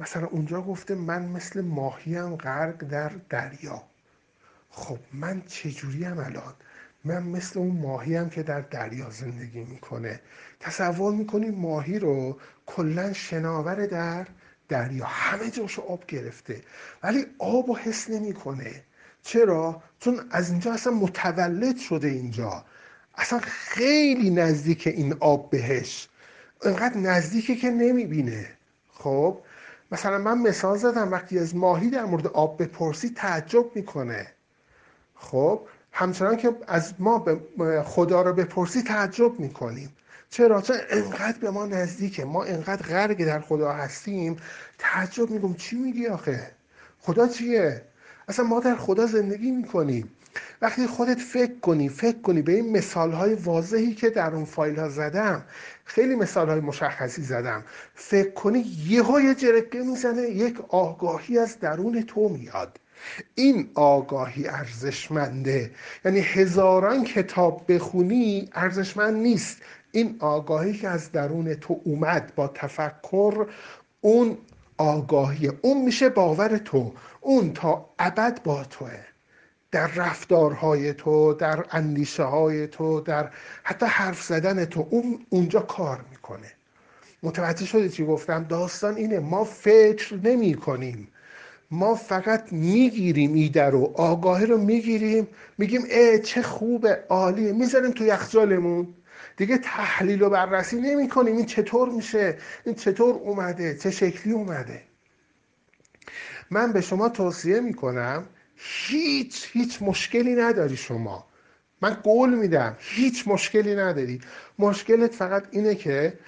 مثلا 0.00 0.26
اونجا 0.26 0.62
گفته 0.62 0.94
من 0.94 1.22
مثل 1.22 1.60
ماهیم 1.60 2.36
غرق 2.36 2.84
در 2.84 3.08
دریا. 3.28 3.82
خب 4.70 4.98
من 5.12 5.42
چجوریم 5.46 6.18
الان؟ 6.18 6.54
من 7.04 7.22
مثل 7.22 7.58
اون 7.58 7.76
ماهیم 7.76 8.28
که 8.28 8.42
در 8.42 8.60
دریا 8.60 9.10
زندگی 9.10 9.64
می‌کنه. 9.64 10.20
تصور 10.60 11.14
می‌کنی 11.14 11.50
ماهی 11.50 11.98
رو 11.98 12.38
کلا 12.66 13.12
شناور 13.12 13.86
در 13.86 14.26
دریا. 14.68 15.04
همه 15.06 15.50
جاشو 15.50 15.82
آب 15.82 16.06
گرفته. 16.06 16.62
ولی 17.02 17.26
آب 17.38 17.70
و 17.70 17.76
حس 17.76 18.10
نمی‌کنه. 18.10 18.82
چرا؟ 19.28 19.82
چون 20.00 20.20
از 20.30 20.50
اینجا 20.50 20.72
اصلا 20.72 20.92
متولد 20.92 21.76
شده 21.76 22.08
اینجا. 22.08 22.64
اصلا 23.14 23.38
خیلی 23.42 24.30
نزدیک 24.30 24.86
این 24.86 25.16
آب 25.20 25.50
بهش. 25.50 26.08
انقدر 26.62 26.96
نزدیکه 26.96 27.56
که 27.56 27.70
نمی‌بینه. 27.70 28.46
خب؟ 28.92 29.38
مثلا 29.92 30.18
من 30.18 30.38
مثال 30.38 30.78
زدم 30.78 31.12
وقتی 31.12 31.38
از 31.38 31.56
ماهی 31.56 31.90
در 31.90 32.04
مورد 32.04 32.26
آب 32.26 32.62
بپرسی 32.62 33.10
تعجب 33.10 33.64
می‌کنه. 33.74 34.26
خب؟ 35.14 35.60
همچنان 35.92 36.36
که 36.36 36.56
از 36.66 36.94
ما 36.98 37.24
خدا 37.84 38.22
رو 38.22 38.32
بپرسی 38.32 38.82
تعجب 38.82 39.40
می‌کنیم. 39.40 39.96
چرا؟ 40.30 40.62
چون 40.62 40.76
انقدر 40.90 41.38
به 41.38 41.50
ما 41.50 41.66
نزدیکه. 41.66 42.24
ما 42.24 42.44
انقدر 42.44 42.86
غرق 42.86 43.24
در 43.24 43.40
خدا 43.40 43.72
هستیم. 43.72 44.36
تعجب 44.78 45.30
میگم 45.30 45.54
چی 45.54 45.76
میگی 45.76 46.06
آخه؟ 46.06 46.50
خدا 47.00 47.28
چیه؟ 47.28 47.82
اصلا 48.28 48.44
ما 48.44 48.60
در 48.60 48.76
خدا 48.76 49.06
زندگی 49.06 49.50
می‌کنیم 49.50 50.10
وقتی 50.62 50.86
خودت 50.86 51.18
فکر 51.18 51.60
کنی 51.60 51.88
فکر 51.88 52.20
کنی 52.20 52.42
به 52.42 52.52
این 52.52 52.76
مثال 52.76 53.12
های 53.12 53.34
واضحی 53.34 53.94
که 53.94 54.10
در 54.10 54.34
اون 54.34 54.44
فایل 54.44 54.78
ها 54.78 54.88
زدم. 54.88 55.42
خیلی 55.84 56.14
مثال 56.14 56.48
های 56.48 56.60
مشخصی 56.60 57.22
زدم. 57.22 57.64
فکر 57.94 58.30
کنی 58.30 58.64
یه 58.88 59.02
های 59.02 59.34
جرقه 59.34 59.82
می‌زنه 59.82 60.22
یک 60.22 60.60
آگاهی 60.68 61.38
از 61.38 61.60
درون 61.60 62.02
تو 62.02 62.28
میاد. 62.28 62.80
این 63.34 63.70
آگاهی 63.74 64.48
ارزشمنده. 64.48 65.70
یعنی 66.04 66.20
هزاران 66.20 67.04
کتاب 67.04 67.72
بخونی 67.72 68.48
ارزشمند 68.54 69.16
نیست. 69.16 69.56
این 69.92 70.16
آگاهی 70.20 70.72
که 70.72 70.88
از 70.88 71.12
درون 71.12 71.54
تو 71.54 71.80
اومد 71.84 72.32
با 72.36 72.48
تفکر 72.48 73.46
اون 74.00 74.38
آگاهی 74.78 75.50
اون 75.62 75.84
میشه 75.84 76.08
باور 76.08 76.58
تو. 76.58 76.92
اون 77.20 77.52
تا 77.52 77.90
ابد 77.98 78.42
با 78.42 78.64
توه. 78.64 78.98
در 79.70 79.86
رفتارهای 79.86 80.94
تو 80.94 81.34
در 81.34 81.64
اندیشه 81.70 82.22
های 82.22 82.66
تو 82.66 83.00
در 83.00 83.30
حتی 83.62 83.86
حرف 83.86 84.22
زدن 84.22 84.64
تو 84.64 84.86
اون 84.90 85.26
اونجا 85.28 85.60
کار 85.60 86.04
می‌کنه. 86.10 86.52
متوجه 87.22 87.66
شده 87.66 87.88
چی 87.88 88.04
گفتم؟ 88.06 88.44
داستان 88.44 88.96
اینه 88.96 89.18
ما 89.18 89.44
فکر 89.44 90.14
نمی 90.14 90.54
کنیم 90.54 91.08
ما 91.70 91.94
فقط 91.94 92.52
می‌گیریم 92.52 93.34
ایده 93.34 93.64
رو 93.64 93.92
آگاهی 93.94 94.46
رو 94.46 94.58
می‌گیریم 94.58 95.28
میگیم 95.58 95.82
اه 95.90 96.18
چه 96.18 96.42
خوبه 96.42 97.04
عالیه 97.08 97.52
می‌ذاریم 97.52 97.90
تو 97.90 98.04
یخجالمون 98.04 98.94
دیگه 99.36 99.58
تحلیل 99.58 100.22
و 100.22 100.30
بررسی 100.30 100.80
نمی 100.80 101.08
کنیم 101.08 101.36
این 101.36 101.46
چطور 101.46 101.88
میشه؟ 101.88 102.38
این 102.64 102.74
چطور 102.74 103.14
اومده؟ 103.14 103.78
چه 103.78 103.90
شکلی 103.90 104.32
اومده؟ 104.32 104.82
من 106.50 106.72
به 106.72 106.80
شما 106.80 107.08
توصیه 107.08 107.60
می‌کنم 107.60 108.26
هیچ 108.56 109.48
هیچ 109.52 109.82
مشکلی 109.82 110.34
نداری 110.34 110.76
شما. 110.76 111.26
من 111.82 111.94
قول 111.94 112.34
میدم 112.34 112.76
هیچ 112.78 113.28
مشکلی 113.28 113.74
نداری. 113.74 114.20
مشکلت 114.58 115.14
فقط 115.14 115.46
اینه 115.50 115.74
که 115.74 116.18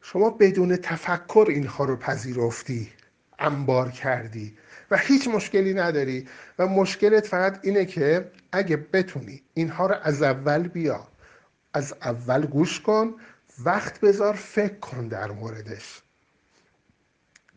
شما 0.00 0.30
بدون 0.30 0.76
تفکر 0.76 1.46
اینها 1.48 1.84
رو 1.84 1.96
پذیرفتی 1.96 2.92
انبار 3.38 3.90
کردی 3.90 4.58
و 4.90 4.96
هیچ 4.96 5.28
مشکلی 5.28 5.74
نداری. 5.74 6.28
و 6.58 6.66
مشکلت 6.66 7.26
فقط 7.26 7.58
اینه 7.62 7.84
که 7.84 8.30
اگه 8.52 8.76
بتونی 8.76 9.42
اینها 9.54 9.86
رو 9.86 9.94
از 10.02 10.22
اول 10.22 10.68
بیا 10.68 11.08
از 11.74 11.94
اول 12.02 12.46
گوش 12.46 12.80
کن 12.80 13.14
وقت 13.64 14.00
بذار 14.00 14.34
فکر 14.34 14.78
کن 14.78 15.08
در 15.08 15.30
موردش. 15.30 16.02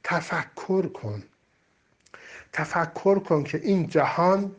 تفکر 0.03 0.87
کن. 0.87 1.23
تفکر 2.53 3.19
کن 3.19 3.43
که 3.43 3.59
این 3.63 3.87
جهان 3.87 4.55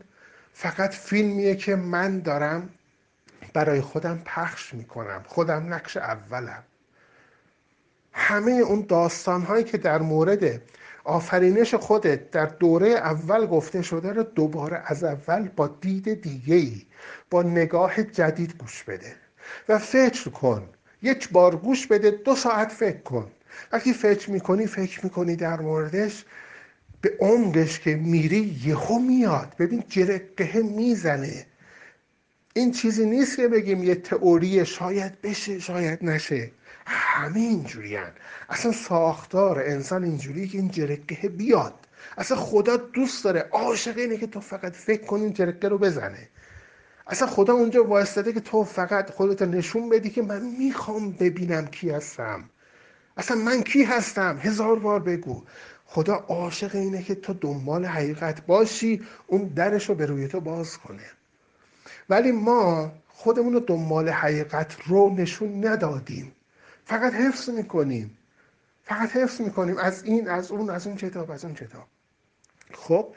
فقط 0.53 0.95
فیلمیه 0.95 1.57
که 1.57 1.77
من 1.77 2.21
دارم 2.21 2.69
برای 3.55 3.81
خودم 3.81 4.23
پخش 4.25 4.75
می‌کنم. 4.75 5.23
خودم 5.27 5.75
نقش 5.75 5.97
اولم. 5.97 6.63
همه 8.13 8.53
اون 8.53 8.87
داستان 8.89 9.43
هایی 9.43 9.65
که 9.65 9.79
در 9.79 9.99
مورد 9.99 10.63
آفرینش 11.05 11.75
خودت 11.75 12.31
در 12.31 12.47
دوره 12.47 12.89
اول 12.89 13.47
گفته 13.47 13.83
شده 13.83 14.13
رو 14.13 14.23
دوباره 14.23 14.83
از 14.87 15.05
اول 15.05 15.49
با 15.49 15.67
دید 15.69 16.23
دیگه 16.23 16.55
ای 16.55 16.87
با 17.31 17.43
نگاه 17.43 18.03
جدید 18.03 18.55
گوش 18.59 18.85
بده 18.85 19.17
و 19.69 19.79
فکر 19.79 20.31
کن. 20.31 20.69
یک 21.03 21.31
بار 21.31 21.57
گوش 21.57 21.87
بده 21.87 22.11
دو 22.11 22.35
ساعت 22.35 22.73
فکر 22.73 23.03
کن. 23.03 23.31
وقتی 23.73 23.93
فکر 23.93 24.31
می‌کنی 24.31 24.67
فکر 24.67 25.05
می‌کنی 25.05 25.37
در 25.37 25.61
موردش 25.61 26.25
به 27.01 27.17
عمقش 27.21 27.81
که 27.81 27.97
میری 27.97 28.61
یهو 28.65 28.99
میاد. 28.99 29.55
ببین 29.59 29.85
جرقه 29.89 30.63
می‌زنه. 30.63 31.47
این 32.55 32.73
چیزی 32.73 33.07
نیست 33.07 33.37
که 33.37 33.49
بگیم 33.49 33.85
یه 33.85 33.95
تئوری 33.95 34.67
شاید 34.67 35.21
بشه 35.21 35.59
شاید 35.59 36.05
نشه. 36.05 36.51
همه 36.87 37.41
اینجوری 37.41 37.99
اصلا 38.49 38.73
ساختار 38.73 39.59
انسان 39.59 40.05
اینجوری 40.05 40.49
که 40.49 40.59
این 40.59 40.71
جرقه 40.71 41.29
بیاد. 41.29 41.75
اصلا 42.19 42.37
خدا 42.37 42.77
دوست 42.77 43.25
داره. 43.25 43.41
عاشق 43.41 43.99
اینه 43.99 44.17
که 44.17 44.27
تو 44.27 44.41
فقط 44.41 44.73
فکر 44.73 45.05
کنی 45.05 45.23
این 45.23 45.33
جرقه 45.33 45.69
رو 45.69 45.79
بزنه. 45.79 46.29
اصلا 47.07 47.29
خدا 47.29 47.53
اونجا 47.53 47.85
وایستاده 47.85 48.33
که 48.33 48.41
تو 48.41 48.65
فقط 48.65 49.11
خودت 49.11 49.43
نشون 49.43 49.89
بدی 49.89 50.11
که 50.11 50.23
من 50.23 50.43
می‌خوام 50.43 51.13
ببینم 51.13 51.67
کی 51.67 51.91
هستم. 51.91 52.51
اصلا 53.17 53.37
من 53.37 53.63
کی 53.63 53.83
هستم؟ 53.83 54.39
هزار 54.43 54.79
بار 54.79 55.01
بگو. 55.01 55.43
خدا 55.93 56.15
عاشق 56.15 56.75
اینه 56.75 57.03
که 57.03 57.15
تو 57.15 57.35
دنبال 57.35 57.85
حقیقت 57.85 58.47
باشی 58.47 59.03
اون 59.27 59.45
درش 59.45 59.89
رو 59.89 59.95
به 59.95 60.07
روی 60.07 60.29
تو 60.29 60.41
باز 60.41 60.79
کنه. 60.79 61.11
ولی 62.09 62.33
ما 62.33 62.93
خودمون 63.09 63.53
رو 63.53 63.61
دنبال 63.61 64.09
حقیقت 64.09 64.77
رو 64.87 65.15
نشون 65.15 65.67
ندادیم. 65.67 66.33
فقط 66.85 67.13
حفظ 67.13 67.51
می‌کنیم. 67.51 68.19
فقط 68.85 69.11
حفظ 69.11 69.41
می‌کنیم. 69.41 69.79
از 69.79 70.05
این 70.05 70.29
از 70.29 70.51
اون 70.51 70.71
از 70.71 70.87
اون 70.87 70.97
کتاب 70.97 71.31
از 71.31 71.45
اون 71.45 71.55
کتاب. 71.55 71.87
خب 72.73 73.15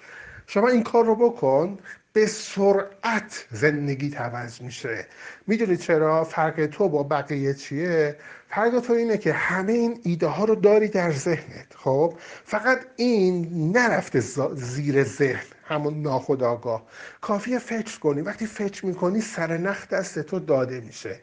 شما 0.48 0.68
این 0.68 0.84
کار 0.84 1.06
رو 1.06 1.16
بکن. 1.16 1.80
به 2.14 2.26
سرعت 2.26 3.45
زندگی 3.52 4.15
عوض 4.15 4.61
میشه. 4.61 5.07
می‌دونید 5.48 5.80
چرا؟ 5.80 6.23
فرق 6.23 6.65
تو 6.65 6.90
با 6.90 7.03
بقیه 7.03 7.53
چیه؟ 7.53 8.15
فرق 8.49 8.80
تو 8.80 8.94
اینه 8.94 9.18
که 9.18 9.34
همه 9.34 9.73
این 9.73 9.99
ایده 10.03 10.27
ها 10.27 10.45
رو 10.45 10.56
داری 10.56 10.88
در 10.88 11.11
ذهنت. 11.11 11.65
خب؟ 11.76 12.14
فقط 12.45 12.80
این 12.95 13.72
نرفته 13.77 14.19
زیر 14.56 15.03
ذهن 15.03 15.44
همون 15.64 16.02
ناخداگاه 16.02 16.84
کافیه 17.22 17.60
فکر 17.60 17.99
کنی. 17.99 18.22
وقتی 18.22 18.45
فکر 18.45 18.85
می‌کنی 18.85 19.22
سرنخ 19.22 19.88
دست 19.88 20.19
تو 20.19 20.40
داده 20.40 20.80
میشه. 20.80 21.19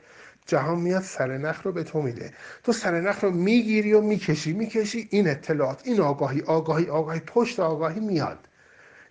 جهان 0.46 0.80
میاد 0.80 1.02
سرنخ 1.02 1.62
رو 1.62 1.72
به 1.72 1.82
تو 1.84 2.02
میده. 2.02 2.32
تو 2.64 2.72
سرنخ 2.72 3.24
رو 3.24 3.30
می‌گیری 3.30 3.92
و 3.92 4.00
می‌کشی. 4.00 4.52
می‌کشی 4.52 5.08
این 5.10 5.28
اطلاعات 5.28 5.80
این 5.84 6.00
آگاهی 6.00 6.40
آگاهی 6.40 6.86
آگاهی 6.86 7.20
پشت 7.20 7.60
آگاهی 7.60 8.00
میاد. 8.00 8.38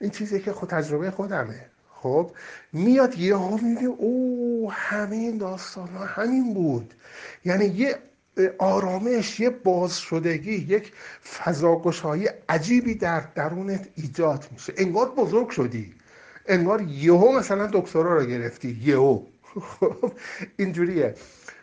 این 0.02 0.10
چیزی 0.10 0.40
که 0.40 0.52
خود 0.52 0.70
تجربه 0.70 1.12
خودمه. 1.12 1.66
خب 2.02 2.32
میاد 2.74 3.18
یه 3.18 3.36
ها 3.36 3.58
میگه 3.58 3.88
او 3.88 4.72
همه 4.72 5.16
این 5.16 5.38
داستان 5.38 5.88
ها 5.88 6.06
همین 6.06 6.54
بود. 6.54 6.94
یعنی 7.46 7.66
یه 7.66 7.96
آرامش 8.58 9.40
یه 9.40 9.50
باز 9.50 9.98
شدگی 9.98 10.54
یک 10.54 10.94
فضاگشایی 11.38 12.30
عجیبی 12.50 12.96
در 12.96 13.24
درونت 13.36 13.88
ایجاد 13.96 14.46
میشه. 14.52 14.74
انگار 14.78 15.12
بزرگ 15.12 15.50
شدی. 15.50 15.94
انگار 16.46 16.82
یهو 16.82 17.40
مثلا 17.40 17.70
دکترا 17.74 18.18
رو 18.18 18.26
گرفتی. 18.26 18.80
یهو. 18.84 19.22
خب 19.80 20.12
اینجوریه. 20.58 21.16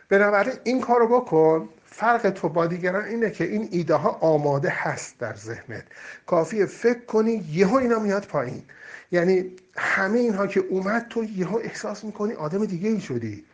بنابراین 0.09 0.55
این 0.63 0.81
کارو 0.81 1.07
بکن. 1.07 1.69
فرق 1.97 2.29
تو 2.29 2.49
با 2.49 2.67
دیگران 2.67 3.05
اینه 3.05 3.31
که 3.31 3.43
این 3.43 3.67
ایده 3.71 3.93
ها 3.93 4.09
آماده 4.09 4.69
هست 4.69 5.19
در 5.19 5.35
ذهنت. 5.35 5.83
کافیه 6.25 6.65
فکر 6.65 7.05
کنی 7.05 7.45
یهو 7.51 7.75
اینا 7.75 7.99
میاد 7.99 8.25
پایین. 8.25 8.63
یعنی 9.11 9.51
همه 9.77 10.19
اینها 10.19 10.47
که 10.47 10.59
اومد 10.59 11.07
تو 11.09 11.23
یهو 11.23 11.57
احساس 11.63 12.03
می‌کنی 12.03 12.33
آدم 12.33 12.65
دیگه 12.65 12.89
ای 12.89 13.01
شدی. 13.01 13.45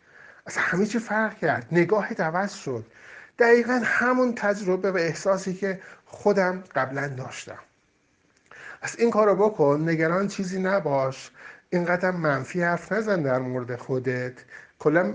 اصلا 0.48 0.64
همه 0.64 0.86
چی 0.86 1.00
فرق 1.00 1.38
کرد. 1.38 1.68
نگاه 1.72 2.14
عوض 2.14 2.54
شد. 2.54 2.86
دقیقا 3.40 3.82
همون 3.84 4.34
تجربه 4.36 4.92
و 4.92 4.98
احساسی 4.98 5.54
که 5.54 5.82
خودم 6.06 6.64
قبلا 6.76 7.08
داشتم. 7.08 7.60
از 8.82 8.96
این 9.00 9.12
کارو 9.12 9.36
بکن. 9.36 9.90
نگران 9.90 10.28
چیزی 10.28 10.60
نباش. 10.60 11.32
اینقدر 11.70 12.12
منفی 12.12 12.62
حرف 12.62 12.92
نزن 12.92 13.22
در 13.22 13.40
مورد 13.40 13.76
خودت. 13.76 14.34
کلا 14.84 15.14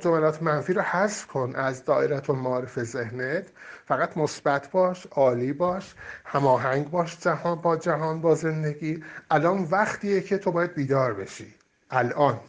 جملات 0.00 0.42
منفی 0.42 0.72
رو 0.72 0.82
حذف 0.82 1.26
کن 1.26 1.52
از 1.56 1.84
دایره 1.84 2.32
معارف 2.32 2.82
ذهنت. 2.82 3.46
فقط 3.86 4.16
مثبت 4.16 4.70
باش 4.70 5.06
عالی 5.10 5.52
باش 5.52 5.94
هماهنگ 6.24 6.90
باش 6.90 7.18
جهان 7.20 7.60
با 7.60 7.76
جهان 7.76 8.20
با 8.20 8.34
زندگی. 8.34 9.04
الان 9.30 9.68
وقتیه 9.70 10.20
که 10.20 10.38
تو 10.38 10.52
باید 10.52 10.74
بیدار 10.74 11.14
بشی. 11.14 11.54
الان. 11.90 12.40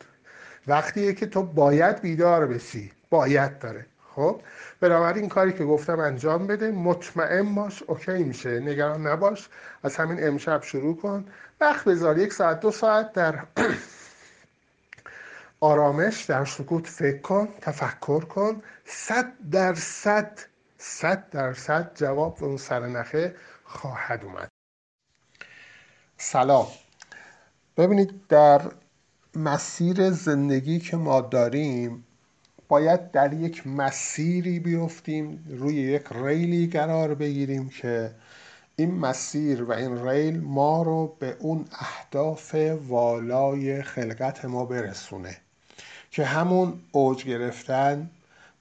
وقتیه 0.68 1.14
که 1.14 1.26
تو 1.26 1.44
باید 1.44 2.02
بیدار 2.02 2.48
بشی. 2.48 2.92
باید 3.10 3.60
داره. 3.60 3.86
خب؟ 4.16 4.42
بنابراین 4.80 5.30
کاری 5.30 5.54
که 5.54 5.66
گفتم 5.66 6.00
انجام 6.00 6.48
بده. 6.48 6.72
مطمئن 6.72 7.56
باش. 7.56 7.84
اوکی 7.88 8.24
میشه. 8.24 8.60
نگران 8.60 9.08
نباش. 9.08 9.50
از 9.84 9.96
همین 9.96 10.28
امشب 10.28 10.64
شروع 10.64 10.98
کن. 10.98 11.26
وقت 11.62 11.86
بذار. 11.86 12.18
یک 12.18 12.34
ساعت 12.34 12.60
دو 12.60 12.72
ساعت 12.72 13.14
در 13.14 13.40
آرامش 15.60 16.24
در 16.24 16.46
سکوت 16.46 16.88
فکر 16.88 17.22
کن 17.22 17.48
تفکر 17.62 18.26
کن. 18.26 18.62
صد 18.86 19.34
درصد 19.52 20.40
صد 20.78 21.30
درصد 21.30 21.92
جواب 21.96 22.38
به 22.40 22.46
اون 22.46 22.58
سرنخه 22.58 23.36
خواهد 23.64 24.24
اومد. 24.24 24.50
سلام. 26.18 26.68
ببینید 27.78 28.28
در 28.28 28.62
مسیر 29.36 30.10
زندگی 30.10 30.80
که 30.80 30.98
ما 30.98 31.22
داریم 31.22 32.06
باید 32.68 33.12
در 33.12 33.34
یک 33.34 33.68
مسیری 33.68 34.60
بیفتیم 34.60 35.46
روی 35.50 35.76
یک 35.76 36.06
ریلی 36.12 36.68
قرار 36.68 37.16
بگیریم 37.16 37.70
که 37.70 38.12
این 38.76 38.96
مسیر 38.96 39.64
و 39.64 39.72
این 39.72 40.08
ریل 40.08 40.40
ما 40.40 40.84
رو 40.84 41.16
به 41.20 41.38
اون 41.40 41.66
اهداف 41.72 42.56
والای 42.88 43.84
خلقت 43.84 44.46
ما 44.46 44.66
برسونه. 44.66 45.38
که 46.18 46.26
همون 46.26 46.80
اوج 46.92 47.26
گرفتن 47.26 48.10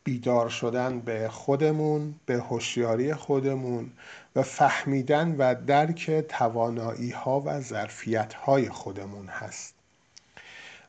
بیدار 0.04 0.48
شدن 0.48 1.00
به 1.00 1.28
خودمون 1.28 2.14
به 2.26 2.34
هوشیاری 2.38 3.14
خودمون 3.14 3.90
و 4.36 4.42
فهمیدن 4.42 5.36
و 5.38 5.54
درک 5.66 6.10
توانایی 6.10 7.10
ها 7.10 7.42
و 7.46 7.60
ظرفیت 7.60 8.34
های 8.34 8.68
خودمون 8.68 9.26
هست. 9.26 9.74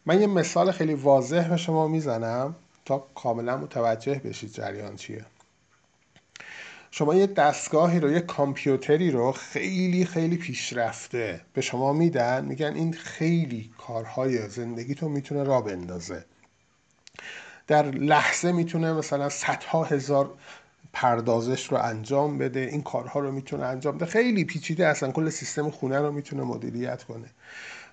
من 0.06 0.22
یه 0.22 0.28
مثال 0.28 0.72
خیلی 0.72 0.94
واضح 0.94 1.50
به 1.50 1.58
شما 1.58 1.88
می‌زنم 1.88 2.56
تا 2.86 3.08
کاملا 3.16 3.58
متوجه 3.58 4.16
بشید 4.16 4.52
جریان 4.52 4.96
چیه. 4.96 5.26
شما 6.92 7.16
یه 7.16 7.28
دستگاهی 7.28 8.00
رو 8.00 8.12
یه 8.12 8.20
کامپیوتری 8.20 9.12
رو 9.12 9.32
خیلی 9.32 10.06
خیلی 10.06 10.38
پیشرفته 10.38 11.42
به 11.54 11.62
شما 11.62 11.94
میدن 11.94 12.46
میگن 12.46 12.74
این 12.76 12.94
خیلی 12.94 13.72
کارهای 13.78 14.50
زندگی 14.50 14.96
تو 14.96 15.10
می‌تونه 15.10 15.44
را 15.44 15.62
بندازه. 15.62 16.26
در 17.68 17.86
لحظه 17.86 18.52
می‌تونه 18.52 18.94
مثلا 18.94 19.30
صدها 19.30 19.84
هزار 19.84 20.34
پردازش 20.94 21.72
رو 21.72 21.78
انجام 21.78 22.38
بده 22.38 22.60
این 22.60 22.82
کارها 22.82 23.20
رو 23.20 23.32
می‌تونه 23.32 23.66
انجام 23.66 23.96
بده. 23.96 24.06
خیلی 24.06 24.46
پیچیده 24.46 24.88
اصلا 24.88 25.12
کل 25.12 25.30
سیستم 25.30 25.70
خونه 25.70 26.00
رو 26.00 26.12
می‌تونه 26.12 26.44
مدیریت 26.44 27.04
کنه. 27.04 27.28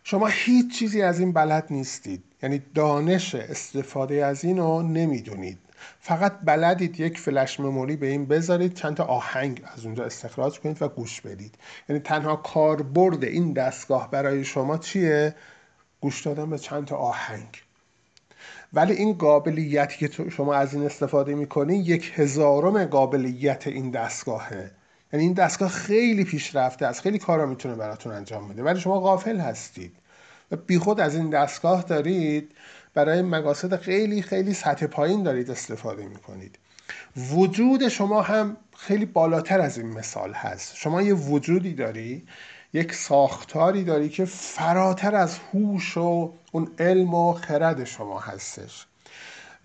شما 0.04 0.26
هیچ 0.26 0.78
چیزی 0.78 1.02
از 1.02 1.20
این 1.20 1.32
بلد 1.32 1.66
نیستید. 1.70 2.24
یعنی 2.42 2.62
دانش 2.74 3.34
استفاده 3.34 4.24
از 4.24 4.44
این 4.44 4.58
رو 4.58 4.82
نمی‌دونید. 4.82 5.58
فقط 6.00 6.32
بلدید 6.44 7.00
یک 7.00 7.18
فلش 7.18 7.60
مموری 7.60 7.96
به 7.96 8.06
این 8.06 8.26
بذارید 8.26 8.74
چند 8.74 8.96
تا 8.96 9.04
آهنگ 9.04 9.62
از 9.76 9.86
اونجا 9.86 10.04
استخراج 10.04 10.60
کنید 10.60 10.82
و 10.82 10.88
گوش 10.88 11.20
بدید. 11.20 11.54
یعنی 11.88 12.02
تنها 12.02 12.36
کاربرد 12.36 13.24
این 13.24 13.52
دستگاه 13.52 14.10
برای 14.10 14.44
شما 14.44 14.78
چیه؟ 14.78 15.34
گوش 16.00 16.22
دادن 16.22 16.50
به 16.50 16.58
چند 16.58 16.84
تا 16.84 16.96
آهنگ. 16.96 17.63
ولی 18.74 18.92
این 18.92 19.12
قابلیتی 19.12 20.08
که 20.08 20.30
شما 20.30 20.54
از 20.54 20.74
این 20.74 20.86
استفاده 20.86 21.34
می‌کنی 21.34 21.76
یک 21.76 22.12
هزارم 22.14 22.84
قابلیت 22.84 23.66
این 23.66 23.90
دستگاهه. 23.90 24.70
یعنی 25.12 25.24
این 25.24 25.32
دستگاه 25.32 25.68
خیلی 25.68 26.24
پیشرفته 26.24 26.86
است. 26.86 27.00
خیلی 27.00 27.18
کارا 27.18 27.46
می‌تونه 27.46 27.74
براتون 27.74 28.12
انجام 28.12 28.48
بده. 28.48 28.62
ولی 28.62 28.80
شما 28.80 29.00
غافل 29.00 29.38
هستید. 29.40 29.96
و 30.50 30.56
بیخود 30.56 31.00
از 31.00 31.14
این 31.14 31.30
دستگاه 31.30 31.82
دارید 31.82 32.52
برای 32.94 33.22
مقاصد 33.22 33.76
خیلی 33.76 34.22
خیلی 34.22 34.54
سطح 34.54 34.86
پایین 34.86 35.22
دارید 35.22 35.50
استفاده 35.50 36.06
می‌کنید. 36.06 36.58
وجود 37.16 37.88
شما 37.88 38.22
هم 38.22 38.56
خیلی 38.76 39.04
بالاتر 39.04 39.60
از 39.60 39.78
این 39.78 39.86
مثال 39.86 40.32
هست. 40.32 40.76
شما 40.76 41.02
یه 41.02 41.14
وجودی 41.14 41.74
داری 41.74 42.26
یک 42.74 42.94
ساختاری 42.94 43.84
داری 43.84 44.08
که 44.08 44.24
فراتر 44.24 45.14
از 45.14 45.38
هوش 45.52 45.96
و 45.96 46.32
اون 46.52 46.70
علم 46.78 47.14
و 47.14 47.32
خرد 47.32 47.84
شما 47.84 48.20
هستش. 48.20 48.86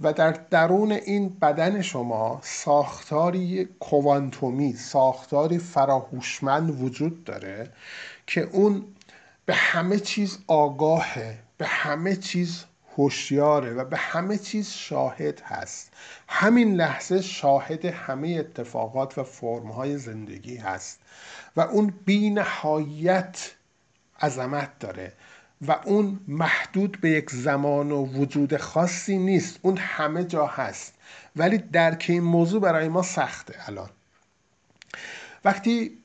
و 0.02 0.14
در 0.14 0.32
درون 0.32 0.92
این 0.92 1.30
بدن 1.30 1.82
شما 1.82 2.40
ساختاری 2.44 3.66
کوانتومی 3.66 4.74
ساختاری 4.74 5.58
فراهوشمند 5.58 6.82
وجود 6.82 7.24
داره 7.24 7.72
که 8.28 8.42
اون 8.42 8.86
به 9.46 9.54
همه 9.54 10.00
چیز 10.00 10.38
آگاهه 10.48 11.40
به 11.58 11.66
همه 11.66 12.16
چیز 12.16 12.66
هوشیاره 12.98 13.74
و 13.74 13.86
به 13.86 13.98
همه 13.98 14.38
چیز 14.38 14.70
شاهد 14.70 15.42
هست. 15.42 15.92
همین 16.28 16.76
لحظه 16.76 17.22
شاهد 17.22 17.86
همه 17.86 18.30
اتفاقات 18.40 19.18
و 19.18 19.24
فرمهای 19.24 19.98
زندگی 19.98 20.58
هست. 20.58 21.00
و 21.56 21.62
اون 21.62 21.94
بی 22.06 22.30
نهایت 22.30 23.52
عظمت 24.22 24.80
داره 24.80 25.14
و 25.68 25.76
اون 25.86 26.20
محدود 26.28 26.98
به 27.02 27.10
یک 27.10 27.30
زمان 27.30 27.92
و 27.92 28.06
وجود 28.06 28.58
خاصی 28.58 29.18
نیست. 29.18 29.60
اون 29.62 29.78
همه 29.78 30.24
جا 30.24 30.46
هست. 30.46 30.94
ولی 31.36 31.58
درک 31.58 32.06
این 32.10 32.24
موضوع 32.24 32.62
برای 32.62 32.90
ما 32.90 33.02
سخته 33.02 33.56
الان. 33.68 33.90
وقتی 35.46 35.98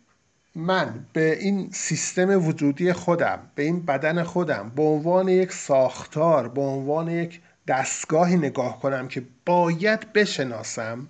من 0.54 1.06
به 1.12 1.38
این 1.38 1.70
سیستم 1.72 2.46
وجودی 2.46 2.92
خودم 2.92 3.38
به 3.54 3.62
این 3.62 3.84
بدن 3.84 4.22
خودم 4.22 4.72
به 4.76 4.82
عنوان 4.82 5.28
یک 5.28 5.52
ساختار 5.52 6.48
به 6.48 6.60
عنوان 6.60 7.08
یک 7.08 7.40
دستگاهی 7.66 8.36
نگاه 8.36 8.80
کنم 8.80 9.08
که 9.08 9.22
باید 9.46 10.12
بشناسم 10.12 11.08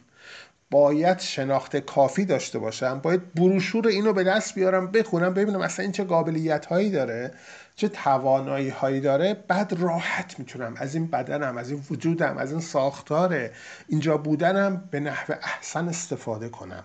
باید 0.71 1.19
شناخت 1.19 1.77
کافی 1.77 2.25
داشته 2.25 2.59
باشم. 2.59 2.99
باید 2.99 3.35
بروشور 3.35 3.87
اینو 3.87 4.13
به 4.13 4.25
دست 4.25 4.55
بیارم 4.55 4.91
بخونم 4.91 5.35
ببینم 5.35 5.61
اصلا 5.61 5.83
این 5.83 5.93
چه 5.93 6.05
قابلیت 6.05 6.67
هایی 6.67 6.91
داره 6.91 7.31
چه 7.77 7.89
توانایی 7.89 8.69
هایی 8.69 9.01
داره. 9.01 9.35
بعد 9.49 9.73
راحت 9.73 10.39
می‌تونم. 10.39 10.75
از 10.77 10.95
این 10.95 11.07
بدنم 11.07 11.57
از 11.57 11.71
این 11.71 11.83
وجودم 11.91 12.39
از 12.39 12.53
این 12.53 12.61
ساختار 12.61 13.51
اینجا 13.89 14.17
بودنم 14.17 14.89
به 14.91 15.01
نحو 15.01 15.35
احسن 15.43 15.89
استفاده 15.89 16.49
کنم. 16.49 16.85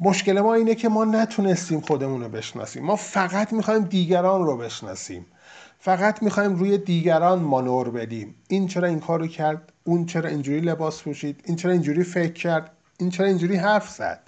مشکل 0.00 0.40
ما 0.40 0.54
اینه 0.54 0.74
که 0.74 0.88
ما 0.88 1.04
نتونستیم 1.04 1.80
خودمون 1.80 2.22
رو 2.22 2.28
بشناسیم. 2.28 2.84
ما 2.84 2.96
فقط 2.96 3.52
می‌خوایم 3.52 3.82
دیگران 3.84 4.44
رو 4.44 4.56
بشناسیم. 4.56 5.26
فقط 5.82 6.22
می‌خوایم 6.22 6.54
روی 6.54 6.78
دیگران 6.78 7.38
مانور 7.38 7.90
بدیم. 7.90 8.34
این 8.48 8.66
چرا 8.66 8.88
این 8.88 9.00
کارو 9.00 9.26
کرد؟ 9.26 9.72
اون 9.84 10.06
چرا 10.06 10.28
اینجوری 10.28 10.60
لباس 10.60 11.02
پوشید؟ 11.02 11.40
این 11.44 11.56
چرا 11.56 11.72
اینجوری 11.72 12.04
فکر 12.04 12.32
کرد؟ 12.32 12.70
این 12.98 13.10
چرا 13.10 13.26
اینجوری 13.26 13.56
حرف 13.56 13.88
زد؟ 13.88 14.20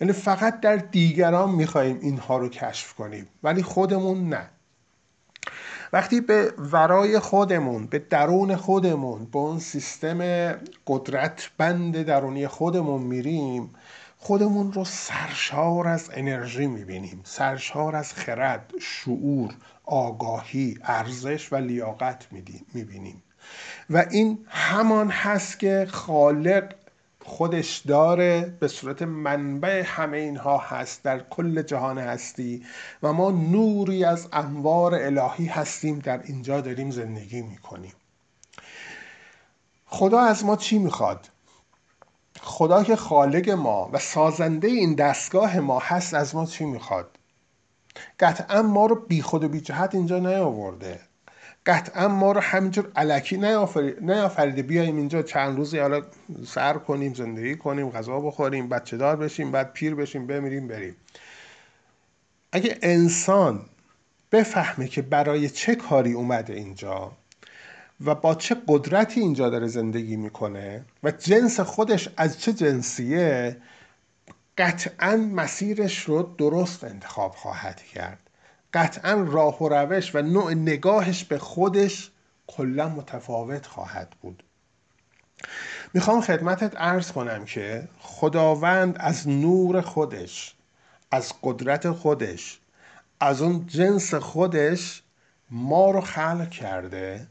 یعنی 0.00 0.12
فقط 0.12 0.60
در 0.60 0.76
دیگران 0.76 1.50
می‌خوایم 1.50 1.98
اینها 2.02 2.38
رو 2.38 2.48
کشف 2.48 2.94
کنیم 2.94 3.28
ولی 3.42 3.62
خودمون 3.62 4.28
نه. 4.28 4.50
وقتی 5.92 6.20
به 6.20 6.54
ورای 6.58 7.18
خودمون 7.18 7.86
به 7.86 7.98
درون 7.98 8.56
خودمون 8.56 9.24
به 9.24 9.38
اون 9.38 9.58
سیستم 9.58 10.52
قدرت 10.86 11.50
بند 11.58 12.02
درونی 12.02 12.46
خودمون 12.46 13.02
میریم 13.02 13.70
خودمون 14.24 14.72
رو 14.72 14.84
سرشار 14.84 15.88
از 15.88 16.10
انرژی 16.12 16.66
می‌بینیم 16.66 17.20
سرشار 17.24 17.96
از 17.96 18.14
خرد 18.14 18.72
شعور 18.80 19.54
آگاهی 19.84 20.78
ارزش 20.82 21.52
و 21.52 21.56
لیاقت 21.56 22.26
می‌بینیم. 22.74 23.22
و 23.90 24.04
این 24.10 24.46
همان 24.48 25.10
هست 25.10 25.58
که 25.58 25.86
خالق 25.90 26.74
خودش 27.24 27.78
داره 27.78 28.56
به 28.60 28.68
صورت 28.68 29.02
منبع 29.02 29.82
همه 29.86 30.16
اینها 30.16 30.58
هست 30.58 31.02
در 31.02 31.18
کل 31.18 31.62
جهان 31.62 31.98
هستی 31.98 32.64
و 33.02 33.12
ما 33.12 33.30
نوری 33.30 34.04
از 34.04 34.28
انوار 34.32 34.94
الهی 34.94 35.46
هستیم 35.46 35.98
در 35.98 36.22
اینجا 36.22 36.60
داریم 36.60 36.90
زندگی 36.90 37.42
می‌کنیم. 37.42 37.94
خدا 39.86 40.20
از 40.20 40.44
ما 40.44 40.56
چی 40.56 40.78
می‌خواد؟ 40.78 41.28
خدا 42.44 42.84
که 42.84 42.96
خالق 42.96 43.50
ما 43.50 43.90
و 43.92 43.98
سازنده 43.98 44.68
این 44.68 44.94
دستگاه 44.94 45.60
ما 45.60 45.78
هست 45.78 46.14
از 46.14 46.34
ما 46.34 46.46
چی 46.46 46.64
می‌خواد؟ 46.64 47.18
قطعا 48.20 48.62
ما 48.62 48.86
رو 48.86 48.94
بی 48.94 49.22
خود 49.22 49.44
و 49.44 49.48
بی 49.48 49.60
جهت 49.60 49.94
اینجا 49.94 50.18
نیاورده. 50.18 51.00
قطعا 51.66 52.08
ما 52.08 52.32
رو 52.32 52.40
همینجور 52.40 52.92
علکی 52.96 53.36
نیافریده. 54.00 54.62
بیایم 54.62 54.96
اینجا 54.96 55.22
چند 55.22 55.56
روزی 55.56 55.78
حالا 55.78 56.02
سر 56.46 56.72
کنیم 56.72 57.14
زندگی 57.14 57.56
کنیم 57.56 57.90
غذا 57.90 58.20
بخوریم 58.20 58.68
بچه 58.68 58.96
دار 58.96 59.16
بشیم 59.16 59.52
بعد 59.52 59.72
پیر 59.72 59.94
بشیم 59.94 60.26
بمیریم 60.26 60.68
بریم. 60.68 60.96
اگه 62.52 62.78
انسان 62.82 63.60
بفهمه 64.32 64.88
که 64.88 65.02
برای 65.02 65.48
چه 65.48 65.74
کاری 65.74 66.12
اومده 66.12 66.54
اینجا 66.54 67.12
و 68.00 68.14
با 68.14 68.34
چه 68.34 68.56
قدرتی 68.68 69.20
اینجا 69.20 69.50
داره 69.50 69.66
زندگی 69.66 70.16
می‌کنه 70.16 70.84
و 71.02 71.10
جنس 71.10 71.60
خودش 71.60 72.08
از 72.16 72.40
چه 72.40 72.52
جنسیه 72.52 73.56
قطعا 74.58 75.16
مسیرش 75.16 76.00
رو 76.00 76.22
درست 76.22 76.84
انتخاب 76.84 77.32
خواهد 77.32 77.82
کرد. 77.82 78.18
قطعا 78.74 79.14
راه 79.14 79.62
و 79.62 79.68
روش 79.68 80.14
و 80.14 80.22
نوع 80.22 80.54
نگاهش 80.54 81.24
به 81.24 81.38
خودش 81.38 82.10
کلا 82.46 82.88
متفاوت 82.88 83.66
خواهد 83.66 84.14
بود. 84.20 84.42
می‌خوام 85.94 86.20
خدمتت 86.20 86.72
ارز 86.76 87.12
کنم 87.12 87.44
که 87.44 87.88
خداوند 88.00 88.96
از 89.00 89.28
نور 89.28 89.80
خودش 89.80 90.54
از 91.10 91.32
قدرت 91.42 91.90
خودش 91.90 92.60
از 93.20 93.42
اون 93.42 93.66
جنس 93.66 94.14
خودش 94.14 95.02
ما 95.50 95.90
رو 95.90 96.00
خلق 96.00 96.50
کرده. 96.50 97.26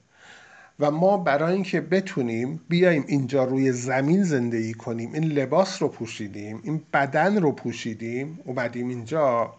و 0.80 0.92
ما 0.92 1.18
برای 1.18 1.54
اینکه 1.54 1.82
بتونیم 1.82 2.62
بیایم 2.70 3.06
اینجا 3.08 3.44
روی 3.44 3.72
زمین 3.72 4.24
زندگی 4.24 4.74
کنیم 4.74 5.14
این 5.14 5.24
لباس 5.24 5.82
رو 5.82 5.88
پوشیدیم 5.88 6.60
این 6.64 6.82
بدن 6.94 7.42
رو 7.42 7.52
پوشیدیم 7.52 8.40
اومدیم 8.46 8.90
اینجا 8.90 9.54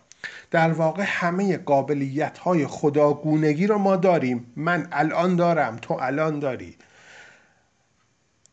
در 0.51 0.73
واقع 0.73 1.05
همه 1.07 1.57
قابلیت 1.57 2.39
های 2.39 2.67
خداگونگی 2.67 3.67
رو 3.67 3.79
ما 3.79 3.97
داریم. 3.97 4.53
من 4.57 4.89
الان 4.93 5.37
دارم 5.37 5.77
تو 5.77 5.95
الان 5.95 6.39
داری. 6.39 6.77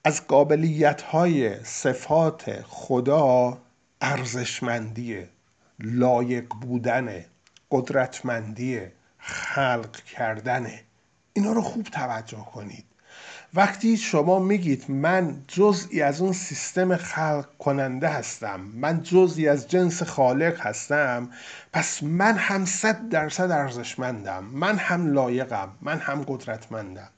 از 0.03 0.27
قابلیت 0.27 1.01
های 1.01 1.63
صفات 1.63 2.61
خدا 2.61 3.57
ارزشمندی 4.01 5.25
لایق 5.79 6.47
بودن 6.61 7.25
قدرتمندی 7.71 8.81
خلق 9.17 9.95
کردنه. 9.95 10.79
اینا 11.33 11.53
رو 11.53 11.61
خوب 11.61 11.83
توجه 11.83 12.45
کنید. 12.53 12.85
وقتی 13.53 13.97
شما 13.97 14.39
میگید 14.39 14.91
من 14.91 15.43
جزئی 15.47 16.01
از 16.01 16.21
اون 16.21 16.33
سیستم 16.33 16.95
خلق 16.95 17.45
کننده 17.59 18.07
هستم 18.07 18.59
من 18.59 19.03
جزئی 19.03 19.47
از 19.47 19.67
جنس 19.67 20.03
خالق 20.03 20.59
هستم 20.59 21.29
پس 21.73 22.03
من 22.03 22.37
هم 22.37 22.65
صد 22.65 23.09
درصد 23.09 23.51
ارزشمندم 23.51 24.43
من 24.43 24.77
هم 24.77 25.13
لایقم 25.13 25.69
من 25.81 25.99
هم 25.99 26.23
قدرتمندم. 26.27 27.09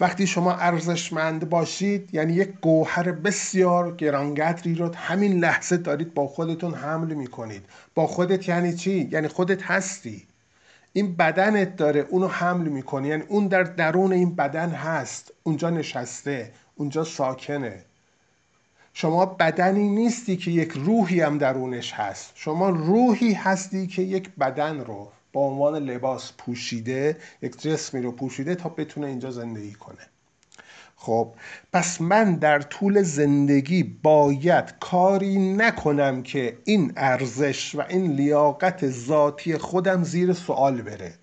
وقتی 0.00 0.26
شما 0.26 0.54
ارزشمند 0.54 1.48
باشید 1.48 2.14
یعنی 2.14 2.32
یک 2.32 2.52
گوهر 2.60 3.12
بسیار 3.12 3.96
گرانقدری 3.96 4.74
رو 4.74 4.94
همین 4.94 5.40
لحظه 5.40 5.76
دارید 5.76 6.14
با 6.14 6.26
خودتون 6.26 6.74
حمل 6.74 7.14
می‌کنید. 7.14 7.64
با 7.94 8.06
خودت 8.06 8.48
یعنی 8.48 8.74
چی؟ 8.74 9.08
یعنی 9.12 9.28
خودت 9.28 9.62
هستی. 9.62 10.26
این 10.92 11.16
بدنت 11.16 11.76
داره 11.76 12.00
اونو 12.00 12.28
حمل 12.28 12.68
می‌کنه 12.68 13.08
یعنی 13.08 13.22
اون 13.28 13.46
در 13.46 13.62
درون 13.62 14.12
این 14.12 14.34
بدن 14.34 14.70
هست. 14.70 15.32
اونجا 15.42 15.70
نشسته 15.70 16.52
اونجا 16.74 17.04
ساکنه. 17.04 17.84
شما 18.92 19.26
بدنی 19.26 19.88
نیستی 19.88 20.36
که 20.36 20.50
یک 20.50 20.72
روحی 20.72 21.20
هم 21.20 21.38
درونش 21.38 21.92
هست. 21.92 22.32
شما 22.34 22.68
روحی 22.70 23.32
هستی 23.32 23.86
که 23.86 24.02
یک 24.02 24.30
بدن 24.30 24.80
رو 24.80 25.12
با 25.32 25.40
عنوان 25.40 25.76
لباس 25.76 26.32
پوشیده 26.38 27.16
یک 27.42 27.60
جسمی 27.60 28.02
رو 28.02 28.12
پوشیده 28.12 28.54
تا 28.54 28.68
بتونه 28.68 29.06
اینجا 29.06 29.30
زندگی 29.30 29.72
کنه. 29.72 30.06
خب 31.02 31.34
پس 31.72 32.00
من 32.00 32.34
در 32.34 32.60
طول 32.60 33.02
زندگی 33.02 33.82
باید 33.82 34.74
کاری 34.80 35.38
نکنم 35.38 36.22
که 36.22 36.58
این 36.64 36.92
ارزش 36.96 37.74
و 37.74 37.82
این 37.88 38.12
لیاقت 38.12 38.90
ذاتی 38.90 39.58
خودم 39.58 40.04
زیر 40.04 40.32
سوال 40.32 40.82
بره. 40.82 41.14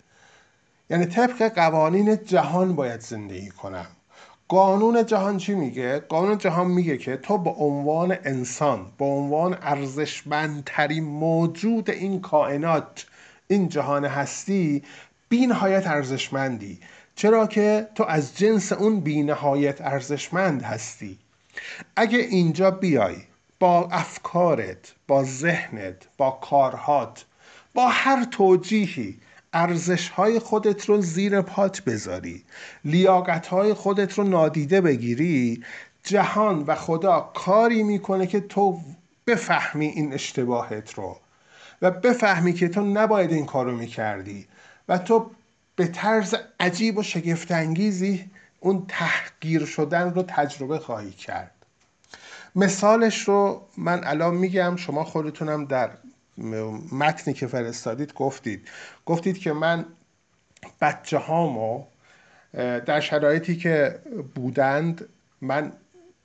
یعنی 0.89 1.05
طبق 1.05 1.53
قوانین 1.55 2.25
جهان 2.25 2.75
باید 2.75 3.01
زندگی 3.01 3.49
کنم. 3.49 3.85
قانون 4.47 5.05
جهان 5.05 5.37
چی 5.37 5.55
میگه؟ 5.55 5.99
قانون 5.99 6.37
جهان 6.37 6.67
میگه 6.67 6.97
که 6.97 7.17
تو 7.17 7.37
به 7.37 7.49
عنوان 7.49 8.17
انسان 8.25 8.85
به 8.97 9.05
عنوان 9.05 9.57
ارزشمندترین 9.61 11.03
موجود 11.03 11.89
این 11.89 12.21
کائنات 12.21 13.05
این 13.47 13.69
جهان 13.69 14.05
هستی 14.05 14.83
بی 15.29 15.47
نهایت 15.47 15.87
ارزشمندی. 15.87 16.79
چرا 17.17 17.47
که 17.47 17.87
تو 17.95 18.03
از 18.03 18.37
جنس 18.37 18.71
اون 18.71 18.99
بی 18.99 19.23
نهایت 19.23 19.81
ارزشمند 19.81 20.61
هستی. 20.61 21.17
اگه 21.95 22.17
اینجا 22.17 22.71
بیای 22.71 23.15
با 23.59 23.89
افکارت 23.91 24.93
با 25.07 25.23
ذهنت 25.23 25.95
با 26.17 26.31
کارهات 26.31 27.25
با 27.73 27.87
هر 27.87 28.23
توجیهی 28.23 29.17
ارزش 29.53 30.09
های 30.09 30.39
خودت 30.39 30.85
رو 30.85 31.01
زیر 31.01 31.41
پات 31.41 31.83
بذاری 31.83 32.43
لیاقت 32.85 33.47
های 33.47 33.73
خودت 33.73 34.13
رو 34.13 34.23
نادیده 34.23 34.81
بگیری 34.81 35.63
جهان 36.03 36.63
و 36.67 36.75
خدا 36.75 37.31
کاری 37.35 37.83
می‌کنه 37.83 38.27
که 38.27 38.39
تو 38.39 38.81
بفهمی 39.27 39.85
این 39.85 40.13
اشتباهت 40.13 40.93
رو 40.93 41.17
و 41.81 41.91
بفهمی 41.91 42.53
که 42.53 42.67
تو 42.67 42.81
نباید 42.81 43.31
این 43.31 43.45
کارو 43.45 43.71
می‌کردی 43.71 44.47
و 44.89 44.97
تو 44.97 45.31
به 45.77 45.87
طرز 45.87 46.35
عجیب 46.59 46.97
و 46.97 47.03
شگفتانگیزی 47.03 48.31
اون 48.59 48.85
تحقیر 48.87 49.65
شدن 49.65 50.13
رو 50.13 50.23
تجربه 50.27 50.79
خواهی 50.79 51.11
کرد. 51.11 51.51
مثالش 52.55 53.27
رو 53.27 53.67
من 53.77 54.03
الان 54.03 54.35
میگم 54.35 54.75
شما 54.75 55.03
خودتونم 55.03 55.65
در 55.65 55.89
متنی 56.91 57.33
که 57.33 57.47
فرستادید 57.47 58.13
گفتید. 58.13 58.67
گفتید 59.05 59.37
که 59.37 59.53
من 59.53 59.85
بچه 60.81 61.17
هامو 61.17 61.83
در 62.85 62.99
شرایطی 62.99 63.55
که 63.55 63.99
بودند 64.35 65.09
من 65.41 65.73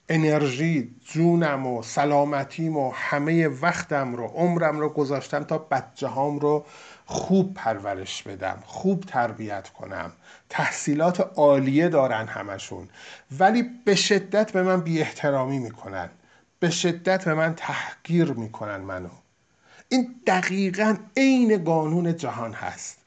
انرژی 0.08 0.94
جونم 1.04 1.66
و 1.66 1.82
سلامتیم 1.82 2.76
و 2.76 2.92
همه 2.94 3.48
وقتم 3.48 4.14
رو 4.14 4.24
عمرم 4.26 4.80
رو 4.80 4.88
گذاشتم 4.88 5.44
تا 5.44 5.58
بچه 5.58 6.06
هام 6.06 6.38
رو 6.38 6.64
خوب 7.12 7.54
پرورش 7.54 8.22
بدم 8.22 8.62
خوب 8.66 9.04
تربیت 9.06 9.68
کنم. 9.68 10.12
تحصیلات 10.48 11.20
عالیه 11.36 11.88
دارن 11.88 12.26
همشون. 12.26 12.88
ولی 13.38 13.62
به 13.84 13.94
شدت 13.94 14.52
به 14.52 14.62
من 14.62 14.80
بی 14.80 15.00
احترامی 15.00 15.58
می‌کنن. 15.58 16.10
به 16.60 16.70
شدت 16.70 17.24
به 17.24 17.34
من 17.34 17.54
تحقیر 17.54 18.32
می‌کنن 18.32 18.76
منو. 18.76 19.08
این 19.88 20.14
دقیقا 20.26 20.96
عین 21.16 21.64
قانون 21.64 22.16
جهان 22.16 22.52
هست. 22.52 22.98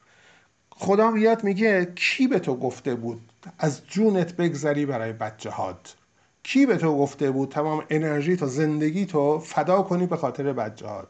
خدا 0.70 1.10
میاد 1.10 1.44
میگه 1.44 1.92
کی 1.96 2.26
به 2.26 2.38
تو 2.38 2.56
گفته 2.56 2.94
بود 2.94 3.32
از 3.58 3.86
جونت 3.86 4.36
بگذری 4.36 4.86
برای 4.86 5.12
بچه 5.12 5.50
هات؟ 5.50 5.94
کی 6.42 6.66
به 6.66 6.76
تو 6.76 6.98
گفته 6.98 7.30
بود 7.30 7.50
تمام 7.50 7.84
انرژی 7.90 8.36
تو 8.36 8.46
زندگی 8.46 9.06
تو 9.06 9.38
فدا 9.38 9.82
کنی 9.82 10.06
به 10.06 10.16
خاطر 10.16 10.52
بچه 10.52 10.86
هات؟ 10.86 11.08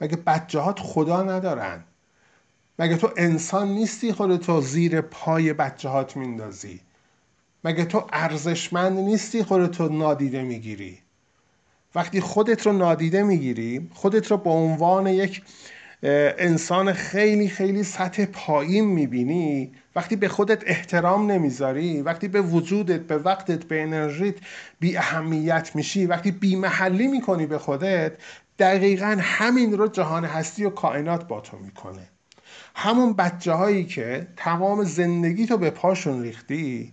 مگه 0.00 0.16
بچه 0.16 0.60
هات 0.60 0.80
خدا 0.80 1.22
ندارن؟ 1.22 1.84
مگه 2.82 2.96
تو 2.96 3.10
انسان 3.16 3.68
نیستی 3.68 4.12
خودتو 4.12 4.60
زیر 4.60 5.00
پای 5.00 5.52
بچه 5.52 5.88
هات 5.88 6.16
میندازی؟ 6.16 6.80
مگه 7.64 7.84
تو 7.84 8.06
ارزشمند 8.12 8.98
نیستی 8.98 9.42
خودتو 9.42 9.88
نادیده 9.88 10.42
می‌گیری؟ 10.42 10.98
وقتی 11.94 12.20
خودت 12.20 12.66
رو 12.66 12.72
نادیده 12.72 13.22
می‌گیری 13.22 13.90
خودت 13.94 14.30
رو 14.30 14.36
به 14.36 14.50
عنوان 14.50 15.06
یک 15.06 15.42
انسان 16.02 16.92
خیلی 16.92 17.48
خیلی 17.48 17.82
سطح 17.82 18.24
پایین 18.24 18.84
می‌بینی 18.84 19.72
وقتی 19.96 20.16
به 20.16 20.28
خودت 20.28 20.62
احترام 20.66 21.30
نمی‌ذاری 21.30 22.02
وقتی 22.02 22.28
به 22.28 22.40
وجودت 22.40 23.00
به 23.00 23.18
وقتت 23.18 23.64
به 23.64 23.82
انرژیت 23.82 24.34
بی 24.80 24.96
اهمیت 24.96 25.70
میشی 25.74 26.06
وقتی 26.06 26.30
بی 26.30 26.56
محلی 26.56 27.06
می‌کنی 27.06 27.46
به 27.46 27.58
خودت 27.58 28.12
دقیقا 28.58 29.16
همین 29.20 29.78
رو 29.78 29.88
جهان 29.88 30.24
هستی 30.24 30.64
و 30.64 30.70
کائنات 30.70 31.28
با 31.28 31.40
تو 31.40 31.58
می‌کنه. 31.58 32.11
همون 32.74 33.12
بچه 33.12 33.52
هایی 33.52 33.84
که 33.84 34.28
تمام 34.36 34.84
زندگی 34.84 35.46
تو 35.46 35.56
به 35.56 35.70
پاشون 35.70 36.22
ریختی 36.22 36.92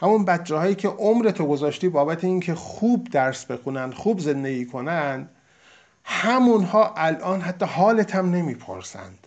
همون 0.00 0.24
بچه 0.24 0.56
هایی 0.56 0.74
که 0.74 0.88
عمر 0.88 1.30
تو 1.30 1.46
گذاشتی 1.46 1.88
بابت 1.88 2.24
اینکه 2.24 2.54
خوب 2.54 3.08
درس 3.12 3.44
بخونن 3.44 3.90
خوب 3.90 4.20
زندگی 4.20 4.66
کنن 4.66 5.28
همونها 6.04 6.94
الان 6.96 7.40
حتی 7.40 7.64
حالت 7.64 8.14
هم 8.14 8.30
نمی‌پرسند. 8.30 9.26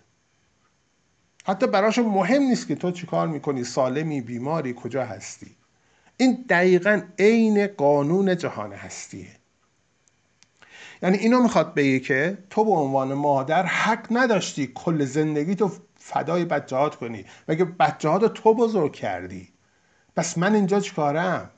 حتی 1.46 1.66
براشون 1.66 2.06
مهم 2.06 2.42
نیست 2.42 2.68
که 2.68 2.74
تو 2.74 2.90
چیکار 2.90 3.28
می‌کنی 3.28 3.64
سالمی 3.64 4.20
بیماری 4.20 4.74
کجا 4.76 5.04
هستی. 5.04 5.56
این 6.16 6.44
دقیقا 6.48 7.02
عین 7.18 7.66
قانون 7.66 8.36
جهان 8.36 8.72
هستیه. 8.72 9.28
یعنی 11.02 11.18
اینو 11.18 11.42
می‌خواد 11.42 11.74
بگه 11.74 12.00
که 12.00 12.38
تو 12.50 12.64
به 12.64 12.70
عنوان 12.70 13.14
مادر 13.14 13.66
حق 13.66 14.06
نداشتی 14.10 14.72
کل 14.74 15.04
زندگی 15.04 15.54
تو 15.54 15.70
فدای 16.08 16.44
بچهات 16.44 16.94
کنی. 16.94 17.24
مگه 17.48 17.64
بچه 17.64 18.08
رو 18.08 18.28
تو 18.28 18.54
بزرگ 18.54 18.92
کردی؟ 18.92 19.48
پس 20.16 20.38
من 20.38 20.54
اینجا 20.54 20.80
چیکارم؟ 20.80 21.50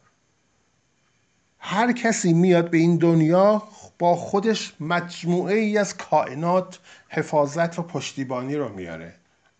هر 1.58 1.92
کسی 1.92 2.32
میاد 2.32 2.70
به 2.70 2.78
این 2.78 2.96
دنیا 2.96 3.62
با 3.98 4.16
خودش 4.16 4.72
مجموعه 4.80 5.54
ای 5.54 5.78
از 5.78 5.96
کائنات 5.96 6.78
حفاظت 7.08 7.78
و 7.78 7.82
پشتیبانی 7.82 8.56
رو 8.56 8.68
میاره. 8.68 9.14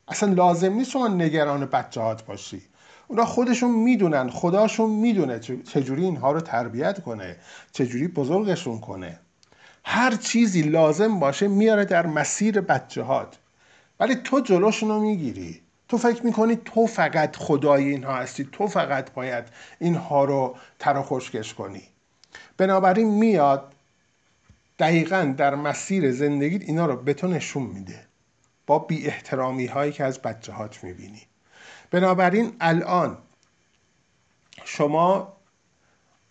اصلا 0.09 0.33
لازم 0.33 0.73
نیست 0.73 0.91
شما 0.91 1.09
نگران 1.09 1.65
بچهات 1.65 2.25
باشی. 2.25 2.63
اونا 3.09 3.25
خودشون 3.25 3.71
می‌دونن 3.71 4.31
خداشون 4.31 4.91
می‌دونه 4.91 5.39
چجوری 5.39 6.05
اینها 6.05 6.33
رو 6.33 6.41
تربیت 6.41 7.03
کنه 7.03 7.37
چجوری 7.73 8.09
بزرگشون 8.09 8.81
کنه. 8.81 9.19
هر 9.85 10.17
چیزی 10.17 10.63
لازم 10.63 11.19
باشه 11.19 11.49
میاره 11.49 11.85
در 11.85 12.07
مسیر 12.07 12.61
بچه 12.61 13.03
هات 13.03 13.39
ولی 14.01 14.15
تو 14.15 14.41
جلوشون 14.41 14.89
رو 14.89 15.01
می‌گیری. 15.01 15.61
تو 15.89 15.99
فکر 15.99 16.27
می‌کنی 16.27 16.57
تو 16.57 16.87
فقط 16.87 17.37
خدای 17.37 17.85
اینها 17.85 18.17
هستی. 18.17 18.49
تو 18.53 18.67
فقط 18.67 19.13
باید 19.13 19.45
اینها 19.79 20.25
رو 20.25 20.57
تر 20.79 20.97
و 20.97 21.03
خشکش 21.03 21.55
کنی. 21.55 21.83
بنابراین 22.57 23.09
میاد 23.09 23.73
دقیقا 24.79 25.35
در 25.37 25.55
مسیر 25.55 26.13
زندگیت 26.13 26.63
اینا 26.63 26.87
رو 26.87 26.97
به 26.97 27.15
تو 27.15 27.29
نشون 27.29 27.63
میده. 27.63 28.07
با 28.67 28.79
بی 28.79 29.07
احترامی 29.07 29.67
هایی 29.67 29.93
که 29.93 30.05
از 30.05 30.23
بچه 30.23 30.53
هات 30.53 30.85
می‌بینی. 30.85 31.23
بنابراین 31.91 32.53
الان 32.61 33.19
شما 34.65 35.37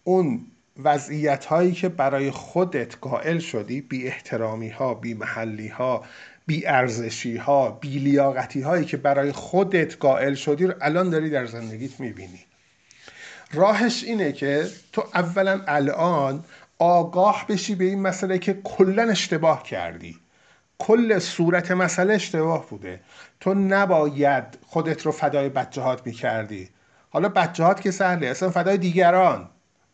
اون 0.03 0.45
وضعیت 0.83 1.45
هایی 1.45 1.71
که 1.71 1.89
برای 1.89 2.31
خودت 2.31 2.97
قائل 3.01 3.39
شدی 3.39 3.81
بی 3.81 4.07
احترامی 4.07 4.69
ها 4.69 4.93
بی 4.93 5.13
محلی 5.13 5.67
ها 5.67 6.05
بی 6.49 6.67
ارزشی 6.67 7.37
ها 7.37 7.71
بی 7.71 7.99
لیاقتی 7.99 8.61
هایی 8.61 8.85
که 8.85 8.97
برای 8.97 9.31
خودت 9.31 9.97
قائل 9.99 10.33
شدی 10.33 10.65
رو 10.65 10.73
الان 10.81 11.09
داری 11.09 11.29
در 11.29 11.45
زندگیت 11.45 11.99
می‌بینی. 11.99 12.39
راهش 13.53 14.03
اینه 14.03 14.31
که 14.31 14.67
تو 14.93 15.03
اولا 15.13 15.61
الان 15.67 16.43
آگاه 16.79 17.45
بشی 17.49 17.75
به 17.75 17.85
این 17.85 18.01
مسئله 18.01 18.39
که 18.39 18.53
کلا 18.63 19.03
اشتباه 19.03 19.63
کردی. 19.63 20.19
کل 20.77 21.19
صورت 21.19 21.71
مسئله 21.71 22.13
اشتباه 22.13 22.69
بوده. 22.69 22.99
تو 23.39 23.53
نباید 23.53 24.57
خودت 24.65 25.05
رو 25.05 25.11
فدای 25.11 25.49
بچه 25.49 25.81
هات 25.81 26.05
می‌کردی. 26.05 26.69
حالا 27.09 27.29
بچه 27.29 27.63
هات 27.63 27.81
که 27.81 27.91
سهله 27.91 28.27
اصلا 28.27 28.49
فدای 28.49 28.77
دیگران. 28.77 29.49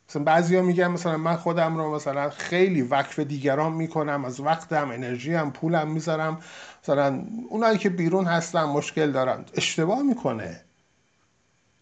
مثلا 0.10 0.24
بعضیا 0.24 0.62
میگن 0.62 0.88
مثلا 0.88 1.18
من 1.18 1.36
خودم 1.36 1.78
رو 1.78 1.96
مثلا 1.96 2.30
خیلی 2.30 2.82
وقف 2.82 3.20
دیگران 3.20 3.72
می‌کنم 3.72 4.26
از 4.26 4.40
وقتم 4.40 4.92
انرژیم 4.92 5.52
پولم 5.52 5.88
می‌ذارم. 5.88 6.40
مثلا 6.84 7.22
اونایی 7.50 7.78
که 7.78 7.90
بیرون 7.90 8.26
هستن 8.26 8.64
مشکل 8.64 9.12
دارن. 9.12 9.46
اشتباه 9.54 10.02
می‌کنه. 10.02 10.62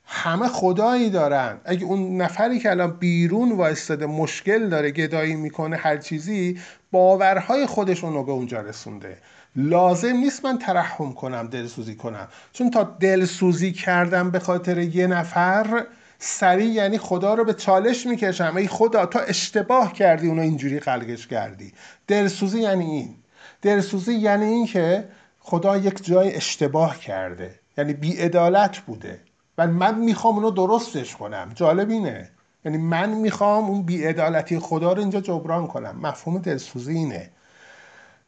همه 0.05 0.47
خدایی 0.47 1.09
دارن. 1.09 1.57
اگه 1.65 1.85
اون 1.85 2.21
نفری 2.21 2.59
که 2.59 2.71
الان 2.71 2.91
بیرون 2.91 3.51
وایستاده 3.51 4.05
مشکل 4.05 4.69
داره 4.69 4.91
گدایی 4.91 5.35
می‌کنه 5.35 5.77
هر 5.77 5.97
چیزی 5.97 6.59
باورهای 6.91 7.65
خودش 7.65 8.03
رو 8.03 8.23
به 8.23 8.31
اونجا 8.31 8.61
رسونده. 8.61 9.17
لازم 9.55 10.15
نیست 10.15 10.45
من 10.45 10.57
ترحم 10.57 11.13
کنم 11.13 11.47
دلسوزی 11.47 11.95
کنم. 11.95 12.27
چون 12.53 12.71
تا 12.71 12.83
دلسوزی 12.83 13.71
کردم 13.71 14.31
به 14.31 14.39
خاطر 14.39 14.77
یه 14.77 15.07
نفر 15.07 15.85
سریع 16.25 16.71
یعنی 16.71 16.97
خدا 16.97 17.33
رو 17.33 17.45
به 17.45 17.53
چالش 17.53 18.05
می‌کشم. 18.05 18.53
ای 18.55 18.67
خدا 18.67 19.05
تو 19.05 19.19
اشتباه 19.27 19.93
کردی 19.93 20.27
اونو 20.27 20.41
اینجوری 20.41 20.79
خلقش 20.79 21.27
کردی. 21.27 21.73
دلسوزی 22.07 22.59
یعنی 22.61 22.85
این. 22.85 23.15
دلسوزی 23.61 24.13
یعنی 24.13 24.45
این 24.45 24.65
که 24.65 25.07
خدا 25.39 25.77
یک 25.77 26.05
جای 26.05 26.35
اشتباه 26.35 26.99
کرده. 26.99 27.59
یعنی 27.77 27.93
بیعدالت 27.93 28.79
بوده. 28.79 29.19
و 29.57 29.67
من 29.67 29.99
می‌خوام 29.99 30.35
اونو 30.35 30.51
درستش 30.51 31.15
کنم. 31.15 31.51
جالب 31.55 31.89
اینه. 31.89 32.29
یعنی 32.65 32.77
من 32.77 33.09
می‌خوام 33.09 33.63
اون 33.69 33.83
بیعدالتی 33.83 34.59
خدا 34.59 34.93
رو 34.93 34.99
اینجا 34.99 35.21
جبران 35.21 35.67
کنم. 35.67 35.99
مفهوم 36.01 36.37
دلسوزی 36.37 36.93
اینه. 36.93 37.29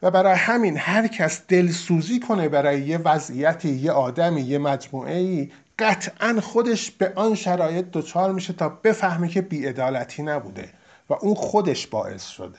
و 0.02 0.10
برای 0.10 0.34
همین 0.34 0.76
هر 0.76 1.06
کس 1.06 1.42
دلسوزی 1.48 2.20
کنه 2.20 2.48
برای 2.48 2.80
یه 2.80 2.98
وضعیتی 2.98 3.68
یه 3.68 3.92
آدمی 3.92 4.40
یه 4.40 4.58
مجموعه 4.58 5.16
ای 5.16 5.50
قطعا 5.78 6.40
خودش 6.40 6.90
به 6.90 7.12
آن 7.16 7.34
شرایط 7.34 7.84
دچار 7.92 8.32
میشه 8.32 8.52
تا 8.52 8.68
بفهمه 8.68 9.28
که 9.28 9.42
بیعدالتی 9.42 10.22
نبوده 10.22 10.68
و 11.10 11.14
اون 11.14 11.34
خودش 11.34 11.86
باعث 11.86 12.26
شده. 12.26 12.58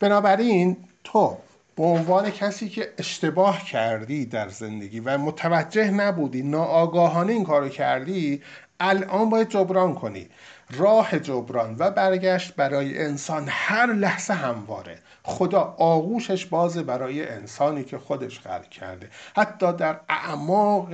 بنابراین 0.00 0.76
تو 1.04 1.36
به 1.76 1.82
عنوان 1.82 2.30
کسی 2.30 2.68
که 2.68 2.92
اشتباه 2.98 3.64
کردی 3.64 4.26
در 4.26 4.48
زندگی 4.48 5.00
و 5.00 5.18
متوجه 5.18 5.90
نبودی 5.90 6.42
ناآگاهانه 6.42 7.32
این 7.32 7.44
کارو 7.44 7.68
کردی 7.68 8.42
الان 8.80 9.30
باید 9.30 9.48
جبران 9.48 9.94
کنی. 9.94 10.28
راه 10.70 11.18
جبران 11.18 11.76
و 11.78 11.90
برگشت 11.90 12.54
برای 12.54 13.04
انسان 13.04 13.46
هر 13.48 13.92
لحظه 13.92 14.34
همواره. 14.34 14.98
خدا 15.22 15.74
آغوشش 15.78 16.46
بازه 16.46 16.82
برای 16.82 17.28
انسانی 17.28 17.84
که 17.84 17.98
خودش 17.98 18.40
خلق 18.40 18.68
کرده. 18.68 19.10
حتی 19.36 19.72
در 19.72 20.00
اعماق 20.08 20.88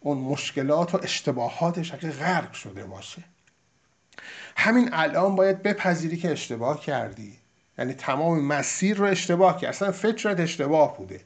اون 0.00 0.18
مشکلات 0.18 0.94
و 0.94 1.00
اشتباهاتش 1.02 1.94
اگه 1.94 2.10
غرق 2.10 2.52
شده 2.52 2.84
باشه. 2.84 3.22
همین 4.56 4.90
الان 4.92 5.36
باید 5.36 5.62
بپذیری 5.62 6.16
که 6.16 6.30
اشتباه 6.30 6.80
کردی. 6.80 7.38
یعنی 7.78 7.92
تمام 7.92 8.44
مسیر 8.44 8.96
رو 8.96 9.04
اشتباه 9.04 9.54
کردی. 9.54 9.66
اصلا 9.66 9.92
فکرت 9.92 10.40
اشتباه 10.40 10.96
بوده. 10.96 11.20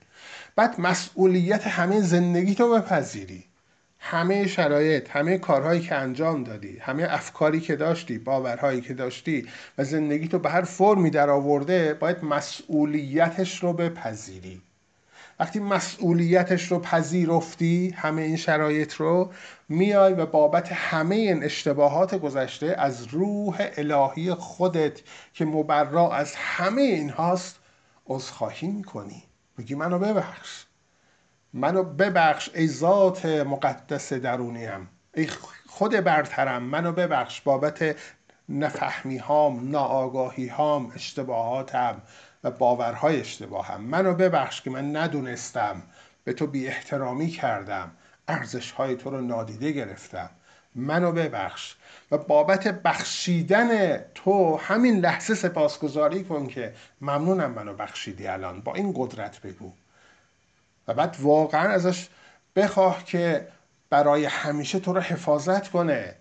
بعد 0.57 0.81
مسئولیت 0.81 1.67
همه 1.67 2.01
زندگی 2.01 2.55
تو 2.55 2.71
بپذیری. 2.71 3.45
همه 4.05 4.47
شرایط 4.47 5.11
همه 5.11 5.39
کارهایی 5.39 5.81
که 5.81 5.95
انجام 5.95 6.45
دادی 6.45 6.79
همه 6.79 7.07
افکاری 7.11 7.61
که 7.61 7.77
داشتی 7.77 8.19
باورهایی 8.19 8.81
که 8.81 8.95
داشتی 8.95 9.49
و 9.79 9.85
زندگی 9.85 10.29
تو 10.29 10.39
به 10.39 10.51
هر 10.51 10.63
فرمی 10.63 11.11
در 11.11 11.31
آورده 11.31 11.95
باید 11.95 12.25
مسئولیتش 12.25 13.63
رو 13.63 13.73
بپذیری. 13.73 14.63
وقتی 15.43 15.61
مسئولیتش 15.61 16.73
رو 16.73 16.79
پذیرفتی 16.79 17.95
همه 17.97 18.23
این 18.23 18.37
شرایط 18.37 18.95
رو 18.95 19.33
میای 19.69 20.13
و 20.13 20.27
بابت 20.27 20.73
همه 20.73 21.15
این 21.15 21.45
اشتباهات 21.45 22.15
گذشته 22.15 22.75
از 22.79 23.07
روح 23.07 23.69
الهی 23.77 24.35
خودت 24.35 25.01
که 25.35 25.45
مبرا 25.45 26.13
از 26.13 26.35
همه 26.37 26.83
این 26.83 27.11
هاست 27.11 27.59
عذرخواهی 28.07 28.69
می‌کنی. 28.69 29.23
میگی 29.59 29.75
منو 29.75 29.99
ببخش. 29.99 30.65
منو 31.53 31.83
ببخش 31.83 32.51
ای 32.55 32.67
ذات 32.67 33.27
مقدس 33.27 34.13
درونیم. 34.13 34.89
ای 35.15 35.29
خود 35.67 36.01
برترم 36.01 36.63
منو 36.63 36.93
ببخش 36.93 37.41
بابت 37.41 37.97
نفهمی 38.49 39.19
هام 39.19 39.71
ناآگاهی 39.71 40.47
هام 40.47 40.93
اشتباهاتم. 40.95 42.03
و 42.45 42.51
باورهای 42.51 43.21
اشتباهم. 43.21 43.81
منو 43.81 44.15
ببخش 44.15 44.63
که 44.63 44.71
من 44.71 44.97
ندونستم. 44.97 45.83
به 46.25 46.33
تو 46.33 46.47
بی 46.47 46.69
احترامی 46.69 47.29
کردم. 47.29 47.91
ارزش 48.29 48.71
های 48.71 48.97
تو 48.97 49.11
رو 49.11 49.21
نادیده 49.21 49.73
گرفتم. 49.73 50.31
منو 50.75 51.13
ببخش. 51.13 51.75
و 52.11 52.19
بابت 52.19 52.69
بخشیدن 52.69 53.99
تو 53.99 54.57
همین 54.57 55.01
لحظه 55.01 55.35
سپاسگزاری 55.35 56.25
کن 56.25 56.47
که 56.47 56.75
ممنونم 57.01 57.51
منو 57.51 57.75
بخشیدی 57.75 58.27
الان. 58.27 58.61
با 58.61 58.75
این 58.75 58.93
قدرت 58.97 59.41
بگو. 59.41 59.73
و 60.89 60.95
بعد 60.95 61.17
واقعا 61.21 61.69
ازش 61.69 62.09
بخواه 62.57 63.05
که 63.05 63.49
برای 63.91 64.25
همیشه 64.25 64.81
تو 64.81 64.93
رو 64.93 65.01
حفاظت 65.01 65.69
کنه. 65.69 66.15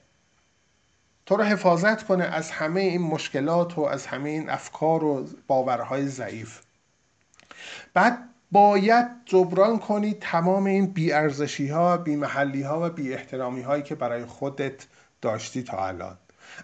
تو 1.31 1.37
رو 1.37 1.43
حفاظت 1.43 2.03
کنه 2.03 2.23
از 2.23 2.51
همه 2.51 2.81
این 2.81 3.01
مشکلات 3.01 3.77
و 3.77 3.81
از 3.81 4.05
همه 4.05 4.29
این 4.29 4.49
افکار 4.49 5.03
و 5.03 5.27
باورهای 5.47 6.07
ضعیف. 6.07 6.59
بعد 7.93 8.17
باید 8.51 9.07
جبران 9.25 9.79
کنی 9.79 10.13
تمام 10.13 10.65
این 10.65 10.85
بیارزشی 10.85 11.67
ها 11.67 11.97
بی 11.97 12.15
محلی 12.15 12.61
ها 12.61 12.87
و 12.87 12.89
بی 12.89 13.13
احترامی 13.13 13.61
هایی 13.61 13.83
که 13.83 13.95
برای 13.95 14.25
خودت 14.25 14.87
داشتی 15.21 15.63
تا 15.63 15.87
الان. 15.87 16.17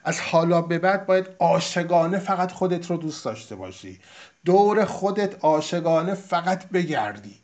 از 0.04 0.22
حالا 0.22 0.62
به 0.62 0.80
بعد 0.80 1.06
باید 1.06 1.28
عاشقانه 1.40 2.20
فقط 2.20 2.52
خودت 2.52 2.90
رو 2.90 2.98
دوست 2.98 3.26
داشته 3.26 3.56
باشی. 3.56 4.00
دور 4.46 4.86
خودت 4.86 5.44
عاشقانه 5.44 6.14
فقط 6.14 6.70
بگردی. 6.70 7.36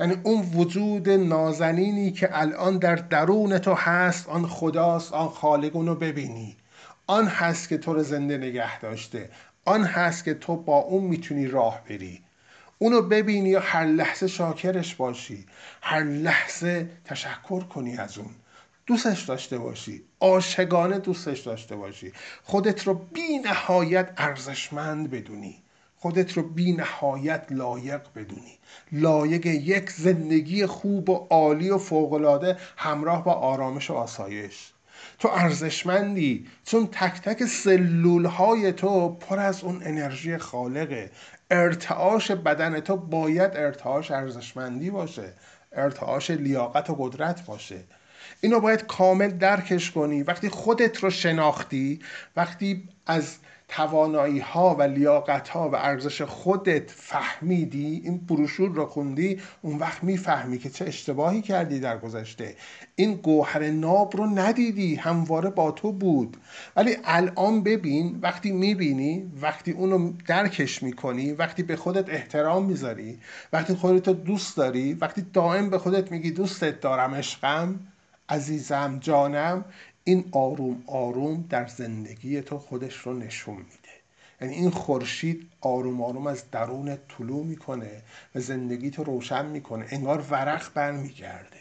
یعنی 0.00 0.16
اون 0.22 0.40
وجود 0.54 1.10
نازنینی 1.10 2.10
که 2.10 2.28
الان 2.32 2.78
در 2.78 2.96
درون 2.96 3.58
تو 3.58 3.74
هست 3.74 4.28
آن 4.28 4.46
خداست 4.46 5.12
آن 5.12 5.28
خالق 5.28 5.76
اونو 5.76 5.94
ببینی. 5.94 6.57
آن 7.10 7.26
هست 7.26 7.68
که 7.68 7.78
تو 7.78 7.94
رو 7.94 8.02
زنده 8.02 8.38
نگه 8.38 8.80
داشته. 8.80 9.30
آن 9.64 9.84
هست 9.84 10.24
که 10.24 10.34
تو 10.34 10.56
با 10.56 10.78
اون 10.78 11.04
می‌تونی 11.04 11.46
راه 11.46 11.84
بری. 11.88 12.22
اونو 12.78 13.02
ببینی 13.02 13.48
یا 13.48 13.60
هر 13.60 13.84
لحظه 13.84 14.26
شاکرش 14.26 14.94
باشی. 14.94 15.46
هر 15.82 16.02
لحظه 16.02 16.90
تشکر 17.04 17.64
کنی 17.64 17.96
از 17.96 18.18
اون. 18.18 18.30
دوستش 18.86 19.22
داشته 19.22 19.58
باشی. 19.58 20.02
عاشقانه 20.20 20.98
دوستش 20.98 21.40
داشته 21.40 21.76
باشی. 21.76 22.12
خودت 22.42 22.86
رو 22.86 22.94
بی 22.94 23.38
نهایت 23.38 24.10
ارزشمند 24.16 25.10
بدونی. 25.10 25.62
خودت 25.96 26.32
رو 26.32 26.42
بی 26.42 26.72
نهایت 26.72 27.46
لایق 27.50 28.00
بدونی. 28.16 28.58
لایق 28.92 29.46
یک 29.46 29.90
زندگی 29.90 30.66
خوب 30.66 31.10
و 31.10 31.26
عالی 31.30 31.70
و 31.70 31.78
فوقالعاده 31.78 32.56
همراه 32.76 33.24
با 33.24 33.32
آرامش 33.32 33.90
و 33.90 33.94
آسایش. 33.94 34.72
تو 35.18 35.28
ارزشمندی. 35.28 36.46
چون 36.64 36.86
تک 36.86 37.20
تک 37.20 37.44
سلول 37.44 38.24
های 38.24 38.72
تو 38.72 39.08
پر 39.08 39.38
از 39.38 39.64
اون 39.64 39.82
انرژی 39.84 40.38
خالقه. 40.38 41.10
ارتعاش 41.50 42.30
بدن 42.30 42.80
تو 42.80 42.96
باید 42.96 43.56
ارتعاش 43.56 44.10
ارزشمندی 44.10 44.90
باشه. 44.90 45.32
ارتعاش 45.72 46.30
لیاقت 46.30 46.90
و 46.90 46.94
قدرت 46.94 47.46
باشه. 47.46 47.80
اینو 48.40 48.60
باید 48.60 48.86
کامل 48.86 49.30
درکش 49.30 49.90
کنی. 49.90 50.22
وقتی 50.22 50.48
خودت 50.48 50.98
رو 50.98 51.10
شناختی 51.10 52.00
وقتی 52.36 52.88
از 53.06 53.36
توانایی 53.68 54.38
ها 54.38 54.74
و 54.74 54.82
لیاقت 54.82 55.48
ها 55.48 55.68
و 55.68 55.76
ارزش 55.76 56.22
خودت 56.22 56.90
فهمیدی 56.90 58.00
این 58.04 58.18
بروشور 58.18 58.68
رو 58.68 58.86
خوندی 58.86 59.40
اون 59.62 59.78
وقت 59.78 60.04
می‌فهمی 60.04 60.58
که 60.58 60.70
چه 60.70 60.84
اشتباهی 60.84 61.42
کردی 61.42 61.80
در 61.80 61.98
گذشته. 61.98 62.56
این 62.96 63.14
گوهر 63.14 63.70
ناب 63.70 64.16
رو 64.16 64.26
ندیدی 64.26 64.94
همواره 64.94 65.50
با 65.50 65.70
تو 65.70 65.92
بود. 65.92 66.36
ولی 66.76 66.96
الان 67.04 67.62
ببین 67.62 68.18
وقتی 68.22 68.52
می‌بینی 68.52 69.32
وقتی 69.42 69.70
اونو 69.70 70.12
درکش 70.26 70.82
می‌کنی 70.82 71.32
وقتی 71.32 71.62
به 71.62 71.76
خودت 71.76 72.08
احترام 72.08 72.64
می‌ذاری 72.64 73.18
وقتی 73.52 73.74
خودت 73.74 74.08
دوست 74.08 74.56
داری 74.56 74.94
وقتی 74.94 75.26
دائم 75.32 75.70
به 75.70 75.78
خودت 75.78 76.12
میگی 76.12 76.30
دوستت 76.30 76.80
دارم 76.80 77.14
عشقم 77.14 77.80
عزیزم 78.28 78.98
جانم 79.00 79.64
این 80.08 80.24
آروم 80.32 80.82
آروم 80.86 81.44
در 81.50 81.66
زندگی 81.66 82.40
تو 82.40 82.58
خودش 82.58 82.96
رو 82.96 83.14
نشون 83.14 83.56
میده. 83.56 83.94
یعنی 84.40 84.54
این 84.54 84.70
خورشید 84.70 85.50
آروم 85.60 86.02
آروم 86.02 86.26
از 86.26 86.50
درون 86.50 86.98
طلوع 87.08 87.44
می‌کنه 87.44 88.02
و 88.34 88.40
زندگی 88.40 88.90
تو 88.90 89.04
روشن 89.04 89.46
می‌کنه. 89.46 89.86
انگار 89.90 90.24
ورق 90.30 90.72
برمیگرده. 90.74 91.56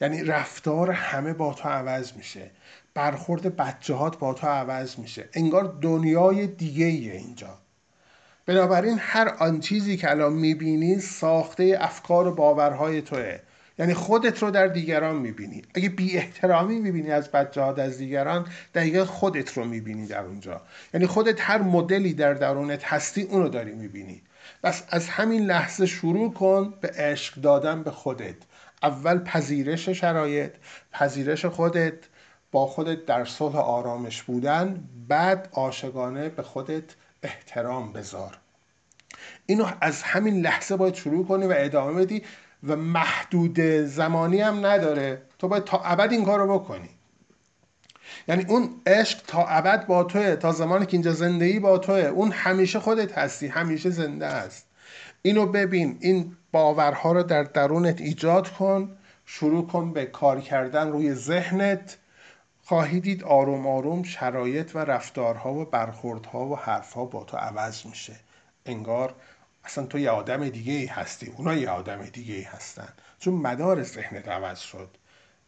یعنی 0.00 0.22
رفتار 0.22 0.90
همه 0.90 1.32
با 1.32 1.54
تو 1.54 1.68
عوض 1.68 2.12
میشه. 2.12 2.50
برخورد 2.94 3.56
بچهات 3.56 4.18
با 4.18 4.34
تو 4.34 4.46
عوض 4.46 4.98
میشه. 4.98 5.28
انگار 5.32 5.78
دنیای 5.80 6.46
دیگه 6.46 6.86
ایه 6.86 7.12
اینجا. 7.12 7.58
بنابراین 8.46 8.98
هر 9.00 9.28
آن 9.28 9.60
چیزی 9.60 9.96
که 9.96 10.10
الان 10.10 10.32
می‌بینی 10.32 10.98
ساخته 10.98 11.78
افکار 11.80 12.26
و 12.26 12.34
باورهای 12.34 13.02
توه. 13.02 13.38
یعنی 13.78 13.94
خودت 13.94 14.42
رو 14.42 14.50
در 14.50 14.66
دیگران 14.66 15.16
می‌بینی. 15.16 15.62
اگه 15.74 15.88
بی 15.88 16.16
احترامی 16.16 16.80
می‌بینی 16.80 17.10
از 17.10 17.30
بچه 17.30 17.62
از 17.62 17.98
دیگران 17.98 18.46
دقیقا 18.74 19.04
خودت 19.04 19.52
رو 19.52 19.64
می‌بینی 19.64 20.06
در 20.06 20.20
اونجا. 20.20 20.60
یعنی 20.94 21.06
خودت 21.06 21.40
هر 21.40 21.62
مدلی 21.62 22.14
در 22.14 22.34
درونت 22.34 22.84
هستی 22.84 23.22
اونو 23.22 23.48
داری 23.48 23.72
می‌بینی. 23.72 24.22
بس 24.62 24.82
از 24.90 25.08
همین 25.08 25.46
لحظه 25.46 25.86
شروع 25.86 26.32
کن 26.32 26.74
به 26.80 26.88
عشق 26.88 27.34
دادن 27.34 27.82
به 27.82 27.90
خودت. 27.90 28.36
اول 28.82 29.18
پذیرش 29.18 29.88
شرایط 29.88 30.50
پذیرش 30.92 31.44
خودت 31.44 31.94
با 32.52 32.66
خودت 32.66 33.06
در 33.06 33.24
صلح 33.24 33.56
آرامش 33.56 34.22
بودن 34.22 34.84
بعد 35.08 35.48
عاشقانه 35.52 36.28
به 36.28 36.42
خودت 36.42 36.84
احترام 37.22 37.92
بذار. 37.92 38.38
اینو 39.46 39.66
از 39.80 40.02
همین 40.02 40.40
لحظه 40.40 40.76
باید 40.76 40.94
شروع 40.94 41.26
کنی 41.26 41.46
و 41.46 41.54
ادامه 41.56 42.04
بدی. 42.04 42.22
و 42.66 42.76
محدود 42.76 43.60
زمانی 43.84 44.40
هم 44.40 44.66
نداره. 44.66 45.22
تو 45.38 45.48
باید 45.48 45.64
تا 45.64 45.78
ابد 45.78 46.12
این 46.12 46.24
کار 46.24 46.38
رو 46.38 46.58
بکنی. 46.58 46.88
یعنی 48.28 48.44
اون 48.48 48.70
عشق 48.86 49.22
تا 49.26 49.46
ابد 49.46 49.86
با 49.86 50.04
توه 50.04 50.36
تا 50.36 50.52
زمانی 50.52 50.86
که 50.86 50.92
اینجا 50.92 51.12
زندگی 51.12 51.58
با 51.58 51.78
توه. 51.78 51.98
اون 51.98 52.32
همیشه 52.32 52.80
خودت 52.80 53.18
هستی 53.18 53.46
همیشه 53.46 53.90
زنده 53.90 54.26
است 54.26 54.66
اینو 55.22 55.46
ببین 55.46 55.96
این 56.00 56.36
باورها 56.52 57.12
رو 57.12 57.22
در 57.22 57.42
درونت 57.42 58.00
ایجاد 58.00 58.48
کن 58.48 58.96
شروع 59.26 59.66
کن 59.66 59.92
به 59.92 60.06
کار 60.06 60.40
کردن 60.40 60.88
روی 60.92 61.14
ذهنت. 61.14 61.98
خواهی 62.64 63.00
دید 63.00 63.24
آروم 63.24 63.66
آروم 63.66 64.02
شرایط 64.02 64.70
و 64.74 64.78
رفتارها 64.78 65.54
و 65.54 65.64
برخوردها 65.64 66.46
و 66.46 66.56
حرفها 66.56 67.04
با 67.04 67.24
تو 67.24 67.36
عوض 67.36 67.86
میشه. 67.86 68.16
انگار 68.66 69.14
اصلا 69.66 69.86
تو 69.86 69.98
یه 69.98 70.10
آدم 70.10 70.48
دیگه 70.48 70.72
ای 70.72 70.86
هستی. 70.86 71.32
اونا 71.36 71.54
یه 71.54 71.70
آدم 71.70 72.02
دیگه 72.02 72.34
ای 72.34 72.42
هستن. 72.42 72.88
چون 73.18 73.34
مدار 73.34 73.82
ذهنت 73.82 74.28
عوض 74.28 74.58
شد. 74.58 74.88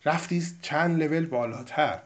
رفتی 0.05 0.47
چند 0.62 1.03
لول 1.03 1.27
بالاتر. 1.27 1.99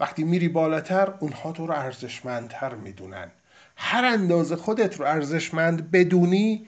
وقتی 0.00 0.24
میری 0.24 0.48
بالاتر 0.48 1.14
اونها 1.20 1.52
تو 1.52 1.66
رو 1.66 1.74
ارزشمندتر 1.74 2.74
می‌دونن. 2.74 3.30
هر 3.76 4.04
اندازه 4.04 4.56
خودت 4.56 5.00
رو 5.00 5.06
ارزشمند 5.06 5.90
بدونی 5.90 6.66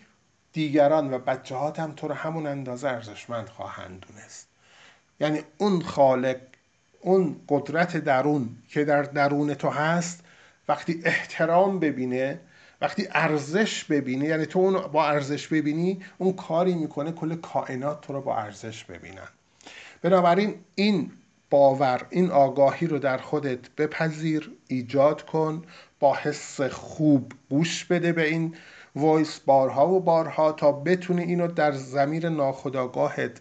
دیگران 0.53 1.15
و 1.15 1.19
بچه 1.19 1.57
هم 1.57 1.93
تو 1.93 2.09
رو 2.09 2.15
همون 2.15 2.47
اندازه 2.47 2.89
ارزشمند 2.89 3.49
خواهند 3.49 4.07
دونست. 4.09 4.49
یعنی 5.21 5.41
اون 5.59 5.83
خالق 5.83 6.37
اون 7.01 7.41
قدرت 7.49 7.97
درون 7.97 8.57
که 8.69 8.85
در 8.85 9.03
درون 9.03 9.55
تو 9.55 9.69
هست 9.69 10.25
وقتی 10.69 11.03
احترام 11.05 11.79
ببینه 11.79 12.41
وقتی 12.80 13.09
ارزش 13.10 13.84
ببینی 13.84 14.24
یعنی 14.26 14.46
تو 14.46 14.59
اون 14.59 14.80
با 14.80 15.06
ارزش 15.06 15.48
ببینی 15.48 16.02
اون 16.18 16.32
کاری 16.32 16.74
می‌کنه 16.74 17.12
کل 17.12 17.34
کائنات 17.34 18.01
تو 18.01 18.12
رو 18.12 18.20
با 18.20 18.36
ارزش 18.36 18.84
ببینن. 18.84 19.28
بنابراین 20.02 20.55
این 20.74 21.12
باور 21.51 22.06
این 22.10 22.30
آگاهی 22.30 22.86
رو 22.86 22.98
در 22.98 23.18
خودت 23.18 23.70
بپذیر 23.70 24.52
ایجاد 24.68 25.26
کن 25.26 25.62
با 26.01 26.14
حس 26.14 26.60
خوب 26.60 27.32
گوش 27.51 27.84
بده 27.84 28.12
به 28.12 28.26
این 28.28 28.55
وایس 28.96 29.40
بارها 29.40 29.88
و 29.88 30.01
بارها 30.01 30.52
تا 30.52 30.72
بتونی 30.72 31.22
اینو 31.22 31.46
در 31.46 31.72
زمیر 31.72 32.28
ناخداگاهت 32.28 33.40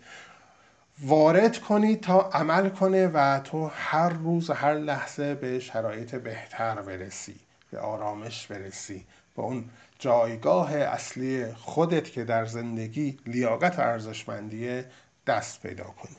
وارد 1.02 1.58
کنی 1.58 1.96
تا 1.96 2.22
عمل 2.22 2.70
کنه 2.70 3.08
و 3.08 3.40
تو 3.40 3.72
هر 3.74 4.10
روز 4.10 4.50
هر 4.50 4.74
لحظه 4.74 5.36
به 5.36 5.60
شرایط 5.60 6.16
بهتر 6.16 6.82
برسی 6.82 7.36
به 7.72 7.80
آرامش 7.80 8.48
برسی. 8.48 9.06
با 9.36 9.44
اون 9.44 9.70
جایگاه 10.00 10.74
اصلی 10.76 11.54
خودت 11.54 12.12
که 12.12 12.24
در 12.24 12.46
زندگی 12.46 13.20
لیاقت 13.26 13.80
ارزشمندیه 13.80 14.86
دست 15.28 15.62
پیدا 15.62 15.84
کنی. 15.84 16.18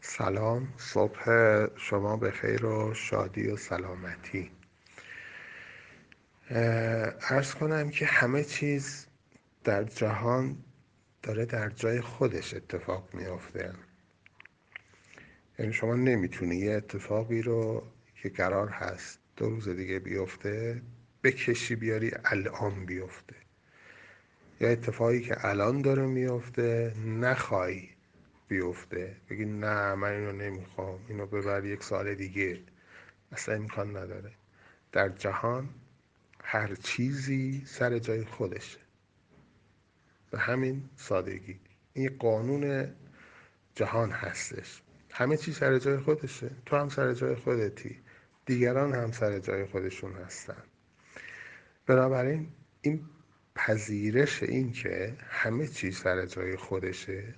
سلام 0.00 0.68
صبح 0.76 1.24
شما 1.76 2.16
به 2.16 2.30
خیر 2.30 2.64
و 2.66 2.94
شادی 2.94 3.48
و 3.48 3.56
سلامتی. 3.56 4.50
ارز 7.30 7.54
کنم 7.54 7.90
که 7.90 8.06
همه 8.06 8.44
چیز 8.44 9.06
در 9.64 9.84
جهان 9.84 10.56
داره 11.22 11.46
در 11.46 11.70
جای 11.70 12.00
خودش 12.00 12.54
اتفاق 12.54 13.14
میافته. 13.14 13.72
یعنی 15.58 15.72
شما 15.72 15.94
نمی‌تونی 15.94 16.56
یه 16.56 16.72
اتفاقی 16.72 17.42
رو 17.42 17.82
که 18.22 18.28
قرار 18.28 18.68
هست 18.68 19.18
دو 19.36 19.50
روز 19.50 19.68
دیگه 19.68 19.98
بیفته 19.98 20.82
بکشی 21.22 21.76
بیاری 21.76 22.12
الان 22.24 22.86
بیفته. 22.86 23.36
یا 24.60 24.68
اتفاقی 24.68 25.20
که 25.20 25.48
الان 25.48 25.82
داره 25.82 26.06
میفته 26.06 26.94
نخوای 27.06 27.88
بیفته. 28.48 29.16
بگی 29.30 29.44
نه 29.44 29.94
من 29.94 30.12
اینو 30.12 30.32
نمی‌خوام. 30.32 30.98
اینو 31.08 31.26
ببر 31.26 31.64
یک 31.64 31.82
سال 31.82 32.14
دیگه. 32.14 32.60
اصلا 33.32 33.54
امکان 33.54 33.96
نداره. 33.96 34.32
در 34.92 35.08
جهان 35.08 35.68
هر 36.44 36.74
چیزی 36.74 37.62
سر 37.66 37.98
جای 37.98 38.24
خودشه. 38.24 38.78
به 40.30 40.38
همین 40.38 40.90
سادگی. 40.96 41.60
این 41.92 42.16
قانون 42.18 42.94
جهان 43.74 44.10
هستش. 44.10 44.82
همه 45.10 45.36
چیز 45.36 45.56
سر 45.56 45.78
جای 45.78 45.98
خودشه. 45.98 46.50
تو 46.66 46.76
هم 46.76 46.88
سر 46.88 47.14
جای 47.14 47.34
خودتی. 47.34 48.00
دیگران 48.46 48.94
هم 48.94 49.12
سر 49.12 49.38
جای 49.38 49.66
خودشون 49.66 50.12
هستن. 50.12 50.62
بنابراین 51.90 52.48
این 52.80 53.00
پذیرش 53.54 54.42
این 54.42 54.72
که 54.72 55.14
همه 55.28 55.66
چیز 55.66 55.98
سر 55.98 56.26
جای 56.26 56.56
خودشه 56.56 57.34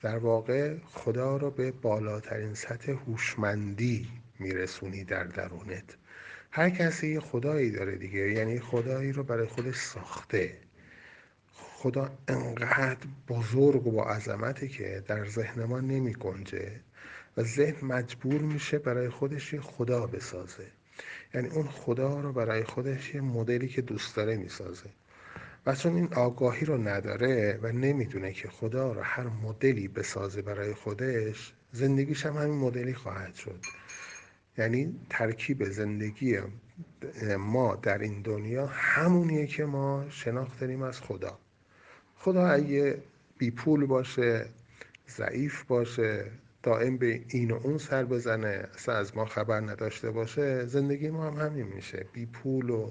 در 0.00 0.18
واقع 0.18 0.76
خدا 0.84 1.36
رو 1.36 1.50
به 1.50 1.72
بالاترین 1.72 2.54
سطح 2.54 2.92
هوشمندی 2.92 4.08
میرسونی 4.38 5.04
در 5.04 5.24
درونت. 5.24 5.96
هر 6.50 6.70
کسی 6.70 7.20
خدایی 7.20 7.70
داره 7.70 7.96
دیگه 7.96 8.32
یعنی 8.32 8.60
خدایی 8.60 9.12
رو 9.12 9.22
برای 9.22 9.46
خودش 9.46 9.76
ساخته. 9.76 10.58
خدا 11.52 12.18
انقدر 12.28 13.06
بزرگ 13.28 13.86
و 13.86 13.90
با 13.90 14.04
عظمتی 14.04 14.68
که 14.68 15.04
در 15.06 15.24
ذهن 15.24 15.64
ما 15.64 15.80
نمی 15.80 16.12
گنجه 16.12 16.80
و 17.36 17.42
ذهن 17.42 17.86
مجبور 17.86 18.40
میشه 18.40 18.78
برای 18.78 19.08
خودش 19.08 19.52
یه 19.52 19.60
خدا 19.60 20.06
بسازه. 20.06 20.66
یعنی 21.34 21.48
اون 21.48 21.68
خدا 21.68 22.20
رو 22.20 22.32
برای 22.32 22.64
خودش 22.64 23.14
یه 23.14 23.20
مدلی 23.20 23.68
که 23.68 23.82
دوست 23.82 24.16
داره 24.16 24.36
می‌سازه. 24.36 24.90
و 25.66 25.74
چون 25.74 25.96
این 25.96 26.14
آگاهی 26.14 26.66
رو 26.66 26.88
نداره 26.88 27.58
و 27.62 27.72
نمی‌دونه 27.72 28.32
که 28.32 28.48
خدا 28.48 28.92
رو 28.92 29.00
هر 29.00 29.26
مدلی 29.26 29.88
بسازه 29.88 30.42
برای 30.42 30.74
خودش 30.74 31.52
زندگیش 31.72 32.26
هم 32.26 32.36
همین 32.36 32.58
مدلی 32.58 32.94
خواهد 32.94 33.34
شد. 33.34 33.60
یعنی 34.58 35.00
ترکیب 35.10 35.64
زندگی 35.64 36.38
ما 37.38 37.76
در 37.76 37.98
این 37.98 38.22
دنیا 38.22 38.66
همونیه 38.66 39.46
که 39.46 39.64
ما 39.64 40.04
شناخت 40.10 40.60
داریم 40.60 40.82
از 40.82 41.00
خدا. 41.00 41.38
خدا 42.16 42.46
اگه 42.46 43.02
بی 43.38 43.50
پول 43.50 43.86
باشه 43.86 44.46
ضعیف 45.08 45.64
باشه 45.64 46.30
دائم 46.62 46.98
به 46.98 47.24
این 47.28 47.50
و 47.50 47.60
اون 47.62 47.78
سر 47.78 48.04
بزنه 48.04 48.68
اصلا 48.74 48.94
از 48.94 49.16
ما 49.16 49.24
خبر 49.24 49.60
نداشته 49.60 50.10
باشه 50.10 50.66
زندگی 50.66 51.10
ما 51.10 51.30
هم 51.30 51.46
همین 51.46 51.66
میشه. 51.66 52.06
بی 52.12 52.26
پول 52.26 52.70
و 52.70 52.90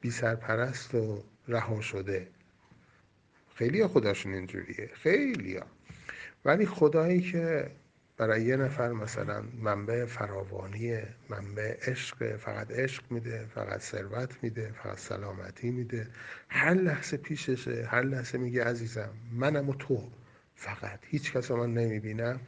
بی 0.00 0.10
سرپرست 0.10 0.94
و 0.94 1.24
رها 1.48 1.80
شده. 1.80 2.28
خیلی 3.54 3.86
خداشون 3.86 4.34
اینجوریه. 4.34 4.90
خیلی 4.94 5.56
ها. 5.56 5.66
ولی 6.44 6.66
خدایی 6.66 7.20
که 7.20 7.70
برای 8.16 8.42
یه 8.42 8.56
نفر 8.56 8.92
مثلا 8.92 9.44
منبع 9.60 10.04
فراوانی 10.04 10.98
منبع 11.28 11.76
عشق 11.90 12.36
فقط 12.36 12.70
عشق 12.70 13.02
میده 13.10 13.46
فقط 13.54 13.80
ثروت 13.80 14.30
میده 14.42 14.72
فقط 14.82 14.98
سلامتی 14.98 15.70
میده 15.70 16.06
هر 16.48 16.74
لحظه 16.74 17.16
پیششه 17.16 17.86
هر 17.90 18.02
لحظه 18.02 18.38
میگه 18.38 18.64
عزیزم 18.64 19.10
منم 19.32 19.68
و 19.68 19.74
تو. 19.74 20.08
فقط. 20.54 21.00
هیچ 21.06 21.32
کس 21.32 21.50
من 21.50 21.74
نمی‌بینم. 21.74 22.40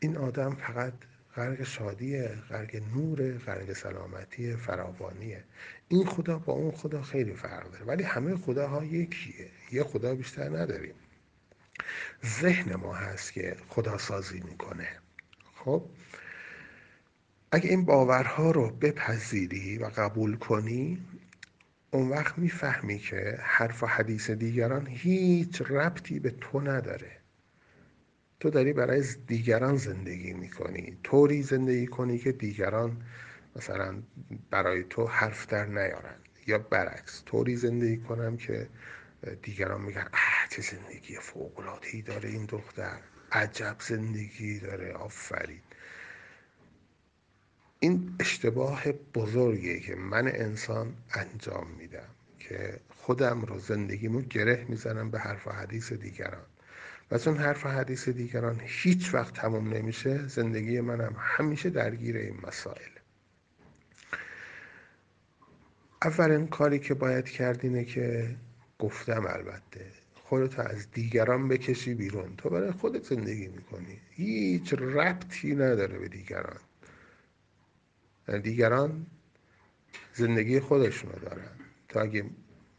این 0.00 0.16
آدم 0.16 0.54
فقط 0.54 0.92
غرق 1.36 1.62
شادیه 1.62 2.28
غرق 2.50 2.82
نور 2.94 3.38
غرق 3.38 3.72
سلامتی 3.72 4.56
فراوانیه. 4.56 5.44
این 5.88 6.06
خدا 6.06 6.38
با 6.38 6.52
اون 6.52 6.70
خدا 6.70 7.02
خیلی 7.02 7.34
فرق 7.34 7.70
داره. 7.70 7.84
ولی 7.84 8.02
همه 8.02 8.36
خداها 8.36 8.84
یکیه. 8.84 9.50
یه 9.72 9.84
خدا 9.84 10.14
بیشتر 10.14 10.48
نداریم. 10.48 10.94
ذهن 12.26 12.74
ما 12.74 12.94
هست 12.94 13.32
که 13.32 13.56
خدا 13.68 13.98
سازی 13.98 14.40
می‌کنه. 14.40 14.88
خب؟ 15.54 15.88
اگه 17.52 17.70
این 17.70 17.84
باورها 17.84 18.50
رو 18.50 18.70
بپذیری 18.70 19.78
و 19.78 19.84
قبول 19.84 20.36
کنی 20.36 21.06
اون 21.90 22.08
وقت 22.08 22.38
می‌فهمی 22.38 22.98
که 22.98 23.38
حرف 23.42 23.82
و 23.82 23.86
حدیث 23.86 24.30
دیگران 24.30 24.86
هیچ 24.86 25.62
ربطی 25.62 26.20
به 26.20 26.30
تو 26.30 26.60
نداره. 26.60 27.25
تو 28.40 28.50
داری 28.50 28.72
برای 28.72 29.04
دیگران 29.26 29.76
زندگی 29.76 30.32
می‌کنی. 30.32 30.98
طوری 31.02 31.42
زندگی 31.42 31.86
کنی 31.86 32.18
که 32.18 32.32
دیگران 32.32 33.02
مثلا 33.56 34.02
برای 34.50 34.84
تو 34.90 35.06
حرف 35.06 35.46
در 35.46 35.66
نیارن 35.66 36.16
یا 36.46 36.58
برعکس 36.58 37.22
طوری 37.26 37.56
زندگی 37.56 37.96
کنم 37.96 38.36
که 38.36 38.68
دیگران 39.42 39.80
میگن 39.80 40.08
اه 40.12 40.48
چه 40.50 40.62
زندگی 40.62 41.16
فوقلادهی 41.16 42.02
داره 42.02 42.28
این 42.28 42.44
دختر 42.44 42.98
عجب 43.32 43.76
زندگی 43.80 44.60
داره 44.60 44.92
آفرین. 44.92 45.60
این 47.80 48.16
اشتباه 48.20 48.92
بزرگیه 48.92 49.80
که 49.80 49.94
من 49.94 50.28
انسان 50.28 50.94
انجام 51.14 51.70
میدم 51.78 52.08
که 52.38 52.80
خودم 52.88 53.40
رو 53.42 53.58
زندگیمو 53.58 54.20
گره 54.20 54.66
می‌زنم 54.68 55.10
به 55.10 55.18
حرف 55.18 55.46
و 55.46 55.50
حدیث 55.50 55.92
دیگران. 55.92 56.46
و 57.10 57.18
چون 57.18 57.36
حرف 57.36 57.66
و 57.66 57.68
حدیث 57.68 58.08
دیگران 58.08 58.60
هیچ 58.64 59.14
وقت 59.14 59.34
تموم 59.34 59.74
نمیشه 59.74 60.28
زندگی 60.28 60.80
منم 60.80 61.16
همیشه 61.18 61.70
درگیر 61.70 62.16
این 62.16 62.36
مسائل. 62.42 62.90
اولین 66.02 66.46
کاری 66.46 66.78
که 66.78 66.94
باید 66.94 67.28
کرد 67.28 67.60
اینه 67.62 67.84
که 67.84 68.36
گفتم 68.78 69.26
البته 69.26 69.86
خودتو 70.14 70.62
از 70.62 70.90
دیگران 70.90 71.48
بکشی 71.48 71.94
بیرون. 71.94 72.36
تو 72.36 72.50
برای 72.50 72.70
خودت 72.70 73.04
زندگی 73.04 73.46
می‌کنی. 73.46 74.00
هیچ 74.10 74.72
ربطی 74.72 75.54
نداره 75.54 75.98
به 75.98 76.08
دیگران. 76.08 76.60
یعنی 78.28 78.40
دیگران 78.40 79.06
زندگی 80.14 80.60
خودشونو 80.60 81.18
دارن. 81.18 81.50
تا 81.88 82.00
اگه 82.00 82.24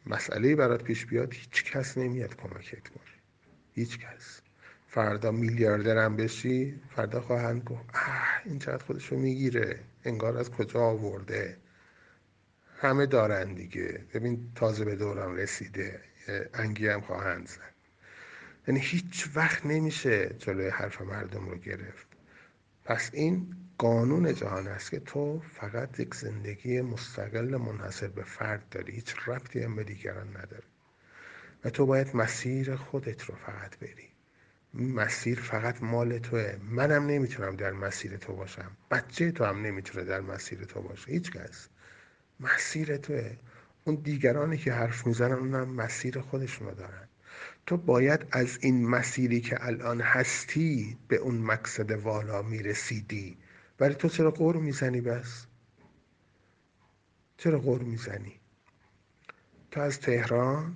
مسئله 0.06 0.56
برات 0.56 0.84
پیش 0.84 1.06
بیاد 1.06 1.34
هیچ 1.34 1.64
کس 1.64 1.98
نمیاد 1.98 2.36
کمکت 2.36 2.88
کنه. 2.88 3.17
هیچ 3.78 4.00
کس. 4.00 4.42
فردا 4.88 5.32
میلیاردرم 5.32 6.16
بشی 6.16 6.82
فردا 6.96 7.22
خواهند 7.22 7.64
گفت 7.64 7.90
اه 7.94 8.42
این 8.46 8.60
چقدر 8.60 8.84
خودشو 8.84 9.16
می‌گیره 9.16 9.80
انگار 10.06 10.38
از 10.38 10.52
کجا 10.52 10.80
آورده؟ 10.80 11.58
همه 12.78 13.06
دارن 13.06 13.54
دیگه. 13.54 14.06
ببین 14.14 14.52
تازه 14.56 14.86
به 14.86 14.96
دورم 14.96 15.36
رسیده. 15.36 16.02
انگی 16.54 16.88
هم 16.88 17.02
خواهند 17.02 17.48
زد. 17.48 17.74
یعنی 18.68 18.80
هیچ 18.80 19.30
وقت 19.36 19.66
نمیشه 19.66 20.36
جلوی 20.40 20.70
حرف 20.70 21.02
مردم 21.02 21.50
رو 21.50 21.58
گرفت. 21.58 22.08
پس 22.86 23.10
این 23.14 23.56
قانون 23.78 24.34
جهان 24.34 24.68
است 24.68 24.92
که 24.92 25.00
تو 25.00 25.40
فقط 25.40 26.00
یک 26.00 26.16
زندگی 26.16 26.82
مستقل 26.82 27.58
منحصر 27.58 28.08
به 28.08 28.24
فرد 28.24 28.70
داری. 28.70 28.94
هیچ 28.94 29.16
ربطی 29.28 29.64
هم 29.64 29.76
به 29.76 29.84
دیگران 29.84 30.28
نداره. 30.30 30.64
تو 31.70 31.86
باید 31.86 32.16
مسیر 32.16 32.76
خودت 32.76 33.24
رو 33.24 33.36
فقط 33.36 33.78
بری. 33.78 34.10
مسیر 34.74 35.40
فقط 35.40 35.84
مال 35.84 36.18
توه. 36.18 36.58
منم 36.70 37.06
نمی‌تونم 37.06 37.56
در 37.56 37.72
مسیر 37.72 38.18
تو 38.18 38.34
باشم. 38.34 38.72
بچه 38.92 39.32
تو 39.32 39.44
هم 39.46 39.62
نمی‌تونه 39.62 40.06
در 40.06 40.22
مسیر 40.22 40.66
تو 40.66 40.82
باشه. 40.82 41.12
هیچ 41.12 41.32
کس. 41.32 41.68
مسیر 42.40 42.98
توه. 42.98 43.38
اون 43.86 43.96
دیگرانی 43.96 44.58
که 44.58 44.74
حرف 44.74 45.08
می‌زنن 45.08 45.32
اونم 45.32 45.70
مسیر 45.70 46.20
خودشونو 46.20 46.72
دارن. 46.72 47.08
تو 47.66 47.78
باید 47.78 48.26
از 48.32 48.58
این 48.62 48.88
مسیری 48.88 49.42
که 49.42 49.66
الان 49.66 50.02
هستی 50.02 50.98
به 51.08 51.16
اون 51.16 51.36
مقصد 51.36 51.92
والا 51.92 52.42
می‌رسیدی. 52.42 53.38
ولی 53.80 53.94
تو 53.94 54.10
چرا 54.10 54.32
قور 54.32 54.56
می‌زنی 54.56 55.02
بس؟ 55.02 55.46
چرا 57.38 57.60
قور 57.60 57.82
می‌زنی؟ 57.82 58.40
تو 59.72 59.82
از 59.82 60.00
تهران 60.00 60.76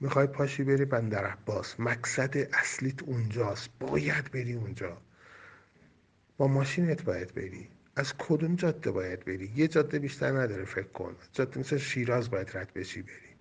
می‌خوای 0.00 0.26
پاشی 0.26 0.64
بری 0.64 0.84
بندر 0.84 1.26
عباس. 1.26 1.80
مقصد 1.80 2.36
اصلیت 2.52 3.02
اونجاست. 3.02 3.70
باید 3.80 4.30
بری 4.30 4.52
اونجا. 4.52 5.02
با 6.36 6.48
ماشینت 6.48 7.02
باید 7.02 7.34
بری. 7.34 7.68
از 7.96 8.14
کدوم 8.18 8.56
جاده 8.56 8.90
باید 8.90 9.24
بری؟ 9.24 9.52
یه 9.56 9.68
جاده 9.68 9.98
بیشتر 9.98 10.32
نداره 10.32 10.64
فکر 10.64 10.88
کن. 10.88 11.16
جاده 11.32 11.60
مثل 11.60 11.76
شیراز 11.76 12.30
باید 12.30 12.56
رد 12.56 12.72
بشی 12.74 13.02
بری. 13.02 13.36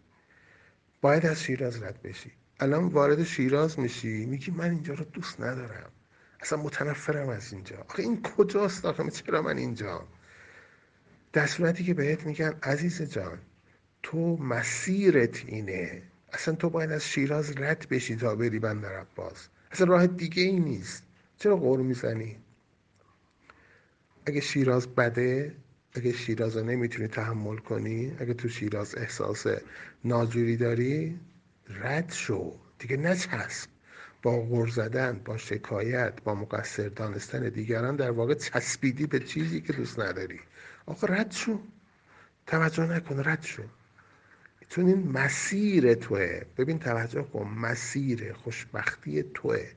باید 1.01 1.25
از 1.25 1.43
شیراز 1.43 1.84
رد 1.84 2.01
بشی. 2.01 2.31
الان 2.59 2.88
وارد 2.88 3.23
شیراز 3.23 3.79
میشی. 3.79 4.25
میگی 4.25 4.51
من 4.51 4.69
اینجا 4.69 4.93
رو 4.93 5.05
دوست 5.05 5.41
ندارم. 5.41 5.91
اصلا 6.39 6.61
متنفرم 6.63 7.29
از 7.29 7.53
اینجا. 7.53 7.77
آخه 7.89 8.03
این 8.03 8.21
کجاست؟ 8.21 8.85
آخه 8.85 9.09
چرا 9.09 9.41
من 9.41 9.57
اینجا؟ 9.57 10.07
در 11.34 11.47
صورتی 11.47 11.84
که 11.84 11.93
بهت 11.93 12.25
میگن 12.25 12.53
عزیز 12.63 13.01
جان 13.01 13.39
تو 14.03 14.38
مسیرت 14.38 15.45
اینه 15.45 16.01
اصلا 16.38 16.55
تو 16.55 16.69
باید 16.69 16.91
از 16.91 17.05
شیراز 17.05 17.57
رد 17.57 17.88
بشی 17.89 18.15
تا 18.15 18.35
بری 18.35 18.59
بندر 18.59 18.99
عباس. 18.99 19.47
اصلا 19.72 19.88
راه 19.88 20.07
دیگه 20.07 20.43
ای 20.43 20.59
نیست. 20.59 21.03
چرا 21.38 21.57
قور 21.57 21.80
می‌زنی؟ 21.80 22.38
اگه 24.26 24.41
شیراز 24.41 24.88
بده 24.88 25.55
اگه 25.93 26.11
شیراز 26.11 26.57
رو 26.57 26.64
نمی‌تونی 26.64 27.07
تحمل 27.07 27.57
کنی 27.57 28.15
اگه 28.19 28.34
تو 28.34 28.49
شیراز 28.49 28.95
احساس 28.95 29.45
ناجوری 30.05 30.57
داری 30.57 31.19
رد 31.69 32.11
شو. 32.11 32.59
دیگه 32.80 32.97
نچسب 32.97 33.69
با 34.23 34.38
غور 34.41 34.68
زدن 34.68 35.22
با 35.26 35.38
شکایت 35.38 36.23
با 36.23 36.35
مقصر 36.35 36.89
دانستن 36.89 37.49
دیگران 37.49 37.95
در 37.95 38.11
واقع 38.11 38.34
چسبیدی 38.34 39.07
به 39.07 39.19
چیزی 39.19 39.61
که 39.61 39.73
دوست 39.73 39.99
نداری. 39.99 40.39
آقا 40.85 41.07
رد 41.07 41.31
شو. 41.31 41.59
توجه 42.47 42.85
نکن 42.85 43.23
رد 43.26 43.43
شو. 43.43 43.64
چون 44.69 44.88
این 44.88 45.11
مسیر 45.11 45.94
توه. 45.94 46.41
ببین 46.57 46.80
توجه 46.80 47.23
کن 47.23 47.48
مسیر 47.48 48.34
خوشبختی 48.34 49.23
توه. 49.34 49.68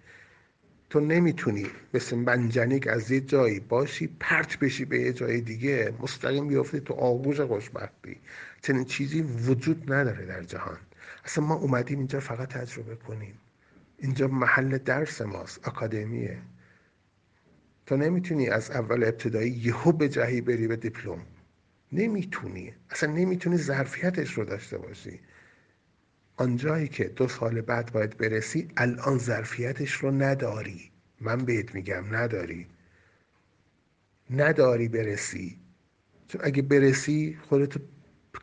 تو 0.90 1.00
نمی‌تونی 1.00 1.66
مثل 1.94 2.16
منجنیک 2.16 2.86
از 2.86 3.10
یه 3.10 3.20
جایی 3.20 3.60
باشی 3.60 4.16
پرت 4.20 4.58
بشی 4.58 4.84
به 4.84 5.00
یه 5.00 5.12
جای 5.12 5.40
دیگه. 5.40 5.94
مستقیم 6.00 6.48
بیافتی 6.48 6.80
تو 6.80 6.94
آغوش 6.94 7.40
خوشبختی. 7.40 8.16
چنین 8.62 8.84
چیزی 8.84 9.22
وجود 9.22 9.92
نداره 9.92 10.26
در 10.26 10.42
جهان. 10.42 10.78
اصلا 11.24 11.44
ما 11.44 11.54
اومدیم 11.54 11.98
اینجا 11.98 12.20
فقط 12.20 12.48
تجربه 12.48 12.96
کنیم. 12.96 13.34
اینجا 13.98 14.28
محل 14.28 14.78
درس 14.78 15.20
ماست 15.22 15.68
اکادمیه. 15.68 16.38
تو 17.86 17.96
نمی‌تونی 17.96 18.48
از 18.48 18.70
اول 18.70 19.04
ابتدایی 19.04 19.50
یهو 19.50 19.92
به 19.92 20.08
جهی 20.08 20.40
بری 20.40 20.66
به 20.68 20.76
دیپلم. 20.76 21.26
نمی‌تونی. 21.92 22.74
اصلا 22.90 23.12
نمی‌تونی 23.12 23.56
ظرفیتش 23.56 24.32
رو 24.32 24.44
داشته 24.44 24.78
باشی. 24.78 25.20
آنجایی 26.36 26.88
که 26.88 27.04
دو 27.04 27.28
سال 27.28 27.60
بعد 27.60 27.92
باید 27.92 28.16
برسی 28.16 28.68
الان 28.76 29.18
ظرفیتش 29.18 29.92
رو 29.92 30.10
نداری. 30.10 30.90
من 31.20 31.36
بهت 31.38 31.74
میگم 31.74 32.16
نداری. 32.16 32.66
نداری 34.30 34.88
برسی. 34.88 35.58
چون 36.28 36.40
اگه 36.44 36.62
برسی 36.62 37.38
خودتو 37.48 37.80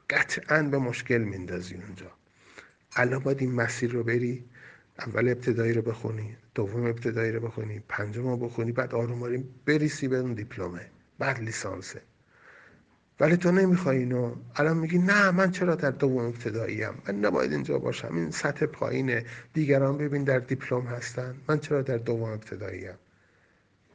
قطعا 0.10 0.64
به 0.64 0.78
مشکل 0.78 1.18
میندازی 1.18 1.76
اونجا. 1.76 2.11
الان 2.95 3.19
باید 3.19 3.41
این 3.41 3.52
مسیر 3.52 3.91
رو 3.91 4.03
بری. 4.03 4.45
اول 4.99 5.30
ابتدایی 5.30 5.74
رو 5.74 5.82
بخونی 5.82 6.38
دوم 6.56 6.86
ابتدایی 6.86 7.32
رو 7.32 7.40
بخونی 7.40 7.80
پنجم 7.88 8.28
رو 8.28 8.38
بخونی 8.38 8.72
بعد 8.72 8.95
آروم 8.95 9.24
آروم 9.24 9.44
بریسی 9.65 10.07
به 10.07 10.18
اون 10.18 10.34
دیپلمه 10.34 10.90
بعد 11.19 11.40
لیسانسه 11.40 12.02
ولی 13.19 13.38
تو 13.38 13.52
نمی‌خوای 13.52 13.98
اینو. 13.98 14.35
الان 14.56 14.77
میگی 14.77 14.98
نه 14.98 15.31
من 15.31 15.52
چرا 15.52 15.76
در 15.76 15.91
دوم 15.91 16.26
ابتدایی 16.26 16.84
ام 16.84 16.95
من 17.07 17.15
نباید 17.15 17.52
اینجا 17.52 17.80
باشم. 17.80 18.15
این 18.15 18.31
سطح 18.31 18.65
پایینه. 18.65 19.26
دیگران 19.53 19.98
ببین 19.98 20.23
در 20.23 20.39
دیپلم 20.39 20.81
هستن. 20.81 21.35
من 21.49 21.60
چرا 21.60 21.81
در 21.81 21.98
دوم 21.98 22.30
ابتدایی 22.30 22.88
ام 22.88 22.95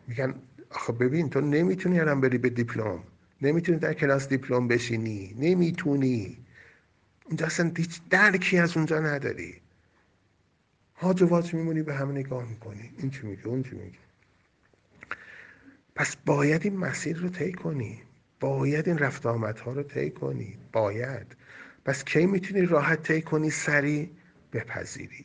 میگن 0.09 0.35
آخه 0.71 0.93
ببین 0.93 1.31
تو 1.31 1.41
نمی‌تونی 1.41 2.01
الان 2.01 2.21
بری 2.21 2.39
به 2.39 2.51
دیپلم. 2.51 2.99
نمی‌تونی 3.43 3.79
در 3.79 3.95
کلاس 3.95 4.29
دیپلم 4.29 4.69
بشینی. 4.69 5.35
نمی‌تونی. 5.39 6.39
اونجا 7.25 7.47
اصلا 7.47 7.73
هیچ 7.77 8.01
درکی 8.11 8.59
از 8.59 8.77
اونجا 8.77 9.01
نداری. 9.01 9.55
هاج 10.97 11.23
و 11.23 11.27
واج 11.27 11.55
میمونی 11.55 11.83
به 11.83 11.95
همه 11.95 12.13
نگاه 12.13 12.49
می‌کنی. 12.49 12.91
این 12.99 13.11
چی 13.11 13.27
میگه 13.27 13.47
اون 13.47 13.63
چی 13.63 13.71
میگه 13.77 13.99
پس 15.95 16.17
باید 16.17 16.65
این 16.65 16.77
مسیر 16.77 17.17
رو 17.17 17.29
طی 17.29 17.53
کنی. 17.53 18.03
باید 18.43 18.89
این 18.89 18.99
رفت 18.99 19.27
آمدها 19.27 19.73
رو 19.73 19.83
طی 19.83 20.11
کنی. 20.11 20.59
باید. 20.73 21.37
پس 21.85 22.05
کی 22.05 22.27
می‌تونی 22.27 22.67
راحت 22.67 23.03
طی 23.03 23.23
کنی؟ 23.23 23.51
سریع 23.51 24.09
بپذیری. 24.53 25.25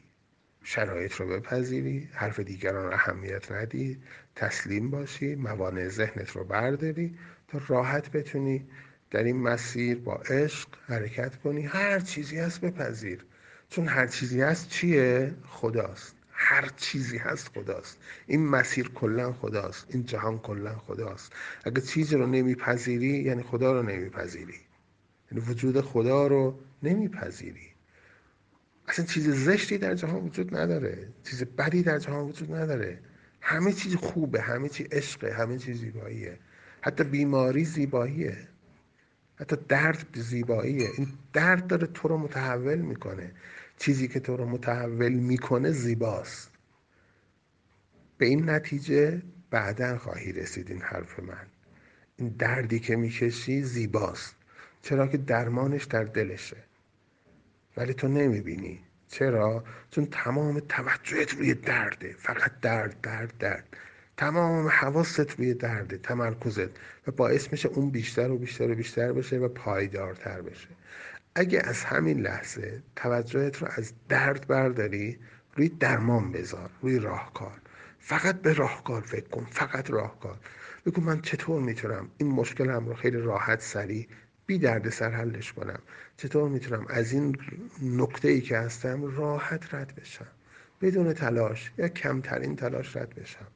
شرایط 0.63 1.13
رو 1.13 1.27
بپذیری. 1.27 2.09
حرف 2.13 2.39
دیگران 2.39 2.93
اهمیت 2.93 3.51
ندی. 3.51 3.97
تسلیم 4.35 4.89
باشی. 4.89 5.35
موانع 5.35 5.87
ذهنت 5.87 6.31
رو 6.31 6.43
برداری 6.43 7.17
تا 7.47 7.61
راحت 7.67 8.11
بتونی 8.11 8.67
در 9.11 9.23
این 9.23 9.37
مسیر 9.37 9.97
با 9.97 10.15
عشق 10.15 10.69
حرکت 10.87 11.35
کنی. 11.35 11.61
هر 11.61 11.99
چیزی 11.99 12.37
هست 12.37 12.61
بپذیر. 12.61 13.25
چون 13.69 13.87
هر 13.87 14.07
چیزی 14.07 14.41
هست 14.41 14.69
چیه؟ 14.69 15.33
خداست. 15.45 16.16
هر 16.39 16.69
چیزی 16.77 17.17
هست 17.17 17.47
خداست. 17.47 17.97
این 18.27 18.47
مسیر 18.47 18.89
کلا 18.89 19.33
خداست. 19.33 19.85
این 19.89 20.05
جهان 20.05 20.39
کلا 20.39 20.75
خداست. 20.75 21.33
اگه 21.63 21.81
چیزی 21.81 22.15
رو 22.15 22.27
نمیپذیری 22.27 23.23
یعنی 23.23 23.43
خدا 23.43 23.73
رو 23.73 23.83
نمیپذیری. 23.83 24.53
یعنی 25.31 25.45
وجود 25.45 25.81
خدا 25.81 26.27
رو 26.27 26.59
نمیپذیری. 26.83 27.67
اصلا 28.87 29.05
چیز 29.05 29.29
زشتی 29.29 29.77
در 29.77 29.95
جهان 29.95 30.23
وجود 30.23 30.55
نداره. 30.55 31.07
چیز 31.23 31.43
بدی 31.43 31.83
در 31.83 31.99
جهان 31.99 32.25
وجود 32.25 32.55
نداره. 32.55 32.99
همه 33.41 33.73
چیز 33.73 33.95
خوبه 33.95 34.41
همه 34.41 34.69
چیز 34.69 34.87
عشقه 34.91 35.33
همه 35.33 35.57
چیز 35.57 35.79
زیباییه. 35.79 36.39
حتی 36.81 37.03
بیماری 37.03 37.65
زیباییه. 37.65 38.37
حتی 39.35 39.55
درد 39.69 40.07
زیباییه. 40.13 40.89
این 40.97 41.07
درد 41.33 41.67
داره 41.67 41.87
تو 41.87 42.07
رو 42.07 42.17
متحول 42.17 42.77
می‌کنه. 42.77 43.31
چیزی 43.77 44.07
که 44.07 44.19
تو 44.19 44.37
رو 44.37 44.45
متحول 44.45 45.13
می‌کنه 45.13 45.71
زیباست. 45.71 46.51
به 48.17 48.25
این 48.25 48.49
نتیجه 48.49 49.21
بعدا 49.49 49.97
خواهی 49.97 50.31
رسید 50.31 50.71
این 50.71 50.81
حرف 50.81 51.19
من. 51.19 51.47
این 52.17 52.29
دردی 52.29 52.79
که 52.79 52.95
می‌کشی 52.95 53.61
زیباست. 53.61 54.35
چرا 54.81 55.07
که 55.07 55.17
درمانش 55.17 55.83
در 55.83 56.03
دلشه. 56.03 56.57
ولی 57.77 57.93
تو 57.93 58.07
نمی‌بینی. 58.07 58.79
چرا؟ 59.07 59.63
چون 59.91 60.05
تمام 60.05 60.59
توجهت 60.59 61.33
روی 61.33 61.53
درده. 61.53 62.15
فقط 62.17 62.51
درد 62.61 63.01
درد 63.01 63.37
درد. 63.37 63.77
تمام 64.17 64.67
حواست 64.67 65.31
روی 65.31 65.53
درده 65.53 65.97
تمرکزت. 65.97 66.69
و 67.07 67.11
باعث 67.11 67.51
میشه 67.51 67.69
اون 67.69 67.89
بیشتر 67.89 68.31
و 68.31 68.37
بیشتر 68.37 68.71
و 68.71 68.75
بیشتر 68.75 69.13
بشه 69.13 69.37
و 69.37 69.47
پایدارتر 69.47 70.41
بشه. 70.41 70.67
اگه 71.39 71.61
از 71.65 71.83
همین 71.83 72.19
لحظه 72.19 72.83
توجهت 72.95 73.61
رو 73.61 73.67
از 73.71 73.93
درد 74.09 74.47
برداری 74.47 75.19
روی 75.55 75.69
درمان 75.69 76.31
بذار 76.31 76.69
روی 76.81 76.99
راهکار. 76.99 77.61
فقط 77.99 78.41
به 78.41 78.53
راهکار 78.53 79.01
فکر 79.01 79.29
کن 79.29 79.47
فقط 79.51 79.91
راهکار. 79.91 80.37
بگو 80.85 81.01
من 81.01 81.21
چطور 81.21 81.61
می‌تونم 81.61 82.09
این 82.17 82.31
مشکلم 82.31 82.87
رو 82.87 82.93
خیلی 82.93 83.17
راحت 83.17 83.61
سریع 83.61 84.07
بی 84.45 84.57
درد 84.57 84.89
سر 84.89 85.11
حلش 85.11 85.53
کنم؟ 85.53 85.79
چطور 86.17 86.49
می‌تونم 86.49 86.85
از 86.89 87.11
این 87.11 87.37
نقطه 87.83 88.27
ای 88.27 88.41
که 88.41 88.57
هستم 88.57 89.17
راحت 89.17 89.73
رد 89.73 89.95
بشم؟ 89.95 90.27
بدون 90.81 91.13
تلاش 91.13 91.71
یا 91.77 91.87
کمترین 91.87 92.55
تلاش 92.55 92.97
رد 92.97 93.15
بشم؟ 93.15 93.47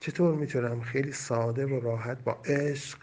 چطور 0.00 0.34
می‌تونم 0.34 0.80
خیلی 0.80 1.12
ساده 1.12 1.66
و 1.66 1.80
راحت 1.80 2.24
با 2.24 2.32
عشق 2.44 2.98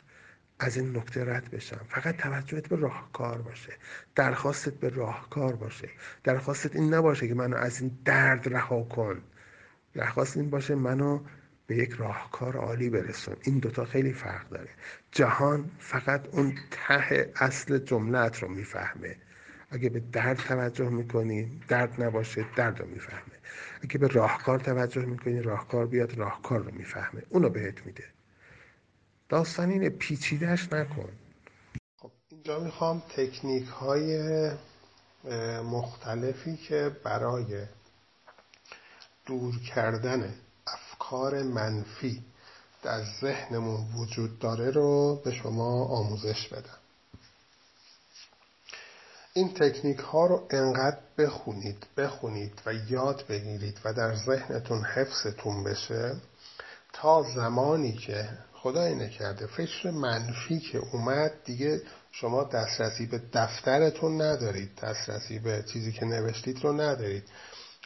از 0.60 0.78
این 0.78 0.98
نکته 0.98 1.26
رد 1.26 1.52
بشم. 1.52 1.82
فقط 1.90 2.18
توجهت 2.18 2.68
به 2.68 2.76
راهکار 2.76 3.42
باشه. 3.42 3.74
درخواستت 4.16 4.74
به 4.74 4.90
راهکار 4.90 5.56
باشه. 5.56 5.90
درخواستت 6.24 6.76
این 6.76 6.94
نباشه 6.94 7.28
که 7.28 7.34
منو 7.34 7.58
از 7.58 7.82
این 7.82 7.98
درد 8.06 8.54
رها 8.54 8.84
کن. 8.84 9.22
درخواست 9.94 10.38
این 10.38 10.50
باشه 10.50 10.76
منو 10.76 11.20
به 11.68 11.76
یک 11.76 11.92
راهکار 11.92 12.58
عالی 12.58 12.90
برسون. 12.90 13.36
این 13.44 13.60
دوتا 13.60 13.86
خیلی 13.86 14.14
فرق 14.14 14.50
داره. 14.50 14.70
جهان 15.12 15.72
فقط 15.80 16.28
اون 16.32 16.56
ته 16.72 17.32
اصل 17.36 17.78
جملت 17.78 18.44
رو 18.44 18.50
می‌فهمه. 18.50 19.16
اگه 19.72 19.90
به 19.90 20.00
درد 20.00 20.38
توجه 20.38 20.90
می‌کنی 20.90 21.62
درد 21.68 22.04
نباشه 22.04 22.46
درد 22.56 22.80
رو 22.80 22.88
می‌فهمه. 22.88 23.38
اگه 23.82 23.98
به 23.98 24.08
راهکار 24.08 24.60
توجه 24.60 25.06
می‌کنی 25.06 25.42
راهکار 25.42 25.88
بیاد 25.88 26.18
راهکار 26.18 26.64
رو 26.64 26.72
می‌فهمه. 26.72 27.24
اونو 27.30 27.50
بهت 27.50 27.86
میده. 27.86 28.04
داستان 29.30 29.70
اینه 29.70 29.90
پیچیدش 29.90 30.74
نکن. 30.74 31.10
خب 31.98 32.12
اینجا 32.32 32.60
می‌خوام 32.60 33.04
تکنیک 33.10 33.68
های 33.68 34.52
مختلفی 35.64 36.58
که 36.58 36.98
برای 37.04 37.66
دور 39.26 39.60
کردن 39.60 40.34
افکار 40.68 41.44
منفی 41.44 42.24
در 42.84 43.04
ذهنمون 43.22 43.88
وجود 43.96 44.40
داره 44.40 44.72
رو 44.72 45.22
به 45.26 45.32
شما 45.32 45.86
آموزش 45.86 46.48
بدم. 46.48 46.78
این 49.34 49.54
تکنیک 49.54 50.00
ها 50.00 50.26
رو 50.26 50.48
انقدر 50.50 50.98
بخونید 51.18 51.88
بخونید 51.98 52.62
و 52.66 52.74
یاد 52.74 53.26
بگیرید 53.30 53.80
و 53.86 53.94
در 53.94 54.16
ذهنتون 54.16 54.84
حفظتون 54.84 55.64
بشه 55.64 56.16
تا 56.94 57.24
زمانی 57.36 57.94
که 57.94 58.30
خدای 58.64 58.96
نکرده 58.96 59.48
فکر 59.48 59.92
منفی 59.92 60.60
که 60.60 60.78
اومد 60.78 61.32
دیگه 61.46 61.82
شما 62.12 62.44
دسترسی 62.44 63.06
به 63.06 63.22
دفترتون 63.34 64.22
ندارید. 64.22 64.70
دسترسی 64.84 65.40
به 65.40 65.64
چیزی 65.74 65.92
که 65.92 66.06
نوشتید 66.06 66.64
رو 66.64 66.74
ندارید. 66.74 67.24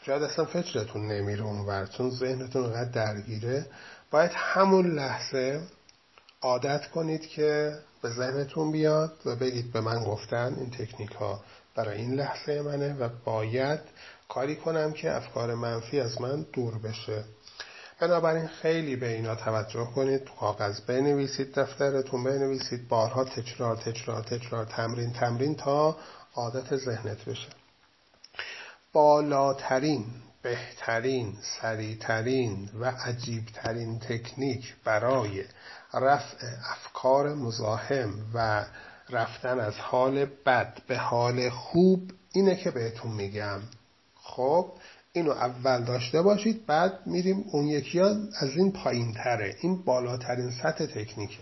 شاید 0.05 0.23
اصلا 0.23 0.45
فکرتون 0.45 1.07
نمیره 1.07 1.43
اونور. 1.43 1.85
چون 1.85 2.09
ذهنتون 2.09 2.63
انقدر 2.63 2.91
درگیره. 2.91 3.65
باید 4.11 4.31
همون 4.35 4.95
لحظه 4.95 5.61
عادت 6.41 6.87
کنید 6.87 7.27
که 7.27 7.77
به 8.01 8.09
ذهنتون 8.09 8.71
بیاد 8.71 9.13
و 9.25 9.35
بگید 9.35 9.71
به 9.71 9.81
من 9.81 10.03
گفتن 10.03 10.55
این 10.57 10.69
تکنیک 10.69 11.11
ها 11.11 11.43
برای 11.75 11.97
این 11.97 12.13
لحظه 12.13 12.61
منه 12.61 12.93
و 12.93 13.09
باید 13.25 13.79
کاری 14.29 14.55
کنم 14.55 14.93
که 14.93 15.15
افکار 15.15 15.55
منفی 15.55 15.99
از 15.99 16.21
من 16.21 16.45
دور 16.53 16.77
بشه. 16.77 17.23
بنابراین 17.99 18.47
خیلی 18.47 18.95
به 18.95 19.07
اینا 19.07 19.35
توجه 19.35 19.85
کنید 19.95 20.23
تو 20.23 20.33
کاغذ 20.33 20.79
بنویسید 20.79 21.59
دفترتون 21.59 22.23
بنویسید 22.23 22.87
بارها 22.87 23.23
تکرار 23.23 23.75
تکرار 23.75 24.23
تکرار 24.23 24.65
تمرین 24.65 25.13
تمرین 25.13 25.55
تا 25.55 25.97
عادت 26.35 26.77
ذهنت 26.77 27.25
بشه. 27.25 27.47
بالاترین 28.93 30.05
بهترین 30.41 31.37
سریعترین 31.61 32.69
و 32.79 32.85
عجیبترین 32.85 33.99
تکنیک 33.99 34.75
برای 34.83 35.43
رفع 35.93 36.47
افکار 36.71 37.33
مزاحم 37.33 38.13
و 38.33 38.65
رفتن 39.09 39.59
از 39.59 39.73
حال 39.79 40.25
بد 40.25 40.81
به 40.87 40.97
حال 40.97 41.49
خوب 41.49 42.11
اینه 42.33 42.55
که 42.55 42.71
بهتون 42.71 43.11
میگم. 43.11 43.59
خب 44.15 44.71
اینو 45.17 45.31
اول 45.31 45.83
داشته 45.83 46.21
باشید 46.21 46.65
بعد 46.65 46.93
میریم 47.05 47.43
اون 47.51 47.67
یکی 47.67 47.99
ها 47.99 48.15
از 48.41 48.57
این 48.57 48.71
پایین 48.71 49.13
تره 49.13 49.55
این 49.61 49.83
بالاترین 49.83 50.51
سطح 50.51 50.85
تکنیکه. 50.85 51.39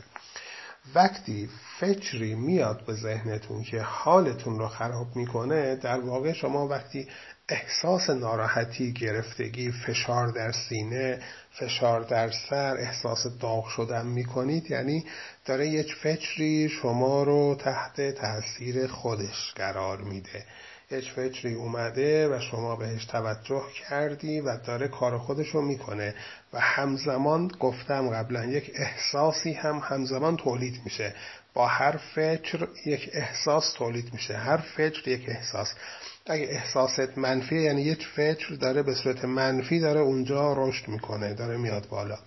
وقتی 0.95 1.49
فکری 1.79 2.35
میاد 2.35 2.85
به 2.85 2.93
ذهنتون 2.93 3.63
که 3.63 3.81
حالتون 3.81 4.59
رو 4.59 4.67
خراب 4.67 5.15
می‌کنه 5.15 5.75
در 5.75 5.99
واقع 5.99 6.33
شما 6.33 6.67
وقتی 6.67 7.07
احساس 7.49 8.09
ناراحتی 8.09 8.93
گرفتگی 8.93 9.71
فشار 9.71 10.27
در 10.27 10.51
سینه 10.51 11.21
فشار 11.51 12.01
در 12.01 12.31
سر 12.49 12.77
احساس 12.77 13.27
داغ 13.41 13.67
شدن 13.67 14.07
می‌کنید 14.07 14.71
یعنی 14.71 15.05
داره 15.45 15.67
یک 15.67 15.93
فکری 15.93 16.69
شما 16.69 17.23
رو 17.23 17.55
تحت 17.55 18.01
تاثیر 18.01 18.87
خودش 18.87 19.53
قرار 19.55 20.01
میده. 20.01 20.45
فکری 20.89 21.53
اومده 21.53 22.29
و 22.29 22.39
شما 22.39 22.75
بهش 22.75 23.05
توجه 23.05 23.63
کردی 23.89 24.41
و 24.41 24.57
داره 24.57 24.87
کار 24.87 25.17
خودش 25.17 25.47
رو 25.47 25.61
می‌کنه. 25.61 26.15
و 26.53 26.59
همزمان 26.59 27.47
گفتم 27.59 28.09
قبلا 28.09 28.45
یک 28.45 28.71
احساسی 28.75 29.53
هم 29.53 29.81
همزمان 29.83 30.37
تولید 30.37 30.81
میشه. 30.85 31.15
با 31.53 31.67
هر 31.67 31.97
فکر 31.97 32.67
یک 32.85 33.09
احساس 33.13 33.73
تولید 33.73 34.13
میشه. 34.13 34.37
هر 34.37 34.57
فکر 34.57 35.07
یک 35.09 35.29
احساس. 35.29 35.73
اگه 36.25 36.47
احساست 36.49 37.17
منفی 37.17 37.61
یعنی 37.61 37.81
یک 37.81 38.07
فکر 38.15 38.53
داره 38.53 38.83
به 38.83 38.93
صورت 38.93 39.25
منفی 39.25 39.79
داره 39.79 39.99
اونجا 39.99 40.53
رشد 40.53 40.87
می‌کنه 40.87 41.33
داره 41.33 41.57
میاد 41.57 41.87
بالا. 41.89 42.17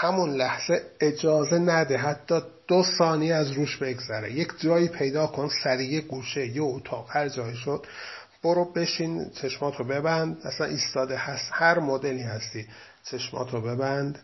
همون 0.00 0.30
لحظه 0.30 0.82
اجازه 1.00 1.58
نده 1.58 1.96
حتی 1.98 2.40
دو 2.68 2.84
ثانیه 2.98 3.34
از 3.34 3.50
روش 3.50 3.76
بگذره. 3.76 4.32
یک 4.32 4.48
جایی 4.58 4.88
پیدا 4.88 5.26
کن 5.26 5.48
سریع 5.64 6.00
گوشه 6.00 6.46
یه 6.46 6.62
اتاق 6.62 7.06
هر 7.10 7.28
جایی 7.28 7.56
شد. 7.56 7.86
برو 8.42 8.72
بشین 8.72 9.30
چشماتو 9.30 9.84
ببند. 9.84 10.38
اصلا 10.44 10.66
ایستاده 10.66 11.16
هست 11.16 11.50
هر 11.52 11.78
مدلی 11.78 12.22
هستی. 12.22 12.66
چشماتو 13.04 13.60
ببند 13.60 14.18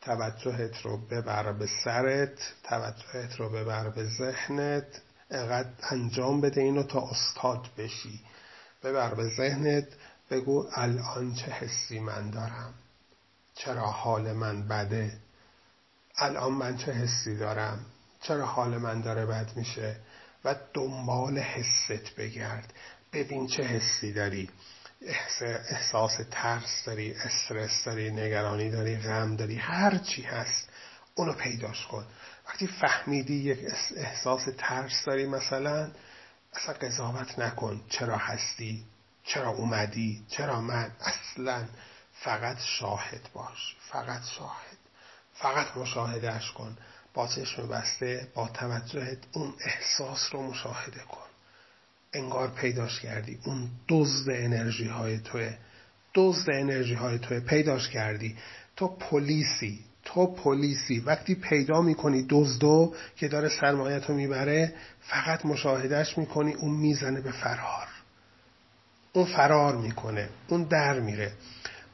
توجهت 0.00 0.80
رو 0.82 0.96
ببر 1.10 1.52
به 1.52 1.66
سرت 1.84 2.52
توجهت 2.62 3.36
رو 3.36 3.48
ببر 3.48 3.88
به 3.88 4.04
ذهنت. 4.04 4.86
انقدر 5.30 5.70
انجام 5.90 6.40
بده 6.40 6.60
اینو 6.60 6.82
تا 6.82 7.08
استاد 7.10 7.68
بشی. 7.78 8.20
ببر 8.82 9.14
به 9.14 9.24
ذهنت 9.36 9.86
بگو 10.30 10.66
الان 10.72 11.34
چه 11.34 11.50
حسی 11.50 11.98
من 11.98 12.30
دارم. 12.30 12.74
چرا 13.54 13.90
حال 13.90 14.32
من 14.32 14.68
بده؟ 14.68 15.18
الان 16.16 16.52
من 16.52 16.76
چه 16.76 16.92
حسی 16.92 17.36
دارم؟ 17.36 17.86
چرا 18.20 18.46
حال 18.46 18.78
من 18.78 19.00
داره 19.00 19.26
بد 19.26 19.56
میشه؟ 19.56 19.96
و 20.44 20.54
دنبال 20.74 21.38
حست 21.38 22.14
بگرد. 22.16 22.72
ببین 23.12 23.46
چه 23.46 23.62
حسی 23.62 24.12
داری. 24.12 24.50
احساس 25.70 26.20
ترس 26.30 26.84
داری 26.86 27.14
استرس 27.14 27.84
داری 27.84 28.10
نگرانی 28.10 28.70
داری 28.70 28.96
غم 28.96 29.36
داری 29.36 29.56
هر 29.56 29.98
چی 29.98 30.22
هست 30.22 30.68
اونو 31.14 31.32
پیداش 31.32 31.86
کن. 31.86 32.06
وقتی 32.48 32.66
فهمیدی 32.66 33.34
یک 33.34 33.58
احساس 33.96 34.48
ترس 34.58 35.04
داری 35.04 35.26
مثلا 35.26 35.90
اصلا 36.52 36.74
قضاوت 36.74 37.38
نکن 37.38 37.80
چرا 37.88 38.16
هستی 38.16 38.84
چرا 39.24 39.48
اومدی 39.48 40.24
چرا 40.28 40.60
من 40.60 40.90
اصلا 41.00 41.68
فقط 42.24 42.56
شاهد 42.60 43.28
باش 43.34 43.76
فقط 43.90 44.22
شاهد. 44.38 44.78
فقط 45.34 45.76
مشاهدهش 45.76 46.50
کن 46.50 46.76
با 47.14 47.28
چشم 47.28 47.68
بسته 47.68 48.28
با 48.34 48.48
توجهت 48.48 49.18
اون 49.32 49.54
احساس 49.64 50.28
رو 50.32 50.42
مشاهده 50.42 51.00
کن. 51.00 51.26
انگار 52.12 52.48
پیداش 52.48 53.00
کردی 53.00 53.38
اون 53.44 53.70
دزد 53.88 54.30
انرژی 54.30 54.88
های 54.88 55.18
توه 55.18 55.58
دزد 56.14 56.50
انرژی 56.50 56.94
های 56.94 57.18
توه 57.18 57.40
پیداش 57.40 57.88
کردی. 57.88 58.36
تو 58.76 58.88
پلیسی 58.88 59.84
تو 60.04 60.26
پلیسی. 60.26 60.98
وقتی 60.98 61.34
پیدا 61.34 61.80
می‌کنی 61.80 62.26
دزدو 62.30 62.94
که 63.16 63.28
داره 63.28 63.48
سرمایت 63.48 64.06
رو 64.06 64.14
می‌بره 64.14 64.74
فقط 65.00 65.46
مشاهدهش 65.46 66.18
می‌کنی 66.18 66.54
اون 66.54 66.70
می‌زنه 66.76 67.20
به 67.20 67.32
فرار. 67.32 67.88
اون 69.12 69.24
فرار 69.24 69.76
می‌کنه 69.76 70.28
اون 70.48 70.62
در 70.62 71.00
میره. 71.00 71.32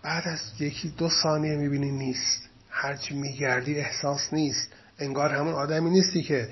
بعد 0.02 0.28
از 0.28 0.40
یکی 0.58 0.88
دو 0.98 1.08
ثانیه 1.22 1.56
می‌بینی 1.56 1.90
نیست. 1.90 2.48
هرچی 2.70 3.14
میگردی 3.14 3.78
احساس 3.78 4.32
نیست. 4.32 4.72
انگار 4.98 5.30
همون 5.30 5.52
آدمی 5.54 5.90
نیستی 5.90 6.22
که 6.22 6.48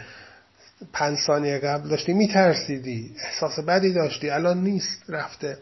پنج 0.93 1.19
ثانیه 1.27 1.59
قبل 1.59 1.89
داشتی 1.89 2.13
میترسیدی. 2.13 3.17
احساس 3.25 3.59
بدی 3.59 3.93
داشتی. 3.93 4.31
الان 4.31 4.63
نیست 4.63 5.03
رفته. 5.09 5.59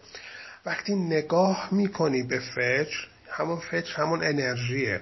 وقتی 0.67 0.95
نگاه 0.95 1.69
می‌کنی 1.73 2.23
به 2.23 2.39
فکر 2.39 3.07
همون 3.31 3.59
فکر 3.59 3.97
همون 3.97 4.25
انرژیه. 4.25 5.01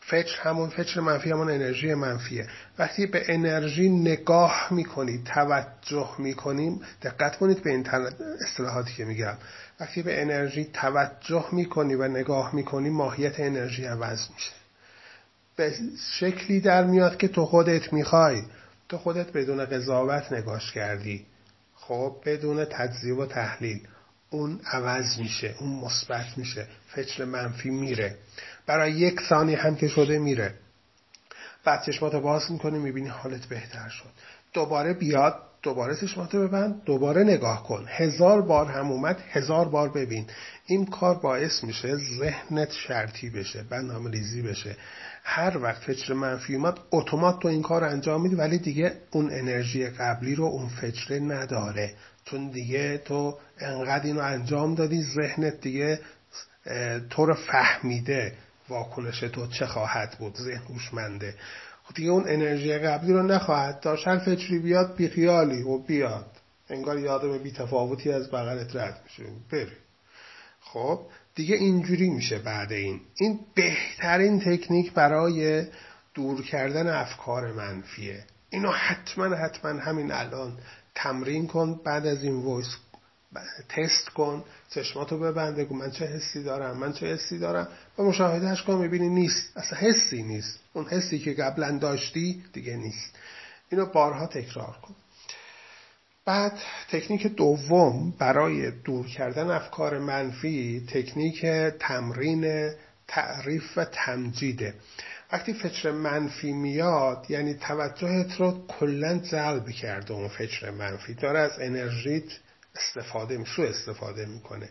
فکر 0.00 0.40
همون 0.40 0.68
فکر 0.68 1.00
منفی 1.00 1.30
همون 1.30 1.50
انرژی 1.50 1.94
منفیه. 1.94 2.46
وقتی 2.78 3.06
به 3.06 3.24
انرژی 3.28 3.88
نگاه 3.88 4.68
می‌کنی 4.70 5.22
توجه 5.24 6.10
می‌کنیم 6.18 6.80
دقت 7.02 7.36
کنید 7.36 7.62
به 7.62 7.70
این 7.70 7.86
اصطلاحاتی 8.48 8.94
که 8.94 9.04
میگم. 9.04 9.34
وقتی 9.82 10.02
به 10.02 10.22
انرژی 10.22 10.64
توجه 10.64 11.46
می‌کنی 11.52 11.94
و 11.94 12.08
نگاه 12.08 12.54
می‌کنی 12.54 12.90
ماهیت 12.90 13.40
انرژی 13.40 13.84
عوض 13.84 14.30
میشه. 14.34 14.52
به 15.56 15.74
شکلی 16.18 16.60
در 16.60 16.84
میاد 16.84 17.16
که 17.16 17.28
تو 17.28 17.46
خودت 17.46 17.92
می‌خوای. 17.92 18.42
تو 18.88 18.98
خودت 18.98 19.32
بدون 19.32 19.64
قضاوت 19.64 20.32
نگاش 20.32 20.72
کردی. 20.72 21.26
خب 21.74 22.16
بدون 22.24 22.64
تجزیه 22.64 23.14
و 23.14 23.26
تحلیل. 23.26 23.86
اون 24.30 24.60
عوض 24.72 25.18
میشه 25.18 25.54
اون 25.60 25.70
مثبت 25.70 26.38
میشه. 26.38 26.66
فکر 26.88 27.24
منفی 27.24 27.70
میره. 27.70 28.16
برای 28.66 28.92
یک 28.92 29.20
ثانیه 29.28 29.58
هم 29.58 29.76
که 29.76 29.88
شده 29.88 30.18
میره. 30.18 30.54
بعد 31.64 31.82
چشماتو 31.82 32.20
باز 32.20 32.52
می‌کنی 32.52 32.78
می‌بینی 32.78 33.08
حالت 33.08 33.46
بهتر 33.46 33.88
شد. 33.88 34.10
دوباره 34.52 34.94
بیاد 34.94 35.42
دوباره 35.62 35.96
چشماتو 35.96 36.48
ببند 36.48 36.84
دوباره 36.84 37.22
نگاه 37.24 37.64
کن. 37.64 37.84
هزار 37.88 38.42
بار 38.42 38.66
هم 38.66 38.90
اومد 38.90 39.20
هزار 39.30 39.68
بار 39.68 39.88
ببین. 39.88 40.26
این 40.66 40.86
کار 40.86 41.14
باعث 41.14 41.64
میشه 41.64 41.96
ذهنت 41.96 42.72
شرطی 42.72 43.30
بشه 43.30 43.62
برنامه 43.62 44.10
ریزی 44.10 44.42
بشه. 44.42 44.76
هر 45.24 45.58
وقت 45.58 45.82
فکر 45.82 46.12
منفی 46.12 46.54
اومد 46.54 46.78
اتومات 46.90 47.40
تو 47.40 47.48
این 47.48 47.62
کار 47.62 47.84
انجام 47.84 48.22
میدی 48.22 48.34
ولی 48.34 48.58
دیگه 48.58 48.92
اون 49.10 49.30
انرژی 49.32 49.86
قبلی 49.86 50.34
رو 50.34 50.44
اون 50.44 50.68
فکر 50.68 51.20
نداره. 51.20 51.94
چون 52.24 52.50
دیگه 52.50 52.98
تو 52.98 53.38
انقدر 53.58 54.04
اینو 54.04 54.20
انجام 54.20 54.74
دادی 54.74 55.02
ذهنت 55.02 55.60
دیگه 55.60 56.00
تو 57.10 57.26
رو 57.26 57.34
فهمیده 57.34 58.32
واکنش 58.68 59.20
تو 59.20 59.46
چه 59.46 59.66
خواهد 59.66 60.16
بود. 60.18 60.34
ذهن 60.34 60.62
هوشمنده. 60.68 61.34
دیگه 61.94 62.10
اون 62.10 62.24
انرژی 62.28 62.78
قبلی 62.78 63.12
رو 63.12 63.22
نخواهد 63.22 63.80
داشت. 63.80 64.08
هر 64.08 64.18
فکری 64.18 64.58
بیاد؟ 64.58 64.96
بیخیالی 64.96 65.62
و 65.62 65.78
بیاد. 65.78 66.26
انگار 66.68 66.98
یه 66.98 67.14
آدم 67.14 67.38
بی 67.38 67.52
تفاوتی 67.52 68.12
از 68.12 68.30
بغلت 68.30 68.76
رد 68.76 69.00
میشه. 69.04 69.30
بری 69.52 69.72
خب 70.60 71.00
دیگه 71.34 71.56
اینجوری 71.56 72.10
میشه 72.10 72.38
بعد 72.38 72.72
این. 72.72 73.00
این 73.14 73.40
بهترین 73.54 74.40
تکنیک 74.40 74.92
برای 74.92 75.66
دور 76.14 76.42
کردن 76.42 76.86
افکار 76.86 77.52
منفیه. 77.52 78.24
اینو 78.50 78.70
حتما 78.70 79.36
حتما 79.36 79.70
همین 79.70 80.12
الان 80.12 80.58
تمرین 80.94 81.46
کن. 81.46 81.80
بعد 81.84 82.06
از 82.06 82.24
این 82.24 82.42
voice 82.42 82.76
تست 83.68 84.08
کن 84.08 84.44
چشماتو 84.70 85.18
ببند 85.18 85.56
بگو 85.56 85.74
من 85.74 85.90
چه 85.90 86.06
حسی 86.06 86.42
دارم 86.42 86.76
من 86.76 86.92
چه 86.92 87.06
حسی 87.06 87.38
دارم. 87.38 87.68
و 87.98 88.02
مشاهدهش 88.02 88.62
کن 88.62 88.74
می‌بینی 88.74 89.08
نیست. 89.08 89.56
اصلا 89.56 89.78
حسی 89.78 90.22
نیست. 90.22 90.60
اون 90.72 90.86
حسی 90.86 91.18
که 91.18 91.32
قبلا 91.32 91.78
داشتی 91.78 92.44
دیگه 92.52 92.76
نیست. 92.76 93.16
اینو 93.70 93.86
بارها 93.86 94.26
تکرار 94.26 94.76
کن. 94.82 94.94
بعد 96.24 96.52
تکنیک 96.90 97.26
دوم 97.26 98.10
برای 98.18 98.70
دور 98.70 99.06
کردن 99.06 99.50
افکار 99.50 99.98
منفی 99.98 100.86
تکنیک 100.88 101.46
تمرین 101.80 102.70
تعریف 103.08 103.78
و 103.78 103.84
تمجیده 103.84 104.74
وقتی 105.32 105.52
فکر 105.54 105.90
منفی 105.90 106.52
میاد 106.52 107.26
یعنی 107.28 107.54
توجهت 107.54 108.40
رو 108.40 108.66
کلا 108.66 109.18
جلب 109.18 109.70
کرده 109.70 110.12
اون 110.12 110.28
فکر 110.28 110.70
منفی. 110.70 111.14
داره 111.14 111.38
از 111.38 111.60
انرژیت 111.60 112.32
استفاده 112.76 113.44
سو 113.44 113.62
استفاده 113.62 114.26
می‌کنه. 114.26 114.68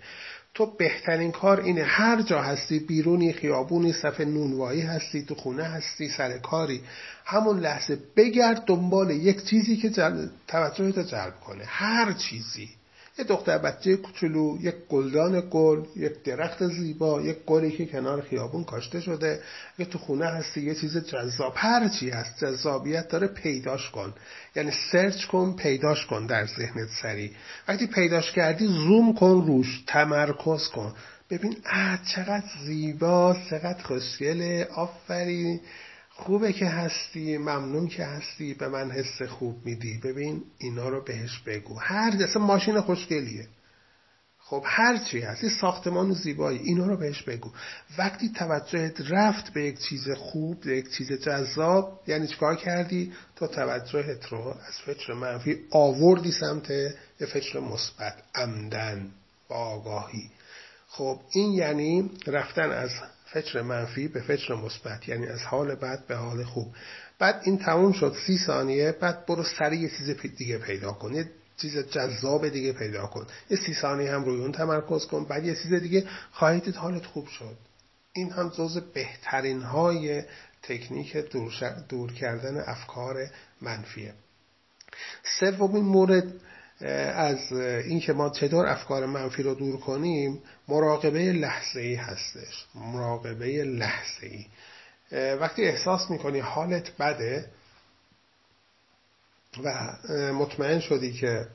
تو 0.53 0.65
بهترین 0.65 1.31
کار 1.31 1.61
اینه 1.61 1.83
هر 1.83 2.21
جا 2.21 2.41
هستی 2.41 2.79
بیرونی 2.79 3.33
خیابونی 3.33 3.93
صف 3.93 4.21
نونوایی 4.21 4.81
هستی 4.81 5.25
تو 5.25 5.35
خونه 5.35 5.63
هستی 5.63 6.09
سر 6.09 6.37
کاری 6.37 6.81
همون 7.25 7.59
لحظه 7.59 7.99
بگرد 8.15 8.65
دنبال 8.65 9.11
یک 9.11 9.45
چیزی 9.45 9.77
که 9.77 9.89
توجهت 10.47 10.99
جلب 10.99 11.39
کنه. 11.39 11.63
هر 11.67 12.13
چیزی. 12.13 12.69
یه 13.21 13.27
دختر 13.27 13.57
بچه 13.57 13.95
کوچولو 13.95 14.57
یک 14.61 14.75
گلدان 14.89 15.43
گل 15.51 15.85
یک 15.95 16.23
درخت 16.23 16.67
زیبا 16.67 17.21
یک 17.21 17.37
گلی 17.45 17.71
که 17.71 17.85
کنار 17.85 18.21
خیابون 18.21 18.63
کاشته 18.63 19.01
شده 19.01 19.39
یه 19.79 19.85
تو 19.85 19.97
خونه 19.97 20.25
هستی 20.25 20.61
یه 20.61 20.75
چیز 20.75 20.97
جذاب 20.97 21.53
هر 21.55 21.87
چی 21.87 22.09
هست 22.09 22.39
جذابیت 22.39 23.07
داره 23.07 23.27
پیداش 23.27 23.89
کن. 23.89 24.13
یعنی 24.55 24.71
سرچ 24.91 25.25
کن 25.25 25.55
پیداش 25.55 26.05
کن 26.05 26.25
در 26.25 26.45
ذهنت 26.45 26.89
سری 27.01 27.31
وقتی 27.67 27.87
پیداش 27.87 28.31
کردی 28.31 28.67
زوم 28.67 29.13
کن 29.13 29.45
روش 29.47 29.83
تمرکز 29.87 30.67
کن. 30.67 30.93
ببین 31.29 31.57
اه 31.65 31.99
چقدر 32.15 32.49
زیبا 32.65 33.37
چقدر 33.49 33.83
خوشگله 33.83 34.67
آفرین. 34.75 35.59
خوبه 36.21 36.53
که 36.53 36.65
هستی 36.65 37.37
ممنون 37.37 37.87
که 37.87 38.05
هستی. 38.05 38.53
به 38.53 38.67
من 38.67 38.91
حس 38.91 39.21
خوب 39.21 39.65
میدی. 39.65 39.97
ببین 40.03 40.43
اینا 40.57 40.89
رو 40.89 41.03
بهش 41.03 41.39
بگو. 41.39 41.79
هر 41.79 42.17
اصلا 42.23 42.41
ماشین 42.41 42.81
خوشگلیه. 42.81 43.47
خب 44.39 44.63
هر 44.65 44.97
چی 44.97 45.19
هست 45.19 45.47
ساختمان 45.61 46.13
زیبایی. 46.13 46.59
اینا 46.59 46.87
رو 46.87 46.97
بهش 46.97 47.23
بگو. 47.23 47.51
وقتی 47.97 48.29
توجهت 48.29 49.01
رفت 49.09 49.53
به 49.53 49.63
یک 49.63 49.79
چیز 49.79 50.09
خوب 50.09 50.61
به 50.61 50.77
یک 50.77 50.91
چیز 50.91 51.11
جذاب 51.11 52.01
یعنی 52.07 52.27
چیکار 52.27 52.55
کردی؟ 52.55 53.13
تو 53.35 53.47
توجهت 53.47 54.25
رو 54.25 54.47
از 54.47 54.79
فکر 54.85 55.13
منفی 55.13 55.59
آوردی 55.71 56.31
سمت 56.31 56.69
یه 57.19 57.27
فکر 57.33 57.59
مثبت 57.59 58.13
عمدن 58.35 59.11
با 59.49 59.55
آگاهی. 59.55 60.29
خب 60.87 61.19
این 61.31 61.51
یعنی 61.51 62.11
رفتن 62.27 62.71
از 62.71 62.91
فکر 63.33 63.61
منفی 63.61 64.07
به 64.07 64.21
فکر 64.21 64.55
مثبت 64.55 65.07
یعنی 65.07 65.27
از 65.27 65.41
حال 65.41 65.75
بد 65.75 66.05
به 66.07 66.15
حال 66.15 66.43
خوب. 66.43 66.67
بعد 67.19 67.41
این 67.43 67.57
تموم 67.57 67.91
شد 67.91 68.15
سی 68.27 68.37
ثانیه 68.37 68.91
بعد 68.91 69.25
برو 69.25 69.43
سریع 69.43 69.79
یه 69.79 69.89
چیز 69.89 70.09
دیگه 70.37 70.57
پیدا 70.57 70.91
کن 70.91 71.13
یه 71.13 71.31
چیز 71.57 71.77
جذاب 71.77 72.49
دیگه 72.49 72.73
پیدا 72.73 73.07
کن. 73.07 73.27
یه 73.49 73.57
سی 73.57 73.73
ثانیه 73.73 74.11
هم 74.11 74.23
روی 74.23 74.39
اون 74.41 74.51
تمرکز 74.51 75.05
کن 75.05 75.25
بعد 75.25 75.45
یه 75.45 75.55
چیز 75.55 75.73
دیگه 75.73 76.07
خواهید 76.31 76.75
حالت 76.75 77.05
خوب 77.05 77.27
شد. 77.27 77.57
این 78.13 78.31
هم 78.31 78.49
جز 78.49 78.77
بهترین 78.77 79.61
های 79.61 80.23
تکنیک 80.63 81.17
دور, 81.17 81.51
دور 81.89 82.13
کردن 82.13 82.63
افکار 82.67 83.27
منفیه. 83.61 84.13
سومین 85.39 85.83
مورد 85.83 86.33
از 87.15 87.51
اینکه 87.51 88.13
ما 88.13 88.29
چطور 88.29 88.67
افکار 88.67 89.05
منفی 89.05 89.43
رو 89.43 89.55
دور 89.55 89.79
کنیم 89.79 90.41
مراقبه 90.71 91.31
لحظه 91.31 91.79
ای 91.79 91.95
هستش. 91.95 92.65
مراقبه 92.75 93.63
لحظه 93.63 94.27
ای 94.27 94.45
وقتی 95.35 95.63
احساس 95.63 96.11
می‌کنی 96.11 96.39
حالت 96.39 96.97
بده 96.97 97.45
و 99.63 99.93
مطمئن 100.33 100.79
شدی 100.79 101.13
که 101.13 101.47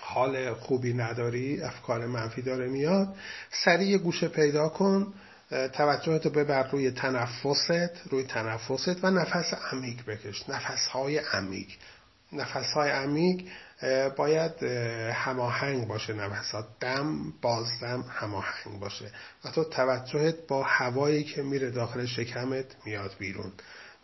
حال 0.00 0.54
خوبی 0.54 0.94
نداری 0.94 1.62
افکار 1.62 2.06
منفی 2.06 2.42
داره 2.42 2.68
میاد 2.68 3.16
سریع 3.64 3.98
گوشه 3.98 4.28
پیدا 4.28 4.68
کن 4.68 5.14
توجهت 5.50 6.26
رو 6.26 6.30
ببر 6.30 6.70
روی 6.70 6.90
تنفست 6.90 7.70
روی 8.10 8.24
تنفست 8.24 9.04
و 9.04 9.10
نفس 9.10 9.54
عمیق 9.72 10.04
بکش. 10.06 10.48
نفس 10.48 10.86
های 10.86 11.18
عمیق. 11.18 11.68
نفس 12.32 12.72
های 12.72 12.90
عمیق 12.90 13.46
باید 14.16 14.62
هماهنگ 15.12 15.88
باشه 15.88 16.12
نفسات 16.12 16.66
دم 16.80 17.32
بازدم 17.42 18.04
هماهنگ 18.08 18.80
باشه. 18.80 19.10
و 19.44 19.50
تو 19.50 19.64
توجهت 19.64 20.34
با 20.48 20.62
هوایی 20.62 21.24
که 21.24 21.42
میره 21.42 21.70
داخل 21.70 22.06
شکمت 22.06 22.66
میاد 22.84 23.14
بیرون. 23.18 23.52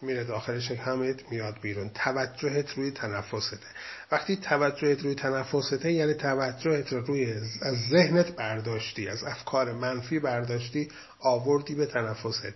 میره 0.03 0.25
داخل 0.25 0.61
شکمت 0.61 1.31
میاد 1.31 1.61
بیرون. 1.63 1.91
توجهت 1.95 2.71
روی 2.71 2.91
تنفسته. 2.91 3.67
وقتی 4.13 4.37
توجهت 4.37 5.03
روی 5.03 5.15
تنفسته 5.15 5.93
یعنی 5.93 6.15
توجهت 6.15 6.93
رو 6.93 7.01
روی 7.01 7.33
از 7.63 7.77
ذهنت 7.91 8.37
برداشتی 8.37 9.09
از 9.09 9.25
افکار 9.25 9.73
منفی 9.73 10.19
برداشتی 10.19 10.89
آوردی 11.21 11.75
به 11.75 11.87
تنفست. 11.87 12.53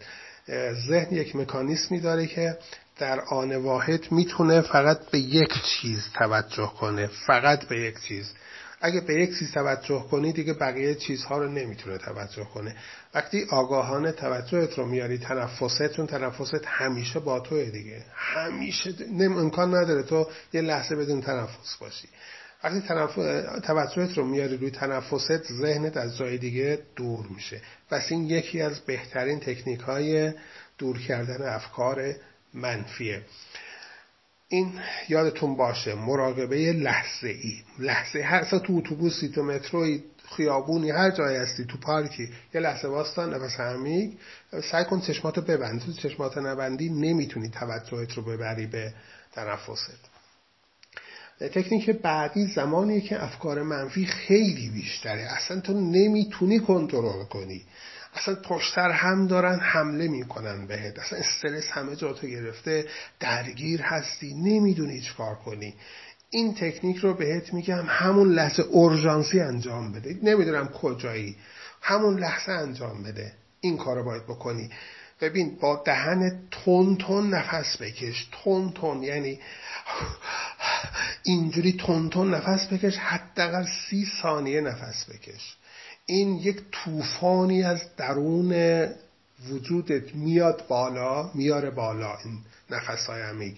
ذهن 0.88 1.08
یک 1.10 1.36
مکانیسمی 1.36 2.00
داره 2.00 2.26
که 2.26 2.58
در 2.98 3.20
آن 3.20 3.56
واحد 3.56 4.12
می‌تونه 4.12 4.60
فقط 4.60 5.10
به 5.10 5.18
یک 5.18 5.52
چیز 5.64 6.04
توجه 6.14 6.72
کنه 6.80 7.06
فقط 7.06 7.64
به 7.64 7.80
یک 7.80 8.00
چیز. 8.02 8.32
اگه 8.80 9.00
به 9.00 9.14
یک 9.14 9.38
چیز 9.38 9.52
توجه 9.52 10.06
کنی 10.10 10.32
دیگه 10.32 10.52
بقیه 10.52 10.94
چیزها 10.94 11.38
رو 11.38 11.48
نمی‌تونه 11.48 11.98
توجه 11.98 12.44
کنه. 12.44 12.76
وقتی 13.14 13.46
آگاهانه 13.50 14.12
توجهت 14.12 14.78
رو 14.78 14.86
میاری 14.86 15.18
تنفستون 15.18 16.06
تنفست 16.06 16.64
همیشه 16.64 17.20
با 17.20 17.40
توه 17.40 17.64
دیگه. 17.64 18.04
همیشه 18.14 18.94
نم 19.12 19.36
امکان 19.36 19.74
نداره 19.74 20.02
تو 20.02 20.26
یه 20.52 20.60
لحظه 20.60 20.96
بدون 20.96 21.20
تنفس 21.20 21.76
باشی. 21.80 22.08
وقتی 22.64 22.80
توجهت 23.62 24.18
رو 24.18 24.24
میاری 24.24 24.56
روی 24.56 24.70
تنفست 24.70 25.52
ذهنت 25.52 25.96
از 25.96 26.16
جای 26.16 26.38
دیگه 26.38 26.78
دور 26.96 27.26
میشه. 27.34 27.60
پس 27.90 28.06
این 28.10 28.24
یکی 28.30 28.62
از 28.62 28.80
بهترین 28.80 29.40
تکنیک 29.40 29.80
های 29.80 30.32
دور 30.78 30.98
کردن 30.98 31.48
افکار 31.48 32.14
منفیه. 32.56 33.22
این 34.48 34.72
یادتون 35.08 35.56
باشه 35.56 35.94
مراقبه 35.94 36.72
لحظه 36.72 37.28
ای 37.28 37.62
لحظه 37.78 38.22
هر 38.22 38.44
تو 38.44 38.76
اتوبوسی 38.76 39.28
تو 39.28 39.42
متروی 39.42 40.02
خیابونی 40.36 40.90
هر 40.90 41.10
جایی 41.10 41.36
هستی 41.36 41.64
تو 41.64 41.78
پارکی 41.78 42.28
یه 42.54 42.60
لحظه 42.60 42.88
واسطا 42.88 43.26
نفس 43.26 43.60
عمیق 43.60 44.10
سعی 44.70 44.84
کن 44.84 45.00
چشماتو 45.00 45.40
ببند. 45.40 45.80
تو 45.80 45.92
چشمات 45.92 46.38
نبندی 46.38 46.90
نمی‌تونی 46.90 47.48
توجهت 47.48 48.12
رو 48.12 48.22
ببری 48.22 48.66
به 48.66 48.94
تنفست. 49.32 50.10
تکنیک 51.40 51.90
بعدی 51.90 52.46
زمانیه 52.46 53.00
که 53.00 53.24
افکار 53.24 53.62
منفی 53.62 54.06
خیلی 54.06 54.68
بیشتره. 54.68 55.20
اصلا 55.20 55.60
تو 55.60 55.72
نمی‌تونی 55.72 56.60
کنترل 56.60 57.24
کنی. 57.24 57.62
اصلا 58.16 58.34
پشتر 58.34 58.90
هم 58.90 59.26
دارن 59.26 59.58
حمله 59.60 60.08
می‌کنن 60.08 60.66
بهت. 60.66 60.98
اصلا 60.98 61.18
استرس 61.18 61.70
همه 61.70 61.96
جا 61.96 62.12
تو 62.12 62.26
گرفته 62.26 62.86
درگیر 63.20 63.82
هستی 63.82 64.34
نمی‌دونی 64.34 65.02
کار 65.18 65.34
کنی. 65.34 65.74
این 66.30 66.54
تکنیک 66.54 66.96
رو 66.96 67.14
بهت 67.14 67.54
میگم 67.54 67.84
همون 67.88 68.32
لحظه 68.32 68.62
اورژانسی 68.62 69.40
انجام 69.40 69.92
بده. 69.92 70.18
نمی‌دونم 70.22 70.68
کجایی. 70.68 71.36
همون 71.82 72.18
لحظه 72.18 72.52
انجام 72.52 73.02
بده. 73.02 73.32
این 73.60 73.76
کار 73.76 73.96
رو 73.96 74.04
باید 74.04 74.22
بکنی. 74.22 74.70
ببین 75.20 75.58
با 75.60 75.82
دهن 75.86 76.42
تون 76.50 76.96
تون 76.96 77.30
نفس 77.34 77.76
بکش. 77.82 78.28
تون 78.32 78.72
تون 78.72 79.02
یعنی 79.02 79.40
اینجوری 81.22 81.72
تون 81.72 82.10
تون 82.10 82.34
نفس 82.34 82.72
بکش 82.72 82.96
حداقل 82.96 83.66
سی 83.90 84.06
ثانیه 84.22 84.60
نفس 84.60 85.10
بکش. 85.10 85.56
این 86.06 86.36
یک 86.36 86.62
طوفانی 86.72 87.62
از 87.62 87.80
درون 87.96 88.86
وجودت 89.50 90.14
میاد 90.14 90.64
بالا 90.68 91.30
میاره 91.34 91.70
بالا 91.70 92.16
این 92.24 92.38
نفس 92.70 93.06
های 93.06 93.22
عمیق. 93.22 93.54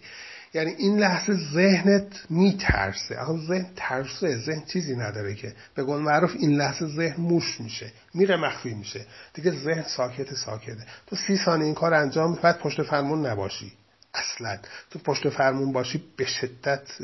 یعنی 0.55 0.71
این 0.71 0.99
لحظه 0.99 1.33
ذهنت 1.55 2.07
میترسه. 2.31 3.19
اما 3.19 3.47
ذهن 3.47 3.67
ترسه 3.77 4.39
ذهن 4.39 4.65
چیزی 4.65 4.97
نداره 4.97 5.35
که. 5.35 5.55
به 5.75 5.83
قول 5.83 6.03
معروف 6.03 6.35
این 6.39 6.57
لحظه 6.57 6.87
ذهن 6.87 7.21
موش 7.23 7.61
میشه 7.61 7.93
میره 8.15 8.37
مخفی 8.37 8.75
میشه. 8.75 9.07
دیگه 9.35 9.51
ذهن 9.51 9.83
ساکت 9.83 10.35
ساکته. 10.35 10.87
تو 11.07 11.17
سی 11.17 11.37
ثانیه 11.45 11.67
این 11.67 11.75
کار 11.75 11.95
انجام 11.95 12.35
بعد 12.43 12.59
پشت 12.59 12.83
فرمون 12.83 13.27
نباشی. 13.27 13.73
اصلا. 14.15 14.59
تو 14.91 14.99
پشت 14.99 15.29
فرمون 15.29 15.73
باشی 15.73 16.05
به 16.17 16.25
شدت 16.25 17.01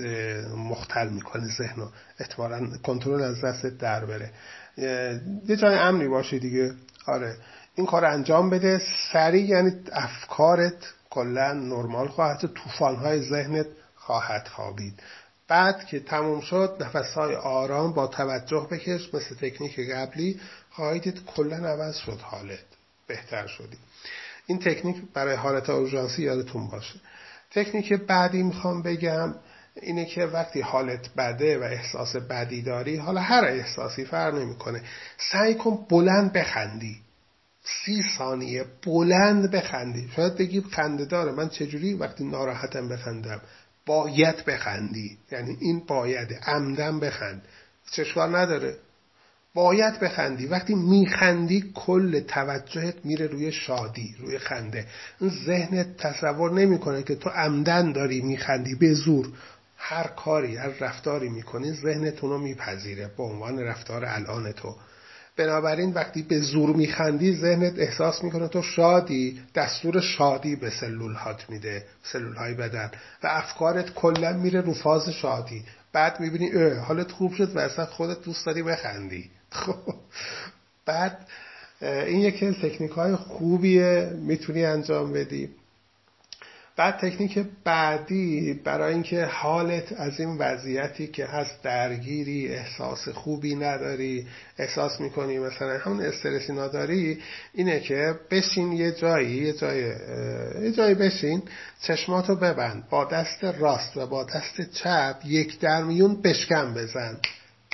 مختل 0.57 1.09
می‌کنه 1.09 1.45
ذهن 1.59 1.83
و 1.83 1.89
احتمالا 2.21 2.79
کنترل 2.83 3.23
از 3.23 3.45
دستت 3.45 3.79
در 3.79 4.05
بره. 4.05 4.31
یه 4.77 5.57
جای 5.57 5.75
امنی 5.75 6.09
باشی 6.09 6.39
دیگه. 6.39 6.75
آره. 7.07 7.37
این 7.75 7.87
کار 7.87 8.05
انجام 8.05 8.51
بده. 8.51 8.81
سریع 9.13 9.45
یعنی 9.45 9.73
افکارت 9.93 10.95
کلا 11.11 11.53
نرمال 11.53 12.09
خواهد 12.09 12.51
های 12.81 13.23
ذهنت 13.23 13.67
خواهد 13.97 14.49
خوابید. 14.49 15.01
بعد 15.49 15.87
که 15.87 16.01
تموم 16.01 16.41
شد 16.41 16.77
نفسهای 16.81 17.35
آرام 17.35 17.93
با 17.93 18.07
توجه 18.07 18.69
بکش 18.71 19.15
مثل 19.15 19.35
تکنیک 19.35 19.81
قبلی. 19.81 20.41
خواهید 20.71 21.25
کلا 21.27 21.57
عوض 21.57 21.97
شد 21.97 22.19
حالت. 22.21 22.65
بهتر 23.07 23.47
شدی. 23.47 23.77
این 24.47 24.59
تکنیک 24.59 24.97
برای 25.15 25.37
حالت 25.37 25.71
اورژانسی 25.71 26.23
یادتون 26.23 26.67
باشه. 26.67 26.95
تکنیک 27.51 27.93
بعدی 27.93 28.43
می‌خوام 28.43 28.83
بگم. 28.83 29.35
اینه 29.83 30.05
که 30.05 30.25
وقتی 30.25 30.61
حالت 30.61 31.15
بده 31.17 31.59
و 31.59 31.63
احساس 31.63 32.17
بدی 32.17 32.63
داری 32.63 32.97
حالا 32.97 33.21
هر 33.21 33.45
احساسی 33.45 34.05
فرق 34.05 34.35
نمی‌کنه. 34.35 34.83
سعی 35.33 35.55
کن 35.55 35.87
بلند 35.91 36.33
بخندی. 36.33 36.97
سی 37.85 38.03
ثانیه 38.19 38.65
بلند 38.87 39.51
بخندی. 39.51 40.09
شاید 40.17 40.37
بگی 40.37 40.61
خنده 40.61 41.05
داره. 41.05 41.33
من 41.33 41.49
چجوری 41.49 41.95
وقتی 41.95 42.25
ناراحتم 42.25 42.89
بخندم؟ 42.89 43.41
باید 43.87 44.45
بخندی. 44.45 45.19
یعنی 45.33 45.57
این 45.61 45.83
باید. 45.87 46.29
عمدن 46.47 47.01
بخند. 47.01 47.43
چشوار 47.91 48.39
نداره. 48.39 48.77
باید 49.55 50.01
بخندی. 50.01 50.47
وقتی 50.47 50.75
میخندی 50.75 51.73
کل 51.75 52.21
توجهت 52.21 52.95
میره 53.05 53.27
روی 53.27 53.53
شادی 53.53 54.15
روی 54.19 54.39
خنده. 54.39 54.87
ذهنت 55.47 55.97
تصور 55.97 56.53
نمی‌کنه 56.53 57.03
که 57.03 57.15
تو 57.15 57.31
عمدن 57.31 57.93
داری 57.93 58.21
میخندی. 58.21 58.75
به 58.75 58.95
زور. 58.95 59.29
هر 59.77 60.07
کاری 60.07 60.57
هر 60.57 60.69
رفتاری 60.81 61.29
می‌کنی 61.29 61.73
ذهنتون 61.73 62.31
رو 62.31 62.39
میپذیره 62.39 63.11
به 63.17 63.23
عنوان 63.23 63.59
رفتار 63.59 64.05
الان 64.05 64.53
تو. 64.53 64.77
بنابراین 65.37 65.93
وقتی 65.93 66.23
به 66.23 66.39
زور 66.39 66.77
میخندی 66.77 67.37
ذهنت 67.37 67.79
احساس 67.79 68.25
می‌کنه 68.25 68.49
تو 68.49 68.63
شادی 68.63 69.41
دستور 69.55 70.01
شادی 70.01 70.57
به 70.57 70.71
سلول 70.71 71.15
هات 71.15 71.51
میده 71.51 71.85
سلول 72.03 72.37
های 72.37 72.55
بدن. 72.55 72.91
و 73.23 73.27
افکارت 73.27 73.95
کلا 73.95 74.33
میره 74.33 74.61
رو 74.61 74.75
فاز 74.75 75.09
شادی. 75.09 75.65
بعد 75.93 76.21
می‌بینی 76.21 76.53
اه 76.53 76.79
حالت 76.79 77.13
خوب 77.13 77.35
شد 77.35 77.57
و 77.57 77.59
اصلا 77.59 77.87
خودت 77.87 78.23
دوست 78.23 78.47
داری 78.47 78.63
بخندی. 78.63 79.31
خب 79.51 79.77
بعد 80.87 81.19
این 81.81 82.21
یکی 82.21 82.47
از 82.47 82.55
تکنیک 82.55 82.91
های 82.91 83.17
خوبیه 83.17 84.11
می‌تونی 84.19 84.65
انجام 84.65 85.13
بدی. 85.13 85.51
بعد 86.77 86.97
تکنیک 86.97 87.39
بعدی 87.65 88.61
برای 88.65 88.93
اینکه 88.93 89.25
حالت 89.25 89.93
از 89.93 90.21
این 90.21 90.39
وضعیتی 90.39 91.07
که 91.07 91.27
هست 91.27 91.63
درگیری 91.63 92.49
احساس 92.49 93.09
خوبی 93.09 93.55
نداری 93.55 94.27
احساس 94.59 95.01
می‌کنی 95.01 95.39
مثلا 95.39 95.79
همون 95.79 96.01
استرسی 96.01 96.53
نداری 96.53 97.23
اینه 97.53 97.81
که 97.81 98.15
بشین 98.31 98.73
یه 98.73 98.93
جایی 98.93 99.37
یه 99.37 99.53
جای 99.53 99.79
یه 100.63 100.73
جایی 100.73 100.95
بشین 100.95 101.43
چشماتو 101.83 102.37
ببند 102.37 102.89
با 102.89 103.05
دست 103.05 103.45
راست 103.45 103.97
و 103.97 104.07
با 104.07 104.25
دست 104.25 104.61
چپ 104.73 105.17
یک 105.25 105.61
درمیون 105.61 106.23
بشکن 106.23 106.75
بزن. 106.75 107.19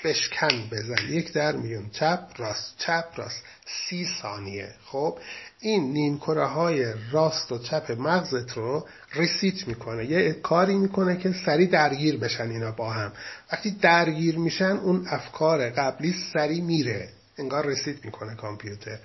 بشکن 0.05 0.69
بزن. 0.73 1.09
یک 1.09 1.33
در 1.33 1.53
میون 1.53 1.91
چپ 1.93 2.27
راست 2.37 2.75
چپ 2.79 3.05
راست. 3.17 3.43
سی 3.67 4.07
ثانیه. 4.23 4.69
خب؟ 4.85 5.19
این 5.63 5.93
نیمکره 5.93 6.47
های 6.47 6.95
راست 7.13 7.53
و 7.53 7.59
چپ 7.59 7.97
مغزت 7.99 8.53
رو 8.53 8.87
ریسیت 9.13 9.69
می‌کنه. 9.69 10.05
یه 10.05 10.33
کاری 10.33 10.75
می‌کنه 10.75 11.17
که 11.17 11.33
سری 11.47 11.67
درگیر 11.67 12.17
بشن 12.17 12.51
اینا 12.51 12.71
با 12.71 12.91
هم. 12.91 13.13
وقتی 13.53 13.71
درگیر 13.71 14.39
میشن 14.39 14.77
اون 14.77 15.07
افکار 15.09 15.71
قبلی 15.71 16.15
سری 16.33 16.61
میره. 16.61 17.09
انگار 17.39 17.67
رسید 17.67 18.05
می‌کنه 18.05 18.35
کامپیوتر. 18.35 18.99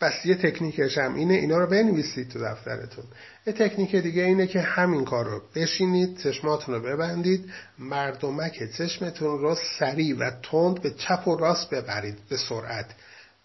پس 0.00 0.26
یه 0.26 0.34
تکنیکش 0.34 0.98
هم 0.98 1.14
اینه 1.14 1.34
اینا 1.34 1.58
رو 1.58 1.66
بنویسید 1.66 2.28
تو 2.28 2.38
دفترتون. 2.44 3.04
یه 3.46 3.52
تکنیک 3.52 3.96
دیگه 3.96 4.22
اینه 4.22 4.46
که 4.46 4.60
همین 4.60 5.04
کار 5.04 5.24
رو 5.24 5.42
بشینید 5.54 6.18
چشماتون 6.18 6.74
رو 6.74 6.80
ببندید 6.80 7.50
مردمک 7.78 8.72
چشمتون 8.78 9.38
رو 9.38 9.56
سریع 9.78 10.16
و 10.18 10.30
تند 10.42 10.82
به 10.82 10.90
چپ 10.90 11.28
و 11.28 11.36
راست 11.36 11.70
ببرید 11.70 12.18
به 12.28 12.36
سرعت. 12.36 12.86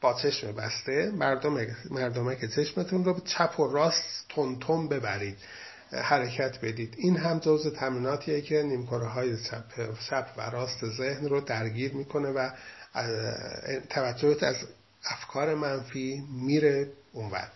با 0.02 0.14
چشم 0.14 0.52
بسته 0.52 1.12
مردمک, 1.16 1.68
مردمک 1.90 2.46
چشمتون 2.56 3.06
رو 3.06 3.20
چپ 3.26 3.60
و 3.60 3.68
راست 3.68 4.26
تون 4.60 4.88
ببرید 4.88 5.38
حرکت 5.92 6.60
بدید. 6.62 6.96
این 6.98 7.18
هم 7.18 7.40
جز 7.40 7.74
تمریناتیه 7.74 8.42
که 8.42 8.64
نیمکره 8.64 9.08
های 9.08 9.38
چپ, 9.44 9.64
چپ 10.10 10.28
و 10.38 10.42
راست 10.42 10.86
ذهن 10.86 11.30
رو 11.30 11.42
درگیر 11.42 11.94
می‌کنه 11.94 12.30
و 12.30 12.50
توجهت 13.90 14.44
از 14.44 14.56
افکار 15.06 15.56
منفی 15.56 16.24
میره 16.32 16.88
اونور. 17.14 17.48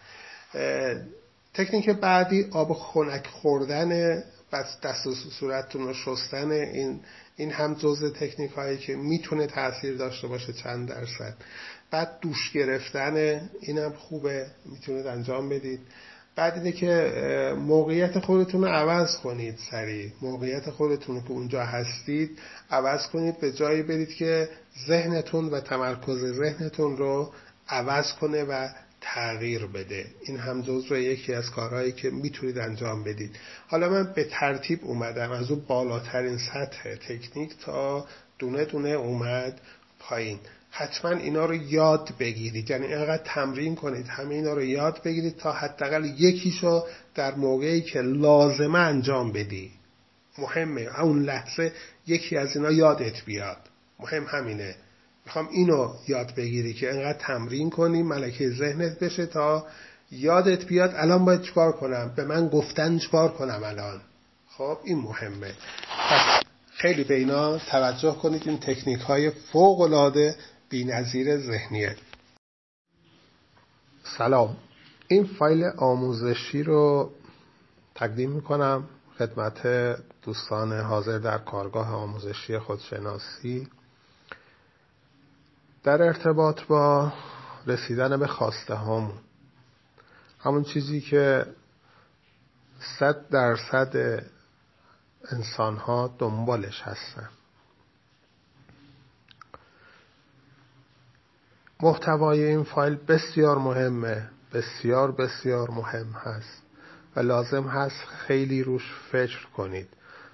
تکنیک 1.53 1.89
بعدی 1.89 2.47
آب 2.51 2.73
خنک 2.73 3.27
خوردن 3.27 4.23
بس 4.51 4.79
دست 4.83 5.07
و 5.07 5.15
صورتتون 5.15 5.87
رو 5.87 5.93
شستن 5.93 6.51
این 6.51 6.99
این 7.35 7.51
هم 7.51 7.73
جزء 7.73 8.09
تکنیک 8.09 8.51
هایی 8.51 8.77
که 8.77 8.95
می‌تونه 8.95 9.47
تاثیر 9.47 9.97
داشته 9.97 10.27
باشه 10.27 10.53
چند 10.53 10.89
درصد. 10.89 11.35
بعد 11.93 12.19
دوش 12.21 12.51
گرفتن 12.51 13.41
اینم 13.61 13.93
خوبه 13.93 14.45
می‌تونید 14.65 15.07
انجام 15.07 15.49
بدید. 15.49 15.79
بعد 16.35 16.53
اینه 16.53 16.71
که 16.71 17.13
موقعیت 17.57 18.19
خودتون 18.19 18.61
رو 18.61 18.67
عوض 18.67 19.15
کنید 19.17 19.59
سریع. 19.71 20.11
موقعیت 20.21 20.69
خودتون 20.69 21.21
که 21.21 21.31
اونجا 21.31 21.63
هستید 21.63 22.39
عوض 22.71 23.07
کنید 23.07 23.39
به 23.39 23.51
جایی 23.51 23.83
برید 23.83 24.09
که 24.09 24.49
ذهنتون 24.87 25.49
و 25.49 25.59
تمرکز 25.59 26.33
ذهنتون 26.33 26.97
رو 26.97 27.33
عوض 27.69 28.13
کنه 28.13 28.43
و 28.43 28.69
تغییر 29.01 29.65
بده. 29.65 30.05
این 30.21 30.37
هم 30.37 30.61
جزو 30.61 30.97
یکی 30.97 31.33
از 31.33 31.51
کارهایی 31.51 31.91
که 31.91 32.09
می‌تونید 32.09 32.57
انجام 32.57 33.03
بدید. 33.03 33.35
حالا 33.67 33.89
من 33.89 34.13
به 34.15 34.23
ترتیب 34.23 34.79
اومدم. 34.83 35.31
از 35.31 35.51
اون 35.51 35.63
بالاترین 35.67 36.37
سطح 36.37 36.95
تکنیک 36.95 37.51
تا 37.65 38.07
دونه 38.39 38.65
دونه 38.65 38.89
اومد 38.89 39.61
پایین. 39.99 40.39
حتما 40.75 41.11
اینا 41.11 41.45
رو 41.45 41.55
یاد 41.55 42.13
بگیرید. 42.19 42.69
یعنی 42.69 42.85
اینقدر 42.85 43.23
تمرین 43.25 43.75
کنید 43.75 44.07
همه 44.07 44.35
اینا 44.35 44.53
رو 44.53 44.63
یاد 44.63 45.01
بگیرید 45.03 45.37
تا 45.37 45.51
حداقل 45.51 46.05
یکیشو 46.05 46.83
در 47.15 47.35
موقعی 47.35 47.81
که 47.81 48.01
لازمه 48.01 48.79
انجام 48.79 49.31
بدی. 49.31 49.71
مهمه. 50.37 50.99
اون 50.99 51.23
لحظه 51.23 51.71
یکی 52.07 52.37
از 52.37 52.55
اینا 52.55 52.71
یادت 52.71 53.25
بیاد. 53.25 53.57
مهم 53.99 54.25
همینه. 54.27 54.75
می‌خوام 55.25 55.47
اینو 55.51 55.93
یاد 56.07 56.35
بگیری 56.35 56.73
که 56.73 56.89
انقدر 56.89 57.17
تمرین 57.19 57.69
کنی 57.69 58.03
ملکه 58.03 58.49
ذهنت 58.49 58.99
بشه 58.99 59.25
تا 59.25 59.67
یادت 60.11 60.65
بیاد 60.65 60.93
الان 60.95 61.25
باید 61.25 61.41
چکار 61.41 61.71
کنم؟ 61.71 62.13
به 62.15 62.25
من 62.25 62.47
گفتن 62.47 62.97
چکار 62.97 63.31
کنم 63.31 63.63
الان؟ 63.63 64.01
خب 64.47 64.77
این 64.83 64.97
مهمه. 64.97 65.53
پس 66.09 66.43
خیلی 66.75 67.03
به 67.03 67.15
اینا 67.15 67.57
توجه 67.57 68.11
کنید. 68.11 68.43
این 68.45 68.59
تکنیک 68.59 68.99
های 68.99 69.29
فوق 69.29 69.81
العاده 69.81 70.35
بینظیر 70.73 71.37
ذهنیه. 71.37 71.95
سلام. 74.17 74.57
این 75.07 75.25
فایل 75.25 75.63
آموزشی 75.77 76.63
رو 76.63 77.11
تقدیم 77.95 78.31
می‌کنم 78.31 78.89
خدمت 79.17 79.67
دوستان 80.21 80.79
حاضر 80.79 81.17
در 81.17 81.37
کارگاه 81.37 81.89
آموزشی 81.89 82.59
خودشناسی. 82.59 83.67
در 85.83 86.01
ارتباط 86.01 86.63
با 86.63 87.13
رسیدن 87.67 88.19
به 88.19 88.27
خواسته 88.27 88.73
هامون 88.73 89.17
همون 90.39 90.63
چیزی 90.63 91.01
که 91.01 91.45
صد 92.99 93.29
درصد 93.29 94.23
انسان 95.31 95.77
ها 95.77 96.15
دنبالش 96.19 96.81
هستن. 96.81 97.29
محتوای 101.83 102.43
این 102.43 102.63
فایل 102.63 102.95
بسیار 102.95 103.57
مهمه. 103.57 104.29
بسیار 104.53 105.11
بسیار 105.11 105.71
مهم 105.71 106.11
هست. 106.11 106.63
و 107.15 107.19
لازم 107.19 107.63
هست 107.63 108.05
خیلی 108.05 108.63
روش 108.63 108.93
فکر 109.11 109.47
کنید. 109.47 109.87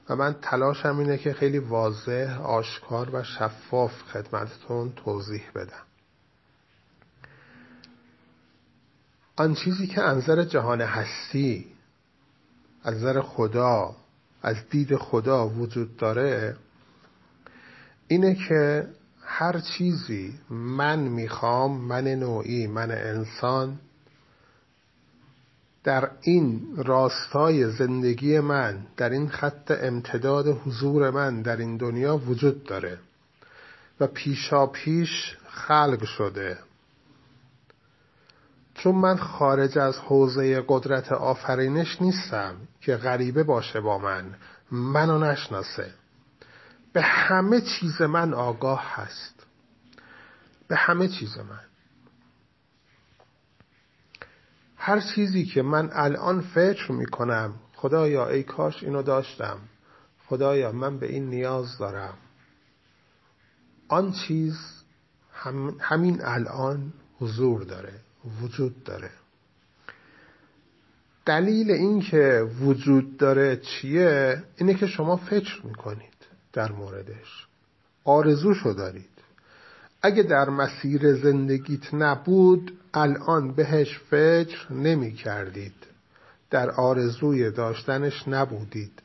و 0.09 0.15
من 0.15 0.35
تلاشم 0.41 0.97
اینه 0.97 1.17
که 1.17 1.33
خیلی 1.33 1.59
واضح 1.59 2.41
آشکار 2.43 3.15
و 3.15 3.23
شفاف 3.23 4.01
خدمتتون 4.01 4.93
توضیح 4.95 5.43
بدم. 5.55 5.83
آن 9.35 9.53
چیزی 9.53 9.87
که 9.87 10.01
انظر 10.01 10.43
جهان 10.43 10.81
هستی 10.81 11.67
از 12.83 12.95
نظر 12.95 13.21
خدا 13.21 13.95
از 14.41 14.55
دید 14.69 14.95
خدا 14.95 15.47
وجود 15.47 15.97
داره 15.97 16.55
اینه 18.07 18.35
که 18.35 18.87
هر 19.31 19.59
چیزی 19.59 20.39
من 20.49 20.99
می‌خوام 20.99 21.81
من 21.81 22.07
نوعی 22.07 22.67
من 22.67 22.91
انسان 22.91 23.79
در 25.83 26.11
این 26.21 26.61
راستای 26.77 27.71
زندگی 27.71 28.39
من 28.39 28.85
در 28.97 29.09
این 29.09 29.29
خط 29.29 29.71
امتداد 29.81 30.47
حضور 30.47 31.09
من 31.09 31.41
در 31.41 31.57
این 31.57 31.77
دنیا 31.77 32.17
وجود 32.17 32.63
داره 32.63 32.97
و 33.99 34.07
پیشا 34.07 34.65
پیش 34.65 35.37
خلق 35.49 36.05
شده. 36.05 36.57
چون 38.75 38.95
من 38.95 39.17
خارج 39.17 39.77
از 39.77 39.97
حوزه 39.97 40.63
قدرت 40.67 41.11
آفرینش 41.11 42.01
نیستم 42.01 42.55
که 42.81 42.95
غریبه 42.95 43.43
باشه 43.43 43.81
با 43.81 43.97
من 43.97 44.25
منو 44.71 45.19
نشناسه. 45.19 45.98
به 46.93 47.01
همه 47.01 47.61
چیز 47.61 48.01
من 48.01 48.33
آگاه 48.33 48.83
هست. 48.95 49.45
به 50.67 50.75
همه 50.75 51.07
چیز 51.07 51.37
من. 51.37 51.59
هر 54.77 54.99
چیزی 54.99 55.45
که 55.45 55.61
من 55.61 55.89
الان 55.93 56.41
فکر 56.41 56.91
می‌کنم 56.91 57.53
خدایا 57.75 58.29
ای 58.29 58.43
کاش 58.43 58.83
اینو 58.83 59.01
داشتم. 59.01 59.57
خدایا 60.27 60.71
من 60.71 60.99
به 60.99 61.07
این 61.07 61.29
نیاز 61.29 61.77
دارم. 61.77 62.17
آن 63.87 64.11
چیز 64.11 64.83
همین 65.79 66.21
الان 66.21 66.93
حضور 67.19 67.63
داره 67.63 67.93
وجود 68.41 68.83
داره. 68.83 69.11
دلیل 71.25 71.71
اینکه 71.71 72.49
وجود 72.61 73.17
داره 73.17 73.57
چیه؟ 73.57 74.43
اینه 74.57 74.73
که 74.73 74.87
شما 74.87 75.15
فکر 75.15 75.65
می‌کنید. 75.65 76.08
در 76.53 76.71
موردش. 76.71 77.47
آرزوشو 78.03 78.73
دارید. 78.73 79.09
اگه 80.01 80.23
در 80.23 80.49
مسیر 80.49 81.13
زندگیت 81.13 81.93
نبود 81.93 82.77
الان 82.93 83.51
بهش 83.51 83.99
فکر 84.09 84.73
نمی 84.73 85.13
کردید 85.13 85.73
در 86.49 86.71
آرزوی 86.71 87.51
داشتنش 87.51 88.27
نبودید. 88.27 89.01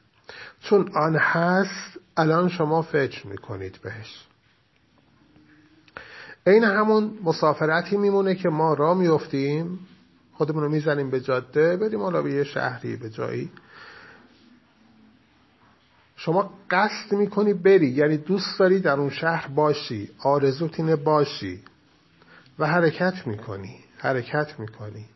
چون 0.60 0.90
آن 0.94 1.16
هست 1.16 1.98
الان 2.16 2.48
شما 2.48 2.82
فکر 2.82 3.26
می 3.26 3.38
کنید 3.38 3.78
بهش. 3.82 4.24
این 6.46 6.64
همون 6.64 7.18
مسافرتی 7.24 7.96
میمونه 7.96 8.34
که 8.34 8.48
ما 8.48 8.74
را 8.74 8.94
میفتیم 8.94 9.78
خودمون 10.32 10.62
رو 10.62 10.68
می‌زنیم 10.68 11.10
به 11.10 11.20
جاده 11.20 11.76
بریم 11.76 12.00
حالا 12.00 12.22
به 12.22 12.32
یه 12.32 12.44
شهری 12.44 12.96
به 12.96 13.10
جایی 13.10 13.50
شما 16.24 16.50
قصد 16.70 17.12
می‌کنی 17.12 17.54
بری 17.54 17.88
یعنی 17.88 18.16
دوست 18.16 18.58
داری 18.58 18.80
در 18.80 18.92
اون 18.92 19.10
شهر 19.10 19.48
باشی 19.48 20.10
آرزوت 20.18 20.80
اینه 20.80 20.96
باشی 20.96 21.60
و 22.58 22.66
حرکت 22.66 23.26
می‌کنی 23.26 23.76
حرکت 23.98 24.60
می‌کنی. 24.60 25.06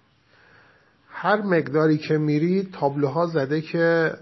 هر 1.09 1.43
مقداری 1.43 1.99
که 1.99 2.19
میری 2.19 2.69
تابلوها 2.73 3.27
زده 3.27 3.61
که 3.61 4.15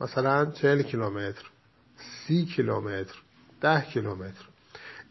مثلا 0.00 0.46
چهل 0.46 0.82
کیلومتر 0.82 1.44
سی 2.26 2.44
کیلومتر 2.44 3.14
ده 3.60 3.80
کیلومتر. 3.80 4.44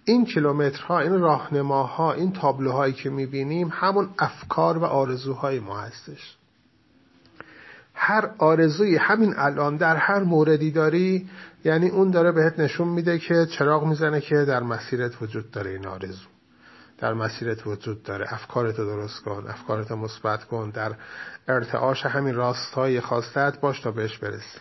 این 0.05 0.25
کیلومترها 0.25 0.99
این 0.99 1.19
راهنماها 1.19 2.13
این 2.13 2.33
تابلوهایی 2.33 2.93
که 2.93 3.09
می‌بینیم 3.09 3.69
همون 3.71 4.09
افکار 4.19 4.77
و 4.77 4.85
آرزوهای 4.85 5.59
ما 5.59 5.79
هستش. 5.79 6.37
هر 7.93 8.29
آرزوی 8.37 8.97
همین 8.97 9.33
الان 9.37 9.77
در 9.77 9.95
هر 9.95 10.19
موردی 10.19 10.71
داری 10.71 11.29
یعنی 11.65 11.89
اون 11.89 12.11
داره 12.11 12.31
بهت 12.31 12.59
نشون 12.59 12.87
میده 12.87 13.19
که 13.19 13.45
چراغ 13.45 13.85
می‌زنه 13.85 14.21
که 14.21 14.35
در 14.35 14.63
مسیرت 14.63 15.21
وجود 15.21 15.51
داره 15.51 15.71
این 15.71 15.87
آرزو. 15.87 16.27
در 16.97 17.13
مسیرت 17.13 17.67
وجود 17.67 18.03
داره. 18.03 18.33
افکارت 18.33 18.77
درست 18.77 19.23
کن 19.23 19.45
افکارت 19.49 19.91
مثبت 19.91 20.43
کن. 20.43 20.69
در 20.69 20.95
ارتعاش 21.47 22.05
همین 22.05 22.35
راستای 22.35 23.01
خواستت 23.01 23.59
باش 23.61 23.79
تا 23.79 23.91
بهش 23.91 24.17
برسی. 24.17 24.59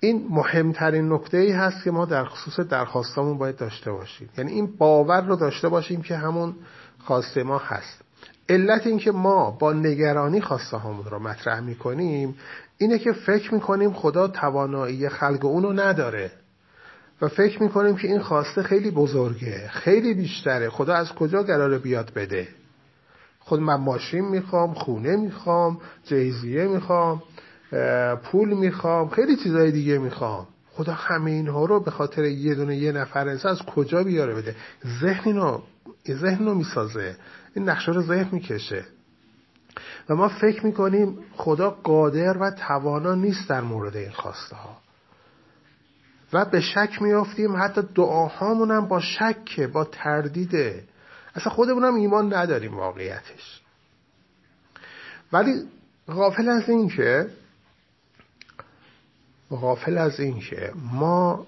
این 0.00 0.26
مهمترین 0.30 1.12
نکته 1.12 1.36
ای 1.36 1.52
هست 1.52 1.84
که 1.84 1.90
ما 1.90 2.04
در 2.04 2.24
خصوص 2.24 2.60
درخواستامون 2.66 3.38
باید 3.38 3.56
داشته 3.56 3.92
باشیم. 3.92 4.28
یعنی 4.38 4.52
این 4.52 4.76
باور 4.76 5.20
رو 5.20 5.36
داشته 5.36 5.68
باشیم 5.68 6.02
که 6.02 6.16
همون 6.16 6.54
خواسته 6.98 7.42
ما 7.42 7.58
هست. 7.58 8.02
علت 8.52 8.86
اینکه 8.86 9.12
ما 9.12 9.50
با 9.50 9.72
نگرانی 9.72 10.40
خواسته 10.40 10.76
هامون 10.76 11.04
رو 11.04 11.18
مطرح 11.18 11.60
می‌کنیم 11.60 12.34
اینه 12.78 12.98
که 12.98 13.12
فکر 13.12 13.54
می‌کنیم 13.54 13.92
خدا 13.92 14.28
توانایی 14.28 15.08
خلق 15.08 15.44
اونو 15.44 15.72
نداره. 15.72 16.30
و 17.22 17.28
فکر 17.28 17.62
می‌کنیم 17.62 17.96
که 17.96 18.08
این 18.08 18.20
خواسته 18.20 18.62
خیلی 18.62 18.90
بزرگه 18.90 19.68
خیلی 19.68 20.14
بیشتره. 20.14 20.70
خدا 20.70 20.94
از 20.94 21.12
کجا 21.12 21.42
قراره 21.42 21.78
بیاد 21.78 22.12
بده؟ 22.14 22.48
خود 23.40 23.60
من 23.60 23.74
ماشین 23.74 24.28
می‌خوام 24.28 24.74
خونه 24.74 25.16
می‌خوام 25.16 25.80
جهیزیه 26.04 26.64
می‌خوام 26.64 27.22
پول 28.24 28.54
می‌خوام 28.54 29.08
خیلی 29.08 29.36
چیزای 29.36 29.70
دیگه 29.70 29.98
می‌خوام. 29.98 30.46
خدا 30.74 30.92
همه 30.92 31.30
اینها 31.30 31.64
رو 31.64 31.80
به 31.80 31.90
خاطر 31.90 32.24
یه 32.24 32.54
دونه 32.54 32.76
یه 32.76 32.92
نفر 32.92 33.28
از 33.28 33.62
کجا 33.62 34.04
بیاره 34.04 34.34
بده؟ 34.34 34.56
ذهن 35.00 35.58
ذهن 36.10 36.46
رو 36.46 36.54
می‌سازه. 36.54 37.16
این 37.54 37.68
نقشه 37.68 37.92
رو 37.92 38.02
ذهن 38.02 38.28
می‌کشه. 38.32 38.84
و 40.08 40.14
ما 40.14 40.28
فکر 40.28 40.66
می‌کنیم 40.66 41.18
خدا 41.36 41.70
قادر 41.70 42.38
و 42.38 42.50
توانا 42.50 43.14
نیست 43.14 43.48
در 43.48 43.60
مورد 43.60 43.96
این 43.96 44.10
خواسته 44.10 44.56
ها 44.56 44.76
و 46.32 46.44
به 46.44 46.60
شک 46.60 47.02
میافتیم 47.02 47.56
حتی 47.56 47.82
دعاهامون 47.94 48.70
هم 48.70 48.88
با 48.88 49.00
شکه 49.00 49.66
با 49.66 49.84
تردیده 49.84 50.84
اصلا 51.34 51.52
خودمون 51.52 51.84
هم 51.84 51.94
ایمان 51.94 52.34
نداریم 52.34 52.76
واقعیتش. 52.76 53.62
ولی 55.32 55.68
غافل 56.08 56.48
از 56.48 56.68
این 56.68 56.88
که 56.88 57.26
غافل 59.50 59.98
از 59.98 60.20
این 60.20 60.40
که 60.40 60.72
ما 60.92 61.46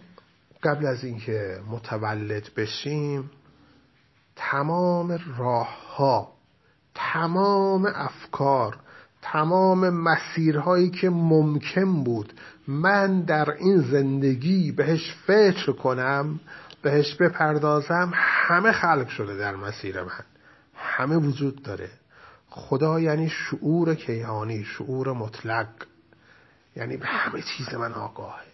قبل 0.63 0.87
از 0.87 1.05
اینکه 1.05 1.61
متولد 1.71 2.51
بشیم 2.57 3.31
تمام 4.37 5.19
راه 5.39 5.97
ها 5.97 6.29
تمام 6.95 7.87
افکار 7.95 8.77
تمام 9.23 9.91
مسیرهایی 9.91 10.91
که 10.91 11.11
ممکن 11.11 12.05
بود 12.05 12.33
من 12.69 13.21
در 13.21 13.51
این 13.51 13.81
زندگی 13.81 14.73
بهش 14.73 15.15
فکر 15.27 15.73
کنم 15.73 16.41
بهش 16.83 17.15
بپردازم 17.15 18.13
همه 18.15 18.73
خلق 18.73 19.09
شده 19.09 19.37
در 19.37 19.57
مسیر 19.57 20.03
من. 20.03 20.25
همه 20.75 21.17
وجود 21.17 21.63
داره. 21.63 21.91
خدا 22.51 23.01
یعنی 23.01 23.29
شعور 23.29 23.95
کیهانی 23.95 24.65
شعور 24.65 25.13
مطلق. 25.13 25.69
یعنی 26.77 26.97
به 26.97 27.07
همه 27.07 27.43
چیز 27.43 27.75
من 27.75 27.93
آگاهه. 27.93 28.45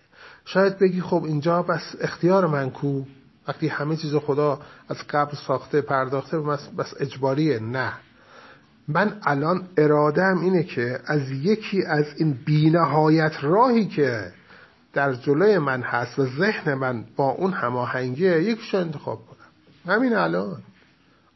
شاید 0.45 0.79
بگی 0.79 1.01
خب 1.01 1.25
اینجا 1.25 1.63
بس 1.63 1.97
اختیار 2.01 2.47
من 2.47 2.71
کو؟ 2.71 3.03
وقتی 3.49 3.69
همه 3.69 3.97
چیز 3.97 4.15
خدا 4.15 4.61
از 4.89 4.97
قبل 5.11 5.37
ساخته 5.47 5.81
پرداخته 5.81 6.41
بس, 6.41 6.95
اجباریه. 7.01 7.59
نه. 7.59 7.93
من 8.89 9.21
الان 9.23 9.69
ارادم 9.77 10.41
اینه 10.41 10.63
که 10.63 11.01
از 11.07 11.31
یکی 11.31 11.83
از 11.83 12.05
این 12.17 12.39
بینهایت 12.45 13.33
راهی 13.43 13.87
که 13.87 14.33
در 14.93 15.13
جلوی 15.13 15.59
من 15.59 15.83
هست 15.83 16.19
و 16.19 16.27
ذهن 16.27 16.75
من 16.75 17.05
با 17.17 17.31
اون 17.31 17.53
هماهنگیه 17.53 18.43
یکیشو 18.43 18.77
انتخاب 18.77 19.19
کنم. 19.27 19.95
همین 19.95 20.17
الان. 20.17 20.63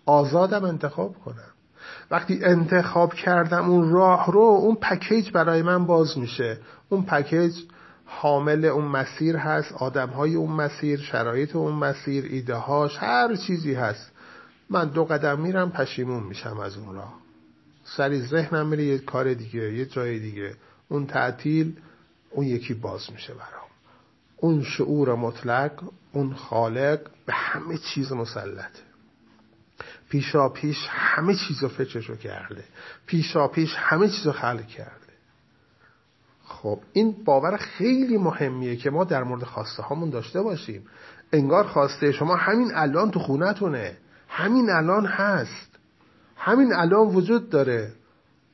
آزادم 0.06 0.64
انتخاب 0.64 1.14
کنم. 1.24 1.54
وقتی 2.10 2.44
انتخاب 2.44 3.14
کردم 3.14 3.70
اون 3.70 3.90
راه 3.90 4.32
رو 4.32 4.40
اون 4.40 4.74
پکیج 4.74 5.30
برای 5.30 5.62
من 5.62 5.86
باز 5.86 6.18
میشه. 6.18 6.58
اون 6.88 7.02
پکیج 7.02 7.52
حامل 8.06 8.64
اون 8.64 8.84
مسیر 8.84 9.36
هست 9.36 9.72
آدم 9.72 10.08
های 10.08 10.34
اون 10.34 10.50
مسیر 10.50 11.00
شرایط 11.00 11.56
اون 11.56 11.72
مسیر 11.72 12.24
ایده 12.24 12.54
هاش 12.54 12.96
هر 12.98 13.36
چیزی 13.36 13.74
هست. 13.74 14.10
من 14.70 14.88
دو 14.88 15.04
قدم 15.04 15.40
میرم 15.40 15.70
پشیمون 15.70 16.22
میشم 16.22 16.58
از 16.58 16.76
اون 16.76 16.94
راه. 16.94 17.14
سری 17.84 18.20
ذهنم 18.20 18.66
میره 18.66 18.84
یه 18.84 18.98
کار 18.98 19.34
دیگه 19.34 19.74
یه 19.74 19.86
جای 19.86 20.18
دیگه. 20.18 20.54
اون 20.88 21.06
تعطیل 21.06 21.76
اون 22.30 22.46
یکی 22.46 22.74
باز 22.74 23.12
میشه 23.12 23.34
برام. 23.34 23.68
اون 24.36 24.62
شعور 24.62 25.14
مطلق 25.14 25.72
اون 26.12 26.34
خالق 26.34 27.00
به 27.26 27.32
همه 27.32 27.78
چیز 27.78 28.12
مسلطه. 28.12 28.84
پیشا 30.08 30.48
پیش 30.48 30.86
همه 30.88 31.34
چیز 31.34 31.62
رو 31.62 31.68
فکرشو 31.68 32.16
کرده. 32.16 32.64
پیشا 33.06 33.48
پیش 33.48 33.74
همه 33.76 34.08
چیز 34.08 34.26
رو 34.26 34.32
خلق 34.32 34.66
کرده. 34.66 35.03
خب 36.44 36.80
این 36.92 37.14
باور 37.24 37.56
خیلی 37.56 38.18
مهمیه 38.18 38.76
که 38.76 38.90
ما 38.90 39.04
در 39.04 39.24
مورد 39.24 39.44
خواسته 39.44 39.82
هامون 39.82 40.10
داشته 40.10 40.42
باشیم. 40.42 40.82
انگار 41.32 41.64
خواسته 41.64 42.12
شما 42.12 42.36
همین 42.36 42.70
الان 42.74 43.10
تو 43.10 43.20
خونتونه. 43.20 43.96
همین 44.28 44.70
الان 44.70 45.06
هست. 45.06 45.78
همین 46.36 46.72
الان 46.72 47.06
وجود 47.06 47.50
داره. 47.50 47.92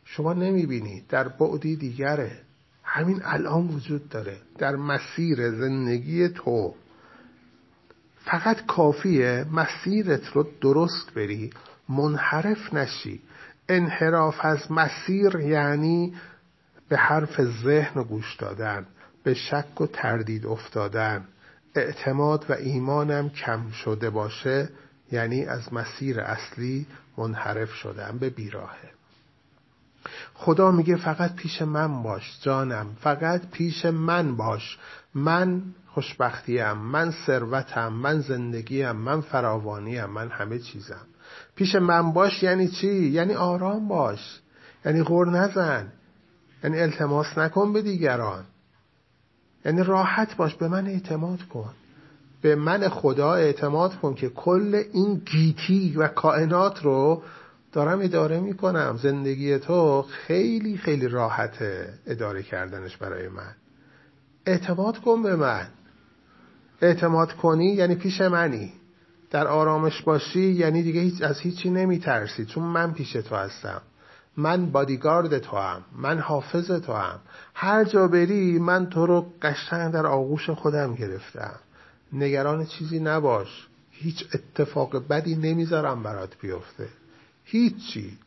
شما 0.05 0.33
نمی‌بینی 0.33 1.03
در 1.09 1.29
بعدی 1.29 1.77
دیگره. 1.77 2.41
همین 2.85 3.21
الان 3.25 3.69
وجود 3.69 4.09
داره. 4.09 4.37
در 4.59 4.77
مسیر 4.77 5.51
زندگی 5.51 6.29
تو. 6.29 6.75
فقط 8.25 8.67
کافیه 8.67 9.47
مسیرت 9.53 10.27
رو 10.27 10.47
درست 10.61 11.15
بری. 11.15 11.51
منحرف 11.89 12.75
نشی. 12.75 13.21
انحراف 13.69 14.37
از 14.41 14.73
مسیر 14.73 15.37
یعنی 15.37 16.15
به 16.91 16.97
حرف 16.97 17.41
ذهن 17.43 18.03
گوش 18.03 18.37
دادن 18.37 18.87
به 19.23 19.35
شک 19.35 19.81
و 19.81 19.87
تردید 19.87 20.47
افتادن. 20.47 21.25
اعتماد 21.75 22.45
و 22.49 22.53
ایمانم 22.53 23.29
کم 23.29 23.71
شده 23.71 24.11
باشه 24.11 24.69
یعنی 25.13 25.45
از 25.45 25.75
مسیر 25.75 26.21
اصلی 26.21 26.87
منحرف 27.19 27.73
شدم 27.73 28.19
به 28.21 28.31
بیراهه. 28.31 28.91
خدا 30.35 30.71
میگه 30.71 30.97
فقط 30.97 31.35
پیش 31.35 31.63
من 31.63 32.03
باش 32.03 32.39
جانم 32.43 32.97
فقط 33.01 33.51
پیش 33.51 33.85
من 33.85 34.37
باش. 34.37 34.79
من 35.15 35.63
خوشبختیم 35.87 36.73
من 36.73 37.11
ثروتم 37.27 37.93
من 37.93 38.21
زندگیم 38.21 38.93
من 38.93 39.21
فراوانیم 39.21 40.05
من 40.05 40.29
همه 40.29 40.59
چیزم. 40.59 41.07
پیش 41.57 41.75
من 41.75 42.13
باش 42.13 42.43
یعنی 42.43 42.69
چی؟ 42.69 42.93
یعنی 42.93 43.35
آرام 43.35 43.89
باش. 43.89 44.41
یعنی 44.85 45.03
غور 45.03 45.31
نزن. 45.31 45.93
یعنی 46.65 46.81
التماس 46.81 47.39
نکن 47.39 47.73
به 47.73 47.83
دیگران. 47.83 48.45
یعنی 49.65 49.83
راحت 49.83 50.37
باش 50.37 50.55
به 50.55 50.69
من 50.69 50.87
اعتماد 50.87 51.43
کن. 51.43 51.71
به 52.43 52.55
من 52.55 52.89
خدا 52.89 53.35
اعتماد 53.35 53.95
کن 53.95 54.15
که 54.15 54.29
کل 54.29 54.83
این 54.93 55.15
گیتی 55.15 55.97
و 55.97 56.09
کائنات 56.09 56.83
رو 56.83 57.23
دارم 57.73 58.01
اداره 58.01 58.41
می‌کنم. 58.41 58.99
زندگی 59.03 59.59
تو 59.59 60.03
خیلی 60.03 60.77
خیلی 60.77 61.09
راحته 61.09 61.95
اداره 62.07 62.43
کردنش 62.43 62.97
برای 62.97 63.29
من. 63.29 63.55
اعتماد 64.47 64.99
کن 64.99 65.23
به 65.23 65.37
من. 65.37 65.67
اعتماد 66.83 67.33
کنی 67.33 67.67
یعنی 67.67 67.95
پیش 67.95 68.21
منی. 68.21 68.73
در 69.31 69.47
آرامش 69.47 70.03
باشی 70.03 70.41
یعنی 70.41 70.83
دیگه 70.83 71.01
هیچ 71.01 71.23
از 71.23 71.41
هیچی 71.41 71.71
نمیترسی. 71.71 72.45
چون 72.45 72.65
من 72.65 72.93
پیش 72.93 73.13
تو 73.13 73.37
هستم. 73.37 73.83
من 74.37 74.67
بادیگارد 74.67 75.39
تو 75.39 75.57
هم 75.57 75.83
من 75.97 76.19
حافظ 76.19 76.71
تو 76.71 76.93
هم 76.93 77.19
هر 77.55 77.85
جا 77.85 78.09
بری 78.09 78.59
من 78.59 78.91
تو 78.91 79.07
رو 79.07 79.27
قشنگ 79.43 79.93
در 79.93 80.07
آغوش 80.07 80.51
خودم 80.51 80.95
گرفتم. 80.95 81.55
نگران 82.13 82.67
چیزی 82.67 83.01
نباش. 83.01 83.67
هیچ 83.91 84.25
اتفاق 84.35 85.09
بدی 85.09 85.35
نمی‌ذارم 85.37 86.03
برات 86.03 86.31
بیفته. 86.41 86.89
هیچی. 87.45 88.19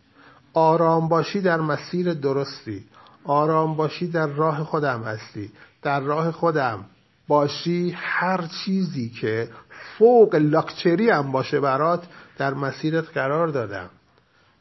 آرام 0.53 1.07
باشی 1.07 1.41
در 1.41 1.61
مسیر 1.61 2.14
درستی. 2.14 2.85
آرام 3.23 3.75
باشی 3.75 4.07
در 4.07 4.27
راه 4.27 4.64
خودم 4.64 5.03
هستی. 5.03 5.51
در 5.82 5.99
راه 5.99 6.32
خودم 6.32 6.85
باشی 7.27 7.93
هر 7.98 8.48
چیزی 8.48 9.09
که 9.09 9.49
فوق 9.98 10.35
لاکچری 10.35 11.09
هم 11.09 11.32
باشه 11.32 11.59
برات 11.59 12.03
در 12.38 12.53
مسیرت 12.53 13.06
قرار 13.14 13.48
دادم. 13.48 13.90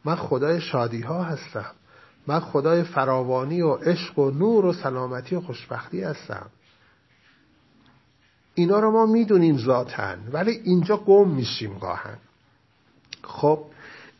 من 0.04 0.16
خدای 0.16 0.60
شادی 0.60 1.00
ها 1.00 1.22
هستم. 1.22 1.70
من 2.26 2.40
خدای 2.40 2.82
فراوانی 2.82 3.62
و 3.62 3.72
عشق 3.72 4.18
و 4.18 4.30
نور 4.30 4.64
و 4.64 4.72
سلامتی 4.72 5.36
و 5.36 5.40
خوشبختی 5.40 6.02
هستم. 6.02 6.46
اینا 8.54 8.78
رو 8.78 8.90
ما 8.90 9.06
می‌دونیم 9.06 9.58
ذاتن 9.58 10.18
ولی 10.32 10.50
اینجا 10.50 10.96
گم 10.96 11.28
میشیم 11.28 11.78
گاهن. 11.78 12.16
خب 13.22 13.64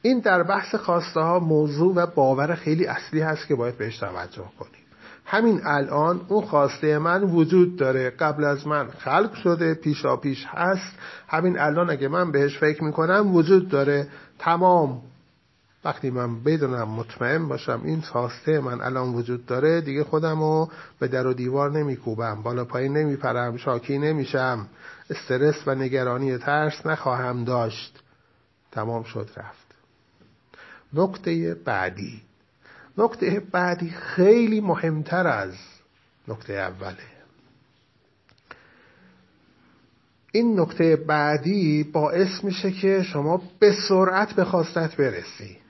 این 0.02 0.18
در 0.18 0.42
بحث 0.42 0.74
خواسته 0.74 1.20
ها 1.20 1.38
موضوع 1.38 1.94
و 1.94 2.06
باور 2.06 2.54
خیلی 2.54 2.86
اصلی 2.86 3.20
هست 3.20 3.46
که 3.46 3.54
باید 3.54 3.78
بهش 3.78 3.98
توجه 3.98 4.44
کنیم. 4.58 4.82
همین 5.24 5.60
الان 5.64 6.20
اون 6.28 6.44
خواسته 6.44 6.98
من 6.98 7.22
وجود 7.22 7.76
داره. 7.76 8.10
قبل 8.10 8.44
از 8.44 8.66
من 8.66 8.90
خلق 8.90 9.34
شده 9.34 9.74
پیشا 9.74 10.16
پیش 10.16 10.46
هست. 10.48 10.98
همین 11.28 11.58
الان 11.58 11.90
اگه 11.90 12.08
من 12.08 12.32
بهش 12.32 12.58
فکر 12.58 12.84
می‌کنم 12.84 13.34
وجود 13.34 13.68
داره. 13.68 14.08
تمام. 14.38 15.02
وقتی 15.84 16.10
من 16.10 16.42
بدونم 16.42 16.88
مطمئن 16.88 17.48
باشم 17.48 17.80
این 17.84 18.00
خواسته 18.00 18.60
من 18.60 18.80
الان 18.80 19.14
وجود 19.14 19.46
داره 19.46 19.80
دیگه 19.80 20.04
خودم 20.04 20.40
رو 20.40 20.70
به 20.98 21.08
در 21.08 21.26
و 21.26 21.34
دیوار 21.34 21.70
نمیکوبم 21.70 22.42
بالا 22.42 22.64
پایین 22.64 22.96
نمیپرم 22.96 23.56
شاکی 23.56 23.98
نمیشم 23.98 24.66
استرس 25.10 25.62
و 25.66 25.74
نگرانی 25.74 26.38
ترس 26.38 26.86
نخواهم 26.86 27.44
داشت. 27.44 28.02
تمام 28.72 29.02
شد 29.02 29.30
رفت. 29.36 29.66
نکته 30.92 31.54
بعدی. 31.54 32.22
نکته 32.98 33.42
بعدی 33.52 33.90
خیلی 33.90 34.60
مهمتر 34.60 35.26
از 35.26 35.54
نکته 36.28 36.52
اوله. 36.52 36.96
این 40.32 40.60
نکته 40.60 40.96
بعدی 40.96 41.82
باعث 41.82 42.44
میشه 42.44 42.70
که 42.70 43.02
شما 43.02 43.42
به 43.58 43.72
سرعت 43.88 44.32
به 44.32 44.44
خواستت 44.44 44.96
برسی. 44.96 45.61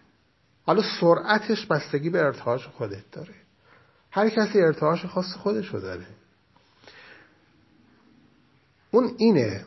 حالا 0.67 0.83
سرعتش 1.01 1.67
بستگی 1.67 2.11
به 2.11 2.19
ارتعاش 2.19 2.67
خودت 2.67 3.11
داره. 3.13 3.35
هر 4.11 4.29
کسی 4.29 4.61
ارتعاش 4.61 5.07
خاص 5.07 5.35
خودشو 5.35 5.79
داره. 5.79 6.07
اون 8.91 9.15
اینه. 9.19 9.65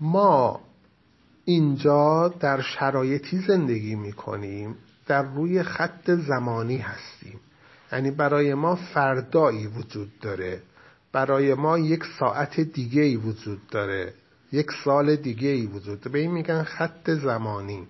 ما 0.00 0.60
اینجا 1.44 2.28
در 2.40 2.60
شرایطی 2.60 3.38
زندگی 3.38 3.94
می‌کنیم 3.94 4.76
در 5.06 5.22
روی 5.22 5.62
خط 5.62 6.10
زمانی 6.10 6.76
هستیم. 6.78 7.40
یعنی 7.92 8.10
برای 8.10 8.54
ما 8.54 8.76
فردایی 8.76 9.66
وجود 9.66 10.18
داره. 10.20 10.62
برای 11.12 11.54
ما 11.54 11.78
یک 11.78 12.04
ساعت 12.18 12.60
دیگه 12.60 13.02
ای 13.02 13.16
وجود 13.16 13.66
داره. 13.66 14.14
یک 14.52 14.66
سال 14.84 15.16
دیگه 15.16 15.48
ای 15.48 15.66
وجود 15.66 16.00
داره. 16.00 16.12
به 16.12 16.18
این 16.18 16.30
میگن 16.30 16.62
خط 16.62 17.10
زمانی. 17.10 17.86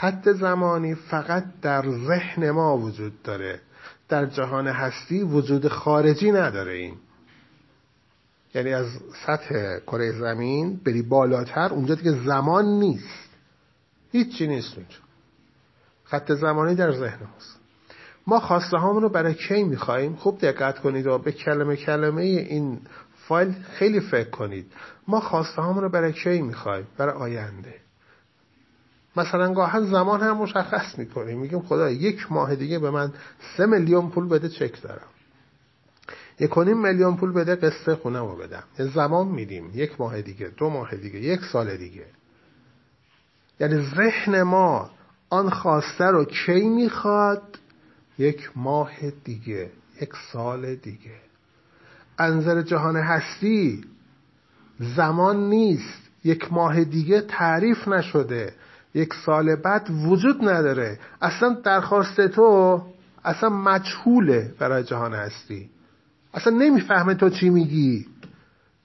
خط 0.00 0.28
زمانی 0.28 0.94
فقط 0.94 1.44
در 1.62 1.84
ذهن 1.90 2.50
ما 2.50 2.78
وجود 2.78 3.22
داره. 3.22 3.60
در 4.08 4.26
جهان 4.26 4.66
هستی 4.66 5.22
وجود 5.22 5.68
خارجی 5.68 6.32
نداره 6.32 6.72
این. 6.72 6.94
یعنی 8.54 8.72
از 8.72 8.86
سطح 9.26 9.78
کره 9.78 10.12
زمین 10.12 10.80
بری 10.84 11.02
بالاتر 11.02 11.72
اونجا 11.72 11.94
دیگه 11.94 12.10
زمان 12.10 12.64
نیست. 12.64 13.28
هیچی 14.12 14.46
نیست 14.46 14.76
اونجا. 14.76 14.98
خط 16.04 16.32
زمانی 16.32 16.74
در 16.74 16.92
ذهن 16.92 17.20
ماست. 17.34 17.58
ما 18.26 18.40
خواسته 18.40 18.76
هامون 18.76 19.02
رو 19.02 19.08
برای 19.08 19.34
کی 19.34 19.62
میخواییم 19.64 20.14
خوب 20.14 20.38
دقت 20.38 20.78
کنید 20.78 21.06
و 21.06 21.18
به 21.18 21.32
کلمه 21.32 21.76
کلمه 21.76 22.22
این 22.22 22.80
فایل 23.28 23.52
خیلی 23.52 24.00
فکر 24.00 24.30
کنید. 24.30 24.72
ما 25.08 25.20
خواسته 25.20 25.62
هامون 25.62 25.82
رو 25.82 25.88
برای 25.88 26.12
کی 26.12 26.42
می‌خوایم 26.42 26.86
برای 26.96 27.14
آینده. 27.14 27.87
مثلا 29.18 29.52
گاهن 29.54 29.84
زمان 29.84 30.20
هم 30.20 30.36
مشخص 30.36 30.98
می‌کنیم 30.98 31.38
میگیم 31.38 31.60
خدا 31.60 31.90
یک 31.90 32.32
ماه 32.32 32.54
دیگه 32.54 32.78
به 32.78 32.90
من 32.90 33.12
سه 33.56 33.66
میلیون 33.66 34.10
پول 34.10 34.28
بده 34.28 34.48
چک 34.48 34.82
دارم. 34.82 35.08
یک 36.40 36.58
میلیون 36.58 37.16
پول 37.16 37.32
بده 37.32 37.54
قسط 37.54 37.94
خونه 37.94 38.18
رو 38.18 38.36
بدم. 38.36 38.62
زمان 38.94 39.28
میدیم. 39.28 39.70
یک 39.74 40.00
ماه 40.00 40.22
دیگه 40.22 40.48
دو 40.56 40.70
ماه 40.70 40.96
دیگه 40.96 41.20
یک 41.20 41.40
سال 41.52 41.76
دیگه. 41.76 42.06
یعنی 43.60 43.90
ذهن 43.96 44.42
ما 44.42 44.90
آن 45.30 45.50
خواسته 45.50 46.04
رو 46.04 46.24
کی 46.24 46.68
می‌خواد؟ 46.68 47.58
یک 48.18 48.50
ماه 48.56 49.10
دیگه 49.24 49.70
یک 50.00 50.10
سال 50.32 50.74
دیگه. 50.74 51.16
انظر 52.18 52.62
جهان 52.62 52.96
هستی 52.96 53.84
زمان 54.80 55.48
نیست. 55.48 56.02
یک 56.24 56.52
ماه 56.52 56.84
دیگه 56.84 57.20
تعریف 57.20 57.88
نشده. 57.88 58.54
یک 58.98 59.14
سال 59.14 59.56
بعد 59.56 59.88
وجود 60.06 60.48
نداره. 60.48 60.98
اصلا 61.22 61.56
درخواست 61.64 62.20
تو 62.20 62.82
اصلا 63.24 63.48
مجهوله 63.48 64.52
برای 64.58 64.84
جهان 64.84 65.14
هستی. 65.14 65.70
اصلا 66.34 66.56
نمی‌فهمه 66.56 67.14
تو 67.14 67.30
چی 67.30 67.50
میگی. 67.50 68.06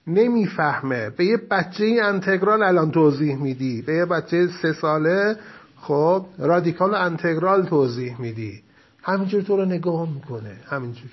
نمی‌فهمه. 0.06 1.10
به 1.10 1.24
یه 1.24 1.36
بچه 1.36 2.00
انتگرال 2.02 2.62
الان 2.62 2.90
توضیح 2.90 3.36
میدی. 3.36 3.82
به 3.82 3.94
یه 3.94 4.04
بچه 4.04 4.48
سه 4.62 4.72
ساله 4.72 5.36
خب 5.80 6.26
رادیکال 6.38 6.94
انتگرال 6.94 7.66
توضیح 7.66 8.20
میدی. 8.20 8.62
همینجور 9.02 9.42
تو 9.42 9.56
رو 9.56 9.64
نگاه 9.64 10.08
می‌کنه. 10.14 10.56
همینجور. 10.70 11.10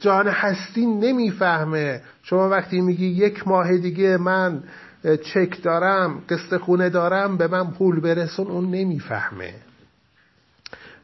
جهان 0.00 0.28
هستی 0.28 0.86
نمی‌فهمه. 0.86 2.02
شما 2.22 2.48
وقتی 2.48 2.80
میگی 2.80 3.06
یک 3.06 3.48
ماه 3.48 3.76
دیگه 3.76 4.16
من 4.16 4.62
چک 5.02 5.62
دارم 5.62 6.22
قسط 6.28 6.56
خونه 6.56 6.90
دارم 6.90 7.36
به 7.36 7.46
من 7.46 7.70
پول 7.70 8.00
برسون 8.00 8.46
اون 8.46 8.70
نمی‌فهمه. 8.70 9.54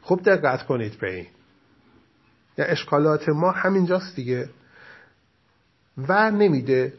خوب 0.01 0.23
دقت 0.23 0.65
کنید 0.65 0.99
به 0.99 1.15
این. 1.15 1.27
یا 2.57 2.65
اشکالات 2.65 3.29
ما 3.29 3.51
همینجاست 3.51 4.15
دیگه. 4.15 4.49
و 5.97 6.31
نمیده. 6.31 6.93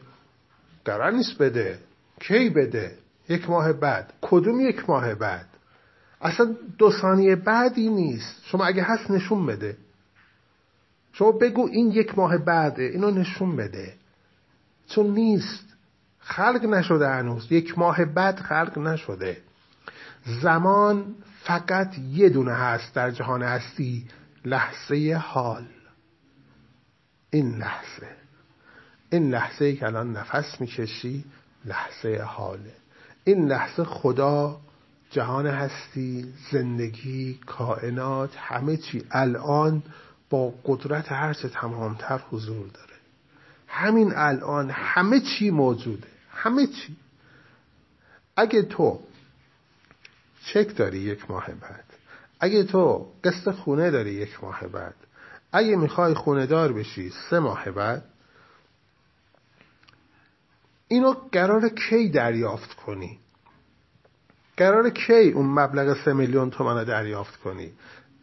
قرار 0.85 1.11
نیست 1.11 1.37
بده. 1.37 1.79
کی 2.19 2.49
بده؟ 2.49 2.97
یک 3.29 3.49
ماه 3.49 3.73
بعد. 3.73 4.13
کدوم 4.21 4.59
یک 4.59 4.89
ماه 4.89 5.15
بعد؟ 5.15 5.45
اصلا 6.21 6.55
دو 6.77 6.91
ثانیه 6.91 7.35
بعدی 7.35 7.89
نیست. 7.89 8.41
شما 8.45 8.65
اگه 8.65 8.83
هست 8.83 9.11
نشون 9.11 9.45
بده. 9.45 9.77
شما 11.13 11.31
بگو 11.31 11.67
این 11.71 11.91
یک 11.91 12.17
ماه 12.17 12.37
بعده 12.37 12.83
اینو 12.83 13.11
نشون 13.11 13.55
بده. 13.55 13.93
چون 14.87 15.07
نیست. 15.07 15.66
خلق 16.27 16.65
نشده 16.65 17.09
هنوز. 17.09 17.51
یک 17.51 17.77
ماه 17.77 18.05
بعد 18.05 18.39
خلق 18.39 18.77
نشده. 18.77 19.37
زمان 20.25 21.15
فقط 21.43 21.97
یه 21.97 22.29
دونه 22.29 22.53
هست 22.53 22.93
در 22.93 23.11
جهان 23.11 23.43
هستی. 23.43 24.07
لحظه 24.45 25.21
حال. 25.23 25.65
این 27.29 27.57
لحظه. 27.57 28.07
این 29.09 29.29
لحظه 29.31 29.65
ای 29.65 29.75
که 29.75 29.85
الان 29.85 30.13
نفس 30.13 30.61
می‌کشی 30.61 31.25
لحظه 31.65 32.21
حاله. 32.25 32.73
این 33.23 33.47
لحظه 33.47 33.83
خدا 33.83 34.59
جهان 35.09 35.47
هستی 35.47 36.33
زندگی 36.51 37.39
کائنات 37.45 38.29
همه 38.37 38.77
چی 38.77 39.03
الان 39.11 39.83
با 40.29 40.53
قدرت 40.65 41.11
هرچه 41.11 41.49
تمامتر 41.49 42.21
حضور 42.31 42.67
داره. 42.67 42.97
همین 43.67 44.13
الان 44.15 44.69
همه 44.69 45.19
چی 45.19 45.49
موجوده. 45.49 46.16
همه 46.47 46.67
چی. 46.67 46.95
اگه 48.35 48.61
تو 48.61 48.99
چک 50.45 50.77
داری 50.77 50.99
یک 50.99 51.31
ماه 51.31 51.51
بعد 51.51 51.83
اگه 52.39 52.63
تو 52.63 53.11
قسط 53.23 53.51
خونه 53.51 53.91
داری 53.91 54.11
یک 54.11 54.43
ماه 54.43 54.67
بعد 54.67 54.95
اگه 55.51 55.75
می‌خوای 55.75 56.13
خونه 56.13 56.45
دار 56.45 56.73
بشی 56.73 57.11
سه 57.29 57.39
ماه 57.39 57.71
بعد 57.71 58.03
اینو 60.87 61.11
قرار 61.31 61.69
کی 61.69 62.09
دریافت 62.09 62.73
کنی؟ 62.73 63.19
قرار 64.57 64.89
کی 64.89 65.31
اون 65.31 65.45
مبلغ 65.45 66.05
سه 66.05 66.13
میلیون 66.13 66.49
تومن 66.49 66.77
رو 66.77 66.85
دریافت 66.85 67.37
کنی؟ 67.37 67.71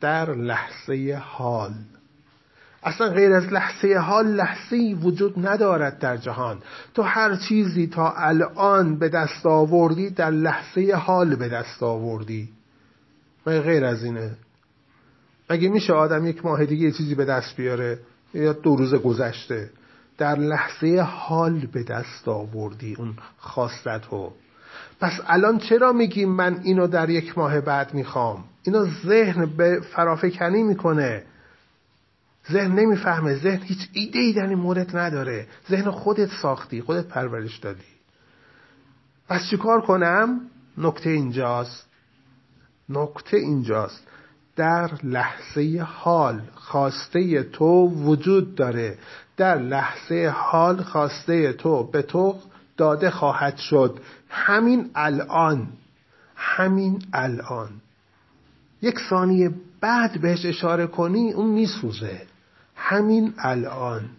در 0.01 0.35
لحظه 0.35 1.23
حال. 1.25 1.75
اصلا 2.85 3.09
غیر 3.09 3.33
از 3.33 3.53
لحظه 3.53 3.95
حال 3.95 4.27
لحظه 4.27 4.97
وجود 5.03 5.47
ندارد 5.47 5.99
در 5.99 6.17
جهان. 6.17 6.59
تو 6.95 7.03
هر 7.03 7.37
چیزی 7.37 7.87
تا 7.87 8.13
الان 8.13 8.99
به 8.99 9.09
دست 9.09 9.47
آوردی 9.47 10.11
در 10.11 10.31
لحظه 10.31 10.95
حال 10.95 11.37
به 11.37 11.49
دست 11.49 11.83
آوردی. 11.83 12.49
مگه 13.47 13.61
غیر 13.61 13.85
از 13.85 14.05
اینه؟ 14.05 14.31
مگه 15.51 15.69
میشه 15.69 15.93
آدم 15.93 16.27
یک 16.27 16.45
ماه 16.45 16.65
دیگه 16.65 16.93
چیزی 16.93 17.15
به 17.15 17.25
دست 17.25 17.57
بیاره؟ 17.57 17.99
یا 18.35 18.53
دو 18.53 18.77
روز 18.77 18.95
گذشته؟ 18.95 19.71
در 20.19 20.39
لحظه 20.39 21.01
حال 21.01 21.67
به 21.73 21.83
دست 21.83 22.29
آوردی 22.29 22.95
اون 22.99 23.15
خواستتو 23.39 24.33
پس 25.01 25.21
الان 25.27 25.59
چرا 25.59 25.93
میگیم 25.93 26.29
من 26.29 26.61
اینو 26.63 26.87
در 26.87 27.11
یک 27.11 27.39
ماه 27.39 27.61
بعد 27.61 27.95
می‌خوام؟ 27.95 28.45
اینو 28.63 28.87
ذهن 29.07 29.47
به 29.47 29.81
فرافکنی 29.81 30.63
می‌کنه. 30.63 31.23
ذهن 32.53 32.73
نمی‌فهمه. 32.73 33.35
ذهن 33.35 33.63
هیچ 33.63 33.89
ایده 33.93 34.19
ای 34.19 34.33
در 34.33 34.47
این 34.47 34.59
مورد 34.59 34.97
نداره. 34.97 35.47
ذهن 35.71 35.91
خودت 35.91 36.29
ساختی 36.43 36.83
خودت 36.83 37.07
پرورش 37.09 37.57
دادی. 37.59 37.95
پس 39.29 39.49
چیکار 39.51 39.81
کنم؟ 39.81 40.41
نکته 40.79 41.11
اینجاست. 41.11 41.87
نکته 42.89 43.37
اینجاست. 43.37 44.07
در 44.57 44.91
لحظه 45.03 45.87
حال 45.89 46.43
خواسته 46.55 47.43
تو 47.43 47.89
وجود 47.89 48.55
داره. 48.55 48.99
در 49.37 49.59
لحظه 49.59 50.33
حال 50.37 50.83
خواسته 50.83 51.53
تو 51.53 51.91
به 51.91 52.03
تو 52.03 52.39
داده 52.77 53.11
خواهد 53.11 53.57
شد. 53.57 54.01
همین 54.29 54.91
الان. 54.95 55.69
همین 56.37 57.03
الان. 57.13 57.71
یک 58.83 58.99
ثانیه 59.11 59.51
بعد 59.81 60.21
بهش 60.21 60.47
اشاره 60.47 60.87
کنی 60.87 61.33
اون 61.33 61.51
میسوزه. 61.51 62.23
همین 62.75 63.35
الان. 63.39 64.11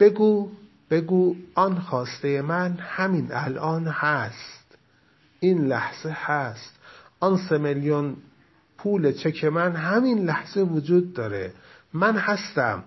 بگو 0.00 0.48
بگو 0.90 1.36
آن 1.54 1.78
خواسته 1.78 2.42
من 2.42 2.78
همین 2.80 3.28
الان 3.30 3.86
هست. 3.86 4.76
این 5.40 5.58
لحظه 5.58 6.10
هست. 6.10 6.78
آن 7.20 7.36
سه 7.48 7.58
میلیون 7.58 8.16
پول 8.78 9.12
چک 9.12 9.44
من 9.44 9.76
همین 9.76 10.24
لحظه 10.24 10.60
وجود 10.60 11.14
داره. 11.14 11.52
من 11.92 12.16
هستم. 12.16 12.84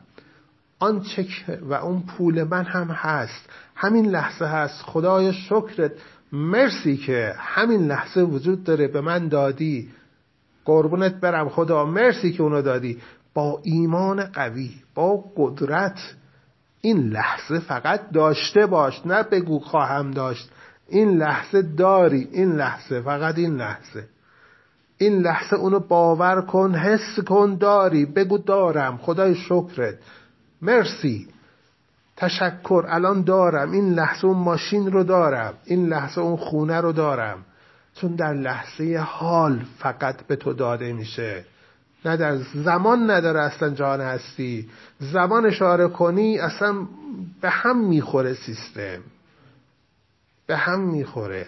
آن 0.80 1.02
چک 1.02 1.60
و 1.61 1.74
اون 1.74 2.02
پول 2.02 2.44
من 2.44 2.64
هم 2.66 2.88
هست. 2.88 3.50
همین 3.76 4.06
لحظه 4.06 4.45
هست. 4.45 4.82
خدای 4.82 5.34
شکرت. 5.34 5.92
مرسی 6.32 6.98
که 6.98 7.35
همین 7.38 7.88
لحظه 7.88 8.22
وجود 8.22 8.64
داره. 8.64 8.88
به 8.88 9.02
من 9.02 9.27
دادی. 9.27 9.92
قربونت 10.66 11.16
برم 11.16 11.50
خدا. 11.50 11.85
مرسی 11.85 12.32
که 12.32 12.44
اونو 12.44 12.61
دادی. 12.61 13.02
با 13.35 13.59
ایمان 13.64 14.25
قوی 14.25 14.72
با 14.95 15.23
قدرت 15.38 15.99
این 16.81 17.09
لحظه 17.09 17.59
فقط 17.59 18.11
داشته 18.11 18.65
باش 18.65 19.01
نه 19.05 19.23
بگو 19.23 19.59
خواهم 19.59 20.11
داشت. 20.11 20.49
این 20.89 21.17
لحظه 21.17 21.61
داری 21.61 22.27
این 22.31 22.51
لحظه 22.51 23.01
فقط 23.01 23.38
این 23.38 23.55
لحظه. 23.55 24.07
این 24.97 25.22
لحظه 25.22 25.55
اونو 25.55 25.80
باور 25.80 26.41
کن 26.41 26.75
حس 26.75 27.19
کن 27.19 27.55
داری 27.55 28.05
بگو 28.05 28.38
دارم 28.38 28.97
خدای 28.97 29.35
شکرت. 29.35 29.95
مرسی. 30.61 31.27
تشکر 32.17 32.85
الان 32.88 33.22
دارم. 33.22 33.72
این 33.72 33.93
لحظه 33.93 34.25
اون 34.25 34.38
ماشین 34.38 34.91
رو 34.91 35.03
دارم. 35.03 35.53
این 35.65 35.88
لحظه 35.88 36.22
اون 36.22 36.38
خونه 36.38 36.81
رو 36.81 36.91
دارم. 36.91 37.45
چون 37.95 38.15
در 38.15 38.33
لحظه 38.33 38.97
حال 39.07 39.65
فقط 39.80 40.27
به 40.27 40.35
تو 40.35 40.53
داده 40.53 40.93
میشه. 40.93 41.45
نه 42.06 42.17
در 42.17 42.38
زمان 42.38 43.11
نداره 43.11 43.42
اصلا 43.42 43.69
جان 43.69 44.01
هستی. 44.01 44.69
زمان 45.00 45.45
اشاره 45.45 45.88
کنی 45.88 46.40
اصلا 46.40 46.88
به 47.42 47.50
هم 47.50 47.88
می‌خوره 47.88 48.34
سیستم. 48.34 49.03
به 50.48 50.58
هم 50.58 50.80
می‌خوره. 50.80 51.48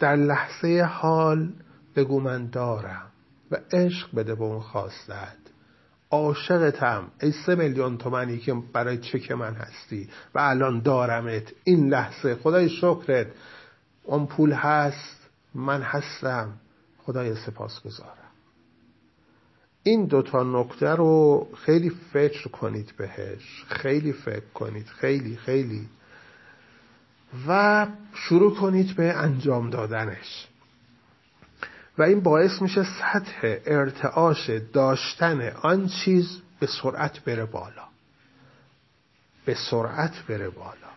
در 0.00 0.16
لحظه 0.16 0.82
حال 0.82 1.52
بگو 1.96 2.20
من 2.20 2.46
دارم 2.46 3.06
و 3.50 3.56
عشق 3.72 4.14
بده 4.16 4.34
به 4.34 4.44
اون 4.44 4.60
خواستت. 4.60 5.36
عاشقتم. 6.10 7.10
ای 7.20 7.32
سه 7.32 7.54
میلیون 7.54 7.98
تومنی 7.98 8.38
که 8.38 8.54
برای 8.72 8.98
چک 8.98 9.32
من 9.32 9.54
هستی 9.54 10.08
و 10.34 10.38
الان 10.38 10.80
دارمت. 10.80 11.52
این 11.64 11.88
لحظه. 11.88 12.34
خدای 12.34 12.68
شکرت. 12.68 13.26
اون 14.04 14.26
پول 14.26 14.52
هست. 14.52 15.28
من 15.54 15.82
هستم. 15.82 16.52
خدای 16.98 17.34
سپاس 17.34 17.82
گذارم 17.82 18.23
این 19.86 20.06
دوتا 20.06 20.42
نکته 20.42 20.88
رو 20.88 21.46
خیلی 21.64 21.90
فکر 21.90 22.48
کنید 22.48 22.92
بهش. 22.96 23.64
خیلی 23.68 24.12
فکر 24.12 24.52
کنید. 24.54 24.86
خیلی 24.86 25.36
خیلی. 25.36 25.88
و 27.48 27.86
شروع 28.14 28.54
کنید 28.54 28.96
به 28.96 29.12
انجام 29.12 29.70
دادنش. 29.70 30.48
و 31.98 32.02
این 32.02 32.20
باعث 32.20 32.62
میشه 32.62 32.84
سطح 32.84 33.56
ارتعاش 33.66 34.50
داشتن 34.50 35.48
آن 35.62 35.88
چیز 35.88 36.40
به 36.60 36.66
سرعت 36.82 37.24
بره 37.24 37.44
بالا. 37.44 37.84
به 39.44 39.56
سرعت 39.70 40.26
بره 40.28 40.50
بالا. 40.50 40.94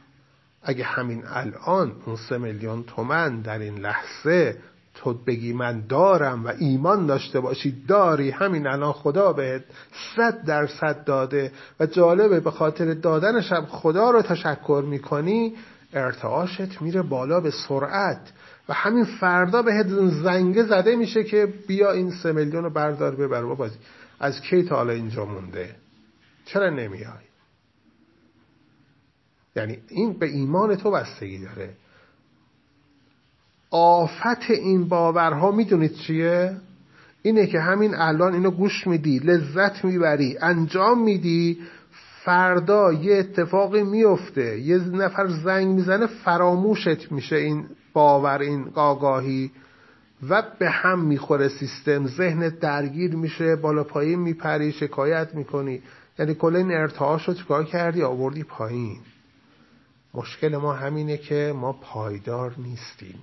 اگه 0.64 0.84
همین 0.84 1.24
الان 1.26 2.02
اون 2.06 2.16
سه 2.16 2.38
میلیون 2.38 2.84
تومن 2.84 3.42
در 3.42 3.60
این 3.60 3.78
لحظه 3.78 4.58
تو 4.98 5.14
بگی 5.14 5.53
من 5.53 5.84
دارم 5.90 6.45
و 6.45 6.53
ایمان 6.59 7.06
داشته 7.06 7.40
باشی 7.40 7.84
داری 7.88 8.32
همین 8.32 8.67
الان 8.67 8.93
خدا 8.93 9.34
بهت 9.34 9.64
صد 10.16 10.45
درصد 10.45 11.03
داده 11.03 11.51
و 11.80 11.85
جالبه 11.85 12.40
به 12.40 12.51
خاطر 12.51 12.93
دادنش 12.93 13.51
هم 13.51 13.66
خدا 13.66 14.11
رو 14.11 14.22
تشکر 14.22 14.84
می‌کنی 14.88 15.56
ارتعاشت 15.93 16.82
میره 16.82 17.01
بالا 17.01 17.40
به 17.40 17.51
سرعت 17.67 18.32
و 18.69 18.74
همین 18.74 19.03
فردا 19.03 19.61
بهت 19.61 19.88
زنگه 20.24 20.64
زده 20.64 20.95
میشه 20.95 21.24
که 21.24 21.53
بیا 21.67 21.92
این 21.92 22.11
سه 22.11 22.32
میلیون 22.32 22.64
رو 22.64 22.69
بردار 22.69 23.16
ببر. 23.16 23.56
بازی 23.56 23.77
از 24.19 24.42
کی 24.42 24.64
تا 24.64 24.76
حالا 24.76 24.93
اینجا 24.93 25.26
مونده؟ 25.26 25.76
چرا 26.45 26.69
نمیای؟ 26.69 27.27
یعنی 29.56 29.77
این 29.88 30.14
به 30.14 30.26
ایمان 30.26 30.76
تو 30.76 30.92
بستگی 30.92 31.38
داره. 31.38 31.74
آفت 33.72 34.52
این 34.52 34.88
باورها 34.88 35.52
می‌دونید 35.52 35.94
چیه؟ 35.94 36.58
اینه 37.22 37.48
که 37.48 37.60
همین 37.60 37.96
الان 37.96 38.34
اینو 38.34 38.52
گوش 38.52 38.88
میدی 38.88 39.20
لذت 39.20 39.86
می‌بری 39.86 40.38
انجام 40.42 41.04
میدی 41.04 41.60
فردا 42.24 42.94
یه 42.94 43.16
اتفاقی 43.18 43.84
میفته 43.84 44.60
یه 44.60 44.78
نفر 44.78 45.28
زنگ 45.28 45.68
می‌زنه 45.68 46.06
فراموشت 46.06 47.12
میشه 47.12 47.36
این 47.36 47.66
باور 47.94 48.40
این 48.40 48.66
آگاهی 48.76 49.52
و 50.30 50.44
به 50.60 50.70
هم 50.70 51.00
می‌خوره 51.00 51.48
سیستم 51.48 52.08
ذهن 52.08 52.50
درگیر 52.50 53.16
میشه 53.16 53.56
بالا 53.56 53.84
پایین 53.84 54.20
میپری 54.20 54.72
شکایت 54.72 55.36
می‌کنی. 55.36 55.82
یعنی 56.20 56.34
کل 56.34 56.56
این 56.56 56.72
ارتعاش 56.72 57.28
رو 57.28 57.34
چکار 57.34 57.66
کردی؟ 57.66 58.04
آوردی 58.04 58.44
پایین. 58.44 58.98
مشکل 60.14 60.58
ما 60.58 60.74
همینه 60.74 61.18
که 61.18 61.54
ما 61.56 61.74
پایدار 61.74 62.56
نیستیم. 62.58 63.20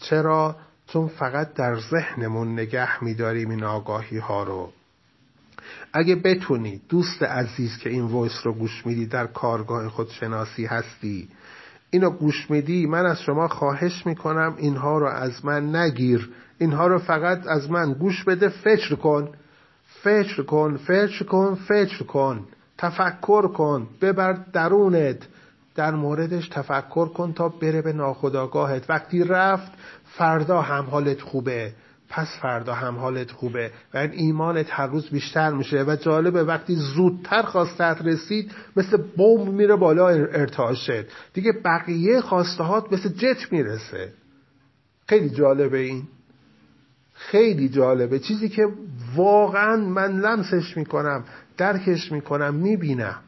چرا؟ 0.00 0.56
چون 0.86 1.08
فقط 1.08 1.54
در 1.54 1.76
ذهنمون 1.80 2.52
نگه 2.52 3.04
میداریم 3.04 3.50
این 3.50 3.64
آگاهی 3.64 4.18
ها 4.18 4.42
رو. 4.42 4.72
اگه 5.92 6.16
بتونی 6.16 6.80
دوست 6.88 7.22
عزیز 7.22 7.78
که 7.78 7.90
این 7.90 8.04
وایس 8.04 8.40
رو 8.44 8.52
گوش 8.52 8.86
میدی 8.86 9.06
در 9.06 9.26
کارگاه 9.26 9.88
خودشناسی 9.88 10.66
هستی 10.66 11.28
اینو 11.90 12.10
گوش 12.10 12.50
میدی 12.50 12.86
من 12.86 13.06
از 13.06 13.20
شما 13.20 13.48
خواهش 13.48 14.06
می‌کنم 14.06 14.54
اینها 14.58 14.98
رو 14.98 15.06
از 15.06 15.44
من 15.44 15.76
نگیر. 15.76 16.30
اینها 16.58 16.86
رو 16.86 16.98
فقط 16.98 17.46
از 17.46 17.70
من 17.70 17.92
گوش 17.92 18.24
بده 18.24 18.48
فکر 18.48 18.94
کن. 18.94 19.28
فکر 20.02 20.42
کن 20.42 20.76
فکر 20.76 21.24
کن 21.24 21.54
فکر 21.54 22.02
کن. 22.02 22.44
تفکر 22.78 23.48
کن. 23.48 23.86
ببر 24.00 24.32
درونت. 24.32 25.28
در 25.78 25.90
موردش 25.90 26.48
تفکر 26.48 27.08
کن 27.08 27.32
تا 27.32 27.48
بره 27.48 27.82
به 27.82 27.92
ناخداگاهت 27.92 28.90
وقتی 28.90 29.24
رفت 29.24 29.72
فردا 30.04 30.60
هم 30.62 30.84
حالت 30.84 31.20
خوبه. 31.20 31.72
پس 32.08 32.28
فردا 32.42 32.74
هم 32.74 32.96
حالت 32.96 33.30
خوبه. 33.30 33.70
و 33.94 33.98
این 33.98 34.10
ایمانت 34.10 34.66
هر 34.70 34.86
روز 34.86 35.10
بیشتر 35.10 35.50
میشه. 35.50 35.82
و 35.82 35.96
جالبه 35.96 36.44
وقتی 36.44 36.74
زودتر 36.74 37.42
خواستت 37.42 37.96
رسید 38.04 38.52
مثل 38.76 38.96
بوم 39.16 39.48
میره 39.54 39.76
بالا 39.76 40.08
ارتعاشت. 40.08 41.04
دیگه 41.34 41.52
بقیه 41.64 42.20
خواستهات 42.20 42.92
مثل 42.92 43.08
جت 43.08 43.52
می‌رسه. 43.52 44.12
خیلی 45.06 45.30
جالبه 45.30 45.78
این. 45.78 46.02
خیلی 47.14 47.68
جالبه. 47.68 48.18
چیزی 48.18 48.48
که 48.48 48.68
واقعا 49.16 49.76
من 49.76 50.20
لمسش 50.20 50.76
می‌کنم 50.76 51.24
درکش 51.56 52.12
می‌کنم 52.12 52.54
می‌بینم. 52.54 53.18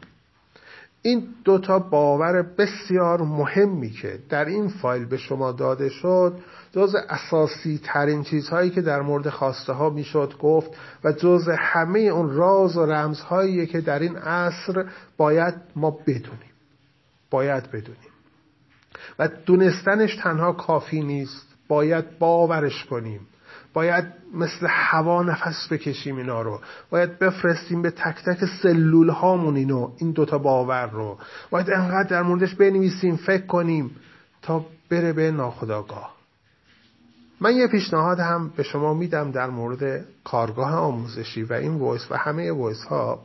این 1.03 1.29
دوتا 1.45 1.79
باور 1.79 2.43
بسیار 2.43 3.23
مهمی 3.23 3.91
که 3.91 4.19
در 4.29 4.45
این 4.45 4.69
فایل 4.69 5.05
به 5.05 5.17
شما 5.17 5.53
داده 5.53 5.89
شد 5.89 6.39
جز 6.73 6.95
اساسی 7.09 7.81
ترین 7.85 8.23
چیزهایی 8.23 8.71
که 8.71 8.81
در 8.81 9.01
مورد 9.01 9.29
خواسته 9.29 9.73
ها 9.73 9.91
می‌شد 9.91 10.39
گفت 10.39 10.71
و 11.05 11.13
جز 11.13 11.49
همه 11.59 12.01
اون 12.01 12.31
راز 12.31 12.77
و 12.77 12.87
رمزهایی 12.87 13.67
که 13.67 13.81
در 13.81 13.99
این 13.99 14.17
عصر 14.17 14.85
باید 15.17 15.55
ما 15.77 15.91
بدونیم. 15.91 16.51
باید 17.31 17.71
بدونیم. 17.71 18.11
و 19.19 19.29
دونستنش 19.47 20.17
تنها 20.17 20.53
کافی 20.53 21.03
نیست. 21.03 21.47
باید 21.69 22.19
باورش 22.19 22.85
کنیم. 22.85 23.21
باید 23.75 24.05
مثل 24.35 24.67
هوا 24.69 25.23
نفس 25.23 25.69
بکشیم 25.71 26.17
اینا 26.17 26.43
رو. 26.43 26.61
باید 26.91 27.19
بفرستیم 27.19 27.83
به 27.83 27.91
تک 27.91 28.25
تک 28.25 28.45
سلول 28.63 29.09
هامون 29.09 29.57
اینو 29.57 29.91
این 29.99 30.11
دوتا 30.11 30.39
باور 30.39 30.87
رو. 30.87 31.19
باید 31.51 31.71
انقدر 31.71 32.09
در 32.09 32.23
موردش 32.23 32.55
بنویسیم 32.55 33.17
فکر 33.17 33.47
کنیم 33.47 33.91
تا 34.43 34.67
بره 34.91 35.13
به 35.13 35.31
ناخودآگاه 35.31 36.21
من 37.41 37.57
یه 37.57 37.67
پیشنهاد 37.67 38.21
هم 38.21 38.53
به 38.57 38.63
شما 38.63 38.95
میدم 38.95 39.31
در 39.31 39.51
مورد 39.51 40.05
کارگاه 40.25 40.75
آموزشی 40.75 41.43
و 41.43 41.53
این 41.53 41.79
وایس 41.79 42.07
و 42.11 42.17
همه 42.17 42.53
وایس 42.53 42.85
ها 42.85 43.23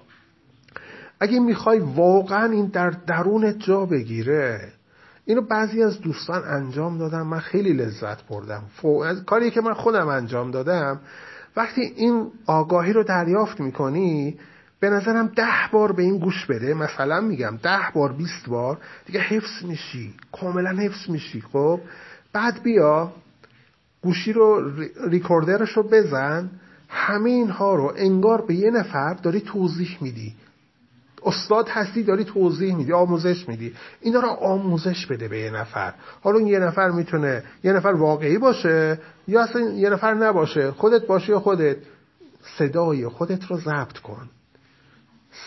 اگه 1.19 1.40
می‌خوای 1.40 1.80
واقعا 1.80 2.51
این 2.51 2.65
در 2.65 2.90
درون 2.90 3.59
جا 3.59 3.85
بگیره 3.85 4.72
اینو 5.25 5.41
بعضی 5.41 5.83
از 5.83 6.01
دوستان 6.01 6.43
انجام 6.43 6.97
دادم 6.97 7.27
من 7.27 7.39
خیلی 7.39 7.73
لذت 7.73 8.27
بردم. 8.27 8.63
کاری 9.25 9.51
که 9.51 9.61
من 9.61 9.73
خودم 9.73 10.07
انجام 10.07 10.51
دادم. 10.51 10.99
وقتی 11.55 11.81
این 11.81 12.31
آگاهی 12.45 12.93
رو 12.93 13.03
دریافت 13.03 13.59
می‌کنی 13.59 14.37
به 14.79 14.89
نظرم 14.89 15.27
ده 15.27 15.69
بار 15.71 15.91
به 15.91 16.03
این 16.03 16.17
گوش 16.19 16.45
بده. 16.45 16.73
مثلا 16.73 17.21
میگم 17.21 17.59
ده 17.63 17.79
بار 17.93 18.13
بیست 18.13 18.49
بار. 18.49 18.77
دیگه 19.05 19.19
حفظ 19.19 19.63
میشی. 19.63 20.13
کاملا 20.31 20.69
حفظ 20.69 21.09
میشی. 21.09 21.41
خب؟ 21.41 21.79
بعد 22.33 22.63
بیا 22.63 23.11
گوشی 24.01 24.33
رو 24.33 24.71
ریکوردرش 25.09 25.69
رو 25.69 25.83
بزن. 25.83 26.49
همه 26.89 27.29
اینها 27.29 27.75
رو 27.75 27.93
انگار 27.97 28.45
به 28.45 28.55
یه 28.55 28.71
نفر 28.71 29.13
داری 29.13 29.41
توضیح 29.41 29.97
میدی. 30.01 30.33
استاد 31.25 31.69
هستی 31.69 32.03
داری 32.03 32.23
توضیح 32.23 32.75
میدی 32.75 32.93
آموزش 32.93 33.49
میدی. 33.49 33.73
اینا 34.01 34.19
رو 34.19 34.27
آموزش 34.27 35.05
بده 35.05 35.27
به 35.27 35.39
یه 35.39 35.51
نفر. 35.51 35.93
حالا 36.23 36.39
یه 36.39 36.59
نفر 36.59 36.89
می‌تونه 36.89 37.43
یه 37.63 37.73
نفر 37.73 37.89
واقعی 37.89 38.37
باشه 38.37 38.99
یا 39.27 39.43
اصلا 39.43 39.61
یه 39.61 39.89
نفر 39.89 40.13
نباشه. 40.13 40.71
خودت 40.71 41.07
باشی 41.07 41.31
یا 41.31 41.39
خودت. 41.39 41.77
صدای 42.57 43.07
خودت 43.07 43.45
رو 43.45 43.57
ضبط 43.57 43.97
کن. 43.97 44.29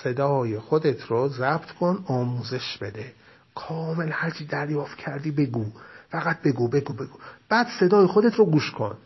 صدای 0.02 0.58
خودت 0.58 1.02
رو 1.02 1.28
ضبط 1.28 1.70
کن 1.80 2.04
آموزش 2.06 2.78
بده. 2.80 3.12
کامل 3.54 4.08
هرچی 4.12 4.44
دریافت 4.44 4.96
کردی 4.96 5.30
بگو. 5.30 5.64
فقط 6.10 6.42
بگو 6.42 6.68
بگو 6.68 6.92
بگو. 6.92 7.18
بعد 7.48 7.66
صدای 7.80 8.06
خودت 8.06 8.34
رو 8.34 8.44
گوش 8.44 8.70
کن. 8.70 8.96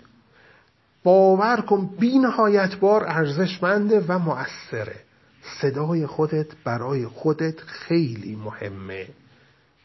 باور 1.05 1.61
کن 1.61 1.91
بی 1.99 2.19
نهایت 2.19 2.77
بار 2.77 3.05
ارزشمنده 3.09 4.05
و 4.09 4.19
مؤثره. 4.19 4.97
صدای 5.61 6.07
خودت 6.07 6.47
برای 6.65 7.07
خودت 7.07 7.61
خیلی 7.61 8.37
مهمه. 8.37 9.07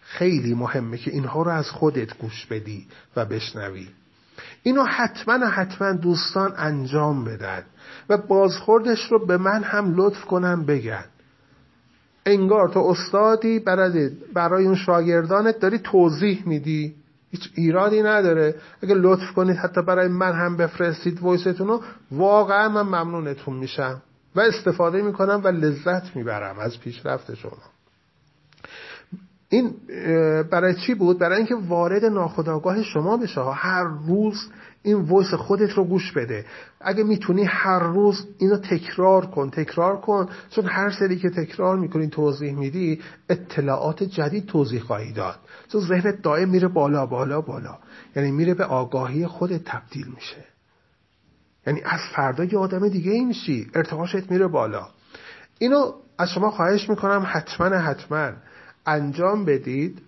خیلی 0.01 0.53
مهمه 0.53 0.97
که 0.97 1.11
اینها 1.11 1.41
رو 1.41 1.51
از 1.51 1.69
خودت 1.69 2.17
گوش 2.17 2.45
بدی 2.45 2.87
و 3.15 3.25
بشنوی. 3.25 3.87
اینو 4.63 4.83
حتما 4.83 5.47
حتما 5.47 5.91
دوستان 5.93 6.53
انجام 6.57 7.25
بدن 7.25 7.63
و 8.09 8.17
بازخوردش 8.17 9.11
رو 9.11 9.25
به 9.25 9.37
من 9.37 9.63
هم 9.63 9.93
لطف 9.95 10.25
کنم 10.25 10.65
بگن. 10.65 11.05
انگار 12.25 12.69
تو 12.69 12.79
استادی 12.79 13.59
برای, 13.59 14.09
برای 14.33 14.65
اون 14.65 14.75
شاگردانت 14.75 15.59
داری 15.59 15.79
توضیح 15.79 16.43
میدی. 16.47 16.95
هیچ 17.31 17.51
ایرادی 17.55 18.03
نداره. 18.03 18.55
اگه 18.81 18.95
لطف 18.95 19.31
کنید 19.31 19.57
حتی 19.57 19.81
برای 19.81 20.07
من 20.07 20.33
هم 20.33 20.57
بفرستید 20.57 21.19
voice 21.19 21.49
تون 21.49 21.67
رو 21.67 21.83
واقعا 22.11 22.69
من 22.69 22.81
ممنونتون 22.81 23.55
میشم. 23.55 24.01
و 24.35 24.39
استفاده 24.39 25.01
می‌کنم 25.01 25.41
و 25.43 25.47
لذت 25.47 26.15
می‌برم 26.15 26.59
از 26.59 26.79
پیشرفت 26.79 27.35
شما. 27.35 27.57
این 29.49 29.75
برای 30.51 30.75
چی 30.75 30.93
بود؟ 30.93 31.19
برای 31.19 31.37
اینکه 31.37 31.55
وارد 31.55 32.05
ناخودآگاه 32.05 32.83
شما 32.83 33.17
بشه. 33.17 33.41
هر 33.41 33.83
روز 33.83 34.49
این 34.83 34.97
voice 34.97 35.33
خودت 35.33 35.71
رو 35.71 35.83
گوش 35.83 36.11
بده. 36.11 36.45
اگه 36.81 37.03
می‌تونی 37.03 37.43
هر 37.43 37.79
روز 37.79 38.27
اینو 38.37 38.57
تکرار 38.57 39.25
کن 39.25 39.49
تکرار 39.49 40.01
کن. 40.01 40.29
چون 40.49 40.65
هر 40.65 40.91
سری 40.91 41.17
که 41.19 41.29
تکرار 41.29 41.77
می‌کنی 41.77 42.07
توضیح 42.07 42.55
میدی 42.55 43.01
اطلاعات 43.29 44.03
جدید 44.03 44.45
توضیح 44.45 44.81
خواهی 44.81 45.13
داد. 45.13 45.39
چون 45.71 45.81
ذهنت 45.81 46.21
دائم 46.21 46.49
میره 46.49 46.67
بالا 46.67 47.05
بالا 47.05 47.41
بالا. 47.41 47.77
یعنی 48.15 48.31
میره 48.31 48.53
به 48.53 48.63
آگاهی 48.63 49.27
خودت 49.27 49.63
تبدیل 49.63 50.07
میشه. 50.15 50.45
یعنی 51.67 51.81
از 51.85 51.99
فردا 52.15 52.43
یه 52.43 52.57
آدم 52.57 52.89
دیگه 52.89 53.11
ای 53.11 53.25
میشی. 53.25 53.67
ارتعاشت 53.73 54.31
میره 54.31 54.47
بالا. 54.47 54.87
اینو 55.59 55.91
از 56.17 56.29
شما 56.29 56.51
خواهش 56.51 56.89
می‌کنم 56.89 57.27
حتما 57.27 57.77
حتما 57.77 58.31
انجام 58.85 59.45
بدید. 59.45 60.01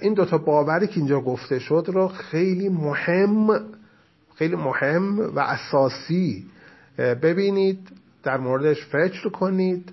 این 0.00 0.14
دوتا 0.14 0.38
باوری 0.38 0.86
که 0.86 0.96
اینجا 0.96 1.20
گفته 1.20 1.58
شد 1.58 1.84
رو 1.88 2.08
خیلی 2.08 2.68
مهم 2.68 3.60
خیلی 4.34 4.56
مهم 4.56 5.18
و 5.18 5.38
اساسی 5.38 6.46
ببینید 6.98 7.88
در 8.22 8.36
موردش 8.36 8.84
فکر 8.86 9.28
کنید 9.28 9.92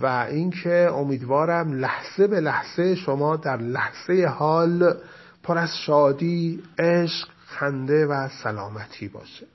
و 0.00 0.06
اینکه 0.06 0.90
امیدوارم 0.92 1.72
لحظه 1.72 2.26
به 2.26 2.40
لحظه 2.40 2.94
شما 2.94 3.36
در 3.36 3.56
لحظه 3.56 4.26
حال 4.26 4.94
پر 5.42 5.58
از 5.58 5.76
شادی 5.86 6.62
عشق 6.78 7.28
خنده 7.46 8.06
و 8.06 8.28
سلامتی 8.42 9.08
باشه. 9.08 9.46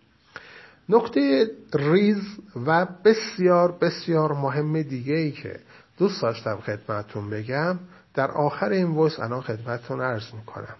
نکته 0.89 1.51
ریز 1.73 2.23
و 2.65 2.87
بسیار 3.05 3.71
بسیار 3.71 4.33
مهم 4.33 4.81
دیگه 4.81 5.15
ای 5.15 5.31
که 5.31 5.59
دوست 5.97 6.21
داشتم 6.21 6.55
خدمتون 6.55 7.29
بگم 7.29 7.79
در 8.13 8.31
آخر 8.31 8.69
این 8.69 8.97
ویس 8.97 9.19
الان 9.19 9.41
خدمتون 9.41 10.01
عرض 10.01 10.33
می‌کنم. 10.33 10.75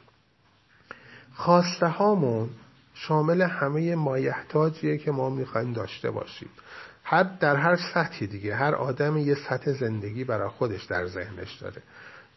خواسته 1.33 1.87
هامون 1.87 2.49
شامل 2.93 3.41
همه 3.41 3.95
مایحتاجیه 3.95 4.97
که 4.97 5.11
ما 5.11 5.29
می‌خوایم 5.29 5.73
داشته 5.73 6.11
باشیم. 6.11 6.49
هر 7.03 7.23
در 7.23 7.55
هر 7.55 7.77
سطحی 7.93 8.27
دیگه 8.27 8.55
هر 8.55 8.75
آدم 8.75 9.17
یه 9.17 9.35
سطح 9.49 9.71
زندگی 9.71 10.23
برای 10.23 10.49
خودش 10.49 10.83
در 10.83 11.07
ذهنش 11.07 11.55
داره. 11.55 11.81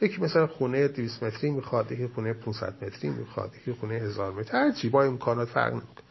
یکی 0.01 0.23
مثلا 0.23 0.47
خونه 0.47 0.89
200 0.89 1.23
متری 1.23 1.51
می‌خواد 1.51 1.93
یکی 1.93 2.07
خونه 2.07 2.33
500 2.33 2.85
متری 2.85 3.11
می‌خواد 3.11 3.51
یکی 3.57 3.73
خونه 3.73 3.95
1000 3.95 4.33
متری 4.33 4.59
هر 4.61 4.73
چی 4.73 4.89
با 4.89 5.05
امکانات 5.05 5.49
فرق 5.49 5.73
نمی‌کنه. 5.73 6.06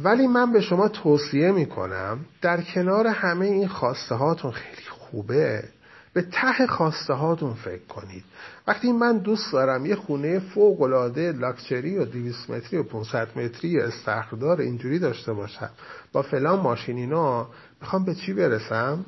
ولی 0.00 0.26
من 0.26 0.52
به 0.52 0.60
شما 0.60 0.88
توصیه 0.88 1.52
می‌کنم 1.52 2.18
در 2.42 2.62
کنار 2.62 3.06
همه 3.06 3.46
این 3.46 3.68
خواسته 3.68 4.14
هاتون 4.14 4.50
خیلی 4.50 4.88
خوبه 4.88 5.64
به 6.12 6.22
ته 6.22 6.66
خواسته 6.66 7.14
هاتون 7.14 7.54
فکر 7.54 7.84
کنید. 7.84 8.24
وقتی 8.66 8.92
من 8.92 9.18
دوست 9.18 9.52
دارم 9.52 9.86
یه 9.86 9.94
خونه 9.96 10.38
فوق 10.38 10.82
العاده 10.82 11.32
لاکچری 11.32 11.98
و 11.98 12.04
200 12.04 12.50
متری 12.50 12.78
و 12.78 12.82
500 12.82 13.38
متری 13.38 13.80
استخردار 13.80 14.60
اینجوری 14.60 14.98
داشته 14.98 15.32
باشم 15.32 15.70
با 16.12 16.22
فلان 16.22 16.60
ماشین 16.60 16.96
اینا 16.96 17.48
می‌خوام 17.80 18.04
به 18.04 18.14
چی 18.14 18.32
برسم؟ 18.32 19.04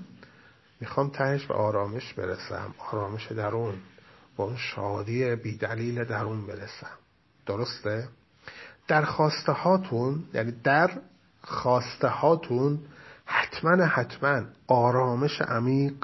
می‌خوام 0.80 1.10
تهش 1.10 1.46
به 1.46 1.54
آرامش 1.54 2.14
برسم 2.14 2.74
آرامش 2.92 3.32
درون 3.32 3.74
با 4.36 4.44
اون 4.44 4.56
شادی 4.56 5.36
بیدلیل 5.36 6.04
درون 6.04 6.46
برسم. 6.46 6.96
درسته؟ 7.46 8.08
در 8.90 9.04
خواسته 9.04 9.52
هاتون 9.52 10.24
یعنی 10.34 10.52
در 10.64 10.90
خواسته 11.42 12.08
هاتون 12.08 12.78
حتما 13.24 13.84
حتما 13.84 14.42
آرامش 14.66 15.40
عمیق 15.40 15.94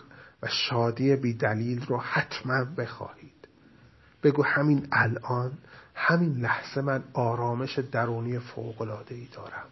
و 0.43 0.47
شادی 0.49 1.17
بیدلیل 1.17 1.87
رو 1.87 1.99
حتما 1.99 2.65
بخواهید. 2.65 3.49
بگو 4.23 4.43
همین 4.43 4.89
الان 4.93 5.53
همین 5.95 6.33
لحظه 6.33 6.81
من 6.81 7.05
آرامش 7.13 7.79
درونی 7.79 8.39
فوقلاده 8.39 9.15
ای 9.15 9.29
دارم. 9.33 9.67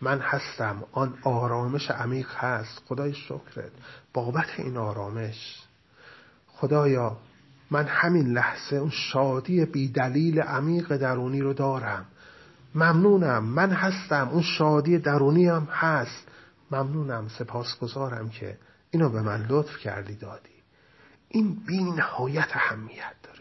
من 0.00 0.20
هستم 0.20 0.84
آن 0.92 1.14
آرامش 1.22 1.90
عمیق 1.90 2.28
هست. 2.34 2.82
خدای 2.86 3.14
شکرت. 3.14 3.70
بابت 4.12 4.48
این 4.58 4.76
آرامش. 4.76 5.62
خدایا 6.48 7.16
من 7.70 7.84
همین 7.84 8.26
لحظه 8.26 8.76
اون 8.76 8.90
شادی 8.90 9.64
بیدلیل 9.64 10.40
عمیق 10.40 10.96
درونی 10.96 11.40
رو 11.40 11.52
دارم. 11.52 12.06
ممنونم. 12.76 13.44
من 13.44 13.70
هستم. 13.70 14.28
اون 14.32 14.42
شادی 14.42 14.98
درونی 14.98 15.48
هم 15.48 15.68
هست. 15.70 16.28
ممنونم. 16.70 17.28
سپاسگزارم 17.28 18.28
که 18.28 18.58
اینو 18.90 19.08
به 19.08 19.22
من 19.22 19.46
لطف 19.48 19.78
کردی 19.78 20.14
دادی. 20.14 20.56
این 21.28 21.56
بی 21.66 21.84
نهایت 21.84 22.48
اهمیت 22.50 23.14
داره. 23.22 23.38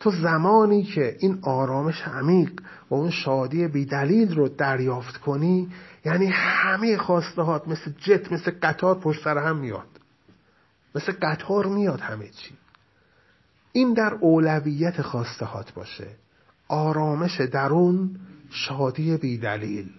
تو 0.00 0.10
زمانی 0.10 0.82
که 0.82 1.16
این 1.20 1.38
آرامش 1.42 2.02
عمیق 2.02 2.52
و 2.90 2.94
اون 2.94 3.10
شادی 3.10 3.68
بیدلیل 3.68 4.34
رو 4.34 4.48
دریافت 4.48 5.16
کنی 5.16 5.68
یعنی 6.04 6.26
همه 6.26 6.96
خواستهات 6.96 7.68
مثل 7.68 7.90
جت 7.90 8.32
مثل 8.32 8.52
قطار 8.62 8.98
پشت 8.98 9.24
سر 9.24 9.38
هم 9.38 9.56
میاد. 9.56 9.86
مثل 10.94 11.12
قطار 11.22 11.66
میاد 11.66 12.00
همه 12.00 12.28
چی. 12.28 12.54
این 13.72 13.92
در 13.92 14.14
اولویت 14.14 15.02
خواستهات 15.02 15.74
باشه. 15.74 16.06
آرامش 16.68 17.40
درون 17.40 18.16
شادی 18.52 19.16
بیدلیل. 19.16 19.90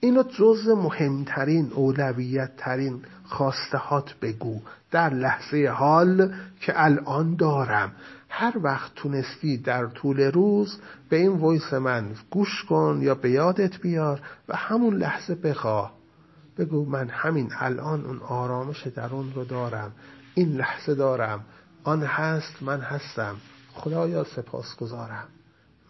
اینو 0.00 0.22
جز 0.22 0.68
مهمترین 0.68 1.72
اولویت 1.72 2.56
ترین 2.56 3.02
خواستهات 3.24 4.14
بگو. 4.22 4.60
در 4.90 5.14
لحظه 5.14 5.68
حال 5.68 6.34
که 6.60 6.72
الان 6.84 7.36
دارم. 7.36 7.92
هر 8.28 8.58
وقت 8.62 8.94
تونستی 8.94 9.56
در 9.56 9.86
طول 9.86 10.20
روز 10.20 10.80
به 11.08 11.16
این 11.16 11.32
ویس 11.32 11.72
من 11.72 12.06
گوش 12.30 12.64
کن 12.64 12.98
یا 13.02 13.14
به 13.14 13.30
یادت 13.30 13.80
بیار 13.80 14.20
و 14.48 14.56
همون 14.56 14.96
لحظه 14.96 15.34
بخواه. 15.34 15.92
بگو 16.58 16.84
من 16.84 17.08
همین 17.08 17.50
الان 17.58 18.04
اون 18.04 18.18
آرامش 18.18 18.86
درون 18.86 19.32
رو 19.34 19.44
دارم. 19.44 19.92
این 20.34 20.56
لحظه 20.56 20.94
دارم. 20.94 21.44
آن 21.84 22.02
هست 22.02 22.62
من 22.62 22.80
هستم. 22.80 23.36
خدایا 23.74 24.24
سپاس 24.24 24.76
گذارم 24.76 25.28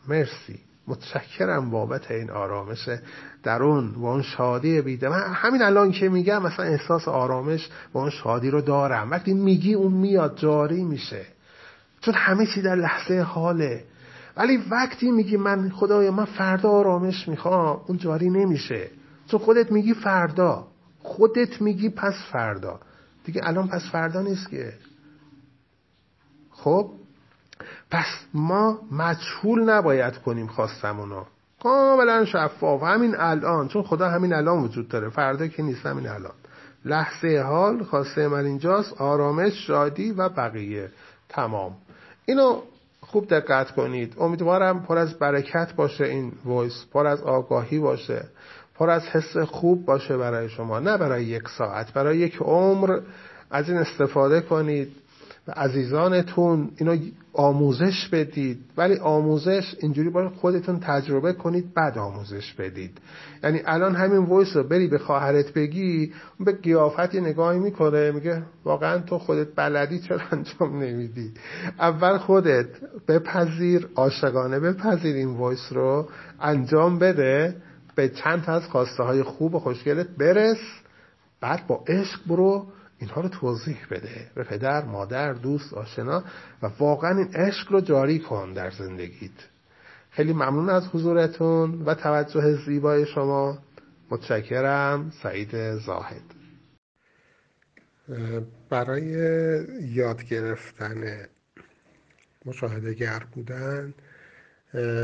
مرسی. 0.09 0.66
متشکرم 0.89 1.70
بابت 1.70 2.10
این 2.10 2.31
آرامش 2.31 2.89
درون 3.42 3.94
و 3.94 4.06
اون 4.06 4.23
شادی 4.23 4.81
بیده 4.81 5.08
من 5.08 5.20
همین 5.20 5.62
الان 5.62 5.92
که 5.92 6.08
میگم 6.08 6.42
مثلا 6.42 6.65
احساس 6.65 7.08
آرامش 7.08 7.68
و 7.94 7.98
اون 7.98 8.10
شادی 8.10 8.50
رو 8.50 8.60
دارم. 8.60 9.10
وقتی 9.10 9.34
میگی 9.34 9.74
اون 9.74 9.92
میاد 9.92 10.39
جاری 10.39 10.84
میشه. 10.84 11.26
چون 12.00 12.15
همه 12.15 12.47
چی 12.47 12.62
در 12.62 12.74
لحظه 12.74 13.20
حاله. 13.20 13.84
ولی 14.36 14.56
وقتی 14.70 15.10
میگی 15.10 15.36
من 15.36 15.70
خدایا 15.70 16.10
من 16.10 16.24
فردا 16.24 16.70
آرامش 16.70 17.28
می‌خوام 17.28 17.81
اون 17.86 17.98
جاری 17.98 18.31
نمیشه. 18.31 18.90
چون 19.26 19.40
خودت 19.40 19.73
میگی 19.73 19.94
فردا. 19.94 20.66
خودت 21.02 21.62
میگی 21.62 21.89
پس 21.89 22.15
فردا. 22.32 22.81
دیگه 23.24 23.40
الان 23.44 23.68
پس 23.68 23.82
فردا 23.92 24.23
نیست 24.23 24.50
که. 24.50 24.73
خب؟ 26.50 26.90
پس 27.97 28.07
ما 28.34 28.78
مجهول 28.92 29.70
نباید 29.70 30.16
کنیم 30.16 30.47
خواستمونو. 30.47 31.25
کاملا 31.62 32.25
شفاف. 32.25 32.83
همین 32.83 33.15
الان 33.18 33.68
چون 33.68 33.83
خدا 33.83 34.08
همین 34.08 34.33
الان 34.33 34.62
وجود 34.62 34.89
داره. 34.89 35.08
فردا 35.10 35.47
که 35.47 35.62
نیست 35.62 35.86
همین 35.86 36.07
الان. 36.07 36.33
لحظه 36.84 37.39
حال 37.39 37.84
خواسته 37.84 38.28
من 38.28 38.44
اینجاست. 38.44 39.00
آرامش 39.00 39.66
شادی 39.66 40.12
و 40.12 40.28
بقیه. 40.28 40.91
تمام. 41.28 41.76
اینو 42.25 42.60
خوب 43.00 43.28
دقت 43.28 43.70
کنید. 43.70 44.15
امیدوارم 44.18 44.83
پر 44.83 44.99
از 44.99 45.18
برکت 45.18 45.75
باشه 45.75 46.05
این 46.05 46.33
voice. 46.44 46.84
پر 46.92 47.07
از 47.07 47.23
آگاهی 47.23 47.78
باشه. 47.78 48.25
پر 48.75 48.91
از 48.91 49.02
حس 49.02 49.36
خوب 49.36 49.84
باشه 49.84 50.16
برای 50.16 50.49
شما. 50.49 50.78
نه 50.78 50.97
برای 50.97 51.25
یک 51.25 51.49
ساعت 51.49 51.92
برای 51.92 52.18
یک 52.18 52.36
عمر. 52.36 53.00
از 53.50 53.68
این 53.68 53.78
استفاده 53.78 54.41
کنید. 54.41 55.06
و 55.49 55.52
عزیزانتون 55.57 56.70
اینو 56.76 56.97
آموزش 57.33 58.08
بدید. 58.12 58.58
ولی 58.76 58.97
آموزش 58.97 59.75
اینجوری 59.81 60.10
باید 60.10 60.33
خودتون 60.33 60.81
تجربه 60.81 61.33
کنید 61.33 61.75
بعد 61.75 61.99
آموزش 61.99 62.52
بدید. 62.52 62.99
یعنی 63.44 63.60
الان 63.66 63.94
همین 63.94 64.25
voice 64.25 64.57
رو 64.57 64.62
بری 64.62 64.86
به 64.86 64.99
خواهرت 64.99 65.52
بگی 65.52 66.12
به 66.41 66.52
قیافت 66.52 66.98
یه 66.98 67.20
نگاهی 67.20 67.58
می‌کنه 67.58 68.10
میگه 68.10 68.42
واقعا 68.65 68.99
تو 68.99 69.18
خودت 69.18 69.49
بلدی 69.57 69.99
چرا 69.99 70.20
انجام 70.33 70.83
نمیدی؟ 70.83 71.33
اول 71.78 72.18
خودت 72.18 72.66
بپذیر 73.08 73.89
عاشقانه 73.94 74.60
بپذیر 74.60 75.16
این 75.16 75.36
voice 75.36 75.73
رو 75.73 76.08
انجام 76.41 76.99
بده 76.99 77.57
به 77.94 78.08
چند 78.08 78.44
از 78.47 78.65
خواسته 78.65 79.02
های 79.02 79.23
خوب 79.23 79.55
و 79.55 79.58
خوشگلت 79.58 80.07
برس 80.18 80.58
بعد 81.41 81.66
با 81.66 81.84
عشق 81.89 82.20
برو 82.26 82.66
اینها 82.99 83.20
رو 83.20 83.28
توضیح 83.28 83.78
بده 83.91 84.31
به 84.34 84.44
پدر 84.44 84.84
مادر 84.84 85.33
دوست 85.33 85.75
آشنا 85.75 86.25
و 86.62 86.70
واقعا 86.78 87.18
این 87.18 87.34
عشق 87.34 87.73
رو 87.73 87.81
جاری 87.81 88.18
کن 88.18 88.52
در 88.52 88.70
زندگیت. 88.70 89.31
خیلی 90.10 90.33
ممنون 90.33 90.70
از 90.70 90.89
حضورتون 90.89 91.83
و 91.83 91.94
توجه 91.94 92.57
زیبای 92.66 93.07
شما. 93.07 93.58
متشکرم 94.10 95.12
سعید 95.23 95.75
زاهد. 95.75 96.23
برای 98.70 99.05
یاد 99.81 100.25
گرفتن 100.25 101.26
مشاهده 102.44 102.94
گر 102.94 103.23
بودن 103.34 103.94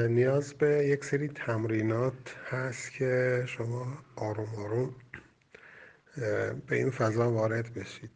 نیاز 0.08 0.54
به 0.54 0.86
یک 0.86 1.04
سری 1.04 1.28
تمرینات 1.28 2.36
هست 2.50 2.92
که 2.92 3.42
شما 3.46 3.86
آروم 4.16 4.54
آروم 4.58 4.94
به 6.66 6.76
این 6.76 6.90
فضا 6.90 7.30
وارد 7.30 7.74
بشید. 7.74 8.10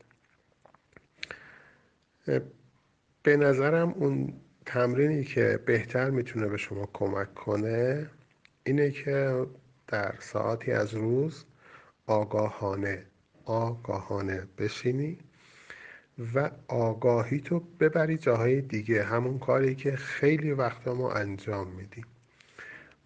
به 3.22 3.36
نظرم 3.36 3.88
اون 3.88 4.32
تمرینی 4.66 5.24
که 5.24 5.60
بهتر 5.66 6.10
می‌تونه 6.10 6.46
به 6.46 6.56
شما 6.56 6.88
کمک 6.92 7.34
کنه 7.34 8.10
اینه 8.64 8.90
که 8.90 9.46
در 9.88 10.14
ساعتی 10.20 10.72
از 10.72 10.94
روز 10.94 11.44
آگاهانه 12.06 13.06
آگاهانه 13.44 14.46
بشینی 14.58 15.18
و 16.34 16.50
آگاهی 16.68 17.40
تو 17.40 17.60
ببری 17.60 18.18
جاهای 18.18 18.60
دیگه. 18.60 19.02
همون 19.02 19.38
کاری 19.38 19.74
که 19.74 19.96
خیلی 19.96 20.52
وقتا 20.52 20.94
ما 20.94 21.12
انجام 21.12 21.68
میدیم. 21.68 22.06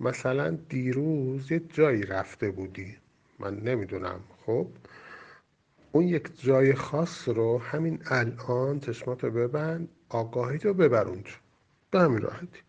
مثلا 0.01 0.51
دیروز 0.69 1.53
یه 1.53 1.61
جایی 1.61 2.03
رفته 2.03 2.51
بودی. 2.51 2.97
من 3.41 3.57
نمی‌دونم. 3.57 4.21
خب 4.47 4.67
اون 5.93 6.05
یک 6.05 6.43
جای 6.43 6.75
خاص 6.75 7.29
رو 7.29 7.59
همین 7.59 8.03
الان 8.07 8.81
چشماتو 8.81 9.31
ببند 9.31 9.89
آگاهی 10.09 10.59
تو 10.59 10.75
ببر 10.75 11.05
اونجا. 11.05 11.33
به 11.91 12.01
همین 12.01 12.21
راحتی. 12.21 12.61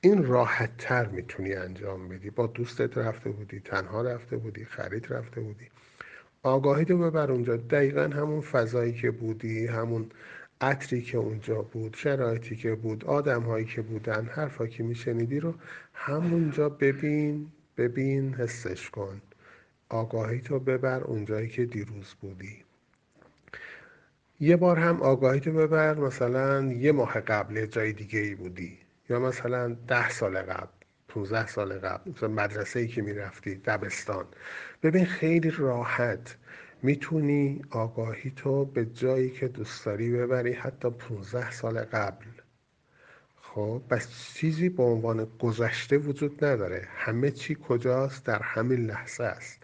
این 0.00 0.26
راحت 0.26 0.76
تر 0.78 1.06
می‌تونی 1.06 1.54
انجام 1.54 2.08
بدی. 2.08 2.30
با 2.30 2.46
دوستت 2.46 2.98
رفته 2.98 3.30
بودی 3.30 3.60
تنها 3.60 4.02
رفته 4.02 4.36
بودی 4.36 4.64
خرید 4.64 5.12
رفته 5.12 5.40
بودی. 5.40 5.68
آگاهی 6.42 6.84
تو 6.84 6.98
ببر 6.98 7.32
اونجا. 7.32 7.56
دقیقا 7.56 8.02
همون 8.02 8.40
فضایی 8.40 8.92
که 8.92 9.10
بودی 9.10 9.66
همون 9.66 10.10
عطری 10.60 11.02
که 11.02 11.18
اونجا 11.18 11.62
بود 11.62 11.94
شرایطی 11.98 12.56
که 12.56 12.74
بود 12.74 13.04
آدم 13.04 13.42
هایی 13.42 13.64
که 13.64 13.82
بودن 13.82 14.26
حرفا 14.26 14.66
که 14.66 14.82
میشنیدی 14.82 15.40
رو 15.40 15.54
همونجا 15.94 16.68
ببین 16.68 17.46
ببین 17.76 18.34
حسش 18.34 18.90
کن. 18.90 19.20
آگاهی 19.88 20.40
تو 20.40 20.58
ببر 20.58 21.00
اونجایی 21.00 21.48
که 21.48 21.66
دیروز 21.66 22.14
بودی. 22.20 22.64
یه 24.40 24.56
بار 24.56 24.78
هم 24.78 25.02
آگاهی 25.02 25.40
تو 25.40 25.52
ببر 25.52 25.94
مثلا 25.94 26.72
یه 26.72 26.92
ماه 26.92 27.20
قبل 27.20 27.66
جای 27.66 27.92
دیگه 27.92 28.18
ای 28.18 28.34
بودی. 28.34 28.78
یا 29.08 29.20
مثلا 29.20 29.76
ده 29.88 30.10
سال 30.10 30.38
قبل 30.38 30.72
15 31.08 31.46
سال 31.46 31.78
قبل 31.78 32.10
مثلا 32.10 32.28
مدرسه 32.28 32.80
ای 32.80 32.88
که 32.88 33.02
می‌رفتی 33.02 33.54
دبستان. 33.54 34.24
ببین 34.82 35.04
خیلی 35.04 35.50
راحت 35.50 36.36
می‌تونی 36.82 37.62
آگاهی 37.70 38.30
تو 38.36 38.64
به 38.64 38.86
جایی 38.86 39.30
که 39.30 39.48
دوست 39.48 39.86
داری 39.86 40.12
ببری 40.12 40.52
حتی 40.52 40.90
15 40.90 41.50
سال 41.50 41.78
قبل. 41.78 42.24
خب 43.36 43.82
بس 43.90 44.34
چیزی 44.34 44.68
به 44.68 44.82
عنوان 44.82 45.26
گذشته 45.38 45.98
وجود 45.98 46.44
نداره. 46.44 46.88
همه 46.96 47.30
چی 47.30 47.56
کجاست؟ 47.68 48.24
در 48.24 48.42
همین 48.42 48.86
لحظه 48.86 49.24
است. 49.24 49.62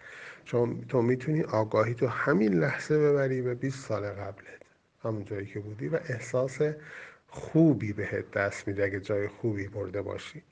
چون 0.53 0.85
تو 0.89 1.03
می‌تونی 1.03 1.43
آگاهی 1.43 1.95
تو 1.95 2.07
همین 2.07 2.55
لحظه 2.55 2.99
ببری 2.99 3.43
به 3.43 3.55
20 3.55 3.87
سال 3.87 4.03
قبلت 4.03 4.63
همون 5.03 5.25
جایی 5.25 5.47
که 5.47 5.61
بودی 5.61 5.89
و 5.89 5.99
احساس 6.09 6.59
خوبی 7.29 7.93
بهت 7.93 8.31
دست 8.31 8.69
میده 8.69 8.85
اگه 8.85 9.01
جای 9.01 9.29
خوبی 9.29 9.69
برده 9.69 10.03
باشی. 10.03 10.43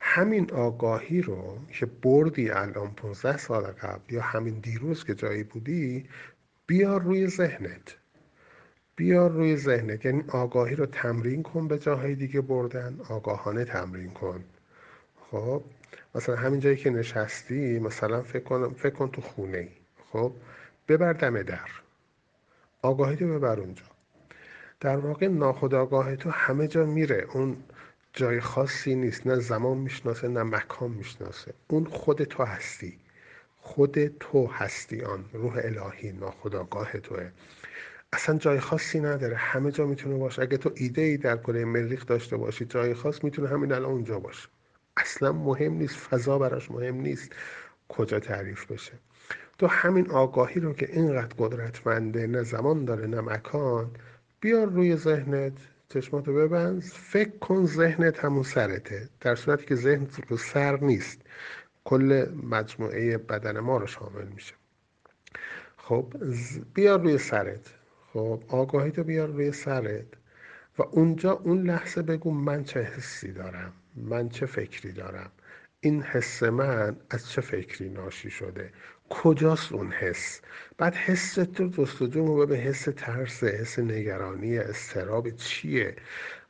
همین 0.00 0.50
آگاهی 0.52 1.22
رو 1.22 1.58
که 1.68 1.86
بردی 1.86 2.50
الان 2.50 2.90
15 2.90 3.36
سال 3.38 3.62
قبل 3.62 4.14
یا 4.14 4.22
همین 4.22 4.54
دیروز 4.54 5.04
که 5.04 5.14
جایی 5.14 5.42
بودی 5.42 6.08
بیار 6.66 7.02
روی 7.02 7.26
ذهنت. 7.26 7.96
بیار 8.96 9.30
روی 9.30 9.56
ذهنت. 9.56 10.04
یعنی 10.04 10.24
آگاهی 10.28 10.74
رو 10.74 10.86
تمرین 10.86 11.42
کن 11.42 11.68
به 11.68 11.78
جاهای 11.78 12.14
دیگه 12.14 12.40
بردن. 12.40 13.00
آگاهانه 13.08 13.64
تمرین 13.64 14.10
کن. 14.10 14.44
خب؟ 15.30 15.62
مثلا 16.14 16.36
همین 16.36 16.60
جایی 16.60 16.76
که 16.76 16.90
نشستی 16.90 17.78
مثلا 17.78 18.22
فکر 18.22 18.42
کن, 18.42 18.74
فکر 18.74 18.94
کن 18.94 19.10
تو 19.10 19.20
خونه 19.20 19.58
ای 19.58 19.68
خب؟ 20.12 20.32
ببر 20.88 21.12
دم 21.12 21.42
در. 21.42 21.68
آگاهی 22.82 23.16
رو 23.16 23.38
ببر 23.38 23.60
اونجا. 23.60 23.84
در 24.80 24.96
واقع 24.96 25.26
ناخودآگاه 25.26 26.16
تو 26.16 26.30
همه 26.30 26.68
جا 26.68 26.86
میره. 26.86 27.26
اون 27.32 27.56
جای 28.12 28.40
خاصی 28.40 28.94
نیست. 28.94 29.26
نه 29.26 29.36
زمان 29.36 29.78
می‌شناسه 29.78 30.28
نه 30.28 30.42
مکان 30.42 30.90
می‌شناسه. 30.90 31.54
اون 31.68 31.84
خود 31.84 32.24
تو 32.24 32.42
هستی. 32.42 32.98
خود 33.60 34.06
تو 34.06 34.46
هستی 34.46 35.02
آن. 35.02 35.24
روح 35.32 35.60
الهی 35.64 36.12
ناخودآگاه 36.12 36.92
توه. 36.92 37.30
اصلا 38.12 38.38
جای 38.38 38.60
خاصی 38.60 39.00
نداره. 39.00 39.36
همه 39.36 39.70
جا 39.70 39.86
می‌تونه 39.86 40.16
باشه. 40.16 40.42
اگه 40.42 40.56
تو 40.56 40.72
ایده 40.74 41.02
ای 41.02 41.16
در 41.16 41.36
کره 41.36 41.64
مریخ 41.64 42.06
داشته 42.06 42.36
باشی 42.36 42.64
جای 42.64 42.94
خاص 42.94 43.24
می‌تونه 43.24 43.48
همین 43.48 43.72
الان 43.72 43.90
اونجا 43.92 44.18
باشه. 44.18 44.48
اصلا 44.96 45.32
مهم 45.32 45.72
نیست 45.72 45.96
فضا 45.96 46.38
براش 46.38 46.70
مهم 46.70 46.94
نیست 46.94 47.32
کجا 47.88 48.20
تعریف 48.20 48.72
بشه. 48.72 48.92
تو 49.58 49.66
همین 49.66 50.10
آگاهی 50.10 50.60
رو 50.60 50.72
که 50.72 50.88
اینقدر 50.92 51.34
قدرتمنده 51.38 52.26
نه 52.26 52.42
زمان 52.42 52.84
داره 52.84 53.06
نه 53.06 53.20
مکان 53.20 53.90
بیار 54.40 54.66
روی 54.66 54.96
ذهنت 54.96 55.52
چشماتو 55.88 56.34
ببند 56.34 56.82
فکر 56.82 57.38
کن 57.38 57.66
ذهنت 57.66 58.24
همون 58.24 58.42
سرته 58.42 59.08
در 59.20 59.34
صورتی 59.34 59.66
که 59.66 59.74
ذهن 59.74 60.06
رو 60.28 60.36
سر 60.36 60.80
نیست. 60.80 61.20
کل 61.84 62.26
مجموعه 62.42 63.18
بدن 63.18 63.60
ما 63.60 63.76
رو 63.76 63.86
شامل 63.86 64.26
میشه. 64.26 64.54
خب 65.76 66.14
بیار 66.74 67.00
روی 67.00 67.18
سرت. 67.18 67.74
خب 68.12 68.42
آگاهی 68.48 68.90
تو 68.90 69.04
بیار 69.04 69.28
روی 69.28 69.52
سرت 69.52 70.06
و 70.78 70.82
اونجا 70.82 71.32
اون 71.32 71.62
لحظه 71.62 72.02
بگو 72.02 72.30
من 72.30 72.64
چه 72.64 72.82
حسی 72.82 73.32
دارم. 73.32 73.72
من 73.96 74.28
چه 74.28 74.46
فکری 74.46 74.92
دارم؟ 74.92 75.32
این 75.80 76.02
حس 76.02 76.42
من 76.42 76.96
از 77.10 77.30
چه 77.30 77.40
فکری 77.40 77.88
ناشی 77.88 78.30
شده؟ 78.30 78.72
کجاست 79.10 79.72
اون 79.72 79.92
حس؟ 79.92 80.40
بعد 80.78 80.94
حس 80.94 81.34
تو 81.34 81.68
جستجو 81.68 82.46
به 82.46 82.56
حس 82.56 82.88
ترس 82.96 83.44
حس 83.44 83.78
نگرانی 83.78 84.58
استراب 84.58 85.30
چیه؟ 85.30 85.96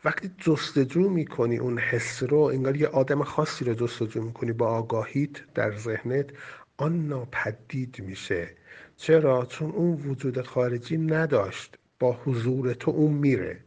وقتی 0.04 0.30
جستجو 0.38 1.08
می‌کنی 1.08 1.58
اون 1.58 1.78
حس 1.78 2.22
رو 2.22 2.38
انگار 2.38 2.76
یه 2.76 2.86
آدم 2.88 3.24
خاصی 3.24 3.64
رو 3.64 3.74
جستجو 3.74 4.22
می‌کنی 4.22 4.52
با 4.52 4.66
آگاهیت 4.66 5.52
در 5.54 5.76
ذهنت 5.76 6.30
آن 6.76 7.08
ناپدید 7.08 8.00
میشه. 8.00 8.56
چرا؟ 8.96 9.46
چون 9.46 9.70
اون 9.70 9.92
وجود 9.92 10.42
خارجی 10.42 10.98
نداشت. 10.98 11.78
با 11.98 12.12
حضور 12.12 12.74
تو 12.74 12.90
اون 12.90 13.12
میره. 13.12 13.64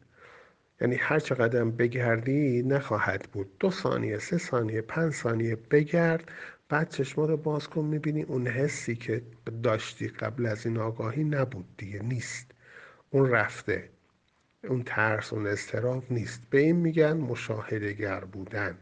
یعنی 0.84 0.96
هر 0.96 1.20
چقدر 1.20 1.64
بگردی 1.64 2.64
نخواهد 2.64 3.30
بود. 3.34 3.52
دو 3.60 3.72
ثانیه 3.72 4.20
سه 4.20 4.38
ثانیه 4.38 4.82
پنج 4.82 5.14
ثانیه 5.14 5.56
بگرد 5.72 6.32
بعد 6.70 6.90
چشما 6.90 7.26
رو 7.26 7.38
باز 7.38 7.68
کن 7.68 7.86
می‌بینی 7.86 8.24
اون 8.24 8.48
حسی 8.48 8.96
که 8.96 9.22
داشتی 9.64 10.08
قبل 10.08 10.46
از 10.46 10.66
این 10.66 10.78
آگاهی 10.78 11.24
نبود 11.24 11.66
دیگه 11.78 12.04
نیست. 12.04 12.52
اون 13.10 13.30
رفته. 13.30 13.90
اون 14.64 14.84
ترس 14.86 15.34
اون 15.34 15.48
استراب 15.48 16.04
نیست. 16.10 16.42
به 16.50 16.58
این 16.58 16.76
میگن 16.76 17.14
مشاهدگر 17.14 18.20
بودن. 18.20 18.78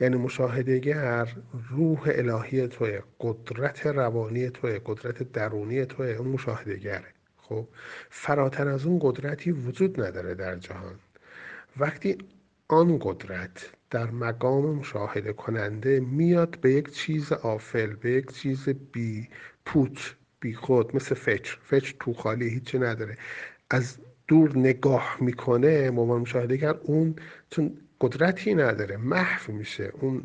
یعنی 0.00 0.16
مشاهدگر 0.16 1.34
روح 1.70 2.02
الهی 2.06 2.68
توه 2.68 3.00
قدرت 3.20 3.86
روانی 3.86 4.50
توه 4.50 4.80
قدرت 4.86 5.32
درونی 5.32 5.86
توه 5.86 6.06
اون 6.06 6.28
مشاهدگره 6.28 7.14
خب 7.36 7.68
فراتر 8.10 8.68
از 8.68 8.86
اون 8.86 8.98
قدرتی 9.02 9.52
وجود 9.52 10.00
نداره 10.00 10.34
در 10.34 10.56
جهان. 10.56 10.98
وقتی 11.78 12.18
آن 12.68 12.98
قدرت 13.02 13.70
در 13.90 14.10
مقام 14.10 14.74
مشاهده 14.74 15.32
کننده 15.32 16.00
میاد 16.00 16.60
به 16.60 16.72
یک 16.72 16.92
چیز 16.92 17.32
آفل 17.32 17.86
به 17.86 18.10
یک 18.10 18.32
چیز 18.32 18.68
بی 18.68 19.28
پوچ 19.64 20.10
بی 20.40 20.54
خود 20.54 20.96
مثل 20.96 21.14
فچر 21.14 21.58
فچر 21.64 21.94
تو 22.00 22.12
خالی 22.12 22.48
هیچی 22.48 22.78
نداره. 22.78 23.16
از 23.70 23.98
دور 24.28 24.58
نگاه 24.58 25.16
می‌کنه 25.20 25.90
مشاهده 25.90 26.20
مشاهدهگر 26.20 26.74
اون 26.82 27.16
چون 27.50 27.78
قدرتی 28.00 28.54
نداره 28.54 28.96
محو 28.96 29.52
میشه 29.52 29.92
اون 30.00 30.24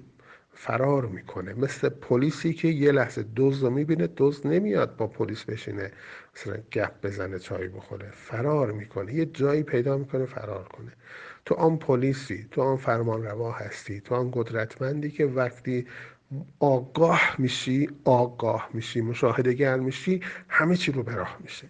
فرار 0.53 1.05
می‌کنه. 1.05 1.53
مثل 1.53 1.89
پلیسی 1.89 2.53
که 2.53 2.67
یه 2.67 2.91
لحظه 2.91 3.23
دوز 3.23 3.63
رو 3.63 3.69
می‌بینه 3.69 4.07
دوز 4.07 4.47
نمیاد 4.47 4.97
با 4.97 5.07
پلیس 5.07 5.43
بشینه 5.43 5.91
مثلا 6.35 6.57
گپ 6.71 6.91
بزنه 7.03 7.39
چای 7.39 7.67
بخوره. 7.67 8.11
فرار 8.11 8.71
می‌کنه. 8.71 9.13
یه 9.13 9.25
جایی 9.25 9.63
پیدا 9.63 9.97
می‌کنه 9.97 10.25
فرار 10.25 10.63
کنه. 10.63 10.91
تو 11.45 11.55
آن 11.55 11.77
پلیسی 11.77 12.47
تو 12.51 12.61
آن 12.61 12.77
فرمان 12.77 13.23
روا 13.23 13.51
هستی 13.51 14.01
تو 14.01 14.15
آن 14.15 14.31
قدرتمندی 14.33 15.11
که 15.11 15.25
وقتی 15.25 15.87
آگاه 16.59 17.35
میشی 17.37 17.89
آگاه 18.03 18.69
میشی 18.73 19.01
مشاهدگر 19.01 19.79
میشی 19.79 20.21
همه 20.49 20.75
چی 20.75 20.91
رو 20.91 21.03
به 21.03 21.15
راه 21.15 21.37
میشه. 21.43 21.69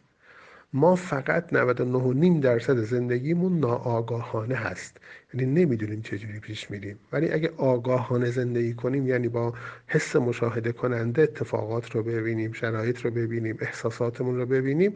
ما 0.76 0.96
فقط 0.96 1.54
99.5 1.54 2.42
درصد 2.42 2.78
زندگیمون 2.78 3.60
ناآگاهانه 3.60 4.56
هست. 4.56 4.98
یعنی 5.34 5.66
نمی‌دونیم 5.66 6.02
چجوری 6.02 6.40
پیش 6.40 6.72
میریم. 6.72 7.00
ولی 7.12 7.32
اگه 7.32 7.52
آگاهانه 7.58 8.32
زندگی 8.32 8.74
کنیم 8.74 9.08
یعنی 9.08 9.28
با 9.28 9.54
حس 9.88 10.16
مشاهده 10.16 10.72
کننده 10.72 11.22
اتفاقات 11.22 11.92
رو 11.92 12.04
ببینیم 12.04 12.52
شرایط 12.52 13.02
رو 13.02 13.12
ببینیم 13.12 13.58
احساساتمون 13.62 14.36
رو 14.36 14.46
ببینیم 14.46 14.94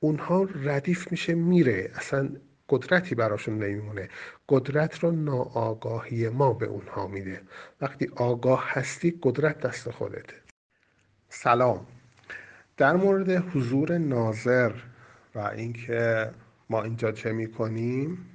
اونها 0.00 0.48
ردیف 0.64 1.12
میشه 1.12 1.34
میره. 1.34 1.90
اصلا 1.94 2.30
قدرتی 2.68 3.14
براشون 3.14 3.58
نمیمونه. 3.58 4.08
قدرت 4.48 4.98
رو 4.98 5.10
ناآگاهی 5.10 6.28
ما 6.28 6.52
به 6.52 6.66
اونها 6.66 7.06
میده. 7.06 7.42
وقتی 7.80 8.10
آگاه 8.16 8.64
هستی 8.68 9.18
قدرت 9.22 9.60
دست 9.60 9.90
خودته. 9.90 10.34
سلام. 11.28 11.86
در 12.76 12.96
مورد 12.96 13.30
حضور 13.30 13.98
ناظر 13.98 14.72
و 15.34 15.38
اینکه 15.38 16.30
ما 16.70 16.82
اینجا 16.82 17.12
چه 17.12 17.32
می‌کنیم 17.32 18.26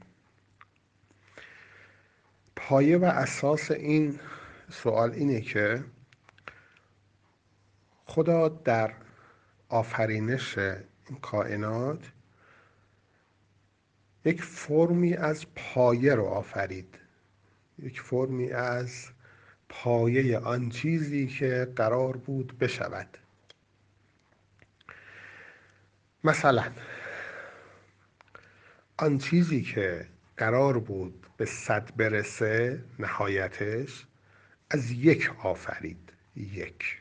پایه 2.56 2.98
و 2.98 3.06
اساس 3.06 3.72
این 3.72 4.20
سوال 4.70 5.12
اینه 5.12 5.42
که 5.42 5.84
خدا 8.06 8.50
در 8.50 8.94
آفرینش 9.70 10.58
این 10.58 11.20
کائنات 11.22 12.12
یک 14.26 14.42
فرمی 14.42 15.14
از 15.14 15.45
پایه 15.56 16.16
رو 16.16 16.26
آفرید. 16.26 17.00
یک 17.80 18.02
فرمی 18.02 18.52
از 18.52 19.08
پایه 19.69 20.40
آن 20.40 20.69
چیزی 20.69 21.27
که 21.27 21.74
قرار 21.76 22.18
بود 22.18 22.58
بشود. 22.58 23.18
مثلا 26.24 26.72
آن 28.98 29.18
چیزی 29.18 29.61
که 29.61 30.08
قرار 30.38 30.80
بود 30.80 31.27
به 31.38 31.45
صد 31.45 31.95
برسه 31.95 32.84
نهایتش 33.00 34.06
از 34.69 34.92
یک 34.92 35.32
آفرید. 35.43 36.14
یک. 36.35 37.00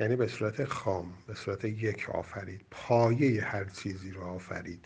یعنی 0.00 0.16
به 0.16 0.26
صورت 0.26 0.64
خام 0.64 1.14
به 1.26 1.34
صورت 1.34 1.64
یک 1.64 2.10
آفرید. 2.10 2.66
پایه 2.70 3.44
هر 3.44 3.64
چیزی 3.64 4.10
رو 4.10 4.22
آفرید. 4.22 4.84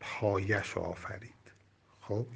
پایش 0.00 0.78
آفرید. 0.78 1.34
خب؟ 2.00 2.26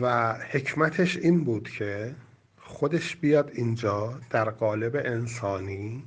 و 0.00 0.32
حکمتش 0.32 1.16
این 1.16 1.44
بود 1.44 1.70
که 1.70 2.14
خودش 2.56 3.16
بیاد 3.16 3.50
اینجا 3.54 4.20
در 4.30 4.50
قالب 4.50 4.96
انسانی 4.96 6.04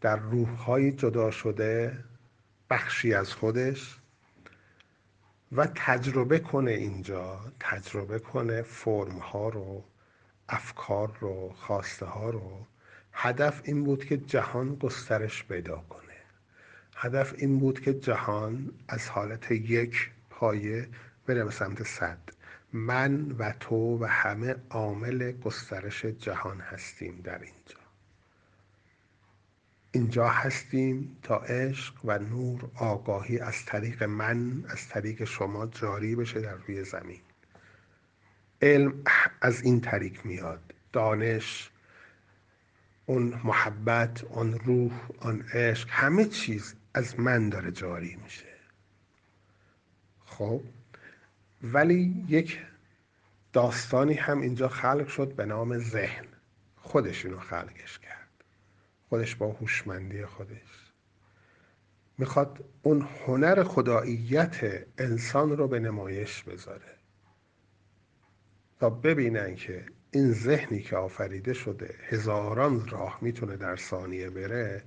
در 0.00 0.16
روحهای 0.16 0.92
جدا 0.92 1.30
شده 1.30 2.04
بخشی 2.70 3.14
از 3.14 3.34
خودش 3.34 3.98
و 5.52 5.66
تجربه 5.74 6.38
کنه 6.38 6.70
اینجا 6.70 7.40
تجربه 7.60 8.18
کنه 8.18 8.62
فرم 8.62 9.18
ها 9.18 9.48
رو 9.48 9.84
افکار 10.48 11.16
رو 11.20 11.52
خواسته 11.56 12.06
ها 12.06 12.30
رو. 12.30 12.66
هدف 13.12 13.60
این 13.64 13.84
بود 13.84 14.04
که 14.04 14.16
جهان 14.16 14.74
گسترش 14.74 15.44
پیدا 15.44 15.76
کنه. 15.76 16.11
هدف 16.94 17.34
این 17.36 17.58
بود 17.58 17.80
که 17.80 17.94
جهان 17.94 18.72
از 18.88 19.08
حالت 19.08 19.50
یک 19.50 20.10
پایه 20.30 20.88
بره 21.26 21.44
به 21.44 21.50
سمت 21.50 21.82
صد. 21.82 22.18
من 22.72 23.32
و 23.32 23.52
تو 23.60 23.98
و 23.98 24.04
همه 24.04 24.54
عامل 24.70 25.32
گسترش 25.32 26.04
جهان 26.04 26.60
هستیم 26.60 27.20
در 27.24 27.38
اینجا. 27.38 27.82
اینجا 29.92 30.28
هستیم 30.28 31.16
تا 31.22 31.36
عشق 31.36 31.94
و 32.04 32.18
نور 32.18 32.70
آگاهی 32.74 33.38
از 33.38 33.64
طریق 33.64 34.02
من 34.02 34.64
از 34.68 34.88
طریق 34.88 35.24
شما 35.24 35.66
جاری 35.66 36.16
بشه 36.16 36.40
در 36.40 36.54
روی 36.54 36.84
زمین. 36.84 37.20
علم 38.62 39.02
از 39.40 39.62
این 39.62 39.80
طریق 39.80 40.24
میاد. 40.24 40.74
دانش 40.92 41.70
اون 43.06 43.40
محبت 43.44 44.24
اون 44.24 44.52
روح 44.52 44.92
اون 45.20 45.42
عشق 45.42 45.88
همه 45.90 46.24
چیز 46.24 46.74
از 46.94 47.20
من 47.20 47.48
داره 47.48 47.72
جاری 47.72 48.16
میشه. 48.16 48.52
خب 50.24 50.62
ولی 51.62 52.24
یک 52.28 52.60
داستانی 53.52 54.14
هم 54.14 54.40
اینجا 54.40 54.68
خلق 54.68 55.08
شد 55.08 55.34
به 55.34 55.44
نام 55.44 55.78
ذهن. 55.78 56.24
خودش 56.76 57.24
اینو 57.24 57.38
خلقش 57.38 57.98
کرد. 57.98 58.28
خودش 59.08 59.36
با 59.36 59.52
هوشمندی 59.52 60.24
خودش. 60.24 60.92
می‌خواد 62.18 62.64
اون 62.82 63.08
هنر 63.26 63.62
خداییت 63.62 64.86
انسان 64.98 65.56
رو 65.56 65.68
به 65.68 65.80
نمایش 65.80 66.42
بذاره. 66.42 66.96
تا 68.80 68.90
ببینن 68.90 69.54
که 69.54 69.86
این 70.10 70.32
ذهنی 70.32 70.82
که 70.82 70.96
آفریده 70.96 71.52
شده 71.52 71.94
هزاران 72.08 72.88
راه 72.88 73.18
می‌تونه 73.20 73.56
در 73.56 73.76
ثانیه 73.76 74.30
بره 74.30 74.82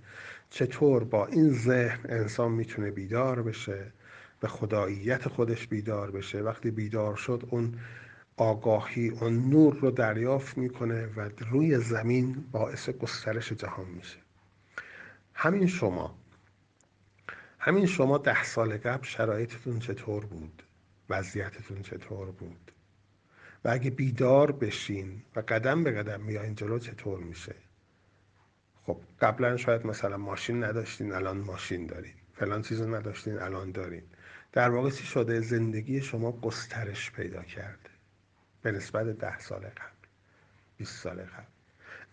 چطور 0.49 1.03
با 1.03 1.25
این 1.27 1.53
ذهن 1.53 1.99
انسان 2.09 2.51
می‌تونه 2.51 2.91
بیدار 2.91 3.41
بشه 3.41 3.91
به 4.39 4.47
خداییت 4.47 5.27
خودش 5.27 5.67
بیدار 5.67 6.11
بشه. 6.11 6.41
وقتی 6.41 6.71
بیدار 6.71 7.15
شد 7.15 7.43
اون 7.49 7.79
آگاهی 8.37 9.09
اون 9.09 9.49
نور 9.49 9.75
رو 9.75 9.91
دریافت 9.91 10.57
می‌کنه 10.57 11.05
و 11.05 11.29
روی 11.51 11.79
زمین 11.79 12.45
باعث 12.51 12.89
گسترش 12.89 13.51
جهان 13.51 13.87
میشه. 13.87 14.17
همین 15.33 15.67
شما 15.67 16.15
همین 17.59 17.85
شما 17.85 18.17
ده 18.17 18.43
سال 18.43 18.77
قبل 18.77 19.03
شرایطتون 19.03 19.79
چطور 19.79 20.25
بود؟ 20.25 20.63
وضعیتتون 21.09 21.81
چطور 21.81 22.31
بود؟ 22.31 22.71
و 23.65 23.69
اگه 23.69 23.89
بیدار 23.89 24.51
بشین 24.51 25.21
و 25.35 25.39
قدم 25.39 25.83
به 25.83 25.91
قدم 25.91 26.21
میایین 26.21 26.55
جلو 26.55 26.79
چطور 26.79 27.19
میشه؟ 27.19 27.55
خب 28.85 28.97
قبلا 29.21 29.57
شاید 29.57 29.85
مثلا 29.87 30.17
ماشین 30.17 30.63
نداشتین 30.63 31.11
الان 31.11 31.37
ماشین 31.37 31.87
دارین. 31.87 32.13
فلان 32.33 32.61
چیز 32.61 32.81
نداشتین 32.81 33.39
الان 33.39 33.71
دارین. 33.71 34.03
در 34.51 34.69
واقع 34.69 34.89
چی 34.89 35.05
شده؟ 35.05 35.41
زندگی 35.41 36.01
شما 36.01 36.31
گسترش 36.31 37.11
پیدا 37.11 37.43
کرده. 37.43 37.89
به 38.61 38.71
نسبت 38.71 39.05
ده 39.05 39.39
سال 39.39 39.59
قبل 39.59 40.07
20 40.77 41.03
سال 41.03 41.15
قبل. 41.21 41.45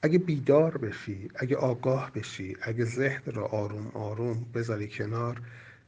اگه 0.02 0.18
بیدار 0.18 0.78
بشی 0.78 1.30
اگه 1.34 1.56
آگاه 1.56 2.12
بشی 2.12 2.56
اگه 2.62 2.84
ذهن 2.84 3.32
رو 3.32 3.44
آروم 3.44 3.86
آروم 3.86 4.46
بذاری 4.54 4.88
کنار 4.88 5.42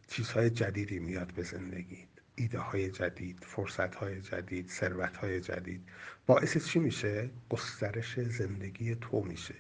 چیزهای 0.09 0.51
جدیدی 0.51 0.99
میاد 0.99 1.33
به 1.33 1.43
زندگی 1.43 1.99
ایده 2.35 2.59
های 2.59 2.91
جدید 2.91 3.39
فرصت 3.47 3.95
های 3.95 4.21
جدید 4.21 4.69
ثروت 4.69 5.17
های 5.17 5.41
جدید. 5.41 5.89
باعث 6.27 6.67
چی 6.67 6.79
میشه؟ 6.79 7.31
گسترش 7.51 8.21
زندگی 8.21 8.95
تو 8.95 9.21
میشه. 9.21 9.55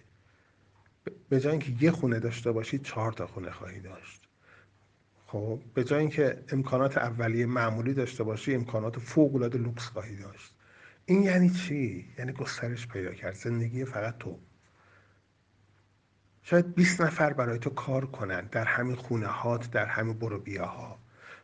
به 1.28 1.40
جای 1.40 1.50
اینکه 1.50 1.84
یه 1.84 1.90
خونه 1.90 2.20
داشته 2.20 2.52
باشی 2.52 2.78
چهار 2.78 3.12
تا 3.12 3.26
خونه 3.26 3.50
خواهی 3.50 3.80
داشت. 3.80 4.28
خب 5.26 5.60
به 5.74 5.84
جای 5.84 6.00
اینکه 6.00 6.44
امکانات 6.48 6.98
اولیه 6.98 7.46
معمولی 7.46 7.94
داشته 7.94 8.24
باشی 8.24 8.54
امکانات 8.54 8.98
فوق 8.98 9.34
العاده 9.34 9.58
لوکس 9.58 9.86
خواهی 9.86 10.16
داشت. 10.16 10.54
این 11.06 11.22
یعنی 11.22 11.50
چی؟ 11.50 12.04
یعنی 12.18 12.32
گسترش 12.32 12.88
پیدا 12.88 13.12
کرد. 13.12 13.34
زندگی 13.34 13.84
فقط 13.84 14.18
تو. 14.18 14.38
شاید 16.42 16.74
20 16.74 17.00
نفر 17.00 17.32
برای 17.32 17.58
تو 17.58 17.70
کار 17.70 18.06
کنن 18.06 18.46
در 18.46 18.64
همین 18.64 18.96
خونه 18.96 19.26
هات 19.26 19.70
در 19.70 19.86
همین 19.86 20.18
برو 20.18 20.38
بیاها. 20.38 20.98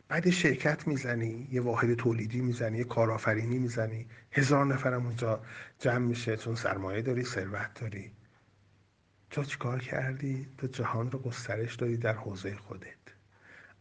بعد 0.07 0.29
شرکت 0.29 0.87
می‌زنی 0.87 1.47
یه 1.51 1.61
واحد 1.61 1.93
تولیدی 1.93 2.41
می‌زنی 2.41 2.77
یه 2.77 2.83
کارآفرینی 2.83 3.57
می‌زنی. 3.59 4.07
هزار 4.31 4.65
نفرم 4.65 5.05
اونجا 5.05 5.41
جمع 5.79 6.05
میشه 6.05 6.37
چون 6.37 6.55
سرمایه 6.55 7.01
داری 7.01 7.23
ثروت 7.23 7.81
داری. 7.81 8.11
تو 9.31 9.43
چیکار 9.43 9.79
کردی؟ 9.79 10.47
تو 10.57 10.67
جهان 10.67 11.11
رو 11.11 11.19
گسترش 11.19 11.75
دادی 11.75 11.97
در 11.97 12.13
حوزه 12.13 12.55
خودت. 12.55 12.87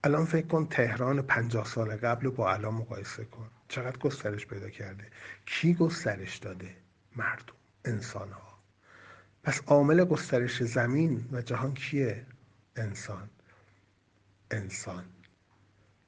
الان 0.05 0.25
فکر 0.25 0.47
کن 0.47 0.67
تهران 0.67 1.23
پنجاه 1.23 1.67
سال 1.67 1.97
قبل 1.97 2.25
رو 2.25 2.31
با 2.31 2.53
الان 2.53 2.75
مقایسه 2.75 3.25
کن. 3.25 3.51
چقدر 3.69 3.99
گسترش 3.99 4.47
پیدا 4.47 4.71
کرده؟ 4.71 5.07
کی 5.47 5.75
گسترش 5.75 6.37
داده؟ 6.37 6.77
مردم 7.17 7.55
انسان 7.85 8.33
ها 8.33 8.59
پس 9.43 9.61
عامل 9.67 10.05
گسترش 10.05 10.63
زمین 10.63 11.29
و 11.33 11.43
جهان 11.43 11.75
کیه؟ 11.75 12.27
انسان. 12.77 13.31
انسان. 14.51 15.05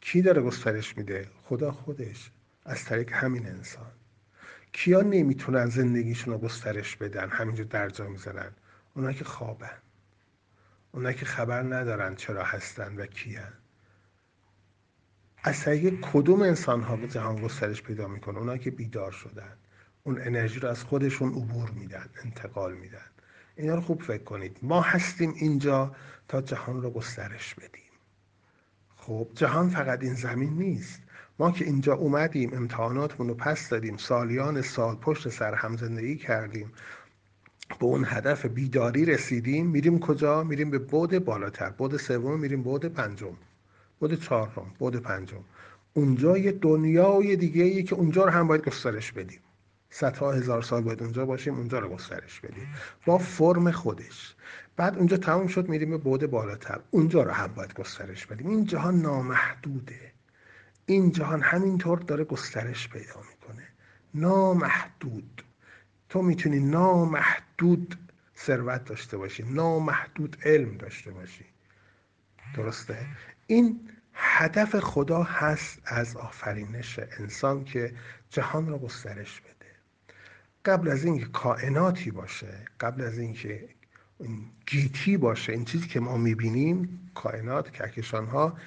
کی 0.00 0.22
داره 0.22 0.42
گسترش 0.42 0.96
میده؟ 0.96 1.28
خدا 1.44 1.72
خودش. 1.72 2.30
از 2.64 2.84
طریق 2.84 3.12
همین 3.12 3.46
انسان. 3.46 3.92
کیا 4.72 5.00
نمی‌تونن 5.00 5.66
زندگیشون 5.66 6.34
رو 6.34 6.40
گسترش 6.40 6.96
بدن؟ 6.96 7.28
همینجور 7.28 7.66
درجا 7.66 8.08
می‌زنن 8.08 8.52
اونا 8.94 9.12
که 9.12 9.24
خوابن. 9.24 9.78
اونا 10.92 11.12
که 11.12 11.24
خبر 11.24 11.62
ندارن 11.62 12.14
چرا 12.14 12.44
هستن 12.44 12.96
و 12.96 13.06
کیان. 13.06 13.52
از 15.44 15.60
طریق 15.60 15.94
کدوم 16.12 16.42
انسان 16.42 16.82
ها 16.82 16.96
به 16.96 17.08
جهان 17.08 17.42
گسترش 17.42 17.82
پیدا 17.82 18.08
می‌کنه؟ 18.08 18.38
اونا 18.38 18.56
که 18.56 18.70
بیدار 18.70 19.12
شدن. 19.12 19.56
اون 20.04 20.20
انرژی 20.20 20.60
رو 20.60 20.68
از 20.68 20.84
خودشون 20.84 21.28
عبور 21.28 21.70
میدن 21.70 22.08
انتقال 22.24 22.74
میدن. 22.74 23.06
اینا 23.56 23.74
رو 23.74 23.80
خوب 23.80 24.02
فکر 24.02 24.24
کنید. 24.24 24.58
ما 24.62 24.80
هستیم 24.80 25.34
اینجا 25.36 25.96
تا 26.28 26.42
جهان 26.42 26.82
رو 26.82 26.90
گسترش 26.90 27.54
بدیم. 27.54 27.82
خب 28.96 29.28
جهان 29.34 29.68
فقط 29.68 30.02
این 30.02 30.14
زمین 30.14 30.52
نیست. 30.52 31.02
ما 31.38 31.50
که 31.50 31.64
اینجا 31.64 31.94
اومدیم 31.94 32.54
امتحاناتمون 32.54 33.28
رو 33.28 33.34
پس 33.34 33.68
دادیم 33.68 33.96
سالیان 33.96 34.62
سال 34.62 34.96
پشت 34.96 35.28
سر 35.28 35.54
هم 35.54 35.76
زندگی 35.76 36.16
کردیم. 36.16 36.72
به 37.78 37.86
اون 37.86 38.04
هدف 38.08 38.46
بیداری 38.46 39.04
رسیدیم 39.04 39.66
میریم 39.66 39.98
کجا؟ 39.98 40.42
میریم 40.42 40.70
به 40.70 40.78
بود 40.78 41.18
بالاتر 41.18 41.70
بود 41.70 41.96
سوم 41.96 42.40
میریم 42.40 42.62
بود 42.62 42.84
پنجم 42.84 43.36
بود 43.98 44.20
چهارم 44.20 44.70
بود 44.78 44.96
پنجم. 44.96 45.44
اونجا 45.94 46.38
یه 46.38 46.52
دنیای 46.52 47.36
دیگه 47.36 47.64
ای 47.64 47.82
که 47.82 47.94
اونجا 47.94 48.24
رو 48.24 48.30
هم 48.30 48.48
باید 48.48 48.64
گسترش 48.64 49.12
بدیم. 49.12 49.40
صدها 49.90 50.32
هزار 50.32 50.62
سال 50.62 50.82
باید 50.82 51.02
اونجا 51.02 51.26
باشیم 51.26 51.54
اونجا 51.54 51.78
رو 51.78 51.88
گسترش 51.88 52.40
بدیم. 52.40 52.68
با 53.06 53.18
فرم 53.18 53.70
خودش. 53.70 54.34
بعد 54.76 54.96
اونجا 54.98 55.16
تموم 55.16 55.46
شد 55.46 55.68
میریم 55.68 55.90
به 55.90 55.98
بعد 55.98 56.26
بالاتر. 56.26 56.80
اونجا 56.90 57.22
رو 57.22 57.30
هم 57.30 57.46
باید 57.46 57.74
گسترش 57.74 58.26
بدیم. 58.26 58.48
این 58.48 58.64
جهان 58.64 59.00
نامحدوده. 59.00 60.12
این 60.86 61.12
جهان 61.12 61.40
همینطور 61.40 61.98
داره 61.98 62.24
گسترش 62.24 62.88
پیدا 62.88 63.20
می‌کنه. 63.30 63.68
نامحدود. 64.14 65.42
تو 66.12 66.22
می‌تونی 66.22 66.60
نامحدود 66.60 67.96
ثروت 68.36 68.84
داشته 68.84 69.16
باشی 69.16 69.42
نامحدود 69.42 70.36
علم 70.44 70.76
داشته 70.76 71.10
باشی. 71.10 71.44
درسته؟ 72.54 73.06
این 73.46 73.90
هدف 74.14 74.76
خدا 74.76 75.22
هست 75.22 75.82
از 75.84 76.16
آفرینش 76.16 77.00
انسان 77.18 77.64
که 77.64 77.94
جهان 78.30 78.66
را 78.66 78.78
گسترش 78.78 79.40
بده. 79.40 79.70
قبل 80.64 80.88
از 80.88 81.04
اینکه 81.04 81.26
کائناتی 81.26 82.10
باشه 82.10 82.64
قبل 82.80 83.02
از 83.02 83.18
اینکه 83.18 83.68
این 84.20 84.50
گیتی 84.66 85.16
باشه 85.16 85.52
این 85.52 85.64
چیزی 85.64 85.88
که 85.88 86.00
ما 86.00 86.16
می‌بینیم 86.16 87.10
کائنات 87.14 87.70
کهکشان 87.70 88.26
ها 88.26 88.58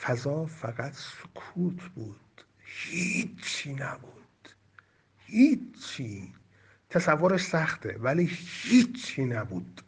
فضا 0.00 0.46
فقط 0.46 0.92
سکوت 0.92 1.82
بود. 1.94 2.44
هیچی 2.58 3.74
نبود. 3.74 4.48
هیچی. 5.18 6.34
تصورش 6.96 7.44
سخته 7.44 7.96
ولی 7.98 8.30
هیچی 8.62 9.24
نبود. 9.24 9.80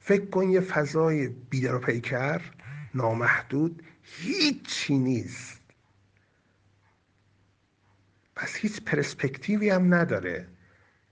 فکر 0.00 0.26
کن 0.26 0.50
یه 0.50 0.60
فضای 0.60 1.28
بیدر 1.28 1.74
و 1.74 1.78
پیکر 1.78 2.40
نامحدود 2.94 3.82
هیچی 4.02 4.98
نیست. 4.98 5.60
پس 8.36 8.54
هیچ 8.54 8.80
پرسپکتیوی 8.80 9.70
هم 9.70 9.94
نداره. 9.94 10.48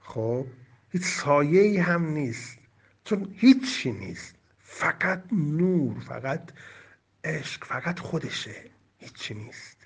خب 0.01 0.47
هیچ 0.91 1.03
سایه 1.03 1.83
هم 1.83 2.07
نیست. 2.07 2.59
چون 3.05 3.35
هیچی 3.37 3.93
نیست. 3.93 4.35
فقط 4.59 5.25
نور 5.33 6.01
فقط 6.01 6.53
عشق 7.25 7.65
فقط 7.65 7.99
خودشه. 7.99 8.71
هیچی 8.99 9.35
نیست. 9.35 9.80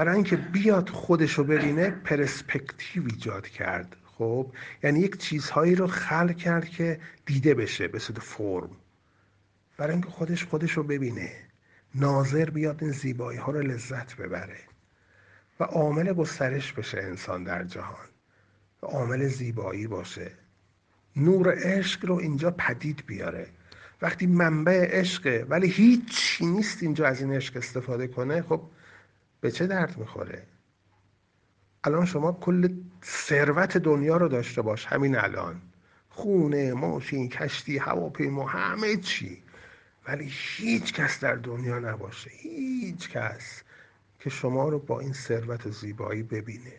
برای 0.00 0.14
اینکه 0.14 0.36
بیاد 0.36 0.88
خودش 0.88 1.32
رو 1.32 1.44
ببینه 1.44 1.90
پرسپکتیو 1.90 3.02
ایجاد 3.06 3.48
کرد. 3.48 3.96
خب 4.04 4.52
یعنی 4.82 5.00
یک 5.00 5.16
چیزهایی 5.16 5.74
رو 5.74 5.86
خلق 5.86 6.36
کرد 6.36 6.68
که 6.68 7.00
دیده 7.26 7.54
بشه 7.54 7.88
به 7.88 7.98
صورت 7.98 8.18
فرم. 8.18 8.70
برای 9.76 9.92
اینکه 9.92 10.08
خودش 10.08 10.44
خودش 10.44 10.72
رو 10.72 10.82
ببینه. 10.82 11.32
ناظر 11.94 12.50
بیاد 12.50 12.82
این 12.82 12.92
زیبایی 12.92 13.38
ها 13.38 13.52
رو 13.52 13.60
لذت 13.60 14.16
ببره. 14.16 14.58
و 15.60 15.64
عامل 15.64 16.12
گسترش 16.12 16.72
بشه 16.72 16.98
انسان 16.98 17.44
در 17.44 17.64
جهان. 17.64 18.08
و 18.82 18.86
عامل 18.86 19.28
زیبایی 19.28 19.86
باشه. 19.86 20.30
نور 21.16 21.54
عشق 21.58 22.06
رو 22.06 22.14
اینجا 22.14 22.50
پدید 22.50 23.02
بیاره. 23.06 23.46
وقتی 24.02 24.26
منبع 24.26 24.98
عشقه 24.98 25.46
ولی 25.48 25.68
هیچی 25.68 26.46
نیست 26.46 26.82
اینجا 26.82 27.06
از 27.06 27.20
این 27.20 27.32
عشق 27.32 27.56
استفاده 27.56 28.06
کنه 28.06 28.42
خب 28.42 28.62
به 29.40 29.50
چه 29.50 29.66
درد 29.66 29.98
می‌خوره؟ 29.98 30.46
الان 31.84 32.06
شما 32.06 32.32
کل 32.32 32.68
ثروت 33.04 33.76
دنیا 33.76 34.16
رو 34.16 34.28
داشته 34.28 34.62
باش 34.62 34.86
همین 34.86 35.16
الان. 35.16 35.62
خونه 36.08 36.72
ماشین 36.72 37.28
کشتی 37.28 37.78
هواپیما 37.78 38.46
همه 38.46 38.96
چی. 38.96 39.42
ولی 40.08 40.28
هیچ 40.30 40.92
کس 40.92 41.20
در 41.20 41.34
دنیا 41.34 41.78
نباشه. 41.78 42.30
هیچ 42.30 43.10
کس 43.10 43.62
که 44.18 44.30
شما 44.30 44.68
رو 44.68 44.78
با 44.78 45.00
این 45.00 45.12
ثروت 45.12 45.70
زیبایی 45.70 46.22
ببینه. 46.22 46.72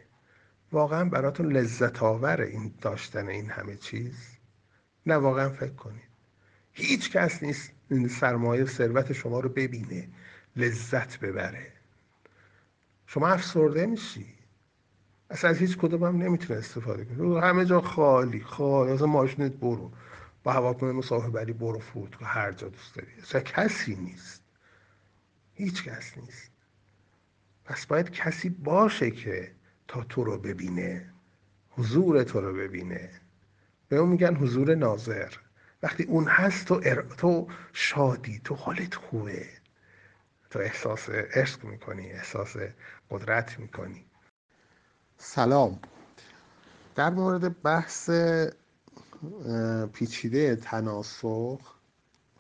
واقعا 0.72 1.06
براتون 1.06 1.52
لذت 1.52 2.04
آور 2.04 2.42
این 2.42 2.74
داشتن 2.82 3.28
این 3.28 3.50
همه 3.50 3.76
چیز. 3.76 4.38
نه 5.06 5.16
واقعا 5.16 5.50
فکر 5.50 5.74
کنید. 5.74 6.12
هیچ 6.72 7.12
کس 7.12 7.44
نیست 7.44 7.72
این 7.90 8.08
سرمایه 8.08 8.66
ثروت 8.66 9.14
شما 9.14 9.40
رو 9.40 9.50
ببینه 9.50 10.10
لذت 10.56 11.20
ببره. 11.20 11.71
شما 13.14 13.28
افسرده 13.28 13.86
میشی. 13.86 14.26
اصلا 15.30 15.50
از 15.50 15.58
هیچ 15.58 15.78
کدوم 15.78 16.04
هم 16.04 16.18
نمی‌تونه 16.18 16.60
استفاده 16.60 17.06
کنی. 17.06 17.40
همه 17.40 17.66
جا 17.66 17.82
خالی 17.82 18.42
خالی. 18.42 18.92
اصلا 18.92 19.08
ماشینت 19.08 19.52
برو. 19.52 19.92
با 20.44 20.52
هواپیما 20.52 20.92
مسافر 20.92 21.30
بری 21.30 21.54
برو 21.54 21.80
فرودگاه 21.80 22.30
هر 22.30 22.52
جا 22.52 22.68
دوست 22.68 22.96
داری. 22.96 23.08
اصلا 23.22 23.42
کسی 23.42 23.96
نیست. 23.96 24.44
هیچ 25.54 25.84
کس 25.84 26.18
نیست. 26.18 26.52
پس 27.66 27.86
باید 27.86 28.10
کسی 28.10 28.50
باشه 28.50 29.12
که 29.12 29.52
تا 29.88 30.04
تو 30.04 30.24
رو 30.24 30.38
ببینه. 30.38 31.14
حضور 31.70 32.24
تو 32.24 32.42
رو 32.42 32.54
ببینه. 32.54 33.10
به 33.90 33.98
اون 33.98 34.10
میگن 34.10 34.36
حضور 34.36 34.76
ناظر. 34.76 35.34
وقتی 35.84 36.04
اون 36.04 36.28
هست 36.28 36.68
تو, 36.68 37.02
تو 37.18 37.48
شادی 37.74 38.42
تو 38.44 38.56
حالت 38.56 38.96
خوبه. 38.96 39.48
تو 40.50 40.60
احساس 40.60 41.10
عشق 41.10 41.64
می‌کنی 41.64 42.12
احساس 42.12 42.56
قدرت 43.12 43.60
می‌کنی. 43.60 44.06
سلام. 45.18 45.80
در 46.96 47.10
مورد 47.10 47.62
بحث 47.62 48.10
پیچیده 49.94 50.56
تناسخ 50.56 51.76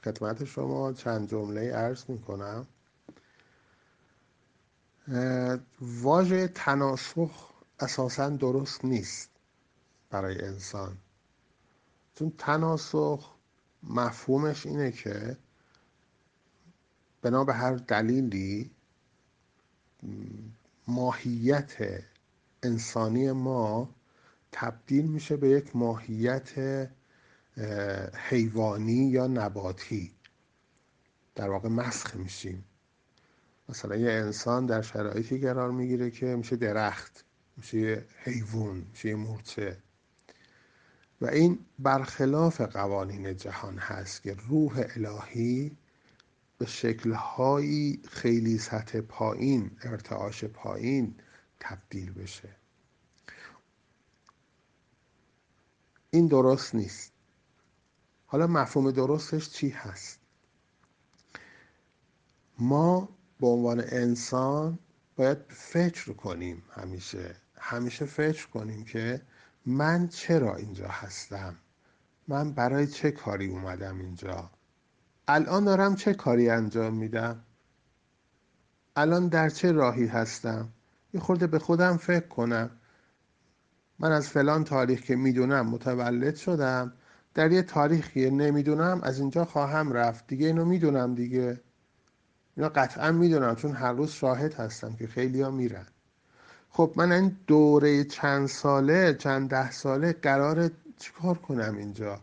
خدمت 0.04 0.46
شما 0.46 0.94
چند 0.94 1.30
جمله 1.30 1.74
عرض 1.74 2.10
می‌کنم. 2.10 2.68
واژه 5.82 6.48
تناسخ 6.48 7.52
اساسا 7.80 8.30
درست 8.30 8.86
نیست 8.86 9.30
برای 10.10 10.42
انسان. 10.42 10.98
چون 12.16 12.34
تناسخ 12.38 13.36
مفهومش 13.84 14.66
اینه 14.66 14.92
که 14.92 15.38
بنا 17.22 17.44
به 17.44 17.54
هر 17.54 17.76
دلیلی 17.76 18.72
ماهیت 20.92 21.74
انسانی 22.64 23.32
ما 23.32 23.96
تبدیل 24.52 25.06
میشه 25.06 25.38
به 25.38 25.50
یک 25.50 25.76
ماهیت 25.76 26.52
حیوانی 28.30 29.10
یا 29.10 29.28
نباتی. 29.28 30.12
در 31.36 31.50
واقع 31.50 31.70
مسخ 31.70 32.16
میشیم. 32.16 32.66
مثلا 33.70 33.96
یه 33.96 34.12
انسان 34.12 34.66
در 34.66 34.82
شرایطی 34.82 35.38
قرار 35.38 35.72
می‌گیره 35.72 36.12
که 36.12 36.26
میشه 36.26 36.56
درخت 36.56 37.26
میشه 37.58 38.06
حیوان 38.24 38.86
میشه 38.92 39.16
مورچه. 39.16 39.78
و 41.22 41.26
این 41.26 41.60
برخلاف 41.80 42.62
قوانین 42.62 43.36
جهان 43.36 43.78
هست 43.78 44.24
که 44.24 44.34
روح 44.48 44.86
الهی 44.96 45.78
به 46.62 46.68
شکلهایی 46.68 48.02
خیلی 48.10 48.58
سطح 48.58 49.02
پایین 49.02 49.72
ارتعاش 49.84 50.44
پایین 50.44 51.16
تبدیل 51.60 52.14
بشه. 52.14 52.50
این 56.12 56.28
درست 56.28 56.76
نیست. 56.76 57.12
حالا 58.26 58.48
مفهوم 58.48 58.92
درستش 58.92 59.50
چی 59.50 59.70
هست؟ 59.70 60.20
ما 62.60 63.10
به 63.40 63.48
عنوان 63.48 63.80
انسان 63.88 64.80
باید 65.16 65.38
فکر 65.50 66.14
کنیم 66.14 66.64
همیشه. 66.72 67.36
همیشه 67.58 68.06
فکر 68.06 68.48
کنیم 68.48 68.84
که 68.84 69.22
من 69.66 70.08
چرا 70.08 70.56
اینجا 70.56 70.88
هستم؟ 70.88 71.56
من 72.28 72.52
برای 72.52 72.88
چه 72.88 73.12
کاری 73.12 73.48
اومدم 73.48 74.00
اینجا؟ 74.00 74.52
الان 75.34 75.64
دارم 75.66 75.96
چه 75.96 76.14
کاری 76.14 76.50
انجام 76.50 76.94
میدم؟ 76.94 77.40
الان 78.96 79.28
در 79.28 79.50
چه 79.50 79.72
راهی 79.72 80.06
هستم؟ 80.06 80.70
یه 81.14 81.22
خورده 81.22 81.48
به 81.48 81.60
خودم 81.60 81.98
فکر 81.98 82.28
کنم. 82.28 82.70
من 84.00 84.12
از 84.12 84.30
فلان 84.30 84.64
تاریخ 84.64 85.02
که 85.02 85.16
می‌دونم 85.16 85.68
متولد 85.68 86.36
شدم. 86.36 86.94
در 87.34 87.52
یه 87.52 87.62
تاریخی 87.62 88.30
نمی‌دونم 88.30 89.02
از 89.04 89.20
اینجا 89.20 89.46
خواهم 89.46 89.94
رفت. 89.94 90.28
دیگه 90.28 90.48
اینو 90.48 90.66
می‌دونم 90.66 91.16
دیگه. 91.16 91.62
اینا 92.58 92.70
قطعا 92.70 93.12
می‌دونم 93.12 93.56
چون 93.56 93.72
هر 93.72 93.94
روز 93.94 94.12
شاهد 94.12 94.54
هستم 94.54 94.96
که 94.96 95.08
خیلی 95.08 95.42
ها 95.42 95.52
میرن. 95.52 95.86
خب 96.70 96.94
من 96.96 97.12
این 97.12 97.38
دوره 97.48 98.04
چند 98.04 98.48
ساله 98.48 99.14
چند 99.14 99.50
ده 99.50 99.72
ساله 99.72 100.14
قرار 100.14 100.72
چیکار 100.98 101.38
کنم 101.38 101.78
اینجا؟ 101.78 102.20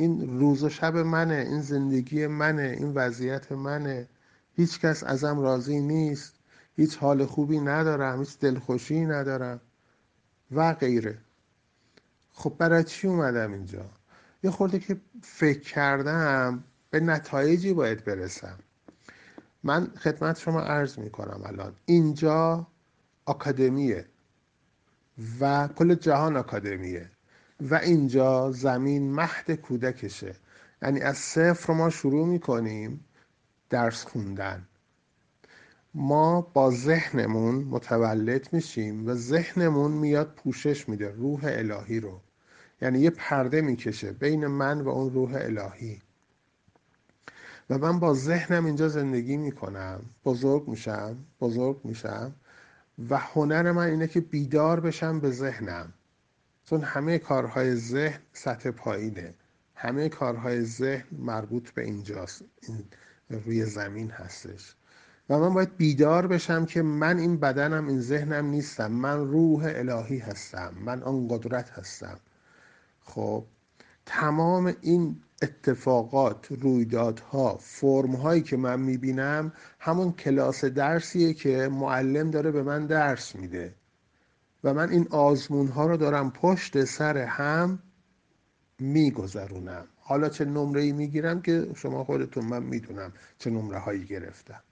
این 0.00 0.38
روز 0.38 0.64
و 0.64 0.68
شب 0.68 0.96
منه 0.96 1.34
این 1.34 1.60
زندگی 1.60 2.26
منه 2.26 2.62
این 2.62 2.92
وضعیت 2.94 3.52
منه. 3.52 4.08
هیچ 4.56 4.80
کس 4.80 5.04
ازم 5.04 5.40
راضی 5.40 5.80
نیست 5.80 6.34
هیچ 6.76 6.96
حال 6.96 7.26
خوبی 7.26 7.60
ندارم 7.60 8.18
هیچ 8.18 8.38
دلخوشی 8.38 9.00
ندارم 9.00 9.60
و 10.50 10.74
غیره. 10.74 11.18
خب 12.32 12.54
برای 12.58 12.84
چی 12.84 13.08
اومدم 13.08 13.52
اینجا؟ 13.52 13.90
یه 14.42 14.50
خورده 14.50 14.78
که 14.78 15.00
فکر 15.22 15.60
کردم 15.60 16.64
به 16.90 17.00
نتایجی 17.00 17.72
باید 17.72 18.04
برسم. 18.04 18.58
من 19.62 19.86
خدمت 19.86 20.38
شما 20.38 20.60
عرض 20.60 20.98
می 20.98 21.10
کنم 21.10 21.40
الان. 21.44 21.72
اینجا 21.86 22.66
آکادمیه 23.24 24.06
و 25.40 25.68
کل 25.68 25.94
جهان 25.94 26.36
آکادمیه. 26.36 27.10
و 27.60 27.74
اینجا 27.74 28.52
زمین 28.52 29.12
مهد 29.12 29.50
کودکشه. 29.50 30.34
یعنی 30.82 31.00
از 31.00 31.18
صفر 31.18 31.72
ما 31.72 31.90
شروع 31.90 32.26
می 32.26 32.38
کنیم 32.38 33.04
درس 33.70 34.04
خوندن. 34.04 34.66
ما 35.94 36.40
با 36.40 36.70
ذهنمون 36.70 37.54
متولد 37.54 38.48
میشیم 38.52 39.06
و 39.06 39.14
ذهنمون 39.14 39.92
میاد 39.92 40.34
پوشش 40.34 40.88
میده 40.88 41.10
روح 41.10 41.40
الهی 41.44 42.00
رو. 42.00 42.20
یعنی 42.82 42.98
یه 42.98 43.10
پرده 43.10 43.60
می‌کشه 43.60 44.12
بین 44.12 44.46
من 44.46 44.80
و 44.80 44.88
اون 44.88 45.12
روح 45.14 45.34
الهی. 45.34 46.02
و 47.70 47.78
من 47.78 47.98
با 47.98 48.14
ذهنم 48.14 48.66
اینجا 48.66 48.88
زندگی 48.88 49.36
می‌کنم. 49.36 50.00
بزرگ 50.24 50.68
میشم 50.68 51.16
بزرگ 51.40 51.80
میشم 51.84 52.34
و 53.10 53.18
هنر 53.18 53.72
من 53.72 53.86
اینه 53.86 54.06
که 54.06 54.20
بیدار 54.20 54.80
بشم 54.80 55.20
به 55.20 55.30
ذهنم. 55.30 55.92
چون 56.70 56.82
همه 56.82 57.18
کارهای 57.18 57.74
ذهن 57.74 58.18
سطح 58.32 58.70
پایینه. 58.70 59.34
همه 59.74 60.08
کارهای 60.08 60.62
ذهن 60.62 61.04
مربوط 61.12 61.70
به 61.70 61.82
اینجاست. 61.82 62.44
این 62.62 62.84
روی 63.30 63.64
زمین 63.64 64.10
هستش. 64.10 64.74
و 65.30 65.38
من 65.38 65.54
باید 65.54 65.76
بیدار 65.76 66.26
بشم 66.26 66.66
که 66.66 66.82
من 66.82 67.18
این 67.18 67.36
بدنم 67.36 67.88
این 67.88 68.00
ذهنم 68.00 68.46
نیستم. 68.46 68.92
من 68.92 69.26
روح 69.26 69.64
الهی 69.66 70.18
هستم. 70.18 70.74
من 70.80 71.02
آن 71.02 71.28
قدرت 71.28 71.70
هستم. 71.70 72.20
خب 73.00 73.44
تمام 74.06 74.74
این 74.80 75.20
اتفاقات 75.42 76.46
رویدادها 76.50 77.56
فرم 77.56 78.14
هایی 78.14 78.42
که 78.42 78.56
من 78.56 78.80
می‌بینم 78.80 79.52
همون 79.78 80.12
کلاس 80.12 80.64
درسیه 80.64 81.34
که 81.34 81.68
معلم 81.72 82.30
داره 82.30 82.50
به 82.50 82.62
من 82.62 82.86
درس 82.86 83.36
میده. 83.36 83.74
و 84.64 84.74
من 84.74 84.90
این 84.90 85.06
آزمون 85.10 85.68
ها 85.68 85.86
رو 85.86 85.96
دارم 85.96 86.30
پشت 86.30 86.84
سر 86.84 87.18
هم 87.18 87.78
میگذرونم. 88.78 89.86
حالا 90.00 90.28
چه 90.28 90.44
نمره 90.44 90.82
ای 90.82 90.92
می‌گیرم 90.92 91.42
که 91.42 91.66
شما 91.74 92.04
خودتون 92.04 92.44
من 92.44 92.62
می‌دونم 92.62 93.12
چه 93.38 93.50
نمره 93.50 93.78
هایی 93.78 94.04
گرفتم. 94.04 94.62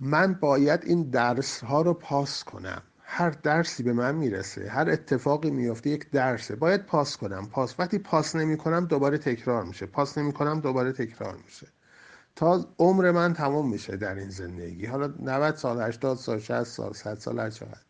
من 0.00 0.34
باید 0.34 0.80
این 0.84 1.02
درس 1.02 1.64
ها 1.64 1.82
رو 1.82 1.94
پاس 1.94 2.44
کنم. 2.44 2.82
هر 3.04 3.30
درسی 3.30 3.82
به 3.82 3.92
من 3.92 4.14
می‌رسه 4.14 4.68
هر 4.68 4.90
اتفاقی 4.90 5.50
میفته 5.50 5.90
یک 5.90 6.10
درسه. 6.10 6.56
باید 6.56 6.86
پاس 6.86 7.16
کنم. 7.16 7.46
پاس. 7.46 7.80
وقتی 7.80 7.98
پاس 7.98 8.36
نمی 8.36 8.56
کنم 8.56 8.86
دوباره 8.86 9.18
تکرار 9.18 9.64
میشه. 9.64 9.86
پاس 9.86 10.18
نمی 10.18 10.32
کنم 10.32 10.60
دوباره 10.60 10.92
تکرار 10.92 11.36
میشه. 11.44 11.66
تا 12.36 12.66
عمر 12.78 13.10
من 13.10 13.32
تمام 13.32 13.70
میشه 13.70 13.96
در 13.96 14.14
این 14.14 14.30
زندگی. 14.30 14.86
حالا 14.86 15.14
90 15.20 15.56
سال 15.56 15.80
80 15.80 16.16
سال 16.16 16.38
60 16.38 16.62
سال 16.62 16.92
100 16.92 17.14
سال 17.14 17.38
هر 17.38 17.50
چقدر. 17.50 17.80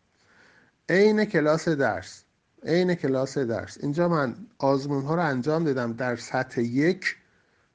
عین 0.88 1.24
کلاس 1.24 1.68
درس 1.68 2.24
عین 2.64 2.94
کلاس 2.94 3.38
درس. 3.38 3.78
اینجا 3.80 4.08
من 4.08 4.34
آزمون 4.58 5.04
ها 5.04 5.14
رو 5.14 5.22
انجام 5.22 5.64
دادم 5.64 5.92
در 5.92 6.16
سطح 6.16 6.60
یک. 6.60 7.16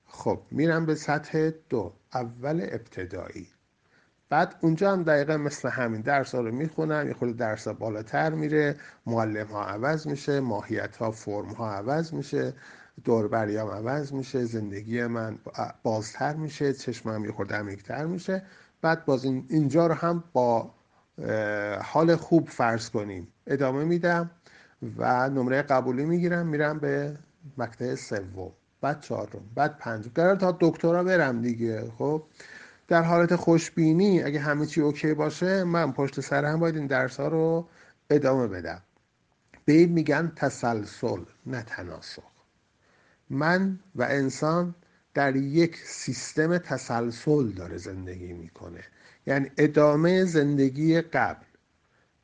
خب 0.05 0.41
میرم 0.51 0.85
به 0.85 0.95
سطح 0.95 1.51
دو 1.69 1.93
اول 2.13 2.67
ابتدایی. 2.71 3.47
بعد 4.29 4.55
اونجا 4.61 4.91
هم 4.91 5.03
دقیقا 5.03 5.37
مثل 5.37 5.69
همین 5.69 6.01
درس 6.01 6.35
ها 6.35 6.41
رو 6.41 6.51
می‌خونم 6.51 7.07
یه 7.07 7.13
خود 7.13 7.37
درس 7.37 7.67
بالاتر 7.67 8.29
میره 8.29 8.75
معلم 9.05 9.47
ها 9.47 9.65
عوض 9.65 10.07
میشه 10.07 10.39
ماهیت 10.39 10.97
ها 10.97 11.11
فرم 11.11 11.49
ها 11.49 11.71
عوض 11.71 12.13
میشه. 12.13 12.53
دوربریام 13.03 13.69
عوض 13.69 14.13
میشه 14.13 14.45
زندگی 14.45 15.05
من 15.05 15.37
بازتر 15.83 16.33
میشه 16.33 16.73
چشمم 16.73 17.25
یه 17.25 17.31
خورده 17.31 17.55
عمیقتر 17.55 18.05
میشه. 18.05 18.43
بعد 18.81 19.05
باز 19.05 19.25
اینجا 19.25 19.87
رو 19.87 19.93
هم 19.93 20.23
با 20.33 20.71
حال 21.81 22.15
خوب 22.15 22.49
فرض 22.49 22.89
کنیم. 22.89 23.27
ادامه 23.47 23.83
میدم 23.83 24.31
و 24.97 25.29
نمره 25.29 25.61
قبولی 25.61 26.05
می‌گیرم 26.05 26.47
میرم 26.47 26.79
به 26.79 27.17
مقطع 27.57 27.95
سوم. 27.95 28.51
بعد 28.81 29.01
چهارم 29.01 29.41
بعد 29.55 29.77
پنجم. 29.77 30.11
قرار 30.15 30.35
تا 30.35 30.57
دکترا 30.59 31.03
برم 31.03 31.41
دیگه. 31.41 31.91
خب 31.97 32.23
در 32.87 33.03
حالت 33.03 33.35
خوشبینی 33.35 34.23
اگه 34.23 34.39
همه 34.39 34.65
چی 34.65 34.81
اوکی 34.81 35.13
باشه 35.13 35.63
من 35.63 35.91
پشت 35.91 36.19
سر 36.21 36.45
هم 36.45 36.59
باید 36.59 36.75
این 36.75 36.87
درس 36.87 37.19
ها 37.19 37.27
رو 37.27 37.67
ادامه 38.09 38.47
بدم. 38.47 38.81
به 39.65 39.73
این 39.73 39.91
میگن 39.91 40.31
تسلسل 40.35 41.19
نه 41.45 41.63
تناسخ. 41.63 42.36
من 43.29 43.79
و 43.95 44.03
انسان 44.03 44.75
در 45.13 45.35
یک 45.35 45.77
سیستم 45.85 46.57
تسلسل 46.57 47.47
داره 47.47 47.77
زندگی 47.77 48.33
می‌کنه. 48.33 48.83
یعنی 49.25 49.51
ادامه 49.57 50.25
زندگی 50.25 51.01
قبل 51.01 51.45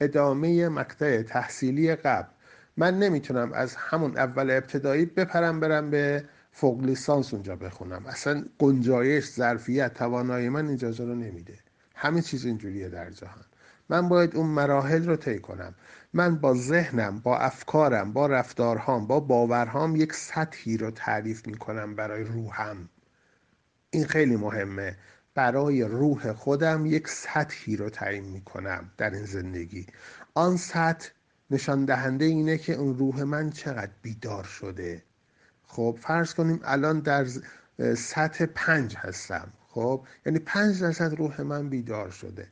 ادامه 0.01 0.69
مقطع 0.69 1.21
تحصیلی 1.21 1.95
قبل. 1.95 2.29
من 2.77 2.99
نمی‌تونم 2.99 3.53
از 3.53 3.75
همون 3.75 4.17
اول 4.17 4.51
ابتدایی 4.51 5.05
بپرم 5.05 5.59
برم 5.59 5.89
به 5.89 6.25
فوق 6.51 6.83
لیسانس 6.83 7.33
اونجا 7.33 7.55
بخونم. 7.55 8.05
اصلا 8.05 8.45
گنجایش 8.59 9.25
ظرفیت 9.25 9.93
توانایی 9.93 10.49
من 10.49 10.67
اجازه 10.67 11.05
رو 11.05 11.15
نمیده. 11.15 11.59
همه 11.95 12.21
چیز 12.21 12.45
اینجوریه 12.45 12.89
در 12.89 13.09
جهان. 13.09 13.45
من 13.89 14.09
باید 14.09 14.35
اون 14.35 14.47
مراحل 14.47 15.05
رو 15.05 15.15
طی 15.15 15.39
کنم. 15.39 15.75
من 16.13 16.35
با 16.35 16.53
ذهنم 16.53 17.19
با 17.19 17.37
افکارم 17.37 18.13
با 18.13 18.27
رفتارهام 18.27 19.07
با 19.07 19.19
باورهام 19.19 19.95
یک 19.95 20.13
سطحی 20.13 20.77
رو 20.77 20.91
تعریف 20.91 21.47
می‌کنم 21.47 21.95
برای 21.95 22.23
روحم. 22.23 22.89
این 23.89 24.05
خیلی 24.05 24.35
مهمه. 24.35 24.97
برای 25.35 25.83
روح 25.83 26.33
خودم 26.33 26.85
یک 26.85 27.07
سطحی 27.07 27.75
رو 27.75 27.89
تعیین 27.89 28.25
می‌کنم 28.25 28.91
در 28.97 29.09
این 29.09 29.25
زندگی. 29.25 29.87
آن 30.33 30.57
سطح 30.57 31.09
نشان 31.51 31.85
دهنده 31.85 32.25
اینه 32.25 32.57
که 32.57 32.73
اون 32.73 32.97
روح 32.97 33.23
من 33.23 33.49
چقدر 33.49 33.91
بیدار 34.01 34.43
شده. 34.43 35.03
خب 35.63 35.97
فرض 36.01 36.33
کنیم 36.33 36.59
الان 36.63 36.99
در 36.99 37.27
سطح 37.97 38.45
پنج 38.45 38.95
هستم. 38.97 39.53
خب 39.67 40.05
یعنی 40.25 40.39
پنج 40.39 40.81
درصد 40.81 41.13
روح 41.13 41.41
من 41.41 41.69
بیدار 41.69 42.09
شده. 42.09 42.47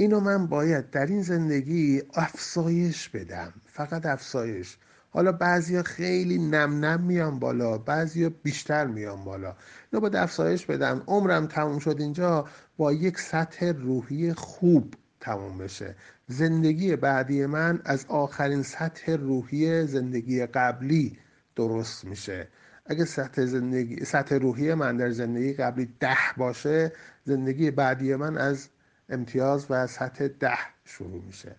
اینو 0.00 0.20
من 0.20 0.46
باید 0.46 0.90
در 0.90 1.06
این 1.06 1.22
زندگی 1.22 2.02
افزایش 2.14 3.08
بدم 3.08 3.52
فقط 3.66 4.06
افزایش. 4.06 4.76
حالا 5.10 5.32
بعضیا 5.32 5.82
خیلی 5.82 6.38
نم 6.38 6.84
نم 6.84 7.02
میان 7.02 7.38
بالا 7.38 7.78
بعضیا 7.78 8.30
بیشتر 8.42 8.86
میان 8.86 9.24
بالا. 9.24 9.56
اینو 9.92 10.00
باید 10.00 10.16
افزایش 10.16 10.66
بدم. 10.66 11.02
عمرم 11.06 11.46
تموم 11.46 11.78
شد 11.78 11.96
اینجا 11.98 12.48
با 12.76 12.92
یک 12.92 13.18
سطح 13.18 13.66
روحی 13.66 14.32
خوب 14.32 14.94
تموم 15.20 15.58
بشه. 15.58 15.96
زندگی 16.26 16.96
بعدی 16.96 17.46
من 17.46 17.80
از 17.84 18.06
آخرین 18.08 18.62
سطح 18.62 19.12
روحی 19.12 19.86
زندگی 19.86 20.46
قبلی 20.46 21.18
درست 21.56 22.04
میشه. 22.04 22.48
اگه 22.86 23.04
سطح 23.04 23.44
زندگی 23.46 24.04
سطح 24.04 24.34
روحی 24.34 24.74
من 24.74 24.96
در 24.96 25.10
زندگی 25.10 25.52
قبلی 25.52 25.88
ده 26.00 26.16
باشه 26.36 26.92
زندگی 27.24 27.70
بعدی 27.70 28.14
من 28.14 28.38
از 28.38 28.68
امتیاز 29.08 29.66
و 29.70 29.86
سطح 29.86 30.26
ده 30.26 30.58
شروع 30.84 31.22
میشه. 31.24 31.56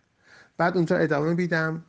بعد 0.57 0.75
اونجا 0.75 0.97
ادامه 0.97 1.33
بیدم 1.33 1.83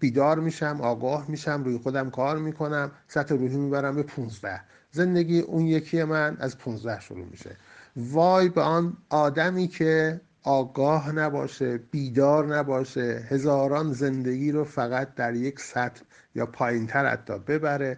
بیدار 0.00 0.40
میشم 0.40 0.78
آگاه 0.82 1.30
میشم 1.30 1.64
روی 1.64 1.78
خودم 1.78 2.10
کار 2.10 2.38
می‌کنم 2.38 2.90
سطح 3.08 3.34
روحی 3.34 3.56
می‌برم 3.56 3.96
به 3.96 4.02
15 4.02 4.60
زندگی 4.90 5.40
اون 5.40 5.66
یکی 5.66 6.04
من 6.04 6.36
از 6.40 6.58
15 6.58 7.00
شروع 7.00 7.26
میشه. 7.30 7.56
وای 7.96 8.48
به 8.48 8.60
آن 8.60 8.96
آدمی 9.10 9.68
که 9.68 10.20
آگاه 10.42 11.12
نباشه 11.12 11.78
بیدار 11.78 12.56
نباشه 12.56 13.26
هزاران 13.30 13.92
زندگی 13.92 14.52
رو 14.52 14.64
فقط 14.64 15.14
در 15.14 15.34
یک 15.34 15.60
سطح 15.60 16.02
یا 16.34 16.46
پایین 16.46 16.86
تر 16.86 17.06
حتی 17.06 17.38
ببره 17.38 17.96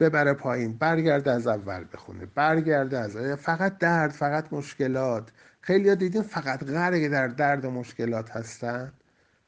ببره 0.00 0.32
پایین 0.32 0.72
برگرده 0.72 1.30
از 1.30 1.46
اول 1.46 1.84
بخونه 1.92 2.26
برگرده 2.34 2.98
از 2.98 3.16
فقط 3.16 3.78
درد 3.78 4.10
فقط 4.10 4.52
مشکلات. 4.52 5.32
خیلی 5.60 5.88
ها 5.88 5.94
دیدین 5.94 6.22
فقط 6.22 6.64
غرق 6.64 7.08
در 7.08 7.28
درد 7.28 7.64
و 7.64 7.70
مشکلات 7.70 8.30
هستن؟ 8.30 8.92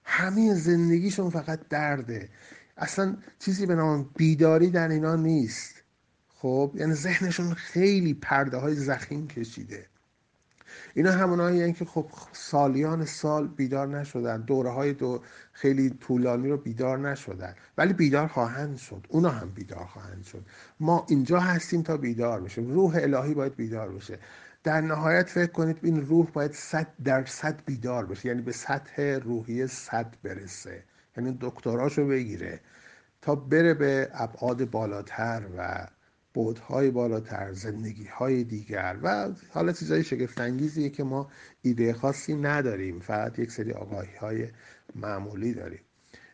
همه 0.05 0.55
زندگیشون 0.55 1.31
فقط 1.31 1.61
درده. 1.71 2.29
اصلا 2.77 3.17
چیزی 3.39 3.67
به 3.67 3.75
نام 3.75 4.11
بیداری 4.17 4.71
در 4.71 4.89
اینا 4.89 5.17
نیست. 5.17 5.83
خب 6.29 6.73
یعنی 6.75 6.95
ذهنشون 6.95 7.55
خیلی 7.55 8.15
پرده 8.15 8.57
های 8.57 8.75
زخیم 8.75 9.29
کشیده. 9.29 9.87
اینا 10.95 11.13
همونایی 11.13 11.73
که 11.73 11.85
خب 11.85 12.07
سالیان 12.33 13.05
سال 13.05 13.49
بیدار 13.49 13.89
نشدن. 13.89 14.41
دوره 14.41 14.71
های 14.71 14.93
دو 14.93 15.23
خیلی 15.53 15.91
طولانی 15.91 16.49
رو 16.49 16.57
بیدار 16.57 16.99
نشدن. 16.99 17.55
ولی 17.79 17.93
بیدار 17.93 18.27
خواهند 18.27 18.77
شد. 18.77 19.07
اونا 19.09 19.29
هم 19.29 19.49
بیدار 19.49 19.85
خواهند 19.85 20.25
شد. 20.25 20.47
ما 20.81 21.07
اینجا 21.09 21.41
هستیم 21.41 21.83
تا 21.83 21.97
بیدار 21.97 22.41
بشیم. 22.41 22.71
روح 22.71 22.99
الهی 23.03 23.35
باید 23.35 23.57
بیدار 23.57 23.93
بشه. 23.93 24.19
در 24.65 24.81
نهایت 24.81 25.29
فکر 25.29 25.53
کنید 25.53 25.79
این 25.83 26.07
روح 26.07 26.31
باید 26.33 26.53
صد 26.53 26.87
درصد 27.05 27.63
بیدار 27.67 28.07
بشه 28.07 28.29
یعنی 28.29 28.43
به 28.43 28.53
سطح 28.53 29.03
روحی 29.03 29.67
صد 29.67 30.17
برسه. 30.23 30.85
یعنی 31.17 31.39
دکتراشو 31.41 32.07
بگیره 32.07 32.61
تا 33.23 33.35
بره 33.35 33.75
به 33.75 34.11
ابعاد 34.15 34.71
بالاتر 34.71 35.43
و 35.59 35.87
بودهای 36.35 36.91
بالاتر 36.91 37.53
زندگی 37.53 38.07
های 38.07 38.45
دیگر 38.45 38.97
و 39.03 39.29
حالا 39.51 39.73
چیزای 39.73 40.05
شگفتانگیزیه 40.05 40.89
که 40.91 41.05
ما 41.05 41.31
ایده 41.63 41.93
خاصی 41.93 42.35
نداریم 42.35 43.01
فقط 43.01 43.39
یک 43.39 43.53
سری 43.53 43.73
آگاهی 43.73 44.17
های 44.17 44.49
معمولی 44.95 45.55
داریم. 45.55 45.81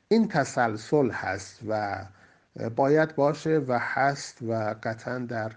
این 0.09 0.29
تسلسل 0.29 1.11
هست 1.11 1.61
و 1.69 2.05
باید 2.77 3.15
باشه 3.15 3.59
و 3.69 3.79
هست 3.83 4.39
و 4.43 4.75
قطعا 4.83 5.19
در 5.19 5.53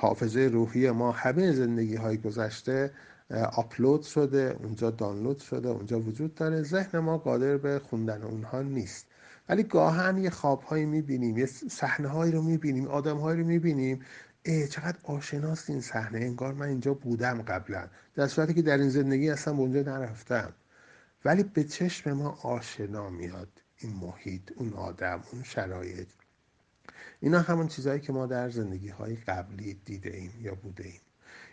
حافظه 0.00 0.40
روحی 0.40 0.90
ما 0.90 1.12
همه 1.12 1.52
زندگی 1.52 1.96
های 1.96 2.16
گذشته 2.16 2.90
آپلود 3.52 4.02
شده 4.02 4.56
اونجا 4.62 4.90
دانلود 4.90 5.38
شده 5.38 5.68
اونجا 5.68 6.00
وجود 6.00 6.34
داره. 6.34 6.62
ذهن 6.62 6.98
ما 6.98 7.18
قادر 7.18 7.56
به 7.56 7.78
خوندن 7.78 8.22
اونها 8.22 8.62
نیست. 8.62 9.06
ولی 9.48 9.62
گاهن 9.62 10.18
یه 10.18 10.30
خوابهایی 10.30 10.86
می‌بینیم 10.86 11.38
یه 11.38 11.46
صحنه 11.46 12.08
هایی 12.08 12.32
رو 12.32 12.42
می‌بینیم 12.42 12.88
آدم 12.88 13.18
هایی 13.18 13.40
رو 13.40 13.46
می‌بینیم. 13.46 14.00
ای 14.42 14.68
چقدر 14.68 14.98
آشناست 15.04 15.70
این 15.70 15.80
صحنه. 15.80 16.18
انگار 16.18 16.54
من 16.54 16.68
اینجا 16.68 16.94
بودم 16.94 17.42
قبلا. 17.42 17.86
در 18.14 18.26
صورتی 18.26 18.54
که 18.54 18.62
در 18.62 18.78
این 18.78 18.88
زندگی 18.88 19.30
اصلا 19.30 19.54
اونجا 19.54 19.80
نرفتم. 19.80 20.52
ولی 21.24 21.42
به 21.42 21.64
چشم 21.64 22.12
ما 22.12 22.38
آشنا 22.42 23.10
میاد 23.10 23.48
این 23.78 23.96
محیط 23.96 24.52
اون 24.56 24.72
آدم 24.72 25.22
اون 25.32 25.42
شرایط. 25.42 26.08
اینا 27.20 27.40
همون 27.40 27.68
چیزهایی 27.68 28.00
که 28.00 28.12
ما 28.12 28.26
در 28.26 28.50
زندگی 28.50 28.88
های 28.88 29.16
قبلی 29.16 29.80
دیده 29.84 30.16
ایم 30.16 30.32
یا 30.40 30.54
بوده 30.54 30.84
ایم. 30.84 31.00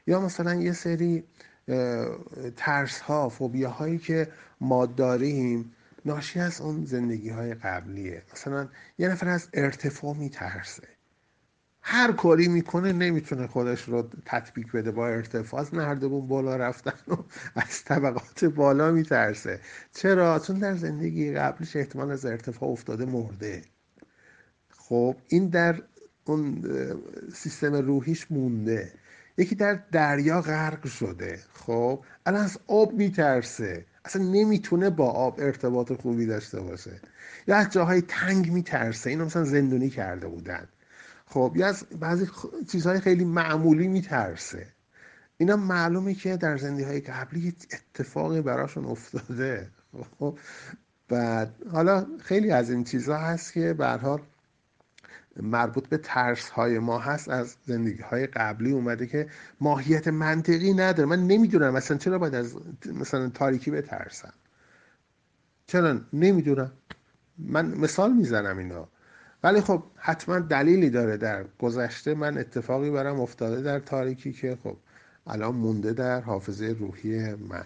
یا 0.07 0.19
مثلا 0.19 0.55
یه 0.55 0.71
سری 0.71 1.23
ترس 2.55 2.99
ها 2.99 3.29
فوبیا 3.29 3.69
هایی 3.69 3.97
که 3.97 4.27
ما 4.61 4.85
داریم 4.85 5.73
ناشی 6.05 6.39
از 6.39 6.61
اون 6.61 6.85
زندگی 6.85 7.29
های 7.29 7.53
قبلیه. 7.53 8.23
مثلا 8.33 8.67
یه 8.97 9.09
نفر 9.09 9.27
از 9.27 9.49
ارتفاع 9.53 10.15
میترسه. 10.15 10.87
هر 11.81 12.11
کاری 12.11 12.47
می‌کنه 12.47 12.93
نمی‌تونه 12.93 13.47
خودش 13.47 13.81
رو 13.81 14.09
تطبیق 14.25 14.75
بده 14.75 14.91
با 14.91 15.07
ارتفاع. 15.07 15.59
از 15.61 15.75
نردبون 15.75 16.27
بالا 16.27 16.55
رفتن 16.55 17.13
و 17.13 17.15
از 17.55 17.83
طبقات 17.83 18.45
بالا 18.45 18.91
میترسه. 18.91 19.59
چرا؟ 19.93 20.39
چون 20.39 20.59
در 20.59 20.75
زندگی 20.75 21.33
قبلش 21.33 21.75
احتمال 21.75 22.11
از 22.11 22.25
ارتفاع 22.25 22.69
افتاده 22.69 23.05
مرده. 23.05 23.61
خب 24.89 25.15
این 25.27 25.47
در 25.47 25.81
اون 26.25 26.63
سیستم 27.33 27.73
روحیش 27.75 28.31
مونده. 28.31 28.91
یکی 29.37 29.55
در 29.55 29.79
دریا 29.91 30.41
غرق 30.41 30.87
شده. 30.87 31.39
خب 31.53 32.03
الان 32.25 32.43
از 32.43 32.59
آب 32.67 32.93
میترسه. 32.93 33.85
اصلا 34.05 34.23
نمی‌تونه 34.23 34.89
با 34.89 35.11
آب 35.11 35.39
ارتباط 35.39 35.93
خوبی 35.93 36.25
داشته 36.25 36.59
باشه. 36.59 37.01
یا 37.47 37.55
از 37.55 37.69
جاهای 37.69 38.01
تنگ 38.01 38.51
میترسه. 38.51 39.09
اینو 39.09 39.25
مثلا 39.25 39.43
زندونی 39.43 39.89
کرده 39.89 40.27
بودن. 40.27 40.67
خب 41.25 41.53
یا 41.55 41.67
از 41.67 41.83
بعضی 41.99 42.27
چیزهای 42.71 42.99
خیلی 42.99 43.25
معمولی 43.25 43.87
میترسه. 43.87 44.67
اینا 45.37 45.55
معلومه 45.55 46.13
که 46.13 46.37
در 46.37 46.57
زندگی 46.57 46.83
های 46.83 46.99
قبلی 46.99 47.55
اتفاقی 47.73 48.41
براشون 48.41 48.85
افتاده. 48.85 49.67
خب 50.19 50.37
بعد 51.07 51.53
حالا 51.71 52.05
خیلی 52.19 52.51
از 52.51 52.69
این 52.69 52.83
چیزها 52.83 53.17
هست 53.17 53.53
که 53.53 53.73
به 53.73 53.87
حال 53.87 54.21
مربوط 55.41 55.87
به 55.87 55.97
ترس 55.97 56.49
های 56.49 56.79
ما 56.79 56.99
هست 56.99 57.29
از 57.29 57.55
زندگی 57.65 58.01
های 58.01 58.27
قبلی 58.27 58.71
اومده 58.71 59.07
که 59.07 59.27
ماهیت 59.61 60.07
منطقی 60.07 60.73
نداره. 60.73 61.09
من 61.09 61.27
نمی‌دونم 61.27 61.73
مثلا 61.73 61.97
چرا 61.97 62.19
باید 62.19 62.35
از 62.35 62.55
مثلا 62.85 63.29
تاریکی 63.29 63.71
بترسم. 63.71 64.33
چرا 65.67 65.99
نمی‌دونم. 66.13 66.71
من 67.37 67.65
مثال 67.65 68.13
می‌زنم 68.13 68.57
اینا 68.57 68.87
ولی 69.43 69.61
خب 69.61 69.83
حتما 69.95 70.39
دلیلی 70.39 70.89
داره 70.89 71.17
در 71.17 71.45
گذشته. 71.59 72.13
من 72.13 72.37
اتفاقی 72.37 72.91
برام 72.91 73.19
افتاده 73.19 73.61
در 73.61 73.79
تاریکی 73.79 74.33
که 74.33 74.57
خب 74.63 74.77
الان 75.27 75.55
مونده 75.55 75.93
در 75.93 76.21
حافظه 76.21 76.75
روحی 76.79 77.35
من. 77.35 77.65